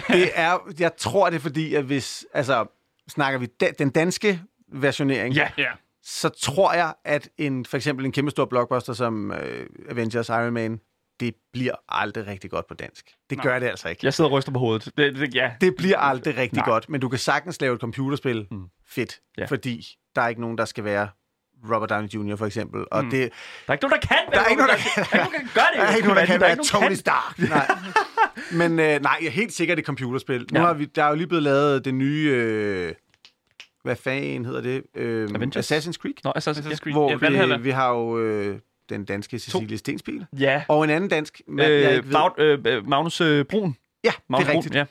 det 0.08 0.30
er, 0.34 0.58
jeg 0.78 0.96
tror 0.96 1.30
det 1.30 1.36
er 1.36 1.40
fordi, 1.40 1.74
at 1.74 1.84
hvis, 1.84 2.26
altså, 2.34 2.66
snakker 3.08 3.38
vi 3.38 3.46
da, 3.46 3.70
den 3.78 3.90
danske 3.90 4.40
versionering, 4.68 5.34
Ja. 5.34 5.48
Ja. 5.58 5.70
Så 6.04 6.28
tror 6.28 6.72
jeg, 6.72 6.94
at 7.04 7.28
en, 7.38 7.64
for 7.66 7.76
eksempel 7.76 8.04
en 8.06 8.12
kæmpe 8.12 8.30
stor 8.30 8.44
blockbuster 8.44 8.92
som 8.92 9.32
øh, 9.32 9.66
Avengers 9.90 10.28
Iron 10.28 10.52
Man, 10.52 10.80
det 11.20 11.34
bliver 11.52 11.72
aldrig 11.88 12.26
rigtig 12.26 12.50
godt 12.50 12.66
på 12.68 12.74
dansk. 12.74 13.10
Det 13.30 13.38
Nej. 13.38 13.44
gør 13.46 13.58
det 13.58 13.66
altså 13.66 13.88
ikke. 13.88 14.00
Jeg 14.02 14.14
sidder 14.14 14.30
og 14.30 14.36
ryster 14.36 14.52
på 14.52 14.58
hovedet. 14.58 14.84
Det, 14.96 15.14
det, 15.14 15.34
ja. 15.34 15.50
Det 15.60 15.74
bliver 15.76 15.98
aldrig 15.98 16.36
rigtig 16.36 16.56
Nej. 16.56 16.64
godt, 16.66 16.88
men 16.88 17.00
du 17.00 17.08
kan 17.08 17.18
sagtens 17.18 17.60
lave 17.60 17.74
et 17.74 17.80
computerspil 17.80 18.46
Mm. 18.50 18.64
fedt, 18.88 19.20
Ja. 19.38 19.44
fordi 19.44 19.86
der 20.16 20.22
er 20.22 20.28
ikke 20.28 20.40
nogen, 20.40 20.58
der 20.58 20.64
skal 20.64 20.84
være 20.84 21.08
Robert 21.74 21.90
Downey 21.90 22.08
Jr. 22.08 22.36
for 22.36 22.46
eksempel. 22.46 22.84
Og 22.90 23.04
Mm. 23.04 23.10
det, 23.10 23.20
Der 23.66 23.72
er 23.72 23.72
ikke 23.72 23.84
nogen, 23.88 24.00
der 24.00 24.06
kan 24.08 24.16
Der 24.32 24.40
er 24.40 24.46
ikke 24.48 24.62
nogen, 24.62 24.70
der 24.70 24.76
Der 24.76 25.00
er 25.00 25.04
ikke 25.04 25.22
nogen, 25.22 25.32
der 25.32 25.38
kan 25.38 25.48
gøre 25.54 25.64
det. 25.72 25.80
der 25.80 25.86
er 25.86 25.94
ikke 25.96 26.08
nogen, 26.08 26.20
der 26.20 26.26
kan 26.26 26.40
være 26.40 26.56
Tony 26.64 26.94
Stark. 26.94 27.38
Nej. 27.38 27.68
Men 28.68 28.78
øh, 28.80 29.00
nej, 29.02 29.16
jeg 29.20 29.26
er 29.26 29.30
helt 29.30 29.52
sikkert 29.52 29.78
et 29.78 29.84
computerspil. 29.86 30.46
Nu 30.52 30.60
Ja. 30.60 30.66
har 30.66 30.74
vi, 30.74 30.84
der 30.84 31.04
er 31.04 31.08
jo 31.08 31.14
lige 31.14 31.26
blevet 31.26 31.42
lavet 31.42 31.84
det 31.84 31.94
nye... 31.94 32.30
Øh, 32.34 32.94
hvad 33.84 33.96
fanden 33.96 34.44
hedder 34.44 34.60
det? 34.60 34.82
Øh, 34.94 35.28
Avengers? 35.34 35.72
Assassin's 35.72 35.92
Creed. 35.92 36.14
Nå, 36.24 36.32
altså, 36.34 36.50
Assassin's 36.50 36.76
Creed. 36.76 36.94
Hvor 36.94 37.10
ja, 37.30 37.56
vi, 37.56 37.62
vi 37.62 37.70
har 37.70 37.90
jo 37.90 38.18
øh, 38.18 38.58
den 38.88 39.04
danske 39.04 39.38
Cecilie 39.38 39.78
Stensbil. 39.78 40.26
ja. 40.38 40.62
Og 40.68 40.84
en 40.84 40.90
anden 40.90 41.10
dansk 41.10 41.42
mand, 41.48 41.72
jeg 41.72 41.90
Øh, 41.90 41.96
ikke 41.96 42.08
ved. 42.08 42.14
Mag- 42.14 42.68
øh, 42.68 42.88
Magnus 42.88 43.20
øh, 43.20 43.44
Brun. 43.44 43.76
Ja, 44.04 44.10
Magnus 44.28 44.46
det 44.46 44.52
er 44.52 44.56
rigtigt. 44.56 44.74
Brun, 44.74 44.86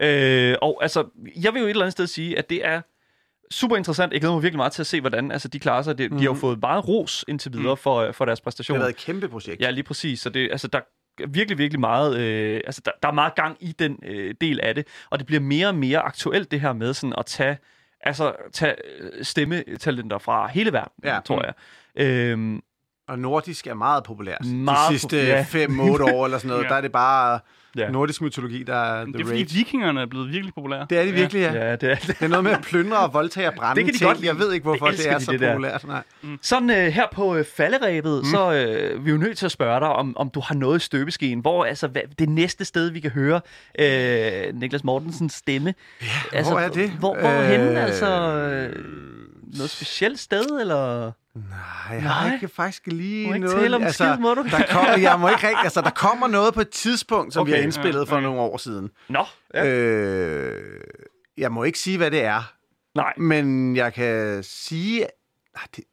ja. 0.00 0.50
Øh, 0.52 0.56
og 0.62 0.78
altså, 0.82 1.04
jeg 1.42 1.54
vil 1.54 1.60
jo 1.60 1.66
et 1.66 1.70
eller 1.70 1.82
andet 1.82 1.92
sted 1.92 2.06
sige, 2.06 2.38
at 2.38 2.50
det 2.50 2.66
er 2.66 2.80
super 3.50 3.76
interessant. 3.76 4.12
Jeg 4.12 4.20
glæder 4.20 4.34
mig 4.34 4.42
virkelig 4.42 4.56
meget 4.58 4.72
til 4.72 4.82
at 4.82 4.86
se, 4.86 5.00
hvordan 5.00 5.30
altså, 5.32 5.48
de 5.48 5.58
klarer 5.58 5.82
sig. 5.82 5.98
Det, 5.98 6.10
mm. 6.10 6.16
De 6.18 6.22
har 6.22 6.30
jo 6.30 6.34
fået 6.34 6.60
meget 6.60 6.88
ros 6.88 7.24
indtil 7.28 7.52
videre 7.52 7.74
Mm. 7.74 7.78
for, 7.78 8.12
for 8.12 8.24
deres 8.24 8.38
Det 8.40 8.44
præstation. 8.44 8.76
har 8.76 8.82
været 8.84 8.90
et 8.90 8.96
kæmpe 8.96 9.28
projekt. 9.28 9.60
Ja, 9.60 9.70
lige 9.70 9.84
præcis. 9.84 10.20
Så 10.20 10.30
det, 10.30 10.48
altså, 10.50 10.68
der 10.68 10.78
er 10.78 11.26
virkelig, 11.28 11.58
virkelig 11.58 11.80
meget, 11.80 12.18
øh, 12.18 12.60
altså, 12.66 12.80
der, 12.84 12.90
der 13.02 13.08
er 13.08 13.12
meget 13.12 13.34
gang 13.34 13.56
i 13.60 13.72
den 13.78 13.98
øh, 14.06 14.34
del 14.40 14.60
af 14.60 14.74
det, 14.74 14.86
og 15.10 15.18
det 15.18 15.26
bliver 15.26 15.40
mere 15.40 15.66
og 15.68 15.74
mere 15.74 15.98
aktuelt, 15.98 16.50
det 16.50 16.60
her 16.60 16.72
med 16.72 16.94
sådan 16.94 17.14
at 17.18 17.26
tage, 17.26 17.56
altså, 18.00 18.32
tage 18.52 18.74
øh, 19.00 19.24
stemmetalenter 19.24 20.18
fra 20.18 20.46
hele 20.46 20.72
verden, 20.72 20.92
Ja. 21.04 21.18
tror 21.24 21.44
jeg. 21.44 21.54
Øhm, 22.06 22.60
Og 23.08 23.18
nordisk 23.18 23.66
er 23.66 23.74
meget 23.74 24.04
populært. 24.04 24.44
Meget 24.44 24.92
De 24.92 24.98
sidste 24.98 25.16
populær. 25.16 26.06
5-8 26.08 26.14
år 26.14 26.24
eller 26.24 26.38
sådan 26.38 26.48
noget, 26.48 26.64
Ja. 26.64 26.68
der 26.68 26.74
er 26.74 26.80
det 26.80 26.92
bare 26.92 27.40
Ja. 27.76 27.90
nordisk 27.90 28.22
mytologi, 28.22 28.62
der 28.62 28.74
er 28.74 29.04
Det 29.04 29.14
the 29.14 29.22
er 29.22 29.26
fordi 29.26 29.38
rage. 29.42 29.54
vikingerne 29.54 30.00
er 30.00 30.06
blevet 30.06 30.32
virkelig 30.32 30.54
populære. 30.54 30.86
Det 30.90 30.98
er 30.98 31.04
de 31.04 31.12
virkelig, 31.12 31.40
ja. 31.40 31.52
ja, 31.68 31.76
det 31.76 31.90
er 31.90 31.94
det. 31.94 32.06
Det 32.06 32.22
er 32.24 32.28
noget 32.28 32.44
med 32.44 32.52
at 32.52 32.60
plyndre 32.62 32.98
og 32.98 33.14
voldtage 33.14 33.48
og 33.48 33.54
brænde 33.54 33.76
Det 33.76 33.84
kan 33.84 33.94
de 33.94 33.98
ting. 33.98 34.08
godt 34.08 34.20
lide. 34.20 34.32
Jeg 34.32 34.38
ved 34.38 34.52
ikke, 34.52 34.64
hvorfor 34.64 34.86
Det 34.86 34.98
det, 34.98 35.10
er 35.10 35.18
de, 35.18 35.24
så 35.24 35.32
det 35.32 35.40
der. 35.40 35.52
populært. 35.52 35.86
Nej. 35.86 36.02
Sådan 36.42 36.70
øh, 36.70 36.76
her 36.76 37.06
på 37.12 37.36
øh, 37.36 37.44
falderæbet, 37.56 38.18
mm. 38.18 38.24
så 38.30 38.52
øh, 38.52 39.04
vi 39.04 39.10
er 39.10 39.14
jo 39.14 39.20
nødt 39.20 39.38
til 39.38 39.46
at 39.46 39.52
spørge 39.52 39.80
dig, 39.80 39.88
om, 39.88 40.16
om 40.16 40.30
du 40.30 40.40
har 40.40 40.54
noget 40.54 40.78
i 40.82 40.84
støbeskeen. 40.84 41.40
Hvor 41.40 41.64
altså, 41.64 41.86
hvad, 41.88 42.02
det 42.18 42.28
næste 42.28 42.64
sted, 42.64 42.90
vi 42.90 43.00
kan 43.00 43.10
høre 43.10 43.40
øh, 43.78 44.54
Niklas 44.54 44.84
Mortensens 44.84 45.32
stemme. 45.32 45.74
Ja, 46.02 46.06
altså, 46.32 46.52
hvor 46.52 46.60
er 46.60 46.68
det? 46.68 46.90
Hvor, 46.90 47.16
hvor 47.20 47.30
øh... 47.40 47.44
henne? 47.46 47.80
Altså, 47.80 48.06
øh, 48.38 48.72
noget 49.56 49.70
specielt 49.70 50.18
sted, 50.20 50.44
eller? 50.60 51.12
Nej, 51.34 51.94
jeg 51.96 52.02
har 52.02 52.24
Nej. 52.26 52.34
ikke 52.34 52.48
faktisk 52.48 52.82
lige 52.86 53.26
Må 53.28 53.34
ikke 53.34 53.46
noget... 53.46 53.60
tale 53.62 53.76
om 53.76 53.82
altså, 53.82 54.04
skid, 54.12 54.20
må 54.22 54.34
du? 54.34 54.42
Der 54.50 54.62
kommer, 54.70 54.98
jeg 55.08 55.20
må 55.20 55.28
ikke 55.28 55.42
rigtig, 55.48 55.64
altså, 55.64 55.80
der 55.80 55.90
kommer 55.90 56.28
noget 56.28 56.54
på 56.54 56.60
et 56.60 56.68
tidspunkt, 56.68 57.34
som 57.34 57.40
okay, 57.40 57.48
vi 57.50 57.52
Okay. 57.52 57.60
har 57.60 57.64
indspillet 57.64 58.00
Ja, 58.00 58.04
for 58.10 58.16
okay. 58.16 58.24
nogle 58.24 58.40
år 58.40 58.56
siden. 58.56 58.90
Nå, 59.08 59.24
ja. 59.54 59.64
Ja. 59.64 59.70
Øh, 59.70 60.80
jeg 61.38 61.52
må 61.52 61.64
ikke 61.64 61.78
sige, 61.78 61.96
hvad 61.96 62.10
det 62.10 62.24
er, 62.24 62.52
nej. 62.94 63.12
men 63.16 63.76
jeg 63.76 63.94
kan 63.94 64.42
sige... 64.42 64.98
Nej, 65.54 65.64
det, 65.76 65.84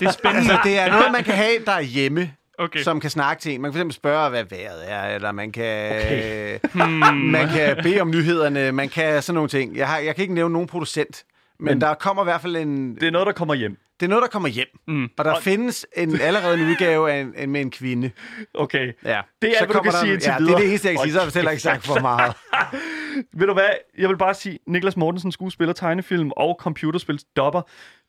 Det 0.00 0.06
er 0.06 0.10
spændende. 0.12 0.52
altså, 0.52 0.60
det 0.64 0.78
er 0.78 0.90
noget, 0.90 1.12
man 1.12 1.24
kan 1.24 1.34
have 1.34 1.64
derhjemme, 1.66 2.32
Okay. 2.58 2.82
som 2.82 3.00
kan 3.00 3.10
snakke 3.10 3.40
til 3.42 3.52
en. 3.54 3.60
Man 3.62 3.72
kan 3.72 3.90
fx 3.90 3.94
spørge, 3.94 4.30
hvad 4.30 4.44
vejret 4.44 4.90
er, 4.92 5.02
eller 5.14 5.32
man 5.32 5.52
kan, 5.52 5.90
Okay. 5.90 6.58
Hmm. 6.72 6.82
man 7.36 7.48
kan 7.48 7.76
bede 7.82 8.00
om 8.00 8.10
nyhederne, 8.10 8.72
man 8.72 8.88
kan 8.88 9.22
sådan 9.22 9.34
nogle 9.34 9.48
ting. 9.48 9.76
Jeg, 9.76 9.88
har, 9.88 9.98
jeg 9.98 10.14
kan 10.14 10.22
ikke 10.22 10.34
nævne 10.34 10.52
nogen 10.52 10.68
producent, 10.68 11.24
men, 11.64 11.80
der 11.80 11.94
kommer 11.94 12.22
i 12.22 12.24
hvert 12.24 12.40
fald 12.40 12.56
en... 12.56 12.94
Det 12.94 13.02
er 13.02 13.10
noget, 13.10 13.26
der 13.26 13.32
kommer 13.32 13.54
hjem. 13.54 13.76
Det 14.00 14.06
er 14.06 14.10
noget, 14.10 14.22
der 14.22 14.28
kommer 14.28 14.48
hjem. 14.48 14.66
Mm. 14.88 15.08
Og 15.18 15.24
der 15.24 15.40
findes 15.40 15.86
en, 15.96 16.20
allerede 16.20 16.54
en 16.60 16.70
udgave 16.70 17.12
af 17.12 17.20
en, 17.20 17.34
en, 17.36 17.50
med 17.50 17.60
en 17.60 17.70
kvinde. 17.70 18.10
Okay. 18.54 18.92
Ja. 19.04 19.20
Det 19.42 19.50
er, 19.50 19.66
hvad 19.66 19.74
du 19.74 19.82
kan 19.82 19.92
sige 19.92 20.12
indtil 20.12 20.30
ja, 20.30 20.38
videre. 20.38 20.50
det 20.50 20.54
er 20.54 20.58
det 20.58 20.68
eneste, 20.68 20.88
jeg 20.88 20.96
kan 20.96 21.02
sige. 21.02 21.12
Så 21.12 21.18
har 21.18 21.26
jeg 21.26 21.32
heller 21.34 21.50
ikke 21.50 21.62
sagt 21.62 21.86
for 21.86 22.00
meget. 22.00 22.34
Ved 23.38 23.46
du 23.46 23.52
hvad? 23.52 23.68
Jeg 23.98 24.08
vil 24.08 24.16
bare 24.16 24.34
sige, 24.34 24.58
Niklas 24.66 24.96
Mortensen, 24.96 25.32
skuespiller, 25.32 25.72
tegnefilm 25.72 26.30
og 26.36 26.56
computerspilsdopper. 26.60 27.62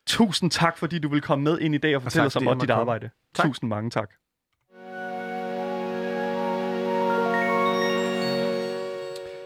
Tusind 0.06 0.50
tak, 0.50 0.78
fordi 0.78 0.98
du 0.98 1.08
vil 1.08 1.20
komme 1.20 1.44
med 1.44 1.58
ind 1.58 1.74
i 1.74 1.78
dag 1.78 1.96
og 1.96 2.02
fortælle 2.02 2.30
tak, 2.30 2.42
os 2.42 2.46
om 2.46 2.60
dit 2.60 2.70
arbejde. 2.70 3.10
Tak. 3.34 3.46
Tusind 3.46 3.68
mange 3.68 3.90
tak. 3.90 4.10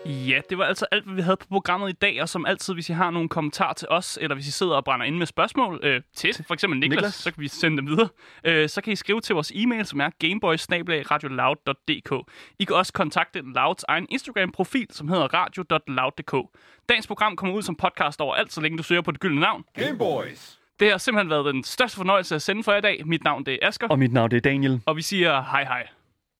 Ja, 0.06 0.40
det 0.50 0.58
var 0.58 0.64
altså 0.64 0.86
alt, 0.90 1.04
hvad 1.04 1.14
vi 1.14 1.22
havde 1.22 1.36
på 1.36 1.46
programmet 1.48 1.88
i 1.88 1.92
dag, 1.92 2.22
og 2.22 2.28
som 2.28 2.46
altid, 2.46 2.74
hvis 2.74 2.88
I 2.88 2.92
har 2.92 3.10
nogle 3.10 3.28
kommentarer 3.28 3.72
til 3.72 3.88
os, 3.90 4.18
eller 4.20 4.34
hvis 4.34 4.46
I 4.46 4.50
sidder 4.50 4.74
og 4.74 4.84
brænder 4.84 5.06
ind 5.06 5.16
med 5.16 5.26
spørgsmål 5.26 5.80
øh, 5.82 6.02
til 6.14 6.34
for 6.46 6.54
eksempel 6.54 6.80
Niklas, 6.80 6.96
Niklas. 6.96 7.14
Så 7.14 7.30
kan 7.30 7.40
vi 7.42 7.48
sende 7.48 7.76
dem 7.76 7.86
videre. 7.86 8.08
Øh, 8.44 8.68
så 8.68 8.80
kan 8.80 8.92
I 8.92 8.96
skrive 8.96 9.20
til 9.20 9.34
vores 9.34 9.52
e-mail, 9.54 9.86
som 9.86 10.00
er 10.00 10.10
gameboys 10.18 10.66
I 12.58 12.64
kan 12.64 12.76
også 12.76 12.92
kontakte 12.92 13.42
Louds 13.54 13.84
egen 13.88 14.06
Instagram-profil, 14.10 14.86
som 14.90 15.08
hedder 15.08 15.34
radio.loud.dk. 15.34 16.34
Dagens 16.88 17.06
program 17.06 17.36
kommer 17.36 17.56
ud 17.56 17.62
som 17.62 17.76
podcast 17.76 18.20
overalt, 18.20 18.52
så 18.52 18.60
længe 18.60 18.78
du 18.78 18.82
søger 18.82 19.02
på 19.02 19.10
det 19.10 19.20
gyldne 19.20 19.40
navn. 19.40 19.64
Gameboys. 19.74 20.58
Det 20.80 20.90
har 20.90 20.98
simpelthen 20.98 21.30
været 21.30 21.54
den 21.54 21.64
største 21.64 21.96
fornøjelse 21.96 22.34
at 22.34 22.42
sende 22.42 22.62
for 22.62 22.74
i 22.74 22.80
dag. 22.80 23.06
Mit 23.06 23.24
navn 23.24 23.46
det 23.46 23.58
er 23.62 23.68
Asker, 23.68 23.88
Og 23.88 23.98
mit 23.98 24.12
navn 24.12 24.30
det 24.30 24.36
er 24.36 24.40
Daniel. 24.40 24.80
og 24.86 24.96
vi 24.96 25.02
siger 25.02 25.42
hej 25.42 25.64
hej. 25.64 25.88